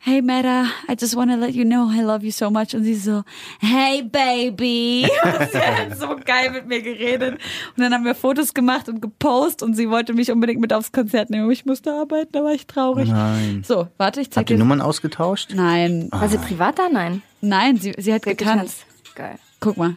hey 0.00 0.20
Meta, 0.20 0.64
I 0.88 0.96
just 1.00 1.16
want 1.16 1.30
to 1.30 1.36
let 1.38 1.54
you 1.54 1.64
know 1.64 1.88
I 1.90 2.00
love 2.02 2.22
you 2.24 2.30
so 2.30 2.50
much. 2.50 2.74
Und 2.74 2.84
sie 2.84 2.94
so, 2.94 3.22
hey 3.60 4.02
baby. 4.02 5.08
Und 5.24 5.50
sie 5.50 5.58
hat 5.58 5.98
so 5.98 6.16
geil 6.24 6.50
mit 6.50 6.66
mir 6.66 6.82
geredet. 6.82 7.34
Und 7.76 7.82
dann 7.82 7.94
haben 7.94 8.04
wir 8.04 8.14
Fotos 8.14 8.52
gemacht 8.52 8.88
und 8.88 9.00
gepostet 9.00 9.62
und 9.62 9.74
sie 9.74 9.88
wollte 9.88 10.12
mich 10.12 10.30
unbedingt 10.32 10.60
mit 10.60 10.72
aufs 10.72 10.92
Konzert 10.92 11.30
nehmen. 11.30 11.44
aber 11.44 11.52
Ich 11.52 11.64
musste 11.64 11.92
arbeiten, 11.92 12.32
da 12.32 12.42
war 12.42 12.52
ich 12.52 12.66
traurig. 12.66 13.08
Nein. 13.08 13.62
So, 13.66 13.88
warte, 13.96 14.20
ich 14.20 14.30
zeig 14.30 14.42
Habt 14.42 14.50
ihr 14.50 14.56
dir. 14.56 14.58
Nummern 14.62 14.80
ausgetauscht? 14.80 15.52
Nein, 15.54 16.08
War 16.10 16.28
sie 16.28 16.38
privat 16.38 16.78
da? 16.78 16.88
Nein. 16.90 17.22
nein, 17.40 17.76
sie, 17.76 17.94
sie 17.96 18.12
hat 18.12 18.24
getanzt. 18.24 18.84
Geil. 19.14 19.38
Guck 19.60 19.76
mal. 19.76 19.96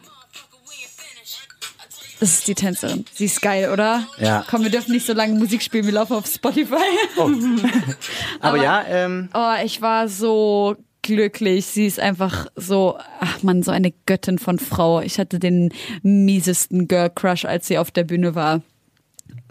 Das 2.18 2.30
ist 2.30 2.48
die 2.48 2.54
Tänzerin. 2.54 3.04
Sie 3.12 3.26
ist 3.26 3.42
geil, 3.42 3.70
oder? 3.70 4.06
Ja. 4.18 4.44
Komm, 4.48 4.62
wir 4.62 4.70
dürfen 4.70 4.92
nicht 4.92 5.06
so 5.06 5.12
lange 5.12 5.38
Musik 5.38 5.62
spielen, 5.62 5.84
wir 5.84 5.92
laufen 5.92 6.14
auf 6.14 6.26
Spotify. 6.26 6.76
Aber, 8.40 8.62
ja, 8.62 8.84
ähm, 8.88 9.28
Oh, 9.34 9.52
ich 9.62 9.82
war 9.82 10.08
so 10.08 10.76
glücklich. 11.02 11.66
Sie 11.66 11.86
ist 11.86 12.00
einfach 12.00 12.46
so, 12.56 12.98
ach 13.20 13.42
man, 13.42 13.62
so 13.62 13.70
eine 13.70 13.92
Göttin 14.06 14.38
von 14.38 14.58
Frau. 14.58 15.00
Ich 15.00 15.18
hatte 15.18 15.38
den 15.38 15.72
miesesten 16.02 16.88
Girl 16.88 17.10
Crush, 17.10 17.44
als 17.44 17.66
sie 17.66 17.78
auf 17.78 17.90
der 17.90 18.04
Bühne 18.04 18.34
war. 18.34 18.62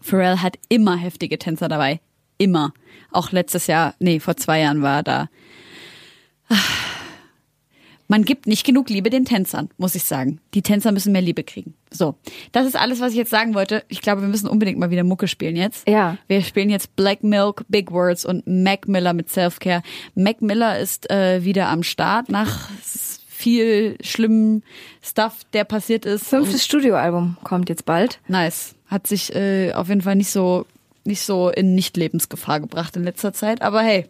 Pharrell 0.01 0.37
hat 0.37 0.57
immer 0.69 0.97
heftige 0.97 1.37
Tänzer 1.37 1.67
dabei. 1.67 1.99
Immer. 2.37 2.73
Auch 3.11 3.31
letztes 3.31 3.67
Jahr, 3.67 3.95
nee, 3.99 4.19
vor 4.19 4.35
zwei 4.37 4.59
Jahren 4.61 4.81
war 4.81 4.97
er 4.97 5.03
da. 5.03 5.29
Man 8.07 8.23
gibt 8.23 8.45
nicht 8.47 8.65
genug 8.65 8.89
Liebe 8.89 9.09
den 9.09 9.25
Tänzern, 9.25 9.69
muss 9.77 9.95
ich 9.95 10.03
sagen. 10.03 10.39
Die 10.53 10.61
Tänzer 10.61 10.91
müssen 10.91 11.11
mehr 11.11 11.21
Liebe 11.21 11.43
kriegen. 11.43 11.73
So, 11.91 12.15
das 12.51 12.67
ist 12.67 12.75
alles, 12.75 12.99
was 12.99 13.11
ich 13.11 13.17
jetzt 13.17 13.31
sagen 13.31 13.55
wollte. 13.55 13.83
Ich 13.87 14.01
glaube, 14.01 14.21
wir 14.21 14.27
müssen 14.27 14.47
unbedingt 14.47 14.77
mal 14.77 14.91
wieder 14.91 15.03
Mucke 15.03 15.27
spielen 15.27 15.55
jetzt. 15.55 15.87
Ja. 15.87 16.17
Wir 16.27 16.41
spielen 16.41 16.69
jetzt 16.69 16.95
Black 16.95 17.23
Milk, 17.23 17.63
Big 17.67 17.91
Words 17.91 18.25
und 18.25 18.45
Mac 18.45 18.87
Miller 18.87 19.13
mit 19.13 19.29
Self-Care. 19.29 19.81
Mac 20.13 20.41
Miller 20.41 20.79
ist 20.79 21.09
äh, 21.09 21.43
wieder 21.43 21.69
am 21.69 21.83
Start 21.83 22.29
nach 22.29 22.69
viel 23.27 23.97
schlimmen 24.01 24.63
Stuff, 25.01 25.43
der 25.53 25.65
passiert 25.65 26.05
ist. 26.05 26.27
Fünftes 26.27 26.63
Studioalbum 26.63 27.37
kommt 27.43 27.69
jetzt 27.69 27.85
bald. 27.85 28.19
Nice. 28.27 28.75
Hat 28.87 29.07
sich 29.07 29.35
äh, 29.35 29.73
auf 29.73 29.89
jeden 29.89 30.01
Fall 30.01 30.15
nicht 30.15 30.29
so 30.29 30.65
nicht 31.05 31.21
so 31.21 31.49
in 31.49 31.75
Nicht-Lebensgefahr 31.75 32.59
gebracht 32.59 32.95
in 32.95 33.03
letzter 33.03 33.31
Zeit. 33.31 33.61
Aber 33.61 33.81
hey, 33.81 34.07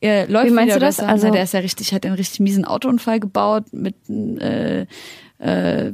er 0.00 0.28
läuft 0.28 0.46
Wie 0.46 0.50
meinst 0.50 0.76
du 0.76 0.80
das? 0.80 0.96
besser. 0.96 1.08
Also- 1.08 1.26
Na, 1.28 1.32
der 1.34 1.42
ist 1.44 1.54
ja 1.54 1.60
richtig, 1.60 1.92
hat 1.92 2.04
einen 2.06 2.14
richtig 2.14 2.40
miesen 2.40 2.64
Autounfall 2.64 3.20
gebaut 3.20 3.64
mit 3.72 3.94
äh, 4.08 4.86
äh, 5.38 5.92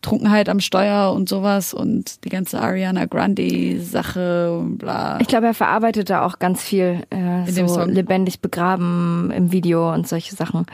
Trunkenheit 0.00 0.48
am 0.48 0.60
Steuer 0.60 1.12
und 1.12 1.28
sowas 1.28 1.74
und 1.74 2.24
die 2.24 2.30
ganze 2.30 2.60
Ariana 2.60 3.04
Grande 3.04 3.80
Sache 3.80 4.56
und 4.58 4.78
bla. 4.78 5.18
Ich 5.20 5.28
glaube, 5.28 5.46
er 5.46 5.54
verarbeitet 5.54 6.08
da 6.10 6.24
auch 6.24 6.38
ganz 6.38 6.62
viel, 6.62 7.02
äh, 7.10 7.50
so 7.50 7.84
lebendig 7.84 8.40
begraben 8.40 9.30
im 9.36 9.52
Video 9.52 9.92
und 9.92 10.08
solche 10.08 10.34
Sachen. 10.34 10.64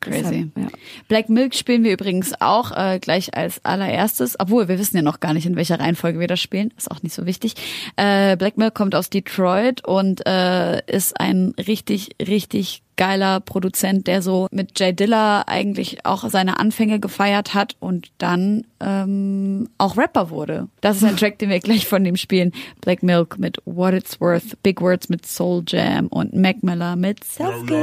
Crazy. 0.00 0.22
Deshalb, 0.22 0.56
ja. 0.56 0.78
Black 1.08 1.28
Milk 1.28 1.54
spielen 1.54 1.84
wir 1.84 1.92
übrigens 1.92 2.32
auch 2.40 2.72
äh, 2.72 2.98
gleich 2.98 3.34
als 3.34 3.62
allererstes, 3.64 4.40
obwohl 4.40 4.68
wir 4.68 4.78
wissen 4.78 4.96
ja 4.96 5.02
noch 5.02 5.20
gar 5.20 5.34
nicht, 5.34 5.44
in 5.46 5.56
welcher 5.56 5.78
Reihenfolge 5.78 6.18
wir 6.18 6.26
das 6.26 6.40
spielen. 6.40 6.72
Ist 6.76 6.90
auch 6.90 7.02
nicht 7.02 7.14
so 7.14 7.26
wichtig. 7.26 7.54
Äh, 7.96 8.36
Black 8.36 8.56
Milk 8.56 8.74
kommt 8.74 8.94
aus 8.94 9.10
Detroit 9.10 9.84
und 9.84 10.26
äh, 10.26 10.82
ist 10.86 11.20
ein 11.20 11.54
richtig, 11.58 12.16
richtig 12.26 12.82
geiler 13.00 13.40
Produzent, 13.40 14.06
der 14.06 14.20
so 14.20 14.46
mit 14.50 14.78
Jay 14.78 14.92
Dilla 14.92 15.40
eigentlich 15.46 16.04
auch 16.04 16.28
seine 16.28 16.58
Anfänge 16.58 17.00
gefeiert 17.00 17.54
hat 17.54 17.74
und 17.80 18.10
dann 18.18 18.66
ähm, 18.78 19.70
auch 19.78 19.96
Rapper 19.96 20.28
wurde. 20.28 20.68
Das 20.82 20.98
ist 20.98 21.04
ein 21.04 21.16
Track, 21.16 21.38
den 21.38 21.48
wir 21.48 21.60
gleich 21.60 21.86
von 21.86 22.04
dem 22.04 22.18
spielen. 22.18 22.52
Black 22.82 23.02
Milk 23.02 23.38
mit 23.38 23.56
What 23.64 23.94
It's 23.94 24.20
Worth, 24.20 24.62
Big 24.62 24.82
Words 24.82 25.08
mit 25.08 25.24
Soul 25.24 25.62
Jam 25.66 26.08
und 26.08 26.34
Mac 26.34 26.62
Miller 26.62 26.94
mit 26.94 27.24
Self 27.24 27.62
mal, 27.62 27.80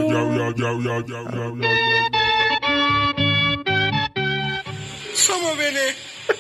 wenn 5.58 5.74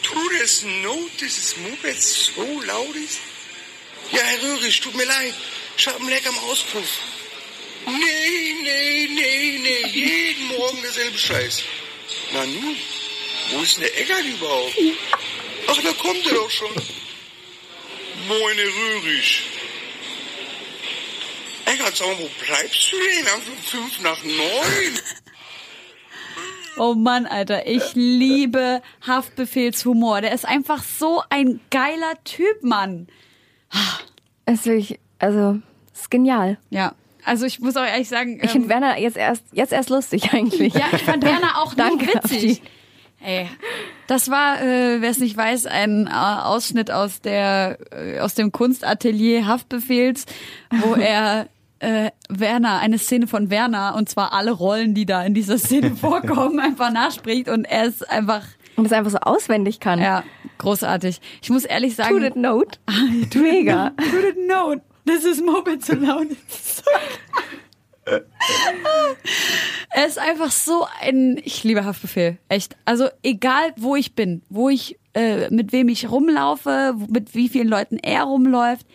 tut 0.04 0.32
es 0.44 0.64
not, 0.84 1.12
dieses 1.20 1.58
Moped 1.58 2.00
so 2.00 2.62
laut 2.68 2.96
ist? 2.96 3.18
Ja, 4.12 4.20
Herr 4.20 4.44
Röhrig, 4.44 4.80
tut 4.82 4.96
mir 4.96 5.06
leid. 5.06 5.34
Ich 5.76 5.88
hab 5.88 6.00
einen 6.00 6.10
lecker 6.10 6.30
am 6.30 6.38
Auspuff. 6.52 7.17
Nee, 7.88 8.56
nee, 8.64 9.08
nee, 9.08 9.60
nee. 9.60 9.88
Jeden 9.88 10.48
Morgen 10.58 10.82
derselbe 10.82 11.18
Scheiß. 11.18 11.64
Na 12.34 12.46
nun, 12.46 12.76
wo 13.52 13.62
ist 13.62 13.78
denn 13.78 13.84
der 13.84 14.02
Eckert 14.02 14.26
überhaupt? 14.26 14.78
Ach, 15.70 15.82
da 15.82 15.94
kommt 15.94 16.26
er 16.28 16.34
doch 16.34 16.50
schon. 16.50 16.74
Moin, 18.28 18.58
Herr 18.58 18.66
Röhrig. 18.66 19.44
Eckert, 21.66 21.96
sag 21.96 22.08
mal, 22.08 22.20
wo 22.20 22.30
bleibst 22.46 22.92
du 22.92 22.98
denn? 22.98 23.28
Am 23.34 23.42
fünf 23.64 24.02
nach 24.02 24.22
neun? 24.22 25.00
Oh 26.78 26.94
Mann, 26.94 27.26
Alter, 27.26 27.68
ich 27.68 27.84
liebe 27.94 28.82
Haftbefehlshumor. 29.06 30.20
Der 30.20 30.34
ist 30.34 30.46
einfach 30.46 30.84
so 30.84 31.24
ein 31.30 31.62
geiler 31.72 32.22
Typ, 32.26 32.64
Mann. 32.64 33.08
Es 34.46 34.60
ist 34.60 34.66
wirklich, 34.66 35.00
also, 35.20 35.60
es 35.94 36.02
ist 36.02 36.12
genial. 36.12 36.60
Ja, 36.70 36.94
also 37.28 37.46
ich 37.46 37.60
muss 37.60 37.76
auch 37.78 37.86
ehrlich 37.86 38.10
sagen, 38.10 38.40
Ich 38.42 38.52
finde 38.52 38.70
Werner 38.70 38.98
jetzt 38.98 39.18
erst, 39.18 39.44
jetzt 39.52 39.74
erst 39.74 39.90
lustig 39.90 40.34
eigentlich. 40.34 40.74
ja, 40.74 40.86
ich 40.92 41.04
fand 41.04 41.24
Werner 41.24 41.62
auch 41.62 41.74
Danke, 41.76 42.08
witzig. 42.08 42.62
Ey, 43.24 43.48
das 44.08 44.30
war, 44.30 44.62
äh, 44.62 45.02
wer 45.02 45.10
es 45.10 45.18
nicht 45.18 45.36
weiß, 45.36 45.66
ein 45.66 46.08
äh, 46.08 46.12
Ausschnitt 46.12 46.92
aus 46.92 47.20
der 47.22 47.78
äh, 47.92 48.20
aus 48.20 48.36
dem 48.36 48.52
Kunstatelier 48.52 49.48
Haftbefehls, 49.48 50.26
wo 50.70 50.94
er 51.00 51.48
äh, 51.80 52.12
Werner, 52.30 52.80
eine 52.80 52.98
Szene 53.00 53.28
von 53.28 53.50
Werner, 53.50 53.96
und 53.96 54.08
zwar 54.08 54.34
alle 54.34 54.52
Rollen, 54.52 54.94
die 54.94 55.06
da 55.06 55.24
in 55.24 55.34
dieser 55.34 55.58
Szene 55.58 55.96
vorkommen, 56.02 56.60
einfach 56.60 56.92
nachspricht 56.92 57.50
und 57.50 57.66
er 57.66 57.86
ist 57.86 58.10
einfach, 58.10 58.44
Und 58.76 58.84
das 58.86 58.94
einfach 58.94 59.12
so 59.12 59.18
auswendig 59.20 59.80
kann. 59.80 60.00
ja, 60.00 60.24
großartig. 60.60 61.20
Ich 61.42 61.50
muss 61.50 61.66
ehrlich 61.66 61.96
sagen, 61.96 62.10
Tut 62.18 62.24
it 62.24 62.36
note. 62.36 62.80
Mega. 63.36 63.92
Put 63.98 64.24
it 64.30 64.48
note. 64.48 64.82
This 65.08 65.26
is 65.26 65.42
Moped 65.42 65.88
loud. 65.90 66.28
So 66.50 66.84
er 69.90 70.06
ist 70.06 70.18
einfach 70.18 70.52
so 70.52 70.86
ein, 71.02 71.40
ich 71.44 71.64
liebe 71.64 71.86
Haftbefehl, 71.86 72.38
echt. 72.50 72.76
Also 72.86 73.10
egal, 73.24 73.74
wo 73.78 73.96
ich 73.96 74.16
bin, 74.16 74.42
wo 74.50 74.70
ich, 74.70 74.98
äh, 75.14 75.50
mit 75.50 75.72
wem 75.72 75.90
ich 75.90 76.10
rumlaufe, 76.10 76.96
mit 77.10 77.36
wie 77.36 77.50
vielen 77.50 77.68
Leuten 77.68 77.98
er 77.98 78.24
rumläuft. 78.24 78.86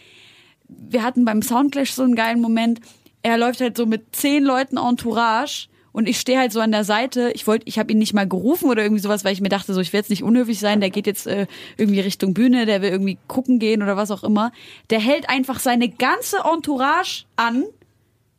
Wir 0.68 1.02
hatten 1.02 1.24
beim 1.24 1.42
Soundclash 1.42 1.92
so 1.92 2.02
einen 2.02 2.14
geilen 2.14 2.40
Moment. 2.40 2.80
Er 3.22 3.36
läuft 3.36 3.60
halt 3.60 3.76
so 3.76 3.86
mit 3.86 4.14
zehn 4.16 4.44
Leuten 4.44 4.78
Entourage 4.78 5.68
und 5.92 6.08
ich 6.08 6.18
stehe 6.18 6.38
halt 6.38 6.52
so 6.52 6.60
an 6.60 6.72
der 6.72 6.84
Seite. 6.84 7.30
Ich 7.34 7.46
wollte, 7.46 7.66
ich 7.68 7.78
habe 7.78 7.92
ihn 7.92 7.98
nicht 7.98 8.14
mal 8.14 8.26
gerufen 8.26 8.70
oder 8.70 8.82
irgendwie 8.82 9.02
sowas, 9.02 9.24
weil 9.24 9.32
ich 9.32 9.40
mir 9.40 9.50
dachte, 9.50 9.74
so 9.74 9.80
ich 9.80 9.92
will 9.92 10.00
jetzt 10.00 10.10
nicht 10.10 10.22
unhöflich 10.22 10.58
sein. 10.58 10.80
Der 10.80 10.90
geht 10.90 11.06
jetzt 11.06 11.26
äh, 11.26 11.46
irgendwie 11.76 12.00
Richtung 12.00 12.34
Bühne, 12.34 12.66
der 12.66 12.80
will 12.82 12.90
irgendwie 12.90 13.18
gucken 13.28 13.58
gehen 13.58 13.82
oder 13.82 13.96
was 13.96 14.10
auch 14.10 14.24
immer. 14.24 14.52
Der 14.90 15.00
hält 15.00 15.28
einfach 15.28 15.60
seine 15.60 15.88
ganze 15.88 16.38
Entourage 16.50 17.24
an, 17.36 17.64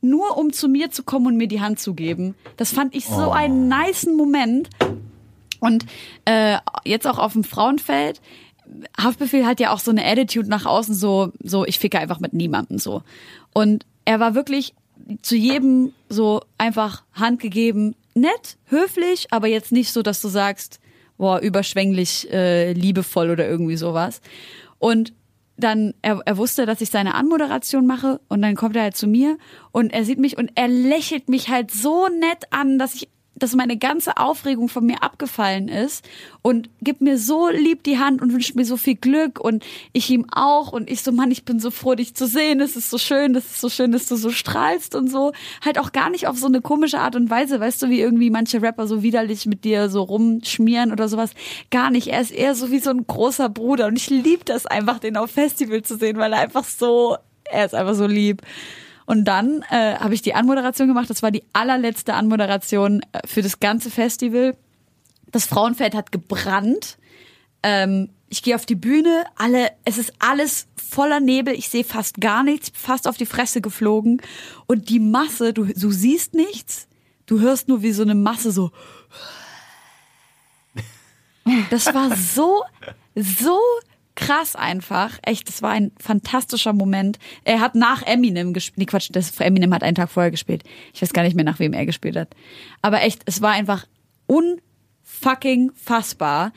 nur 0.02 0.38
um 0.38 0.52
zu 0.52 0.68
mir 0.68 0.92
zu 0.92 1.04
kommen 1.04 1.28
und 1.28 1.38
mir 1.38 1.48
die 1.48 1.62
Hand 1.62 1.80
zu 1.80 1.94
geben. 1.94 2.36
Das 2.58 2.74
fand 2.74 2.96
ich 2.96 3.06
so 3.06 3.32
einen 3.32 3.70
nicen 3.70 4.18
Moment. 4.18 4.70
Und 5.60 5.86
äh, 6.26 6.58
jetzt 6.84 7.08
auch 7.08 7.20
auf 7.20 7.34
dem 7.34 7.44
Frauenfeld. 7.44 8.20
Haftbefehl 9.00 9.46
hat 9.46 9.60
ja 9.60 9.72
auch 9.72 9.80
so 9.80 9.92
eine 9.92 10.06
Attitude 10.06 10.50
nach 10.50 10.66
außen, 10.66 10.94
so, 10.96 11.32
so 11.42 11.66
ich 11.66 11.80
ficke 11.80 12.00
einfach 12.00 12.20
mit 12.20 12.34
niemandem 12.34 12.80
so. 12.80 13.04
Und 13.54 13.86
er 14.04 14.20
war 14.20 14.36
wirklich 14.36 14.74
zu 15.22 15.36
jedem 15.36 15.94
so 16.10 16.42
einfach 16.58 17.04
Hand 17.14 17.42
gegeben, 17.42 17.96
nett, 18.16 18.58
höflich, 18.66 19.28
aber 19.32 19.48
jetzt 19.48 19.72
nicht 19.72 19.92
so, 19.92 20.02
dass 20.02 20.22
du 20.22 20.28
sagst, 20.28 20.80
boah, 21.18 21.40
überschwänglich, 21.40 22.32
äh, 22.32 22.74
liebevoll 22.74 23.32
oder 23.32 23.48
irgendwie 23.48 23.78
sowas. 23.78 24.22
Und 24.80 25.14
dann, 25.58 25.94
er, 26.02 26.22
er 26.26 26.38
wusste, 26.38 26.66
dass 26.66 26.82
ich 26.82 26.90
seine 26.90 27.16
Anmoderation 27.16 27.86
mache 27.86 28.20
und 28.28 28.42
dann 28.42 28.56
kommt 28.56 28.76
er 28.76 28.84
halt 28.84 28.98
zu 28.98 29.08
mir 29.08 29.38
und 29.72 29.94
er 29.94 30.04
sieht 30.04 30.20
mich 30.20 30.38
und 30.38 30.52
er 30.56 30.68
lächelt 30.68 31.30
mich 31.30 31.50
halt 31.50 31.72
so 31.72 32.08
nett 32.08 32.46
an, 32.50 32.80
dass 32.80 32.96
ich 32.96 33.08
dass 33.44 33.58
meine 33.58 33.76
ganze 33.76 34.16
Aufregung 34.16 34.70
von 34.70 34.86
mir 34.86 35.04
abgefallen 35.04 35.68
ist 35.68 36.08
und 36.42 36.70
gibt 36.82 37.02
mir 37.02 37.18
so 37.18 37.50
lieb 37.50 37.84
die 37.84 38.00
Hand 38.00 38.22
und 38.22 38.32
wünscht 38.32 38.56
mir 38.56 38.64
so 38.64 38.78
viel 38.78 38.96
Glück 38.96 39.38
und 39.38 39.66
ich 39.92 40.10
ihm 40.10 40.26
auch 40.32 40.72
und 40.72 40.90
ich 40.90 41.04
so, 41.04 41.12
Mann, 41.12 41.30
ich 41.30 41.44
bin 41.44 41.60
so 41.60 41.70
froh, 41.70 41.94
dich 41.94 42.16
zu 42.16 42.26
sehen, 42.26 42.62
es 42.62 42.78
ist 42.78 42.90
so 42.90 42.98
schön, 42.98 43.36
es 43.36 43.44
ist 43.44 43.60
so 43.60 43.68
schön, 43.68 43.92
dass 43.92 44.06
du 44.06 44.16
so 44.16 44.30
strahlst 44.30 44.96
und 44.96 45.12
so. 45.12 45.34
Halt 45.60 45.78
auch 45.78 45.92
gar 45.92 46.10
nicht 46.10 46.26
auf 46.28 46.38
so 46.38 46.48
eine 46.48 46.62
komische 46.62 47.02
Art 47.02 47.18
und 47.18 47.30
Weise, 47.30 47.60
weißt 47.60 47.82
du, 47.82 47.90
wie 47.90 48.00
irgendwie 48.00 48.30
manche 48.30 48.62
Rapper 48.62 48.88
so 48.88 49.04
widerlich 49.04 49.46
mit 49.46 49.66
dir 49.66 49.90
so 49.90 50.04
rumschmieren 50.04 50.94
oder 50.94 51.10
sowas. 51.10 51.32
Gar 51.70 51.92
nicht, 51.92 52.08
er 52.08 52.22
ist 52.22 52.32
eher 52.32 52.56
so 52.56 52.72
wie 52.72 52.80
so 52.80 52.92
ein 52.92 53.06
großer 53.06 53.50
Bruder 53.50 53.88
und 53.88 53.98
ich 53.98 54.10
lieb 54.10 54.46
das 54.46 54.66
einfach, 54.66 55.00
den 55.00 55.18
auf 55.18 55.32
Festival 55.32 55.82
zu 55.82 55.98
sehen, 55.98 56.16
weil 56.16 56.32
er 56.32 56.40
einfach 56.40 56.64
so, 56.64 57.18
er 57.44 57.66
ist 57.66 57.76
einfach 57.76 57.96
so 57.96 58.08
lieb. 58.08 58.42
Und 59.06 59.26
dann 59.26 59.64
äh, 59.70 59.96
habe 59.96 60.14
ich 60.14 60.22
die 60.22 60.34
Anmoderation 60.34 60.88
gemacht. 60.88 61.10
Das 61.10 61.24
war 61.24 61.32
die 61.32 61.44
allerletzte 61.54 62.14
Anmoderation 62.14 63.02
äh, 63.12 63.20
für 63.26 63.42
das 63.42 63.60
ganze 63.60 63.90
Festival. 63.90 64.56
Das 65.32 65.46
Frauenfeld 65.46 65.96
hat 65.96 66.12
gebrannt. 66.12 66.98
Ähm, 67.64 68.10
ich 68.30 68.42
gehe 68.42 68.56
auf 68.56 68.66
die 68.66 68.76
Bühne, 68.76 69.26
alle, 69.36 69.72
es 69.86 70.00
ist 70.00 70.14
alles 70.18 70.68
voller 70.76 71.20
Nebel, 71.20 71.54
ich 71.54 71.70
sehe 71.70 71.84
fast 71.84 72.20
gar 72.20 72.44
nichts, 72.44 72.72
fast 72.74 73.08
auf 73.08 73.16
die 73.16 73.28
Fresse 73.28 73.62
geflogen. 73.62 74.22
Und 74.66 74.90
die 74.90 75.00
Masse, 75.00 75.54
du, 75.54 75.66
du 75.66 75.92
siehst 75.92 76.34
nichts, 76.34 76.88
du 77.28 77.40
hörst 77.40 77.68
nur 77.68 77.84
wie 77.84 77.92
so 77.92 78.02
eine 78.02 78.16
Masse 78.16 78.52
so. 78.52 78.72
Das 81.70 81.94
war 81.94 82.16
so, 82.16 82.64
so 83.16 83.60
krass 84.16 84.56
einfach. 84.56 85.18
Echt, 85.24 85.48
das 85.48 85.62
war 85.62 85.72
ein 85.72 85.92
fantastischer 86.00 86.74
Moment. 86.74 87.20
Er 87.44 87.60
hat 87.60 87.76
nach 87.76 88.04
Eminem 88.04 88.54
gespielt. 88.54 88.78
Nee, 88.78 88.86
Quatsch, 88.86 89.10
das 89.12 89.40
Eminem 89.40 89.74
hat 89.74 89.84
einen 89.84 89.96
Tag 89.96 90.10
vorher 90.10 90.32
gespielt. 90.32 90.64
Ich 90.94 91.02
weiß 91.02 91.14
gar 91.14 91.24
nicht 91.24 91.36
mehr, 91.36 91.46
nach 91.46 91.60
wem 91.60 91.74
er 91.74 91.86
gespielt 91.86 92.16
hat. 92.16 92.30
Aber 92.82 93.02
echt, 93.02 93.24
es 93.26 93.42
war 93.42 93.52
einfach 93.52 93.86
unfucking 94.28 95.72
fassbar. 95.76 96.54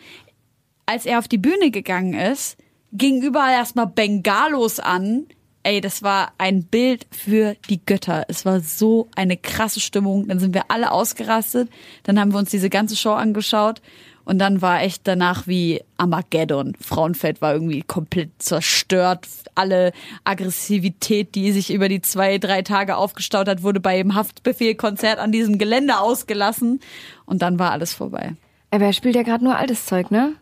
Als 0.87 1.07
er 1.07 1.19
auf 1.19 1.29
die 1.29 1.39
Bühne 1.39 1.71
gegangen 1.71 2.15
ist, 2.15 2.57
ging 2.93 3.23
überall 3.23 3.53
erstmal 3.53 3.87
Bengalos 3.87 4.79
an. 4.81 5.27
Ey, 5.63 5.81
das 5.81 6.03
war 6.03 6.33
ein 6.39 6.65
Bild 6.65 7.07
für 7.11 7.57
die 7.69 7.85
Götter. 7.85 8.25
Es 8.29 8.45
war 8.45 8.61
so 8.61 9.09
eine 9.17 9.37
krasse 9.37 9.81
Stimmung. 9.81 10.29
Dann 10.29 10.39
sind 10.39 10.55
wir 10.55 10.71
alle 10.71 10.93
ausgerastet. 10.93 11.69
Dann 12.05 12.21
haben 12.21 12.33
wir 12.33 12.39
uns 12.39 12.51
diese 12.51 12.71
ganze 12.71 12.95
Show 12.95 13.15
angeschaut. 13.15 13.83
Und 14.27 14.39
dann 14.39 14.61
war 14.61 14.83
echt 14.83 15.03
danach 15.05 15.47
wie 15.47 15.83
Armageddon. 15.97 16.77
Frauenfeld 16.81 17.41
war 17.41 17.55
irgendwie 17.55 17.83
komplett 17.83 18.31
zerstört. 18.39 19.29
Alle 19.55 19.93
Aggressivität, 20.25 21.35
die 21.37 21.53
sich 21.53 21.73
über 21.73 21.89
die 21.89 22.03
zwei, 22.03 22.39
drei 22.39 22.63
Tage 22.63 22.97
aufgestaut 22.97 23.49
hat, 23.49 23.63
wurde 23.63 23.79
bei 23.79 23.97
dem 23.97 24.17
Haftbefehl-Konzert 24.17 25.21
an 25.21 25.31
diesem 25.31 25.59
Gelände 25.59 25.99
ausgelassen. 25.99 26.81
Und 27.25 27.41
dann 27.41 27.61
war 27.61 27.71
alles 27.71 27.95
vorbei. 27.95 28.35
Aber 28.73 28.87
er 28.87 28.93
spielt 28.93 29.15
ja 29.15 29.23
gerade 29.23 29.45
nur 29.45 29.57
altes 29.57 29.87
Zeug, 29.87 30.11
ne? 30.11 30.33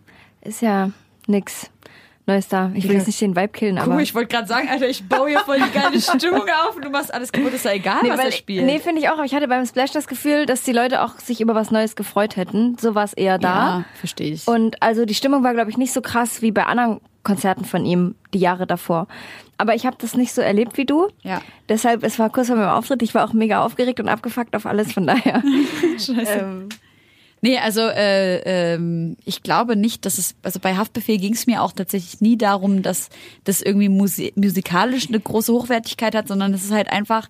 Ist 0.41 0.63
ja 0.63 0.91
nix 1.27 1.71
Neues 2.27 2.49
da? 2.49 2.71
Ich 2.75 2.89
will 2.89 2.95
jetzt 2.97 3.07
nicht 3.07 3.21
den 3.21 3.37
Vibe 3.37 3.49
killen, 3.49 3.77
aber. 3.79 3.93
Guck, 3.93 4.03
ich 4.03 4.15
wollte 4.15 4.29
gerade 4.35 4.47
sagen, 4.49 4.69
Alter, 4.71 4.89
ich 4.89 5.07
baue 5.07 5.29
hier 5.29 5.41
voll 5.41 5.59
die 5.59 5.71
geile 5.79 6.01
Stimmung 6.01 6.47
auf 6.67 6.75
und 6.75 6.83
du 6.85 6.89
machst 6.91 7.13
alles 7.13 7.31
kaputt, 7.31 7.53
ist 7.53 7.67
ja 7.67 7.73
egal, 7.73 7.99
Nee, 8.03 8.09
was 8.11 8.19
er 8.21 8.33
spielt. 8.33 8.65
Nee, 8.65 8.79
finde 8.79 9.03
ich 9.03 9.09
auch. 9.11 9.15
Aber 9.15 9.25
ich 9.25 9.35
hatte 9.35 9.47
beim 9.47 9.67
Splash 9.67 9.91
das 9.91 10.07
Gefühl, 10.09 10.47
dass 10.47 10.63
die 10.63 10.73
Leute 10.73 11.03
auch 11.03 11.19
sich 11.19 11.41
über 11.43 11.55
was 11.55 11.71
Neues 11.71 11.97
gefreut 11.97 12.37
hätten. 12.37 12.79
So 12.79 12.95
war 12.95 13.05
es 13.05 13.13
eher 13.13 13.39
da. 13.39 13.49
ja, 13.49 13.85
verstehe 13.99 14.33
ich. 14.33 14.49
Und 14.49 14.83
also 14.83 15.05
die 15.05 15.15
Stimmung 15.15 15.45
war, 15.45 15.53
glaube 15.53 15.71
ich, 15.71 15.77
nicht 15.77 15.93
so 15.93 16.01
krass 16.01 16.41
wie 16.41 16.51
bei 16.51 16.65
anderen 16.65 17.01
Konzerten 17.25 17.65
von 17.67 17.85
ihm 17.85 18.15
die 18.33 18.39
Jahre 18.39 18.67
davor. 18.67 19.07
Aber 19.57 19.75
ich 19.75 19.87
habe 19.87 19.97
das 20.01 20.15
nicht 20.17 20.33
so 20.35 20.41
erlebt 20.43 20.77
wie 20.79 20.85
du. 20.85 21.09
Ja. 21.23 21.41
Deshalb, 21.69 22.03
es 22.05 22.19
war 22.19 22.29
kurz 22.31 22.49
vor 22.49 22.57
meinem 22.57 22.71
Auftritt. 22.71 23.03
Ich 23.03 23.15
war 23.15 23.29
auch 23.29 23.33
mega 23.35 23.63
aufgeregt 23.65 24.01
und 24.01 24.09
abgefuckt 24.09 24.57
auf 24.57 24.67
alles. 24.67 24.93
Von 24.93 25.07
daher. 25.07 25.43
Ähm, 26.09 26.69
Nee, 27.45 27.59
also 27.59 27.83
äh, 27.83 28.39
ähm, 28.73 29.19
ich 29.27 29.43
glaube 29.43 29.77
nicht, 29.77 30.07
dass 30.07 30.17
es, 30.17 30.35
also 30.43 30.61
bei 30.61 30.77
Haftbefehl 30.77 31.19
ging 31.19 31.35
es 31.35 31.47
mir 31.47 31.61
auch 31.61 31.73
tatsächlich 31.73 32.23
nie 32.23 32.39
darum, 32.39 32.81
dass 32.81 33.11
das 33.45 33.61
irgendwie 33.61 33.91
musi 33.91 34.33
musikalisch 34.35 35.09
eine 35.09 35.21
große 35.21 35.53
Hochwertigkeit 35.53 36.15
hat, 36.15 36.27
sondern 36.27 36.55
es 36.55 36.65
ist 36.65 36.71
halt 36.73 36.91
einfach 36.91 37.29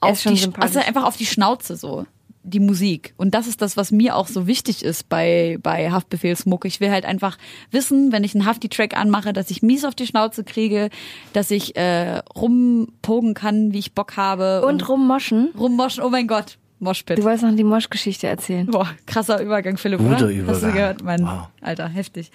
auf 0.00 0.22
die, 0.22 0.48
also 0.58 0.78
einfach 0.78 1.04
auf 1.04 1.18
die 1.18 1.26
Schnauze 1.26 1.76
so 1.76 2.06
die 2.42 2.58
Musik 2.58 3.12
und 3.18 3.34
das 3.34 3.46
ist 3.46 3.60
das, 3.60 3.76
was 3.76 3.92
mir 3.92 4.16
auch 4.16 4.28
so 4.28 4.46
wichtig 4.46 4.82
ist 4.82 5.10
bei 5.10 5.58
bei 5.62 5.90
Haftbefehlsmuck. 5.90 6.64
Ich 6.64 6.80
will 6.80 6.90
halt 6.90 7.04
einfach 7.04 7.36
wissen, 7.70 8.12
wenn 8.12 8.24
ich 8.24 8.34
einen 8.34 8.46
Hafti-Track 8.46 8.96
anmache, 8.96 9.34
dass 9.34 9.50
ich 9.50 9.60
mies 9.60 9.84
auf 9.84 9.94
die 9.94 10.06
Schnauze 10.06 10.44
kriege, 10.44 10.88
dass 11.34 11.50
ich 11.50 11.76
äh, 11.76 12.22
rumpogen 12.34 13.34
kann, 13.34 13.74
wie 13.74 13.78
ich 13.78 13.92
Bock 13.92 14.16
habe 14.16 14.64
und 14.64 14.88
rummoschen. 14.88 15.50
rummoschen. 15.58 16.02
Oh 16.02 16.08
mein 16.08 16.28
Gott, 16.28 16.56
Moshpit. 16.78 17.18
Du 17.18 17.22
wolltest 17.24 17.44
noch 17.44 17.54
die 17.54 17.64
Mosch-Geschichte 17.64 18.26
erzählen. 18.26 18.66
Boah, 18.66 18.88
krasser 19.06 19.40
Übergang, 19.40 19.76
Philipp, 19.76 20.00
Guter 20.00 20.26
oder? 20.26 20.26
Hast 20.26 20.28
du 20.28 20.38
Übergang. 20.66 20.72
gehört? 20.74 21.02
Mein, 21.02 21.22
Wow. 21.26 21.48
Alter, 21.60 21.88
heftig. 21.88 22.30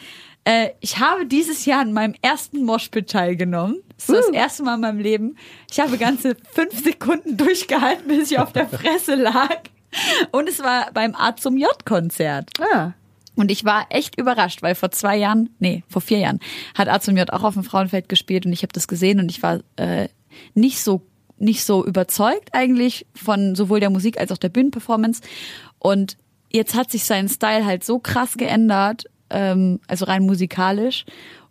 Äh, 0.46 0.70
ich 0.80 1.00
habe 1.00 1.26
dieses 1.26 1.66
Jahr 1.66 1.82
an 1.82 1.94
meinem 1.94 2.16
ersten 2.22 2.64
Moshpit 2.66 3.10
teilgenommen. 3.10 3.82
Das 3.98 4.10
ist 4.10 4.28
das 4.30 4.30
erste 4.30 4.64
Mal 4.64 4.76
in 4.76 4.82
meinem 4.82 5.00
Leben. 5.00 5.36
Ich 5.70 5.80
habe 5.80 5.98
ganze 5.98 6.36
fünf 6.54 6.84
Sekunden 6.84 7.38
durchgehalten, 7.38 8.08
bis 8.08 8.32
ich 8.32 8.40
auf 8.40 8.54
der 8.54 8.68
Fresse 8.70 9.16
lag. 9.16 9.58
Und 10.32 10.48
es 10.48 10.60
war 10.64 10.92
beim 10.94 11.16
A 11.16 11.36
zum 11.36 11.58
J-Konzert. 11.58 12.50
Ah. 12.74 12.94
Und 13.36 13.52
ich 13.52 13.66
war 13.66 13.86
echt 13.90 14.18
überrascht, 14.20 14.62
weil 14.62 14.76
vor 14.76 14.92
zwei 14.92 15.18
Jahren, 15.18 15.50
nee, 15.60 15.84
vor 15.88 16.02
vier 16.02 16.20
Jahren, 16.20 16.40
hat 16.76 16.88
A 16.90 17.00
zum 17.00 17.16
J 17.18 17.32
auch 17.32 17.44
auf 17.44 17.54
dem 17.54 17.64
Frauenfeld 17.64 18.10
gespielt 18.10 18.46
und 18.46 18.52
ich 18.54 18.64
habe 18.64 18.74
das 18.74 18.88
gesehen 18.88 19.20
und 19.20 19.30
ich 19.32 19.42
war 19.42 19.60
äh, 19.78 20.10
nicht 20.54 20.82
so 20.82 21.02
nicht 21.40 21.64
so 21.64 21.86
überzeugt 21.86 22.50
eigentlich 22.54 23.06
von 23.14 23.56
sowohl 23.56 23.80
der 23.80 23.90
Musik 23.90 24.20
als 24.20 24.32
auch 24.32 24.38
der 24.38 24.50
Bühnenperformance. 24.50 25.22
Und 25.80 26.18
jetzt 26.52 26.76
hat 26.76 26.92
sich 26.92 27.06
sein 27.06 27.30
Style 27.30 27.66
halt 27.66 27.84
so 27.84 28.00
krass 28.00 28.38
geändert, 28.38 29.06
ähm, 29.30 29.80
also 29.88 30.06
rein 30.06 30.26
musikalisch. 30.26 31.06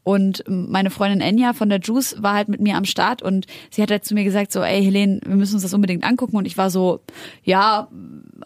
Und 0.05 0.43
meine 0.49 0.89
Freundin 0.89 1.21
Enya 1.21 1.53
von 1.53 1.69
der 1.69 1.81
Juice 1.81 2.17
war 2.23 2.33
halt 2.33 2.49
mit 2.49 2.61
mir 2.61 2.77
am 2.77 2.87
Start 2.87 3.21
und 3.21 3.47
sie 3.71 3.83
hat 3.83 3.91
halt 3.91 4.07
zu 4.07 4.15
mir 4.15 4.25
gesagt 4.25 4.53
so, 4.53 4.63
ey 4.63 4.83
Helene, 4.83 5.21
wir 5.23 5.37
müssen 5.37 5.55
uns 5.55 5.65
das 5.65 5.75
unbedingt 5.75 6.03
angucken. 6.03 6.37
Und 6.39 6.47
ich 6.47 6.57
war 6.57 6.71
so, 6.71 7.01
ja, 7.45 7.89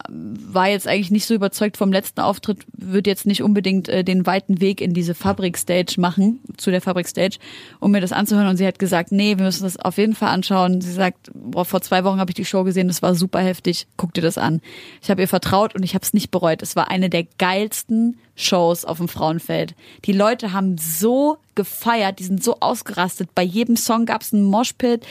war 0.09 0.69
jetzt 0.69 0.87
eigentlich 0.87 1.11
nicht 1.11 1.25
so 1.25 1.33
überzeugt 1.33 1.77
vom 1.77 1.91
letzten 1.91 2.21
Auftritt, 2.21 2.65
würde 2.73 3.09
jetzt 3.09 3.25
nicht 3.25 3.43
unbedingt 3.43 3.89
äh, 3.89 4.03
den 4.03 4.25
weiten 4.25 4.59
Weg 4.59 4.81
in 4.81 4.93
diese 4.93 5.13
Fabrikstage 5.13 5.99
machen, 5.99 6.39
zu 6.57 6.71
der 6.71 6.81
Fabrikstage, 6.81 7.37
um 7.79 7.91
mir 7.91 8.01
das 8.01 8.11
anzuhören. 8.11 8.47
Und 8.47 8.57
sie 8.57 8.65
hat 8.65 8.79
gesagt, 8.79 9.11
nee, 9.11 9.37
wir 9.37 9.45
müssen 9.45 9.63
das 9.63 9.77
auf 9.77 9.97
jeden 9.97 10.15
Fall 10.15 10.29
anschauen. 10.29 10.81
Sie 10.81 10.91
sagt, 10.91 11.31
boah, 11.33 11.65
vor 11.65 11.81
zwei 11.81 12.03
Wochen 12.03 12.19
habe 12.19 12.31
ich 12.31 12.35
die 12.35 12.45
Show 12.45 12.63
gesehen, 12.63 12.87
das 12.87 13.01
war 13.01 13.13
super 13.13 13.39
heftig, 13.39 13.87
guck 13.97 14.13
dir 14.13 14.21
das 14.21 14.37
an. 14.37 14.61
Ich 15.01 15.09
habe 15.09 15.21
ihr 15.21 15.27
vertraut 15.27 15.75
und 15.75 15.83
ich 15.83 15.93
habe 15.93 16.03
es 16.03 16.13
nicht 16.13 16.31
bereut. 16.31 16.61
Es 16.61 16.75
war 16.75 16.89
eine 16.89 17.09
der 17.09 17.25
geilsten 17.37 18.17
Shows 18.35 18.85
auf 18.85 18.97
dem 18.97 19.07
Frauenfeld. 19.07 19.75
Die 20.05 20.13
Leute 20.13 20.53
haben 20.53 20.77
so 20.77 21.37
gefeiert, 21.55 22.19
die 22.19 22.23
sind 22.23 22.43
so 22.43 22.57
ausgerastet. 22.59 23.29
Bei 23.35 23.43
jedem 23.43 23.77
Song 23.77 24.05
gab 24.05 24.21
es 24.21 24.33
einen 24.33 24.45
Moshpit. 24.45 25.05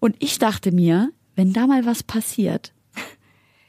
Und 0.00 0.16
ich 0.18 0.38
dachte 0.38 0.72
mir, 0.72 1.10
wenn 1.36 1.52
da 1.52 1.68
mal 1.68 1.86
was 1.86 2.02
passiert, 2.02 2.72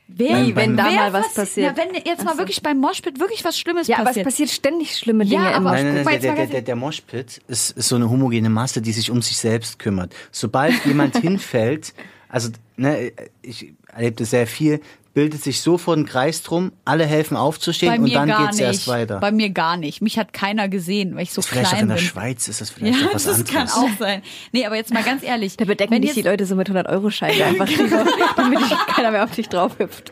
Wer, 0.07 0.45
Wie, 0.45 0.55
wenn 0.55 0.75
da 0.77 0.85
wer 0.85 0.91
mal 0.91 1.13
was 1.13 1.27
passi- 1.27 1.35
passiert? 1.35 1.77
Ja, 1.77 1.83
wenn 1.85 1.95
jetzt 2.05 2.23
mal 2.25 2.37
wirklich 2.37 2.61
beim 2.61 2.77
Moshpit 2.77 3.19
wirklich 3.19 3.43
was 3.45 3.57
Schlimmes 3.57 3.87
Ja, 3.87 3.95
aber 3.97 4.03
es 4.03 4.07
passiert. 4.09 4.25
passiert 4.27 4.49
ständig 4.49 4.97
schlimme 4.97 5.23
Dinge 5.25 5.43
Ja, 5.43 5.51
im 5.51 5.65
aber-. 5.65 5.71
Nein, 5.71 5.95
nein, 5.95 6.03
nein, 6.03 6.21
der, 6.21 6.35
der, 6.35 6.47
der, 6.47 6.61
der 6.61 6.75
Moshpit 6.75 7.41
ist, 7.47 7.71
ist 7.77 7.87
so 7.87 7.95
eine 7.95 8.09
homogene 8.09 8.49
Masse, 8.49 8.81
die 8.81 8.91
sich 8.91 9.09
um 9.09 9.21
sich 9.21 9.37
selbst 9.37 9.79
kümmert. 9.79 10.13
Sobald 10.31 10.73
jemand 10.85 11.17
hinfällt, 11.21 11.93
also 12.29 12.49
ne, 12.75 13.11
ich 13.41 13.73
erlebe 13.87 14.17
das 14.17 14.31
sehr 14.31 14.45
viel, 14.45 14.81
bildet 15.13 15.43
sich 15.43 15.61
sofort 15.61 15.99
ein 15.99 16.05
Kreis 16.05 16.41
drum, 16.41 16.71
alle 16.85 17.05
helfen 17.05 17.37
aufzustehen 17.37 18.01
und 18.03 18.13
dann 18.13 18.27
geht's 18.27 18.57
nicht. 18.57 18.65
erst 18.65 18.87
weiter. 18.87 19.19
Bei 19.19 19.31
mir 19.31 19.51
gar 19.51 19.77
nicht. 19.77 20.01
Mich 20.01 20.17
hat 20.17 20.33
keiner 20.33 20.69
gesehen, 20.69 21.15
weil 21.15 21.23
ich 21.23 21.33
so 21.33 21.41
ist 21.41 21.49
vielleicht 21.49 21.67
auch 21.67 21.69
klein 21.71 21.83
in 21.83 21.87
der 21.89 21.95
bin. 21.95 22.03
Schweiz 22.03 22.47
ist 22.47 22.61
das 22.61 22.71
vielleicht 22.71 22.99
ja, 22.99 23.07
auch 23.07 23.13
was 23.13 23.25
das 23.25 23.39
anderes. 23.39 23.53
kann 23.53 23.69
auch 23.69 23.89
sein. 23.99 24.23
Nee, 24.51 24.65
aber 24.65 24.75
jetzt 24.75 24.91
mal 24.91 25.03
ganz 25.03 25.21
ehrlich. 25.23 25.55
Da 25.55 25.65
bedecken 25.65 25.93
wenn 25.93 26.01
dich 26.01 26.13
die 26.13 26.23
Leute 26.23 26.45
so 26.47 26.55
mit 26.55 26.69
100-Euro-Scheinen 26.69 27.41
einfach 27.43 27.69
drüber, 27.69 28.05
damit 28.35 28.59
dich 28.59 28.77
keiner 28.87 29.11
mehr 29.11 29.23
auf 29.23 29.31
dich 29.31 29.49
drauf 29.49 29.77
hüpft. 29.77 30.09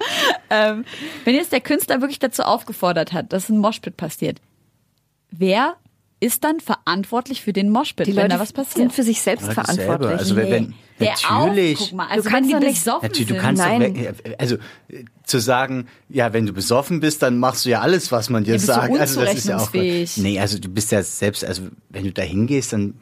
ähm, 0.52 0.86
wenn 1.26 1.34
jetzt 1.36 1.52
der 1.52 1.62
Künstler 1.62 2.02
wirklich 2.02 2.20
dazu 2.20 2.44
aufgefordert 2.44 3.12
hat, 3.12 3.34
dass 3.34 3.50
ein 3.50 3.58
Moshpit 3.58 3.98
passiert, 3.98 4.40
wer 5.32 5.78
ist 6.20 6.44
dann 6.44 6.60
verantwortlich 6.60 7.42
für 7.42 7.54
den 7.54 7.72
Moshpit, 7.72 8.06
Die 8.06 8.12
wenn 8.16 8.24
Leute 8.26 8.36
da 8.36 8.40
was 8.40 8.54
passiert? 8.54 8.76
sind 8.78 8.94
für 8.94 9.02
sich 9.04 9.22
selbst 9.24 9.48
das 9.48 9.56
verantwortlich. 9.56 10.12
Also 10.12 10.36
wenn, 10.36 10.52
wenn 10.52 10.74
der 11.02 11.16
natürlich, 11.22 11.80
Auch, 11.80 11.84
guck 11.90 11.94
mal, 11.98 12.08
also 12.08 12.24
Du 12.24 12.30
kannst 12.30 12.34
wenn 12.36 12.48
die 12.48 12.54
doch 12.54 12.60
nicht- 12.72 12.84
besoffen 12.86 13.08
Natürlich, 13.08 13.28
du 13.28 13.34
sind. 13.34 13.42
kannst 13.44 13.62
doch 13.62 13.68
Nein. 13.68 13.82
weg, 13.96 14.36
also 14.38 14.56
äh, 14.88 15.04
zu 15.26 15.40
sagen, 15.40 15.88
ja, 16.10 16.34
wenn 16.34 16.46
du 16.46 16.54
besoffen 16.54 17.00
bist, 17.00 17.22
dann 17.22 17.38
machst 17.40 17.66
du 17.66 17.70
ja 17.70 17.82
alles, 17.82 18.12
was 18.12 18.30
man 18.30 18.44
dir 18.44 18.54
Ja, 18.54 18.60
sagt. 18.60 18.98
Also 19.00 19.22
das 19.22 19.34
ist 19.36 19.48
ja 19.48 19.58
auch 19.58 19.74
nee, 19.74 20.40
also 20.40 20.60
du 20.60 20.70
bist 20.70 20.92
ja 20.92 21.02
selbst, 21.04 21.44
also 21.46 21.64
wenn 21.90 22.04
du 22.06 22.12
da 22.12 22.22
hingehst, 22.22 22.74
dann 22.74 22.94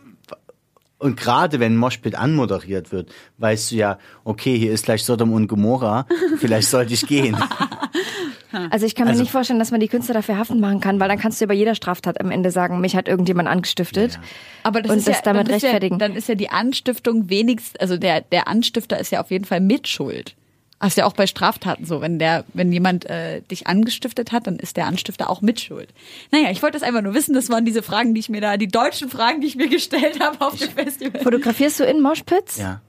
und 1.02 1.16
gerade 1.16 1.62
wenn 1.62 1.78
Moshpit 1.78 2.16
anmoderiert 2.16 2.92
wird, 2.92 3.10
weißt 3.38 3.72
du 3.72 3.76
ja, 3.78 4.00
okay, 4.26 4.58
hier 4.60 4.74
ist 4.74 4.84
gleich 4.84 5.04
Sodom 5.06 5.32
und 5.32 5.48
Gomorra, 5.48 6.06
vielleicht 6.40 6.68
sollte 6.70 6.94
ich 6.94 7.08
gehen. 7.08 7.38
Also 8.52 8.86
ich 8.86 8.96
kann 8.96 9.06
mir 9.06 9.12
Also- 9.12 9.22
nicht 9.24 9.32
vorstellen, 9.32 9.60
dass 9.60 9.72
man 9.72 9.80
die 9.80 9.88
Künstler 9.88 10.14
dafür 10.14 10.38
haftend 10.38 10.60
machen 10.62 10.80
kann, 10.80 11.00
weil 11.00 11.08
dann 11.10 11.20
kannst 11.20 11.40
du 11.40 11.46
über 11.46 11.54
jeder 11.54 11.76
Straftat 11.76 12.20
am 12.20 12.32
Ende 12.32 12.52
sagen, 12.52 12.82
mich 12.82 12.96
hat 12.96 13.08
irgendjemand 13.08 13.48
angestiftet. 13.48 14.20
Aber 14.64 14.82
das 14.82 14.92
und 14.92 14.98
ist 15.00 15.08
das 15.08 15.18
ja, 15.18 15.22
damit 15.24 15.48
dann 15.48 15.56
ist 15.56 15.64
rechtfertigen. 15.64 15.96
Ja, 16.00 16.08
dann 16.08 16.16
ist 16.16 16.28
ja 16.30 16.36
die 16.36 16.50
Anstiftung 16.50 17.30
wenigstens, 17.30 17.80
also 17.80 17.98
der, 17.98 18.22
der 18.22 18.48
Anstifter 18.48 19.00
ist 19.00 19.12
ja 19.12 19.22
auf 19.22 19.32
jeden 19.32 19.46
Fall 19.46 19.62
mitschuld. 19.62 20.36
Das 20.80 20.90
ist 20.90 20.98
ja 20.98 21.06
auch 21.06 21.14
bei 21.14 21.28
Straftaten 21.28 21.84
so. 21.86 22.00
Wenn 22.00 22.20
der, 22.20 22.46
wenn 22.54 22.72
jemand 22.72 23.06
äh, 23.10 23.42
dich 23.42 23.68
angestiftet 23.68 24.32
hat, 24.32 24.48
dann 24.48 24.56
ist 24.56 24.78
der 24.78 24.88
Anstifter 24.88 25.30
auch 25.30 25.42
mitschuld. 25.42 25.90
Naja, 26.32 26.52
ich 26.52 26.64
wollte 26.64 26.80
das 26.80 26.88
einfach 26.88 27.02
nur 27.02 27.14
wissen. 27.14 27.36
Das 27.36 27.50
waren 27.50 27.66
diese 27.66 27.84
Fragen, 27.84 28.14
die 28.14 28.22
ich 28.22 28.30
mir 28.30 28.40
da, 28.40 28.56
die 28.56 28.70
deutschen 28.70 29.10
Fragen, 29.10 29.42
die 29.42 29.48
ich 29.48 29.58
mir 29.58 29.68
gestellt 29.68 30.22
habe 30.22 30.40
auf 30.40 30.56
dem 30.58 30.70
Festival. 30.70 31.22
Fotografierst 31.22 31.82
du 31.82 31.84
in 31.84 32.02
Moshpits? 32.02 32.58
Ja. 32.58 32.82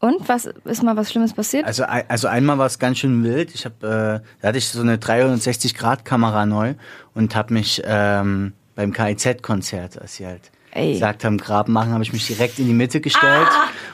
Und 0.00 0.28
was 0.28 0.46
ist 0.46 0.82
mal 0.82 0.96
was 0.96 1.10
Schlimmes 1.10 1.32
passiert? 1.32 1.64
Also, 1.64 1.84
also 1.84 2.28
einmal 2.28 2.58
war 2.58 2.66
es 2.66 2.78
ganz 2.78 2.98
schön 2.98 3.24
wild. 3.24 3.54
Ich 3.54 3.64
habe, 3.64 4.22
äh, 4.22 4.28
da 4.40 4.48
hatte 4.48 4.58
ich 4.58 4.68
so 4.68 4.80
eine 4.80 4.96
360-Grad-Kamera 4.96 6.46
neu 6.46 6.74
und 7.14 7.34
habe 7.34 7.54
mich 7.54 7.82
ähm, 7.84 8.52
beim 8.76 8.92
KIZ-Konzert, 8.92 10.00
als 10.00 10.16
sie 10.16 10.26
halt 10.26 10.52
Ey. 10.70 10.92
gesagt 10.92 11.24
haben, 11.24 11.36
Graben 11.36 11.72
machen, 11.72 11.92
habe 11.92 12.04
ich 12.04 12.12
mich 12.12 12.26
direkt 12.28 12.60
in 12.60 12.66
die 12.66 12.74
Mitte 12.74 13.00
gestellt 13.00 13.48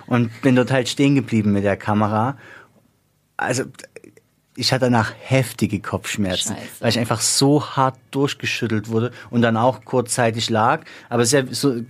und 0.06 0.30
bin 0.42 0.56
dort 0.56 0.70
halt 0.70 0.88
stehen 0.88 1.14
geblieben 1.14 1.52
mit 1.52 1.64
der 1.64 1.78
Kamera. 1.78 2.36
Also 3.38 3.64
ich 4.56 4.72
hatte 4.72 4.86
danach 4.86 5.12
heftige 5.18 5.80
Kopfschmerzen, 5.80 6.54
Scheiße. 6.54 6.68
weil 6.80 6.88
ich 6.90 6.98
einfach 6.98 7.20
so 7.20 7.64
hart 7.64 7.96
durchgeschüttelt 8.10 8.88
wurde 8.88 9.10
und 9.30 9.42
dann 9.42 9.56
auch 9.56 9.84
kurzzeitig 9.84 10.50
lag. 10.50 10.84
Aber 11.08 11.22
es 11.22 11.32
ist 11.32 11.32
ja 11.32 11.54
so 11.54 11.80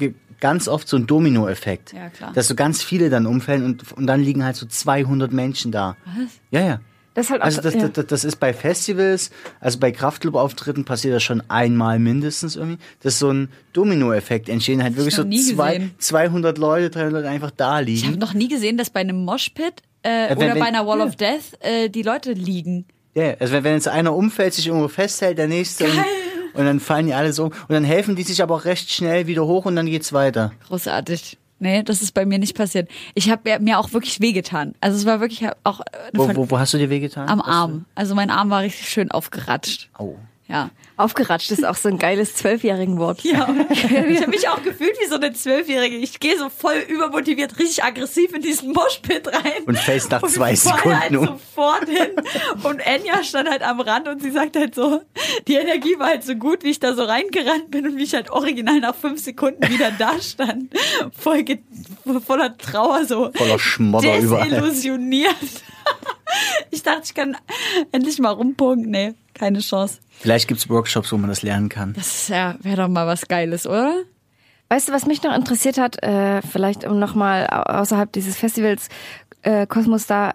ganz 0.40 0.68
oft 0.68 0.88
so 0.88 0.96
ein 0.96 1.06
Dominoeffekt, 1.06 1.92
Ja, 1.92 2.08
klar. 2.10 2.32
dass 2.34 2.48
so 2.48 2.54
ganz 2.54 2.82
viele 2.82 3.10
dann 3.10 3.26
umfällen 3.26 3.64
und, 3.64 3.92
und 3.92 4.06
dann 4.06 4.22
liegen 4.22 4.44
halt 4.44 4.56
so 4.56 4.66
200 4.66 5.32
Menschen 5.32 5.72
da. 5.72 5.96
Was? 6.06 6.30
Ja, 6.50 6.60
ja. 6.60 6.80
Das 7.14 7.26
ist 7.26 7.30
halt 7.30 7.42
auch, 7.42 7.44
Also 7.46 7.60
das, 7.60 7.74
ja. 7.74 7.86
das, 7.88 8.06
das 8.06 8.24
ist 8.24 8.40
bei 8.40 8.52
Festivals, 8.52 9.30
also 9.60 9.78
bei 9.78 9.92
Kraftclub-Auftritten 9.92 10.84
passiert 10.84 11.14
das 11.14 11.22
schon 11.22 11.42
einmal 11.48 12.00
mindestens 12.00 12.56
irgendwie. 12.56 12.78
Das 13.02 13.12
ist 13.14 13.18
so 13.20 13.30
ein 13.30 13.50
Dominoeffekt. 13.72 14.48
Entstehen 14.48 14.82
halt 14.82 14.96
wirklich 14.96 15.14
so 15.14 15.22
zwei, 15.22 15.74
gesehen. 15.76 15.94
200 15.98 16.58
Leute, 16.58 16.90
300 16.90 17.12
Leute 17.12 17.28
einfach 17.28 17.52
da 17.52 17.80
Ich 17.82 18.02
habe 18.02 18.10
liegen. 18.12 18.18
noch 18.20 18.34
nie 18.34 18.48
gesehen, 18.48 18.76
dass 18.78 18.90
bei 18.90 19.00
einem 19.00 19.24
Moshpit 19.24 19.82
äh, 20.02 20.30
wenn- 20.30 20.38
oder 20.38 20.54
bei 20.56 20.66
einer 20.66 20.86
Wall 20.88 20.98
ja. 20.98 21.04
of 21.04 21.14
Death 21.16 21.52
äh, 21.60 21.88
die 21.88 22.02
Leute 22.02 22.32
liegen. 22.32 22.86
Ja, 23.14 23.34
also 23.38 23.52
wenn, 23.52 23.62
wenn 23.62 23.74
jetzt 23.74 23.86
einer 23.86 24.12
umfällt, 24.12 24.54
sich 24.54 24.66
irgendwo 24.66 24.88
festhält, 24.88 25.38
der 25.38 25.46
nächste 25.46 25.84
und, 25.84 25.92
und 26.54 26.64
dann 26.64 26.80
fallen 26.80 27.06
die 27.06 27.14
alle 27.14 27.32
so 27.32 27.44
um. 27.44 27.50
und 27.50 27.70
dann 27.70 27.84
helfen 27.84 28.16
die 28.16 28.22
sich 28.22 28.42
aber 28.42 28.54
auch 28.54 28.64
recht 28.64 28.90
schnell 28.90 29.26
wieder 29.26 29.44
hoch 29.46 29.64
und 29.66 29.76
dann 29.76 29.86
geht's 29.86 30.12
weiter. 30.12 30.52
Großartig. 30.68 31.38
Nee, 31.60 31.82
das 31.82 32.02
ist 32.02 32.12
bei 32.12 32.26
mir 32.26 32.38
nicht 32.38 32.56
passiert. 32.56 32.88
Ich 33.14 33.30
habe 33.30 33.58
mir 33.60 33.78
auch 33.78 33.92
wirklich 33.92 34.20
wehgetan. 34.20 34.74
Also 34.80 34.98
es 34.98 35.06
war 35.06 35.20
wirklich 35.20 35.48
auch 35.62 35.80
äh, 35.80 35.84
Wo, 36.12 36.28
wo, 36.34 36.50
wo 36.50 36.58
hast 36.58 36.74
du 36.74 36.78
dir 36.78 36.90
wehgetan? 36.90 37.28
am 37.28 37.40
Arm. 37.40 37.84
Also 37.94 38.14
mein 38.14 38.30
Arm 38.30 38.50
war 38.50 38.60
richtig 38.62 38.88
schön 38.88 39.10
aufgeratscht. 39.10 39.88
Oh. 39.98 40.16
Ja. 40.46 40.70
Aufgeratscht 40.96 41.50
ist 41.50 41.64
auch 41.64 41.74
so 41.74 41.88
ein 41.88 41.98
geiles 41.98 42.36
zwölfjährigen 42.36 42.98
Wort. 42.98 43.24
Ja, 43.24 43.48
ich 43.70 43.84
habe 43.84 44.28
mich 44.28 44.48
auch 44.48 44.62
gefühlt 44.62 44.96
wie 45.00 45.06
so 45.06 45.16
eine 45.16 45.32
Zwölfjährige. 45.32 45.96
Ich 45.96 46.20
gehe 46.20 46.38
so 46.38 46.50
voll 46.50 46.84
übermotiviert, 46.86 47.58
richtig 47.58 47.82
aggressiv 47.82 48.32
in 48.34 48.42
diesen 48.42 48.72
Moshpit 48.72 49.26
rein. 49.26 49.64
Und 49.66 49.78
face 49.78 50.08
nach 50.10 50.22
zwei 50.22 50.52
ich 50.52 50.60
fall 50.60 50.76
Sekunden 50.76 51.00
halt 51.00 51.16
um. 51.16 51.26
sofort 51.26 51.88
hin. 51.88 52.10
Und 52.62 52.78
Enya 52.80 53.24
stand 53.24 53.48
halt 53.48 53.62
am 53.62 53.80
Rand 53.80 54.06
und 54.06 54.22
sie 54.22 54.30
sagt 54.30 54.56
halt 54.56 54.74
so, 54.74 55.00
die 55.48 55.54
Energie 55.54 55.98
war 55.98 56.08
halt 56.08 56.24
so 56.24 56.34
gut, 56.34 56.62
wie 56.62 56.70
ich 56.70 56.78
da 56.78 56.94
so 56.94 57.04
reingerannt 57.04 57.70
bin 57.70 57.86
und 57.86 57.96
wie 57.96 58.04
ich 58.04 58.14
halt 58.14 58.30
original 58.30 58.80
nach 58.80 58.94
fünf 58.94 59.20
Sekunden 59.24 59.66
wieder 59.68 59.90
da 59.98 60.20
stand. 60.20 60.74
Voll 61.18 61.44
voller 62.24 62.56
Trauer 62.56 63.04
so. 63.06 63.32
Voller 63.34 63.58
Schmodder 63.58 64.18
überall. 64.18 64.48
Desillusioniert. 64.48 65.34
Ich 66.70 66.82
dachte, 66.82 67.02
ich 67.04 67.14
kann 67.14 67.36
endlich 67.92 68.18
mal 68.18 68.30
rumpunken. 68.30 68.90
Nee, 68.90 69.14
keine 69.34 69.60
Chance. 69.60 69.98
Vielleicht 70.18 70.48
gibt's 70.48 70.68
Workshops, 70.68 71.12
wo 71.12 71.16
man 71.16 71.28
das 71.28 71.42
lernen 71.42 71.68
kann. 71.68 71.92
Das 71.94 72.28
ja, 72.28 72.56
wäre 72.60 72.76
doch 72.76 72.88
mal 72.88 73.06
was 73.06 73.28
Geiles, 73.28 73.66
oder? 73.66 74.04
Weißt 74.70 74.88
du, 74.88 74.92
was 74.92 75.06
mich 75.06 75.22
noch 75.22 75.34
interessiert 75.34 75.76
hat, 75.76 76.02
äh, 76.02 76.40
vielleicht 76.40 76.84
um 76.84 76.98
nochmal 76.98 77.46
außerhalb 77.46 78.10
dieses 78.12 78.36
Festivals 78.36 78.88
äh, 79.44 79.66
Kosmos 79.66 80.06
da. 80.06 80.32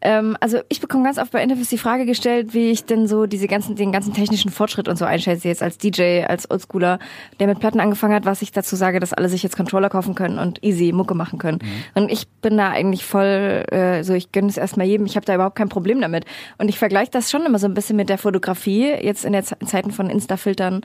Ähm, 0.00 0.36
also 0.40 0.58
ich 0.68 0.80
bekomme 0.80 1.04
ganz 1.04 1.18
oft 1.18 1.32
bei 1.32 1.42
Interviews 1.42 1.68
die 1.68 1.78
Frage 1.78 2.06
gestellt, 2.06 2.54
wie 2.54 2.70
ich 2.70 2.84
denn 2.84 3.06
so 3.06 3.26
diese 3.26 3.46
ganzen, 3.48 3.74
den 3.76 3.92
ganzen 3.92 4.12
technischen 4.12 4.50
Fortschritt 4.50 4.88
und 4.88 4.96
so 4.96 5.04
einschätze, 5.04 5.48
jetzt 5.48 5.62
als 5.62 5.78
DJ, 5.78 6.22
als 6.26 6.50
Oldschooler, 6.50 6.98
der 7.40 7.46
mit 7.46 7.58
Platten 7.58 7.80
angefangen 7.80 8.14
hat, 8.14 8.24
was 8.24 8.42
ich 8.42 8.52
dazu 8.52 8.76
sage, 8.76 9.00
dass 9.00 9.12
alle 9.12 9.28
sich 9.28 9.42
jetzt 9.42 9.56
Controller 9.56 9.88
kaufen 9.88 10.14
können 10.14 10.38
und 10.38 10.62
easy 10.62 10.92
Mucke 10.92 11.14
machen 11.14 11.38
können. 11.38 11.58
Und 11.94 12.10
ich 12.10 12.28
bin 12.42 12.56
da 12.56 12.70
eigentlich 12.70 13.04
voll 13.04 13.64
äh, 13.70 14.02
so, 14.04 14.14
ich 14.14 14.32
gönne 14.32 14.48
es 14.48 14.56
erstmal 14.56 14.86
jedem, 14.86 15.06
ich 15.06 15.16
habe 15.16 15.26
da 15.26 15.34
überhaupt 15.34 15.56
kein 15.56 15.68
Problem 15.68 16.00
damit. 16.00 16.24
Und 16.58 16.68
ich 16.68 16.78
vergleiche 16.78 17.10
das 17.10 17.30
schon 17.30 17.44
immer 17.46 17.58
so 17.58 17.66
ein 17.66 17.74
bisschen 17.74 17.96
mit 17.96 18.08
der 18.08 18.18
Fotografie, 18.18 18.86
jetzt 19.02 19.24
in 19.24 19.32
der 19.32 19.44
Ze- 19.44 19.58
Zeiten 19.66 19.90
von 19.90 20.10
Insta-Filtern. 20.10 20.82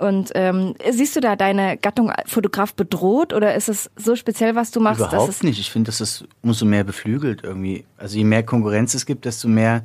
Und 0.00 0.30
ähm, 0.34 0.74
siehst 0.90 1.14
du 1.14 1.20
da 1.20 1.36
deine 1.36 1.76
Gattung 1.76 2.10
Fotograf 2.26 2.74
bedroht 2.74 3.34
oder 3.34 3.54
ist 3.54 3.68
es 3.68 3.90
so 3.96 4.16
speziell, 4.16 4.54
was 4.54 4.70
du 4.70 4.80
machst, 4.80 5.00
Überhaupt 5.00 5.28
es 5.28 5.42
nicht. 5.42 5.60
Ich 5.60 5.70
finde, 5.70 5.88
dass 5.88 6.00
es 6.00 6.24
umso 6.42 6.64
mehr 6.64 6.84
beflügelt 6.84 7.44
irgendwie. 7.44 7.84
Also 7.98 8.16
je 8.16 8.24
mehr 8.24 8.42
Konkurrenz 8.42 8.94
es 8.94 9.04
gibt, 9.04 9.26
desto 9.26 9.46
mehr 9.46 9.82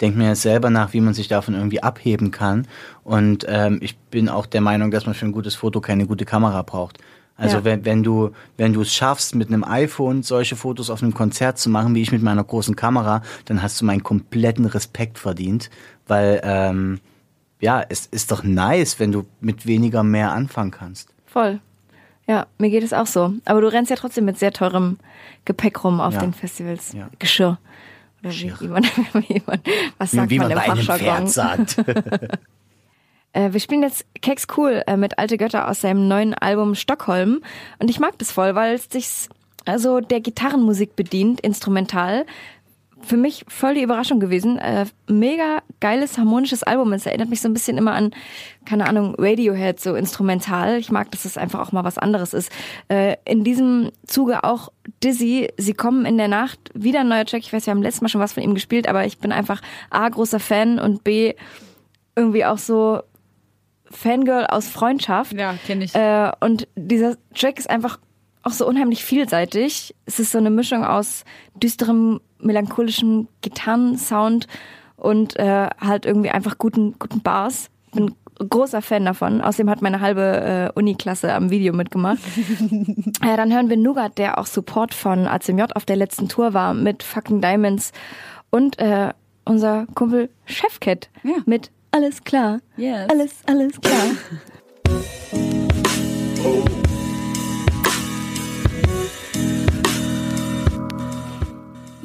denkt 0.00 0.16
man 0.18 0.28
jetzt 0.28 0.42
selber 0.42 0.70
nach, 0.70 0.92
wie 0.92 1.00
man 1.00 1.14
sich 1.14 1.26
davon 1.26 1.54
irgendwie 1.54 1.82
abheben 1.82 2.30
kann. 2.30 2.68
Und 3.02 3.44
ähm, 3.48 3.78
ich 3.80 3.96
bin 3.96 4.28
auch 4.28 4.46
der 4.46 4.60
Meinung, 4.60 4.90
dass 4.90 5.06
man 5.06 5.14
für 5.14 5.26
ein 5.26 5.32
gutes 5.32 5.54
Foto 5.56 5.80
keine 5.80 6.06
gute 6.06 6.24
Kamera 6.24 6.62
braucht. 6.62 6.98
Also 7.36 7.58
Ja. 7.58 7.64
wenn, 7.64 7.84
wenn 7.84 8.02
du 8.02 8.30
wenn 8.56 8.72
du 8.72 8.82
es 8.82 8.94
schaffst, 8.94 9.34
mit 9.34 9.48
einem 9.48 9.64
iPhone 9.64 10.22
solche 10.22 10.56
Fotos 10.56 10.90
auf 10.90 11.02
einem 11.02 11.12
Konzert 11.12 11.58
zu 11.58 11.70
machen, 11.70 11.94
wie 11.94 12.02
ich 12.02 12.12
mit 12.12 12.22
meiner 12.22 12.44
großen 12.44 12.76
Kamera, 12.76 13.22
dann 13.46 13.62
hast 13.62 13.80
du 13.80 13.84
meinen 13.84 14.02
kompletten 14.02 14.64
Respekt 14.66 15.18
verdient, 15.18 15.70
weil 16.06 16.40
ähm, 16.44 17.00
ja, 17.60 17.84
es 17.88 18.06
ist 18.06 18.30
doch 18.30 18.42
nice, 18.42 18.98
wenn 19.00 19.12
du 19.12 19.24
mit 19.40 19.66
weniger 19.66 20.02
mehr 20.02 20.32
anfangen 20.32 20.70
kannst. 20.70 21.08
Voll. 21.26 21.60
Ja, 22.26 22.46
mir 22.58 22.70
geht 22.70 22.82
es 22.82 22.92
auch 22.92 23.06
so. 23.06 23.32
Aber 23.44 23.60
du 23.60 23.72
rennst 23.72 23.90
ja 23.90 23.96
trotzdem 23.96 24.24
mit 24.24 24.38
sehr 24.38 24.52
teurem 24.52 24.98
Gepäck 25.44 25.84
rum 25.84 26.00
auf 26.00 26.14
Ja. 26.14 26.20
den 26.20 26.32
Festivals. 26.34 26.92
Ja. 26.92 27.08
Geschirr. 27.18 27.58
Oder 28.22 28.32
wie, 28.32 28.52
wie, 28.60 28.68
man, 28.68 28.84
wie 28.84 29.42
man, 29.46 29.60
was 29.98 30.10
sagt 30.10 30.30
wie 30.30 30.38
man, 30.38 30.48
man 30.48 30.58
im 30.58 30.64
bei 30.64 30.72
einem? 30.72 30.86
Pferd 30.86 31.30
sagt. 31.30 31.76
Äh, 33.32 33.52
wir 33.52 33.60
spielen 33.60 33.82
jetzt 33.82 34.06
Keks 34.22 34.46
Cool 34.56 34.82
äh, 34.86 34.96
mit 34.96 35.18
Alte 35.18 35.36
Götter 35.36 35.68
aus 35.68 35.82
seinem 35.82 36.08
neuen 36.08 36.32
Album 36.32 36.74
Stockholm. 36.74 37.42
Und 37.78 37.90
ich 37.90 38.00
mag 38.00 38.16
das 38.18 38.32
voll, 38.32 38.54
weil 38.54 38.74
es 38.74 38.88
sich 38.90 39.28
also 39.66 40.00
der 40.00 40.20
Gitarrenmusik 40.20 40.96
bedient, 40.96 41.40
instrumental. 41.42 42.24
Für 43.02 43.16
mich 43.16 43.44
voll 43.48 43.74
die 43.74 43.82
Überraschung 43.82 44.20
gewesen. 44.20 44.58
Äh, 44.58 44.86
mega 45.06 45.62
geiles, 45.80 46.16
harmonisches 46.16 46.62
Album. 46.62 46.92
Es 46.92 47.06
erinnert 47.06 47.28
mich 47.28 47.40
so 47.42 47.48
ein 47.48 47.52
bisschen 47.52 47.76
immer 47.76 47.92
an, 47.92 48.12
keine 48.64 48.88
Ahnung, 48.88 49.14
Radiohead, 49.18 49.78
so 49.78 49.94
instrumental. 49.94 50.78
Ich 50.78 50.90
mag, 50.90 51.10
dass 51.10 51.24
es 51.24 51.36
einfach 51.36 51.60
auch 51.60 51.72
mal 51.72 51.84
was 51.84 51.98
anderes 51.98 52.32
ist. 52.32 52.50
Äh, 52.88 53.16
in 53.24 53.44
diesem 53.44 53.90
Zuge 54.06 54.44
auch 54.44 54.72
Dizzy. 55.04 55.48
Sie 55.58 55.74
kommen 55.74 56.06
in 56.06 56.16
der 56.16 56.28
Nacht. 56.28 56.58
Wieder 56.74 57.00
ein 57.00 57.08
neuer 57.08 57.26
Track. 57.26 57.42
Ich 57.42 57.52
weiß, 57.52 57.66
wir 57.66 57.72
haben 57.72 57.82
letztes 57.82 58.00
Mal 58.00 58.08
schon 58.08 58.20
was 58.20 58.32
von 58.32 58.42
ihm 58.42 58.54
gespielt, 58.54 58.88
aber 58.88 59.04
ich 59.04 59.18
bin 59.18 59.30
einfach 59.30 59.60
A, 59.90 60.08
großer 60.08 60.40
Fan 60.40 60.78
und 60.78 61.04
B, 61.04 61.34
irgendwie 62.16 62.44
auch 62.46 62.58
so 62.58 63.02
Fangirl 63.90 64.46
aus 64.46 64.68
Freundschaft. 64.68 65.32
Ja, 65.32 65.54
kenne 65.66 65.84
ich. 65.84 65.94
Äh, 65.94 66.32
und 66.40 66.66
dieser 66.76 67.16
Track 67.34 67.58
ist 67.58 67.68
einfach 67.68 67.98
auch 68.46 68.52
so 68.52 68.66
unheimlich 68.66 69.04
vielseitig. 69.04 69.94
Es 70.06 70.20
ist 70.20 70.32
so 70.32 70.38
eine 70.38 70.50
Mischung 70.50 70.84
aus 70.84 71.24
düsterem, 71.54 72.20
melancholischem 72.40 73.28
Gitarrensound 73.42 74.46
und 74.96 75.38
äh, 75.38 75.68
halt 75.80 76.06
irgendwie 76.06 76.30
einfach 76.30 76.58
guten, 76.58 76.94
guten 76.98 77.20
Bars. 77.22 77.70
Bin 77.92 78.14
großer 78.38 78.82
Fan 78.82 79.04
davon. 79.04 79.40
Außerdem 79.40 79.70
hat 79.70 79.82
meine 79.82 80.00
halbe 80.00 80.70
äh, 80.74 80.78
Uni-Klasse 80.78 81.32
am 81.32 81.50
Video 81.50 81.72
mitgemacht. 81.72 82.18
äh, 83.22 83.36
dann 83.36 83.52
hören 83.52 83.68
wir 83.70 83.76
Nougat, 83.76 84.18
der 84.18 84.38
auch 84.38 84.46
Support 84.46 84.94
von 84.94 85.26
ACMJ 85.26 85.64
auf 85.74 85.84
der 85.84 85.96
letzten 85.96 86.28
Tour 86.28 86.54
war 86.54 86.74
mit 86.74 87.02
Fucking 87.02 87.40
Diamonds 87.40 87.92
und 88.50 88.78
äh, 88.78 89.12
unser 89.44 89.86
Kumpel 89.94 90.28
Chefcat 90.44 91.08
Ja. 91.22 91.36
mit 91.46 91.70
Alles 91.92 92.24
klar. 92.24 92.60
Yes. 92.76 93.08
Alles, 93.08 93.34
alles 93.46 93.80
klar. 93.80 94.02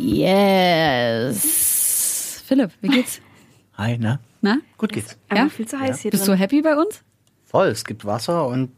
Yes. 0.01 2.41
Philipp, 2.45 2.71
wie 2.81 2.87
geht's? 2.89 3.21
Hi, 3.77 3.97
na? 3.99 4.19
Na? 4.41 4.57
Gut 4.77 4.91
geht's. 4.93 5.17
Ja? 5.33 5.47
viel 5.49 5.67
zu 5.67 5.79
heiß 5.79 5.99
hier 6.01 6.11
Bist 6.11 6.27
drin. 6.27 6.35
du 6.35 6.39
happy 6.39 6.61
bei 6.61 6.75
uns? 6.75 7.01
Voll, 7.45 7.67
es 7.67 7.83
gibt 7.85 8.03
Wasser 8.05 8.45
und 8.47 8.71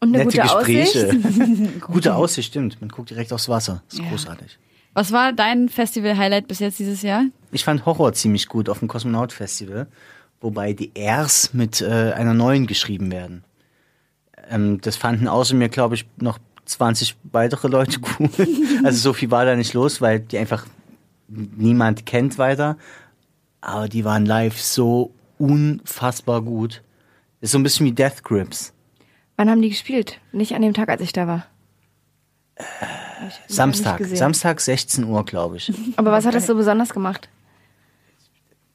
Und 0.00 0.14
eine 0.14 0.24
nette 0.24 0.38
gute 0.38 0.42
Gespräche. 0.42 1.06
Aussicht. 1.08 1.80
gute 1.82 2.14
Aussicht, 2.14 2.48
stimmt. 2.48 2.80
Man 2.80 2.88
guckt 2.90 3.10
direkt 3.10 3.32
aufs 3.32 3.48
Wasser. 3.48 3.82
Ist 3.90 3.98
Ja. 4.00 4.08
großartig. 4.08 4.58
Was 4.94 5.12
war 5.12 5.32
dein 5.32 5.68
Festival-Highlight 5.68 6.48
bis 6.48 6.58
jetzt 6.58 6.78
dieses 6.78 7.02
Jahr? 7.02 7.24
Ich 7.50 7.64
fand 7.64 7.84
Horror 7.86 8.12
ziemlich 8.14 8.46
gut 8.48 8.68
auf 8.68 8.78
dem 8.80 8.88
Kosmonaut 8.88 9.32
Festival, 9.32 9.86
wobei 10.40 10.72
die 10.74 10.90
Rs 10.98 11.54
mit 11.54 11.80
äh, 11.80 12.12
einer 12.12 12.34
neuen 12.34 12.66
geschrieben 12.66 13.10
werden. 13.10 13.44
Ähm, 14.50 14.80
das 14.82 14.96
fanden 14.96 15.28
außer 15.28 15.54
mir, 15.54 15.68
glaube 15.68 15.94
ich, 15.96 16.06
noch 16.16 16.38
20 16.64 17.16
weitere 17.24 17.68
Leute 17.68 18.00
gut. 18.18 18.30
also 18.84 18.98
so 18.98 19.12
viel 19.12 19.30
war 19.30 19.44
da 19.44 19.56
nicht 19.56 19.74
los, 19.74 20.00
weil 20.00 20.20
die 20.20 20.38
einfach 20.38 20.66
niemand 21.28 22.06
kennt 22.06 22.38
weiter. 22.38 22.76
Aber 23.60 23.88
die 23.88 24.04
waren 24.04 24.26
live 24.26 24.60
so 24.60 25.14
unfassbar 25.38 26.42
gut. 26.42 26.82
Ist 27.40 27.52
so 27.52 27.58
ein 27.58 27.62
bisschen 27.62 27.86
wie 27.86 27.92
Death 27.92 28.22
Grips. 28.22 28.72
Wann 29.36 29.50
haben 29.50 29.62
die 29.62 29.70
gespielt? 29.70 30.20
Nicht 30.32 30.54
an 30.54 30.62
dem 30.62 30.74
Tag, 30.74 30.88
als 30.88 31.00
ich 31.00 31.12
da 31.12 31.26
war. 31.26 31.46
Ich 33.48 33.54
Samstag. 33.54 34.04
Samstag 34.04 34.60
16 34.60 35.04
Uhr, 35.04 35.24
glaube 35.24 35.56
ich. 35.56 35.72
Aber 35.96 36.12
was 36.12 36.26
hat 36.26 36.34
das 36.34 36.46
so 36.46 36.54
besonders 36.54 36.90
gemacht? 36.90 37.28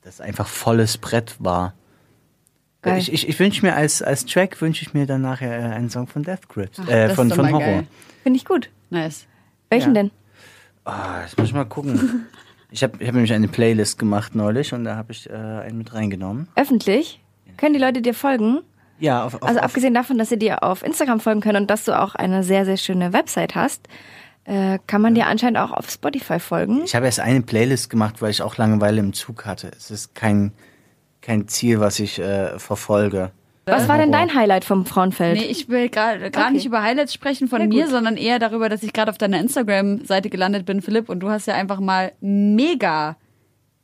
Das 0.01 0.21
einfach 0.21 0.47
volles 0.47 0.97
Brett 0.97 1.35
war. 1.39 1.73
Geil. 2.87 2.99
Ich, 2.99 3.11
ich, 3.13 3.29
ich 3.29 3.39
wünsche 3.39 3.65
mir 3.65 3.75
als, 3.75 4.01
als 4.01 4.25
Track 4.25 4.59
wünsche 4.61 4.83
ich 4.83 4.93
mir 4.93 5.05
dann 5.05 5.21
nachher 5.21 5.57
äh, 5.59 5.63
einen 5.75 5.89
Song 5.89 6.07
von 6.07 6.23
Death 6.23 6.47
Grips. 6.49 6.79
Ach, 6.81 6.87
äh, 6.89 7.07
das 7.07 7.15
von, 7.15 7.29
von 7.31 7.51
Horror. 7.51 7.83
Finde 8.23 8.37
ich 8.37 8.45
gut. 8.45 8.69
Nice. 8.89 9.25
Welchen 9.69 9.95
Ja. 9.95 10.03
denn? 10.03 10.11
Ah, 10.85 11.21
jetzt 11.23 11.37
muss 11.37 11.47
ich 11.47 11.53
mal 11.53 11.65
gucken. 11.65 12.25
ich 12.71 12.83
habe 12.83 12.97
ich 12.99 13.07
hab 13.07 13.13
nämlich 13.15 13.33
eine 13.33 13.47
Playlist 13.47 13.99
gemacht 13.99 14.35
neulich 14.35 14.73
und 14.73 14.83
da 14.85 14.95
habe 14.95 15.11
ich 15.11 15.29
äh, 15.29 15.33
einen 15.33 15.77
mit 15.77 15.93
reingenommen. 15.93 16.47
Öffentlich? 16.55 17.21
Können 17.57 17.73
die 17.73 17.79
Leute 17.79 18.01
dir 18.01 18.13
folgen? 18.13 18.61
Ja, 18.99 19.25
auf, 19.25 19.35
auf, 19.35 19.43
Also 19.43 19.59
abgesehen 19.59 19.93
davon, 19.93 20.17
dass 20.17 20.29
sie 20.29 20.39
dir 20.39 20.63
auf 20.63 20.83
Instagram 20.83 21.19
folgen 21.19 21.41
können 21.41 21.63
und 21.63 21.69
dass 21.71 21.83
du 21.85 21.99
auch 21.99 22.15
eine 22.15 22.43
sehr, 22.43 22.65
sehr 22.65 22.77
schöne 22.77 23.13
Website 23.13 23.53
hast, 23.55 23.87
äh, 24.45 24.79
kann 24.87 25.01
man 25.01 25.13
dir 25.13 25.27
anscheinend 25.27 25.57
auch 25.59 25.71
auf 25.71 25.89
Spotify 25.89 26.39
folgen. 26.39 26.83
ich 26.85 26.95
habe 26.95 27.05
erst 27.05 27.19
eine 27.19 27.41
Playlist 27.41 27.89
gemacht, 27.89 28.21
weil 28.21 28.31
ich 28.31 28.41
auch 28.41 28.57
Langeweile 28.57 28.99
im 28.99 29.13
Zug 29.13 29.45
hatte. 29.45 29.69
Es 29.75 29.91
ist 29.91 30.15
kein, 30.15 30.53
kein 31.21 31.47
Ziel, 31.47 31.79
was 31.79 31.99
ich 31.99 32.19
äh, 32.19 32.57
verfolge. 32.59 33.31
Was 33.65 33.89
war 33.89 33.97
denn 33.97 34.13
dein 34.13 34.33
Highlight 34.33 34.63
vom 34.63 34.85
Frauenfeld? 34.85 35.37
Nee, 35.37 35.45
ich 35.45 35.67
will 35.67 35.89
gerade 35.89 36.31
gar 36.31 36.45
Okay. 36.45 36.53
nicht 36.53 36.65
über 36.65 36.83
Highlights 36.83 37.13
sprechen 37.13 37.49
von 37.49 37.59
Ja, 37.59 37.67
mir, 37.67 37.83
gut. 37.83 37.91
sondern 37.91 38.15
eher 38.15 38.39
darüber, 38.39 38.69
dass 38.69 38.81
ich 38.81 38.93
gerade 38.93 39.11
auf 39.11 39.17
deiner 39.17 39.41
Instagram-Seite 39.41 40.29
gelandet 40.29 40.65
bin, 40.65 40.81
Philipp, 40.81 41.09
und 41.09 41.19
du 41.19 41.29
hast 41.29 41.47
ja 41.47 41.53
einfach 41.55 41.81
mal 41.81 42.13
mega 42.21 43.17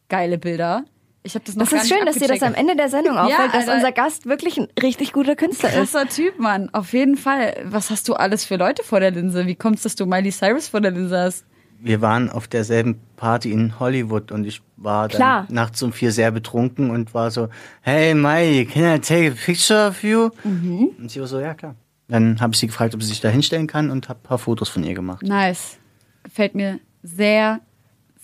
geile 0.08 0.38
Bilder. 0.38 0.86
Ich 1.26 1.36
habe 1.36 1.44
das 1.46 1.56
noch 1.56 1.64
das 1.64 1.72
gar 1.72 1.78
ist 1.82 1.90
nicht 1.90 1.98
schön, 1.98 2.06
dass 2.06 2.16
dir 2.18 2.28
das 2.30 2.44
am. 2.44 2.54
Ende 2.54 2.76
der 2.78 2.88
Sendung 2.90 3.18
auffällt, 3.18 3.50
dass 3.54 3.64
Alter. 3.68 3.76
unser 3.76 3.92
Gast 3.92 4.26
wirklich 4.26 4.58
ein 4.58 4.68
richtig 4.82 5.12
guter 5.14 5.36
Künstler 5.36 5.70
ist. 5.70 5.76
Krasser 5.94 6.08
Typ, 6.08 6.38
Mann. 6.40 6.70
Auf 6.74 6.94
jeden 6.94 7.16
Fall. 7.18 7.56
Was 7.66 7.90
hast 7.90 8.08
du 8.10 8.14
alles 8.14 8.44
für 8.46 8.56
Leute 8.58 8.84
vor 8.84 9.00
der 9.02 9.12
Linse? 9.12 9.48
Wie 9.48 9.56
kommst 9.56 9.84
dass 9.86 9.96
du 9.96 10.06
Miley 10.06 10.32
Cyrus 10.32 10.68
vor 10.70 10.82
der 10.82 10.92
Linse 10.92 11.18
hast? 11.18 11.46
Wir 11.86 12.02
waren 12.02 12.30
auf 12.30 12.48
derselben 12.48 13.02
Party 13.18 13.52
in 13.52 13.78
Hollywood 13.78 14.32
und 14.32 14.46
ich 14.46 14.62
war 14.78 15.10
dann 15.10 15.18
Klar. 15.18 15.48
nachts 15.50 15.84
um 15.84 15.92
vier 15.92 16.14
sehr 16.14 16.32
betrunken 16.32 16.90
und 16.90 17.14
war 17.14 17.30
so, 17.30 17.50
hey 17.82 18.14
Miley, 18.14 18.66
can 18.66 18.96
I 18.96 19.00
take 19.00 19.32
a 19.32 19.36
picture 19.36 19.90
of 19.90 20.02
you? 20.02 20.30
Mhm. 20.46 20.92
Und 20.98 21.12
sie 21.12 21.20
war 21.20 21.28
so, 21.28 21.42
ja 21.42 21.54
klar. 21.54 21.76
Dann 22.08 22.40
habe 22.40 22.54
ich 22.54 22.60
sie 22.62 22.68
gefragt, 22.68 22.96
ob 22.96 23.04
sie 23.04 23.10
sich 23.10 23.20
da 23.20 23.28
hinstellen 23.28 23.68
kann 23.68 23.92
und 23.92 24.08
habe 24.08 24.20
ein 24.20 24.24
paar 24.24 24.38
Fotos 24.38 24.70
von 24.70 24.86
ihr 24.86 24.94
gemacht. 24.94 25.24
Nice. 25.24 25.78
Gefällt 26.24 26.56
mir 26.56 26.80
sehr, 27.02 27.60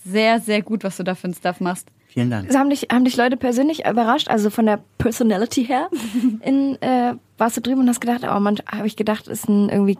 sehr, 0.06 0.40
sehr 0.40 0.62
gut, 0.62 0.82
was 0.82 0.96
du 0.96 1.02
da 1.02 1.14
für 1.14 1.24
einen 1.24 1.34
Stuff 1.34 1.60
machst. 1.60 1.88
Vielen 2.06 2.30
Dank. 2.30 2.50
So 2.50 2.58
haben 2.58 2.70
dich, 2.70 2.88
haben 2.90 3.04
dich 3.04 3.18
Leute 3.18 3.36
persönlich 3.36 3.86
überrascht, 3.86 4.28
also 4.28 4.48
von 4.48 4.64
der 4.64 4.80
Personality 4.96 5.66
her? 5.66 5.90
In, 6.42 6.80
äh, 6.80 7.14
warst 7.36 7.58
du 7.58 7.60
drüben 7.60 7.82
und 7.82 7.88
hast 7.90 8.00
gedacht, 8.00 8.22
oh 8.24 8.40
man, 8.40 8.56
habe 8.72 8.86
ich 8.86 8.96
gedacht, 8.96 9.28
ist 9.28 9.50
ein 9.50 9.68
irgendwie 9.68 9.98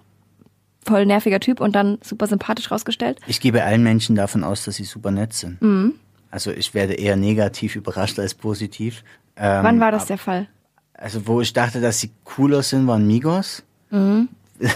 voll 0.84 1.06
nerviger 1.06 1.40
Typ 1.40 1.60
und 1.60 1.74
dann 1.74 1.98
super 2.02 2.26
sympathisch 2.26 2.70
rausgestellt? 2.70 3.18
Ich 3.26 3.40
gebe 3.40 3.62
allen 3.62 3.82
Menschen 3.82 4.16
davon 4.16 4.44
aus, 4.44 4.64
dass 4.64 4.76
sie 4.76 4.84
super 4.84 5.10
nett 5.10 5.32
sind. 5.32 5.60
Mhm. 5.60 5.94
Also 6.30 6.50
ich 6.50 6.74
werde 6.74 6.94
eher 6.94 7.16
negativ 7.16 7.76
überrascht 7.76 8.18
als 8.18 8.34
positiv. 8.34 9.02
Ähm, 9.36 9.64
Wann 9.64 9.80
war 9.80 9.90
das 9.90 10.06
der 10.06 10.18
Fall? 10.18 10.48
Also 10.94 11.26
wo 11.26 11.40
ich 11.40 11.52
dachte, 11.52 11.80
dass 11.80 12.00
sie 12.00 12.10
cooler 12.24 12.62
sind, 12.62 12.86
waren 12.86 13.06
Migos. 13.06 13.62
Mhm. 13.90 14.28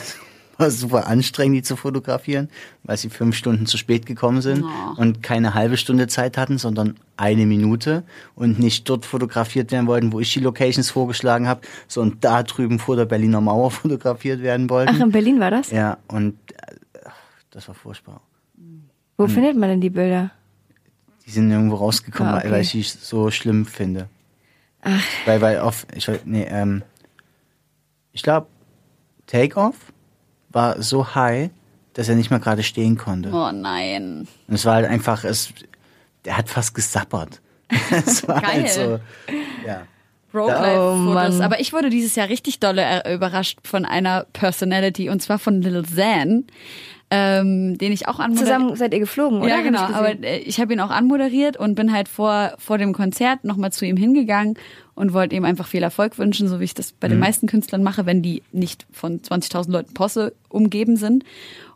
War 0.58 0.70
super 0.70 1.06
anstrengend, 1.08 1.56
die 1.56 1.62
zu 1.62 1.76
fotografieren, 1.76 2.48
weil 2.84 2.96
sie 2.96 3.10
fünf 3.10 3.36
Stunden 3.36 3.66
zu 3.66 3.76
spät 3.76 4.06
gekommen 4.06 4.40
sind 4.40 4.64
Oh. 4.64 5.00
und 5.00 5.22
keine 5.22 5.54
halbe 5.54 5.76
Stunde 5.76 6.06
Zeit 6.06 6.36
hatten, 6.38 6.58
sondern 6.58 6.96
eine 7.16 7.44
Minute 7.46 8.04
und 8.34 8.58
nicht 8.58 8.88
dort 8.88 9.04
fotografiert 9.06 9.72
werden 9.72 9.86
wollten, 9.86 10.12
wo 10.12 10.20
ich 10.20 10.32
die 10.32 10.40
Locations 10.40 10.90
vorgeschlagen 10.90 11.48
habe, 11.48 11.62
sondern 11.88 12.18
da 12.20 12.42
drüben 12.42 12.78
vor 12.78 12.96
der 12.96 13.04
Berliner 13.06 13.40
Mauer 13.40 13.70
fotografiert 13.72 14.42
werden 14.42 14.70
wollten. 14.70 14.94
Ach, 14.96 15.00
in 15.04 15.10
Berlin 15.12 15.40
war 15.40 15.50
das? 15.50 15.70
Ja, 15.70 15.98
und 16.08 16.34
äh, 16.52 17.08
das 17.50 17.66
war 17.68 17.74
furchtbar. 17.74 18.20
Wo 19.16 19.26
findet 19.28 19.56
man 19.56 19.68
denn 19.70 19.80
die 19.80 19.90
Bilder? 19.90 20.30
Die 21.26 21.30
sind 21.30 21.50
irgendwo 21.50 21.76
rausgekommen, 21.76 22.32
Ah, 22.32 22.36
weil- 22.36 22.42
okay. 22.42 22.50
weil 22.52 22.60
ich 22.62 22.70
die 22.72 22.82
so 22.82 23.30
schlimm 23.30 23.64
finde. 23.64 24.08
Weil, 25.24 25.40
weil 25.40 25.58
auf, 25.60 25.86
ich, 25.94 26.08
nee, 26.26 26.44
ähm, 26.48 26.82
ich 28.12 28.22
glaube, 28.22 28.48
Takeoff 29.26 29.76
war 30.54 30.80
so 30.82 31.14
high, 31.14 31.50
dass 31.94 32.08
er 32.08 32.16
nicht 32.16 32.30
mal 32.30 32.38
gerade 32.40 32.62
stehen 32.62 32.96
konnte. 32.96 33.30
Oh 33.32 33.50
nein. 33.52 34.26
Und 34.48 34.54
es 34.54 34.64
war 34.64 34.74
halt 34.74 34.86
einfach, 34.86 35.24
es, 35.24 35.50
der 36.24 36.36
hat 36.36 36.48
fast 36.48 36.74
gesappert. 36.74 37.40
es 37.90 38.26
war 38.28 38.40
Geil. 38.40 38.62
halt 38.62 38.70
so, 38.70 39.00
ja. 39.66 39.86
Roguelife-Fotos. 40.34 41.40
Oh. 41.40 41.42
Aber 41.42 41.60
ich 41.60 41.72
wurde 41.72 41.90
dieses 41.90 42.16
Jahr 42.16 42.28
richtig 42.28 42.58
dolle 42.58 43.02
überrascht 43.12 43.58
von 43.62 43.84
einer 43.84 44.26
Personality 44.32 45.08
und 45.08 45.22
zwar 45.22 45.38
von 45.38 45.62
Lil 45.62 45.82
Xan, 45.82 46.44
ähm, 47.10 47.78
den 47.78 47.92
ich 47.92 48.08
auch 48.08 48.18
anmoderiert 48.18 48.48
Zusammen 48.48 48.76
seid 48.76 48.92
ihr 48.92 49.00
geflogen, 49.00 49.40
oder? 49.40 49.48
Ja, 49.48 49.60
genau. 49.60 49.80
Aber 49.80 50.10
äh, 50.10 50.38
ich 50.38 50.60
habe 50.60 50.72
ihn 50.72 50.80
auch 50.80 50.90
anmoderiert 50.90 51.56
und 51.56 51.74
bin 51.74 51.92
halt 51.92 52.08
vor, 52.08 52.54
vor 52.58 52.78
dem 52.78 52.92
Konzert 52.92 53.44
nochmal 53.44 53.72
zu 53.72 53.84
ihm 53.84 53.96
hingegangen 53.96 54.58
und 54.94 55.12
wollte 55.12 55.36
ihm 55.36 55.44
einfach 55.44 55.66
viel 55.66 55.82
Erfolg 55.82 56.18
wünschen, 56.18 56.48
so 56.48 56.60
wie 56.60 56.64
ich 56.64 56.74
das 56.74 56.92
bei 56.92 57.08
den 57.08 57.18
meisten 57.18 57.46
Künstlern 57.46 57.82
mache, 57.82 58.06
wenn 58.06 58.22
die 58.22 58.42
nicht 58.52 58.86
von 58.92 59.20
20.000 59.20 59.70
Leuten 59.70 59.94
Posse 59.94 60.34
umgeben 60.48 60.96
sind. 60.96 61.24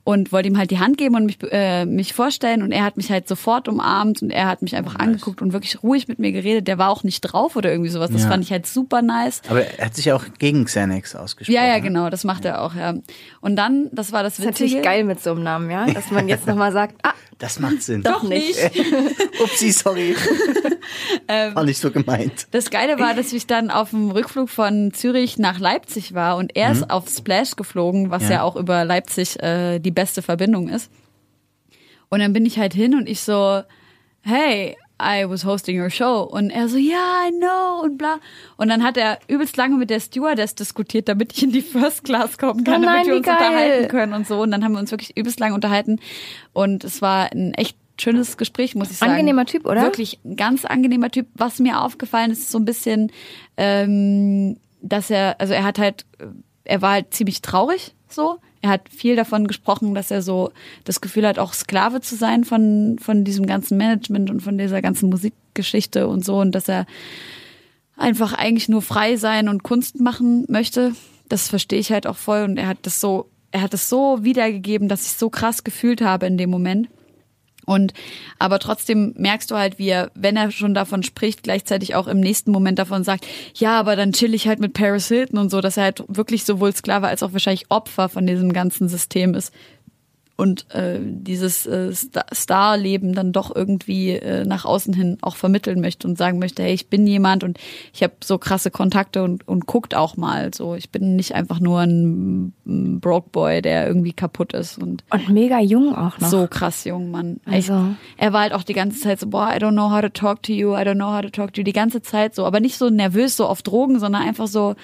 Und 0.09 0.32
wollte 0.32 0.48
ihm 0.48 0.56
halt 0.56 0.70
die 0.70 0.78
Hand 0.78 0.96
geben 0.96 1.16
und 1.16 1.26
mich, 1.26 1.36
äh, 1.50 1.84
mich 1.84 2.14
vorstellen. 2.14 2.62
Und 2.62 2.72
er 2.72 2.82
hat 2.82 2.96
mich 2.96 3.11
halt 3.11 3.28
sofort 3.28 3.68
umarmt 3.68 4.22
und 4.22 4.30
er 4.30 4.46
hat 4.48 4.62
mich 4.62 4.74
einfach 4.74 4.96
angeguckt 4.96 5.42
und 5.42 5.52
wirklich 5.52 5.82
ruhig 5.82 6.09
mit 6.09 6.18
mir 6.18 6.32
geredet. 6.32 6.66
Der 6.66 6.78
war 6.78 6.88
auch 6.88 7.02
nicht 7.04 7.20
drauf 7.20 7.56
oder 7.56 7.70
irgendwie 7.70 7.90
sowas. 7.90 8.11
Das 8.11 8.22
Ja. 8.22 8.28
fand 8.30 8.42
ich 8.42 8.50
halt 8.50 8.66
super 8.66 9.02
nice. 9.02 9.42
Aber 9.50 9.62
er 9.66 9.84
hat 9.84 9.94
sich 9.94 10.11
auch 10.12 10.24
gegen 10.38 10.64
Xanax 10.64 11.14
ausgesprochen. 11.14 11.54
Ja, 11.54 11.66
ja, 11.66 11.74
ne? 11.76 11.82
genau, 11.82 12.09
das 12.09 12.24
macht 12.24 12.46
er 12.46 12.62
auch, 12.62 12.74
ja. 12.74 12.94
Und 13.42 13.56
dann, 13.56 13.90
das 13.92 14.11
war 14.12 14.22
das 14.22 14.36
das 14.36 14.38
ist 14.40 14.44
natürlich 14.46 14.72
Witzige. 14.72 14.88
geil 14.88 15.04
mit 15.04 15.22
so 15.22 15.32
einem 15.32 15.42
Namen, 15.42 15.70
ja? 15.70 15.84
Dass 15.84 16.11
man 16.11 16.26
jetzt 16.26 16.46
nochmal 16.46 16.72
sagt, 16.72 16.94
ah, 17.02 17.12
Das 17.39 17.61
macht 17.61 17.82
Sinn. 17.82 18.03
doch 18.03 18.22
nicht. 18.24 18.59
Upsi, 19.43 19.70
sorry. 19.72 20.14
Ähm, 21.30 21.55
war 21.55 21.64
nicht 21.64 21.78
so 21.78 21.91
gemeint. 21.91 22.47
Das 22.53 22.70
Geile 22.70 22.99
war, 22.99 23.12
dass 23.14 23.34
ich 23.34 23.47
dann 23.47 23.70
auf 23.70 23.91
dem 23.91 24.11
Rückflug 24.11 24.49
von 24.49 24.93
Zürich 24.95 25.36
nach 25.39 25.59
Leipzig 25.59 26.14
war 26.14 26.39
und 26.39 26.57
er 26.57 26.72
ist 26.72 26.89
auf 26.91 27.09
Splash 27.11 27.57
geflogen, 27.57 28.11
was 28.11 28.22
ja, 28.24 28.30
Ja. 28.30 28.43
auch 28.43 28.57
über 28.57 28.86
Leipzig 28.86 29.39
äh, 29.43 29.78
die 29.80 29.91
beste 29.91 30.22
Verbindung 30.22 30.70
ist. 30.70 30.91
Und 32.09 32.20
dann 32.20 32.32
bin 32.32 32.47
ich 32.47 32.59
halt 32.59 32.72
hin 32.72 32.95
und 32.95 33.07
ich 33.07 33.20
so, 33.20 33.61
hey, 34.22 34.78
I 35.01 35.28
was 35.28 35.44
hosting 35.44 35.80
your 35.80 35.90
show. 35.90 36.22
Und 36.22 36.51
er 36.51 36.68
so, 36.68 36.76
ja, 36.76 37.26
I 37.28 37.30
know 37.30 37.82
und 37.82 37.99
bla. 37.99 38.18
Und 38.57 38.68
dann 38.68 38.82
hat 38.82 38.96
er 38.96 39.18
übelst 39.28 39.57
lange 39.57 39.76
mit 39.76 39.90
der 39.90 40.01
Stewardess 40.01 40.55
diskutiert, 40.55 41.09
damit 41.09 41.32
ich 41.36 41.42
in 41.44 41.53
die 41.53 41.62
First 41.62 42.05
Class 42.05 42.38
kommen 42.38 42.64
kann, 42.64 42.82
Oh 42.82 42.86
nein, 42.86 43.07
damit 43.07 43.07
wir 43.07 43.16
uns 43.16 43.26
geil. 43.26 43.36
unterhalten 43.36 43.88
können 43.88 44.12
und 44.12 44.26
so. 44.26 44.40
Und 44.42 44.51
dann 44.51 44.64
haben 44.64 44.72
wir 44.72 44.80
uns 44.80 44.90
wirklich 44.90 45.16
übelst 45.16 45.38
lange 45.40 45.55
unterhalten. 45.55 46.01
Und 46.53 46.84
es 46.84 47.01
war 47.01 47.30
ein 47.32 47.55
echt 47.55 47.76
schönes 48.01 48.36
Gespräch, 48.36 48.74
muss 48.74 48.90
ich 48.90 48.99
sagen. 48.99 49.12
Angenehmer 49.12 49.46
Typ, 49.46 49.66
oder? 49.66 49.82
Wirklich 49.82 50.20
ein 50.24 50.36
ganz 50.36 50.64
angenehmer 50.64 51.11
Typ. 51.11 51.26
Was 51.34 51.59
mir 51.59 51.80
aufgefallen 51.80 52.30
ist, 52.30 52.40
ist 52.40 52.51
so 52.51 52.59
ein 52.59 52.64
bisschen, 52.64 53.12
ähm, 53.57 54.57
dass 54.82 55.11
er, 55.11 55.40
also 55.40 55.55
er 55.55 55.64
hat 55.64 55.78
halt, 55.78 56.07
er 56.64 56.82
war 56.82 56.92
halt 56.92 57.14
ziemlich 57.14 57.42
traurig 57.42 57.94
so. 58.09 58.38
Er 58.61 58.70
hat 58.70 58.88
viel 58.88 59.16
davon 59.16 59.46
gesprochen, 59.46 59.94
dass 59.94 60.11
er 60.11 60.22
so 60.22 60.50
das 60.84 61.00
Gefühl 61.00 61.26
hat, 61.26 61.38
auch 61.38 61.52
Sklave 61.52 62.00
zu 62.00 62.16
sein 62.16 62.44
von, 62.44 62.98
von 63.00 63.24
diesem 63.24 63.46
ganzen 63.46 63.76
Management 63.76 64.30
und 64.30 64.40
von 64.40 64.59
dieser 64.59 64.82
ganzen 64.82 65.09
Musikgeschichte 65.11 66.09
und 66.09 66.24
so 66.24 66.40
und 66.40 66.52
dass 66.52 66.68
er 66.68 66.86
einfach 67.96 68.32
eigentlich 68.32 68.68
nur 68.68 68.82
frei 68.82 69.16
sein 69.16 69.48
und 69.48 69.62
Kunst 69.62 70.00
machen 70.00 70.44
möchte. 70.48 70.92
Das 71.28 71.48
verstehe 71.48 71.78
ich 71.78 71.92
halt 71.92 72.06
auch 72.06 72.16
voll 72.16 72.42
und 72.42 72.56
er 72.56 72.68
hat 72.68 72.78
das 72.82 73.00
so, 73.00 73.28
er 73.52 73.62
hat 73.62 73.72
das 73.72 73.88
so 73.88 74.24
wiedergegeben, 74.24 74.88
dass 74.88 75.06
ich 75.06 75.12
so 75.12 75.30
krass 75.30 75.62
gefühlt 75.62 76.00
habe 76.00 76.26
in 76.26 76.38
dem 76.38 76.50
Moment. 76.50 76.88
Und 77.69 77.93
aber 78.39 78.59
trotzdem 78.59 79.14
merkst 79.16 79.51
du 79.51 79.57
halt, 79.57 79.79
wie 79.79 79.91
er, 79.91 80.11
wenn 80.14 80.37
er 80.37 80.51
schon 80.51 80.75
davon 80.75 81.03
spricht, 81.03 81.43
gleichzeitig 81.43 81.95
auch 81.95 82.07
im 82.07 82.19
nächsten 82.19 82.51
Moment 82.51 82.79
davon 82.79 83.05
sagt, 83.05 83.27
ja, 83.55 83.79
aber 83.79 83.95
dann 83.95 84.12
chill 84.12 84.35
ich 84.35 84.49
halt 84.49 84.59
mit 84.59 84.73
Paris 84.73 85.09
Hilton 85.09 85.39
und 85.39 85.51
so, 85.51 85.61
dass 85.61 85.77
er 85.77 85.85
halt 85.85 86.03
wirklich 86.09 86.45
sowohl 86.45 86.75
Sklave 86.75 87.09
als 87.09 87.23
auch 87.23 87.33
wahrscheinlich 87.33 87.71
Opfer 87.71 88.09
von 88.09 88.27
diesem 88.27 88.53
ganzen 88.53 88.89
System 88.89 89.35
ist 89.35 89.53
und 90.41 90.72
äh, 90.72 91.01
dieses 91.03 91.66
äh, 91.66 91.93
Star- 91.93 92.26
Star-Leben 92.32 93.12
dann 93.12 93.32
doch 93.32 93.55
irgendwie 93.55 94.12
äh, 94.12 94.45
nach 94.45 94.64
außen 94.64 94.95
hin 94.95 95.18
auch 95.20 95.34
vermitteln 95.34 95.80
möchte 95.80 96.07
und 96.07 96.16
sagen 96.16 96.39
möchte, 96.39 96.62
hey, 96.62 96.72
ich 96.72 96.86
bin 96.89 97.09
jemand 97.09 97.43
und 97.43 97.59
ich 97.93 98.05
habe 98.05 98.14
so 98.22 98.39
krasse 98.39 98.70
Kontakte 98.70 99.24
und, 99.24 99.49
und 99.49 99.66
guckt 99.66 99.97
auch 99.97 100.16
mal. 100.16 100.55
So, 100.55 100.76
ich 100.76 100.91
bin 100.91 101.16
nicht 101.16 101.34
einfach 101.34 101.59
nur 101.59 101.80
ein, 101.80 102.53
Broke 103.01 103.30
Boy, 103.30 103.62
der 103.62 103.89
irgendwie 103.89 104.12
kaputt 104.12 104.53
ist 104.53 104.78
und 104.78 105.03
Und 105.11 105.28
mega 105.28 105.59
jung 105.59 105.93
auch 105.93 106.16
noch. 106.20 106.28
so 106.28 106.47
krass 106.49 106.84
jung, 106.84 107.11
Mann. 107.11 107.41
Also. 107.45 107.89
Er 108.16 108.32
war 108.32 108.43
halt 108.43 108.53
auch 108.53 108.62
die 108.62 108.74
ganze 108.74 109.01
Zeit 109.01 109.18
so, 109.18 109.26
boah, 109.26 109.51
I 109.53 109.59
don't 109.59 109.72
know 109.72 109.91
how 109.91 110.03
to 110.03 110.09
talk 110.09 110.45
to 110.45 110.53
you, 110.53 110.72
I 110.76 110.82
don't 110.82 110.95
know 110.95 111.12
how 111.12 111.20
to 111.22 111.30
talk 111.30 111.53
to 111.55 111.62
you, 111.62 111.64
die 111.64 111.72
ganze 111.72 112.01
Zeit 112.01 112.36
so, 112.36 112.47
aber 112.47 112.61
nicht 112.61 112.78
so 112.78 112.91
nervös, 112.91 113.36
so 113.36 113.45
auf 113.47 113.62
Drogen, 113.62 113.99
sondern 113.99 114.22
einfach 114.22 114.47
so, 114.47 114.76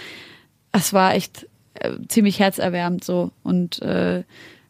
es 0.73 0.93
war 0.93 1.15
echt 1.15 1.47
äh, 1.75 1.93
ziemlich 2.09 2.41
herzerwärmend 2.41 3.05
so 3.05 3.31
und 3.45 3.81
äh, 3.83 4.25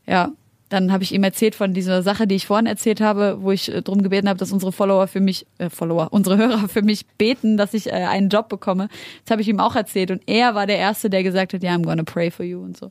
ja. 0.07 0.31
Dann 0.75 0.91
habe 0.91 1.05
ich 1.05 1.15
ihm 1.15 1.23
erzählt 1.23 1.55
von 1.55 1.73
dieser 1.73 2.03
Sache, 2.03 2.27
die 2.27 2.35
ich 2.35 2.47
vorhin 2.49 2.67
erzählt 2.67 3.01
habe, 3.01 3.39
wo 3.41 3.53
ich 3.53 3.73
äh, 3.73 3.81
darum 3.81 4.03
gebeten 4.03 4.29
habe, 4.29 4.41
dass 4.41 4.51
unsere 4.51 4.73
Follower 4.73 5.07
für 5.07 5.21
mich, 5.21 5.47
äh, 5.59 5.71
Follower, 5.71 6.09
unsere 6.11 6.37
Hörer 6.37 6.67
für 6.69 6.83
mich 6.83 7.07
beten, 7.17 7.57
dass 7.57 7.75
ich 7.75 7.87
äh, 7.87 7.93
einen 7.93 8.29
Job 8.29 8.49
bekomme. 8.49 8.89
Das 9.25 9.31
habe 9.31 9.41
ich 9.41 9.47
ihm 9.47 9.61
auch 9.61 9.77
erzählt 9.77 10.11
und 10.11 10.23
er 10.27 10.57
war 10.57 10.67
der 10.67 10.79
Erste, 10.79 11.11
der 11.11 11.23
gesagt 11.23 11.53
hat, 11.53 11.63
ja, 11.63 11.73
I'm 11.73 11.85
gonna 11.85 12.03
pray 12.03 12.29
for 12.33 12.45
you 12.45 12.61
und 12.61 12.77
so. 12.77 12.91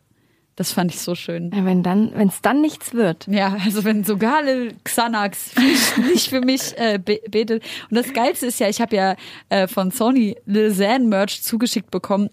Das 0.55 0.71
fand 0.71 0.93
ich 0.93 1.01
so 1.01 1.13
schön. 1.13 1.51
Ja, 1.53 1.65
wenn 1.65 1.83
dann, 1.83 2.13
wenn 2.15 2.29
es 2.29 2.41
dann 2.41 2.61
nichts 2.61 2.93
wird. 2.93 3.27
Ja, 3.27 3.57
also 3.65 3.83
wenn 3.83 4.05
sogar 4.05 4.43
Lil 4.43 4.75
Xanax 4.85 5.53
nicht, 5.57 5.97
nicht 5.97 6.29
für 6.29 6.39
mich 6.39 6.77
äh, 6.77 6.99
be 7.03 7.19
betet. 7.29 7.63
Und 7.89 7.97
das 7.97 8.13
Geilste 8.13 8.45
ist 8.45 8.61
ja, 8.61 8.69
ich 8.69 8.79
habe 8.79 8.95
ja 8.95 9.15
äh, 9.49 9.67
von 9.67 9.91
Sony 9.91 10.37
Lil 10.45 10.71
Xan 10.71 11.09
Merch 11.09 11.43
zugeschickt 11.43 11.91
bekommen. 11.91 12.29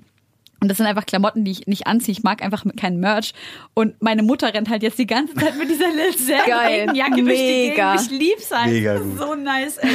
Und 0.61 0.69
das 0.69 0.77
sind 0.77 0.87
einfach 0.87 1.07
Klamotten, 1.07 1.45
die 1.45 1.53
ich 1.53 1.67
nicht 1.67 1.87
anziehe. 1.87 2.13
Ich 2.13 2.23
mag 2.23 2.43
einfach 2.43 2.65
keinen 2.77 3.01
Merch. 3.01 3.33
Und 3.75 4.01
meine 4.03 4.23
Mutter 4.23 4.53
rennt 4.53 4.69
halt 4.69 4.83
jetzt 4.83 4.99
die 4.99 5.07
ganze 5.07 5.35
Zeit 5.35 5.57
mit 5.57 5.71
dieser 5.71 5.89
Lil 5.89 6.13
Xan 6.15 6.47
Geil. 6.47 6.81
Regenjacke 6.81 7.25
durch 7.25 7.39
die 7.39 7.45
Gegend. 7.45 7.71
Mega. 7.71 7.95
Ich 7.95 8.11
lieb's 8.11 8.51
halt. 8.51 8.73
Mega 8.73 8.99
gut. 8.99 9.19
so 9.19 9.35
nice, 9.35 9.79
ey. 9.79 9.91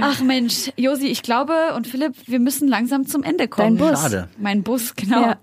Ach 0.00 0.20
Mensch, 0.20 0.70
Josi, 0.76 1.06
ich 1.06 1.22
glaube 1.22 1.74
und 1.74 1.86
Philipp, 1.86 2.14
wir 2.26 2.38
müssen 2.40 2.68
langsam 2.68 3.06
zum 3.06 3.22
Ende 3.22 3.48
kommen. 3.48 3.78
Dein 3.78 3.90
Bus. 3.90 4.00
Schade. 4.00 4.28
Mein 4.38 4.62
Bus, 4.62 4.94
genau. 4.94 5.22
Ja. 5.22 5.38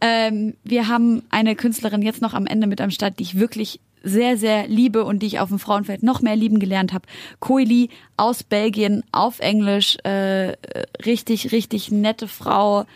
Ähm, 0.00 0.54
wir 0.64 0.88
haben 0.88 1.22
eine 1.30 1.54
Künstlerin 1.54 2.02
jetzt 2.02 2.22
noch 2.22 2.34
am 2.34 2.46
Ende 2.46 2.66
mit 2.66 2.80
am 2.80 2.90
Start, 2.90 3.18
die 3.18 3.24
ich 3.24 3.38
wirklich 3.38 3.80
sehr, 4.02 4.38
sehr 4.38 4.66
liebe 4.66 5.04
und 5.04 5.20
die 5.20 5.26
ich 5.26 5.40
auf 5.40 5.50
dem 5.50 5.58
Frauenfeld 5.58 6.02
noch 6.02 6.22
mehr 6.22 6.36
lieben 6.36 6.58
gelernt 6.58 6.92
habe. 6.92 7.06
Coeli 7.38 7.90
aus 8.16 8.42
Belgien 8.42 9.04
auf 9.12 9.40
Englisch, 9.40 9.98
äh, 10.04 10.56
richtig, 11.04 11.52
richtig 11.52 11.90
nette 11.90 12.26
Frau. 12.26 12.86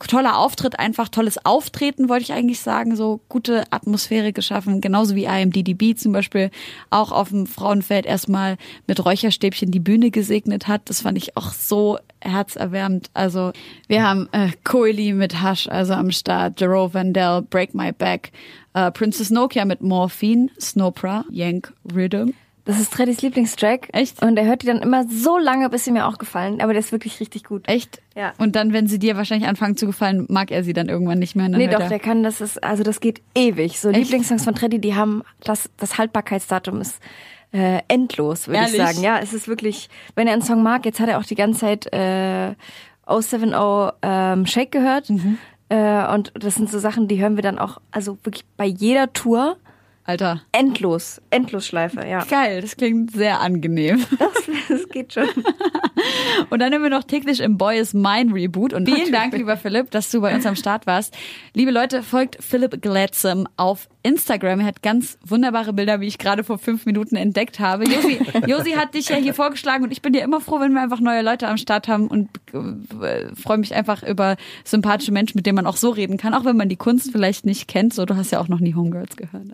Toller 0.00 0.38
Auftritt, 0.38 0.78
einfach 0.80 1.08
tolles 1.08 1.44
Auftreten, 1.44 2.08
wollte 2.08 2.24
ich 2.24 2.32
eigentlich 2.32 2.60
sagen, 2.60 2.96
so 2.96 3.20
gute 3.28 3.62
Atmosphäre 3.70 4.32
geschaffen, 4.32 4.80
genauso 4.80 5.14
wie 5.14 5.24
IMDDB 5.24 5.94
zum 5.96 6.12
Beispiel 6.12 6.50
auch 6.90 7.12
auf 7.12 7.28
dem 7.28 7.46
Frauenfeld 7.46 8.04
erstmal 8.04 8.56
mit 8.88 9.04
Räucherstäbchen 9.04 9.70
die 9.70 9.80
Bühne 9.80 10.10
gesegnet 10.10 10.66
hat. 10.66 10.82
Das 10.86 11.02
fand 11.02 11.16
ich 11.16 11.36
auch 11.36 11.52
so 11.52 11.98
herzerwärmend. 12.20 13.10
Also 13.14 13.52
wir 13.86 14.02
haben 14.02 14.28
äh, 14.32 14.50
Coeli 14.64 15.12
mit 15.12 15.42
Hush, 15.42 15.68
also 15.68 15.92
am 15.94 16.10
Start, 16.10 16.60
Jerome 16.60 16.92
Vandell, 16.92 17.42
Break 17.42 17.74
My 17.74 17.92
Back, 17.92 18.32
äh, 18.72 18.90
Princess 18.90 19.30
Nokia 19.30 19.64
mit 19.64 19.80
Morphine, 19.80 20.48
Snopra, 20.60 21.24
Yank 21.30 21.72
Rhythm. 21.94 22.34
Das 22.66 22.80
ist 22.80 22.92
Treddys 22.94 23.20
Lieblingstrack. 23.20 23.88
Echt? 23.92 24.22
Und 24.22 24.38
er 24.38 24.46
hört 24.46 24.62
die 24.62 24.66
dann 24.66 24.78
immer 24.80 25.04
so 25.06 25.36
lange, 25.36 25.68
bis 25.68 25.84
sie 25.84 25.90
mir 25.92 26.06
auch 26.06 26.16
gefallen. 26.16 26.62
Aber 26.62 26.72
der 26.72 26.80
ist 26.80 26.92
wirklich 26.92 27.20
richtig 27.20 27.44
gut. 27.44 27.68
Echt? 27.68 28.00
Ja. 28.16 28.32
Und 28.38 28.56
dann, 28.56 28.72
wenn 28.72 28.86
sie 28.86 28.98
dir 28.98 29.16
wahrscheinlich 29.16 29.46
anfangen 29.48 29.76
zu 29.76 29.84
gefallen, 29.86 30.24
mag 30.30 30.50
er 30.50 30.64
sie 30.64 30.72
dann 30.72 30.88
irgendwann 30.88 31.18
nicht 31.18 31.36
mehr. 31.36 31.48
Nee, 31.50 31.68
doch, 31.68 31.80
er- 31.80 31.88
der 31.90 31.98
kann, 31.98 32.22
das 32.22 32.40
ist, 32.40 32.62
also 32.64 32.82
das 32.82 33.00
geht 33.00 33.20
ewig. 33.34 33.78
So 33.78 33.90
Echt? 33.90 33.98
Lieblingssongs 33.98 34.44
von 34.44 34.54
Treddy, 34.54 34.78
die 34.80 34.94
haben, 34.94 35.22
das, 35.42 35.68
das 35.76 35.98
Haltbarkeitsdatum 35.98 36.80
ist 36.80 37.00
äh, 37.52 37.80
endlos, 37.88 38.48
würde 38.48 38.64
ich 38.66 38.76
sagen. 38.76 39.02
Ja, 39.02 39.18
es 39.18 39.34
ist 39.34 39.46
wirklich, 39.46 39.90
wenn 40.14 40.26
er 40.26 40.32
einen 40.32 40.42
Song 40.42 40.62
mag, 40.62 40.86
jetzt 40.86 41.00
hat 41.00 41.08
er 41.10 41.18
auch 41.18 41.24
die 41.24 41.34
ganze 41.34 41.60
Zeit 41.60 41.92
äh, 41.92 42.54
070 43.06 43.92
ähm, 44.02 44.46
Shake 44.46 44.72
gehört. 44.72 45.10
Mhm. 45.10 45.36
Äh, 45.68 46.12
und 46.14 46.32
das 46.34 46.54
sind 46.54 46.70
so 46.70 46.78
Sachen, 46.78 47.08
die 47.08 47.20
hören 47.20 47.36
wir 47.36 47.42
dann 47.42 47.58
auch, 47.58 47.78
also 47.90 48.16
wirklich 48.22 48.44
bei 48.56 48.64
jeder 48.66 49.12
Tour 49.12 49.56
Alter. 50.06 50.42
endlos, 50.52 51.22
Endlosschleife, 51.30 52.06
ja. 52.06 52.24
Geil, 52.24 52.60
das 52.60 52.76
klingt 52.76 53.12
sehr 53.12 53.40
angenehm. 53.40 54.04
Das, 54.18 54.32
das 54.68 54.88
geht 54.88 55.12
schon. 55.12 55.28
Und 56.50 56.60
dann 56.60 56.72
haben 56.72 56.82
wir 56.82 56.90
noch 56.90 57.04
täglich 57.04 57.40
im 57.40 57.58
Boy 57.58 57.78
is 57.78 57.94
Mine 57.94 58.32
Reboot. 58.34 58.72
Und 58.72 58.88
vielen 58.88 59.12
Dank, 59.12 59.34
lieber 59.34 59.56
Philipp, 59.56 59.90
dass 59.90 60.10
du 60.10 60.20
bei 60.20 60.34
uns 60.34 60.46
am 60.46 60.56
Start 60.56 60.86
warst. 60.86 61.14
Liebe 61.52 61.70
Leute, 61.70 62.02
folgt 62.02 62.42
Philipp 62.42 62.80
Gladsam 62.80 63.46
auf 63.56 63.88
Instagram. 64.02 64.60
Er 64.60 64.66
hat 64.66 64.82
ganz 64.82 65.18
wunderbare 65.24 65.72
Bilder, 65.72 66.00
wie 66.00 66.06
ich 66.06 66.18
gerade 66.18 66.44
vor 66.44 66.58
fünf 66.58 66.86
Minuten 66.86 67.16
entdeckt 67.16 67.58
habe. 67.58 67.84
Josi, 67.84 68.20
Josi 68.46 68.72
hat 68.72 68.94
dich 68.94 69.08
ja 69.08 69.16
hier 69.16 69.34
vorgeschlagen 69.34 69.84
und 69.84 69.90
ich 69.90 70.02
bin 70.02 70.14
ja 70.14 70.22
immer 70.22 70.40
froh, 70.40 70.60
wenn 70.60 70.72
wir 70.72 70.82
einfach 70.82 71.00
neue 71.00 71.22
Leute 71.22 71.48
am 71.48 71.56
Start 71.56 71.88
haben 71.88 72.08
und 72.08 72.28
äh, 72.52 73.34
freue 73.34 73.58
mich 73.58 73.74
einfach 73.74 74.02
über 74.02 74.36
sympathische 74.64 75.12
Menschen, 75.12 75.38
mit 75.38 75.46
denen 75.46 75.56
man 75.56 75.66
auch 75.66 75.76
so 75.76 75.90
reden 75.90 76.16
kann, 76.16 76.34
auch 76.34 76.44
wenn 76.44 76.56
man 76.56 76.68
die 76.68 76.76
Kunst 76.76 77.10
vielleicht 77.12 77.46
nicht 77.46 77.68
kennt. 77.68 77.94
So, 77.94 78.04
du 78.04 78.16
hast 78.16 78.30
ja 78.30 78.40
auch 78.40 78.48
noch 78.48 78.60
nie 78.60 78.74
Homegirls 78.74 79.16
gehört. 79.16 79.46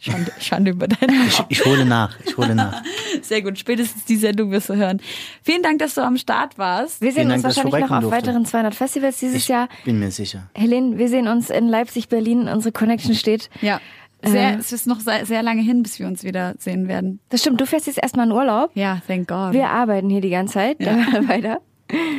Schande, 0.00 0.30
Schande 0.38 0.70
über 0.70 0.86
deine 0.86 1.12
Ich, 1.26 1.42
ich 1.48 1.64
hole 1.64 1.84
nach, 1.84 2.16
ich 2.24 2.36
hole 2.36 2.54
nach. 2.54 2.82
Sehr 3.22 3.42
gut, 3.42 3.58
spätestens 3.58 4.04
die 4.04 4.14
Sendung 4.16 4.52
wirst 4.52 4.68
du 4.68 4.76
hören. 4.76 5.00
Vielen 5.42 5.62
Dank, 5.62 5.80
dass 5.80 5.94
du 5.96 6.02
am 6.02 6.16
Start 6.16 6.56
warst. 6.56 7.00
Wir 7.00 7.10
sehen 7.10 7.22
Vielen 7.28 7.32
uns 7.32 7.42
Dank, 7.42 7.54
dass 7.54 7.56
ich 7.56 7.64
wahrscheinlich 7.64 7.90
noch 7.90 7.96
auf 7.96 8.02
durfte. 8.04 8.26
weiteren 8.28 8.44
200 8.46 8.74
Festivals 8.76 9.18
dieses 9.18 9.36
Ich 9.36 9.48
Jahr. 9.48 9.68
bin 9.84 9.98
mir 9.98 10.12
sicher. 10.12 10.48
Helene, 10.54 10.98
wir 10.98 11.08
sehen 11.08 11.26
uns 11.26 11.50
in 11.50 11.66
Leipzig, 11.66 12.08
Berlin. 12.08 12.46
Unsere 12.48 12.70
Connection 12.70 13.14
steht. 13.16 13.50
Ja. 13.60 13.80
Sehr, 14.24 14.54
Äh. 14.54 14.56
es 14.58 14.72
ist 14.72 14.86
noch 14.86 15.00
sehr, 15.00 15.26
sehr 15.26 15.42
lange 15.42 15.62
hin, 15.62 15.82
bis 15.82 15.98
wir 15.98 16.06
uns 16.06 16.22
wieder 16.24 16.54
sehen 16.58 16.86
werden. 16.88 17.18
Das 17.28 17.40
stimmt, 17.40 17.60
du 17.60 17.66
fährst 17.66 17.86
jetzt 17.88 18.00
erstmal 18.00 18.26
in 18.26 18.32
Urlaub. 18.32 18.70
Ja, 18.74 19.00
thank 19.06 19.26
God. 19.28 19.52
Wir 19.52 19.68
arbeiten 19.68 20.10
hier 20.10 20.20
die 20.20 20.30
ganze 20.30 20.54
Zeit 20.54 20.80
Ja. 20.80 20.96
weiter. 21.28 21.60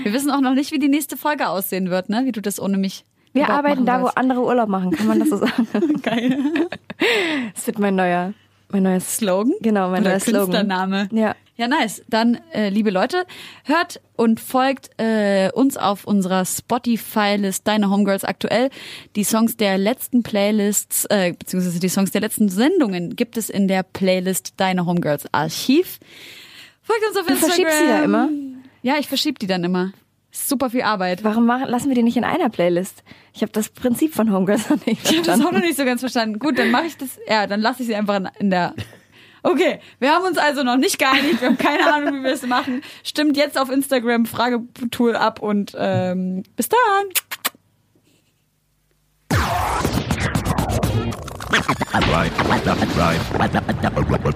Wir 0.04 0.12
wissen 0.14 0.32
auch 0.32 0.42
noch 0.42 0.54
nicht, 0.54 0.72
wie 0.72 0.80
die 0.80 0.90
nächste 0.90 1.16
Folge 1.16 1.48
aussehen 1.48 1.90
wird, 1.90 2.10
ne? 2.10 2.22
Wie 2.26 2.32
du 2.32 2.42
das 2.42 2.60
ohne 2.60 2.78
mich. 2.78 3.06
Wir 3.34 3.50
arbeiten 3.50 3.86
da, 3.86 4.02
wo 4.02 4.08
andere 4.08 4.42
Urlaub 4.42 4.70
machen, 4.70 4.92
kann 4.92 5.08
man 5.08 5.20
das 5.20 5.30
so 5.30 5.38
sagen? 5.38 5.68
Geil. 6.02 6.38
Das 7.54 7.68
wird 7.68 7.80
mein 7.80 7.96
neuer, 7.96 8.34
mein 8.70 8.84
neues 8.84 9.18
Slogan? 9.18 9.54
Genau, 9.62 9.90
mein 9.90 10.02
Oder 10.02 10.12
neuer 10.12 10.20
Slogan. 10.20 10.40
Künstlername. 10.46 11.10
Ja. 11.12 11.36
Ja, 11.56 11.68
nice. 11.68 12.02
Dann, 12.08 12.40
äh, 12.54 12.70
liebe 12.70 12.90
Leute, 12.90 13.26
hört 13.66 14.00
und 14.16 14.40
folgt 14.40 14.92
äh, 14.98 15.52
uns 15.54 15.76
auf 15.76 16.06
unserer 16.06 16.46
Spotify-List 16.46 17.68
Deine 17.68 17.90
Homegirls 17.90 18.24
aktuell. 18.24 18.70
Die 19.18 19.26
Songs 19.26 19.58
der 19.58 19.78
letzten 19.78 20.24
Playlists, 20.24 21.04
äh, 21.10 21.34
beziehungsweise 21.38 21.82
die 21.82 21.90
Songs 21.90 22.12
der 22.12 22.22
letzten 22.22 22.48
Sendungen 22.48 23.18
gibt 23.18 23.36
es 23.36 23.50
in 23.50 23.68
der 23.68 23.84
Playlist 23.84 24.54
Deine 24.56 24.86
Homegirls 24.86 25.26
Archiv. 25.34 26.00
Folgt 26.82 27.06
uns 27.10 27.18
auf 27.18 27.26
Du 27.28 27.34
Instagram. 27.34 27.56
verschiebst 27.56 27.78
sie 27.80 27.88
da 27.88 28.04
immer? 28.04 28.30
Ja, 28.82 28.96
ich 28.98 29.10
verschieb 29.10 29.38
die 29.40 29.48
dann 29.48 29.66
immer. 29.66 29.92
Super 30.32 30.70
viel 30.70 30.84
Arbeit. 30.84 31.24
Warum 31.24 31.46
machen, 31.46 31.68
lassen 31.68 31.88
wir 31.90 31.96
die 31.96 32.04
nicht 32.04 32.18
in 32.18 32.24
einer 32.24 32.50
Playlist? 32.50 33.04
Ich 33.34 33.42
habe 33.42 33.52
das 33.52 33.70
Prinzip 33.70 34.14
von 34.14 34.32
Homegirls 34.32 34.70
noch 34.70 34.86
nicht 34.86 35.04
Ich 35.10 35.18
habe 35.18 35.26
das 35.26 35.36
auch 35.36 35.38
noch 35.38 35.44
verstanden. 35.44 35.68
nicht 35.68 35.78
so 35.78 35.86
ganz 35.86 36.00
verstanden. 36.02 36.40
Gut, 36.40 36.60
dann 36.60 36.72
mache 36.72 36.86
ich 36.86 36.98
das. 36.98 37.20
Ja, 37.28 37.48
dann 37.48 37.62
lasse 37.62 37.82
ich 37.82 37.88
sie 37.88 37.96
einfach 37.96 38.18
in, 38.18 38.30
in 38.40 38.50
der. 38.52 38.76
Okay, 39.42 39.80
wir 40.00 40.12
haben 40.12 40.26
uns 40.26 40.38
also 40.38 40.64
noch 40.64 40.78
nicht 40.78 41.00
geeinigt. 41.00 41.42
Wir 41.42 41.48
haben 41.48 41.58
keine 41.58 41.92
Ahnung, 41.94 42.20
wie 42.20 42.24
wir 42.24 42.34
es 42.34 42.46
machen. 42.46 42.82
Stimmt 43.04 43.38
jetzt 43.38 43.58
auf 43.58 43.72
Instagram 43.72 44.26
Fragetool 44.26 45.16
ab 45.16 45.42
und 45.42 45.76
ähm, 45.78 46.44
bis 46.56 46.70
dann. 46.70 46.78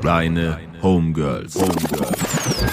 Reine 0.04 0.60
Homegirls. 0.82 1.56
Homegirls. 1.56 2.73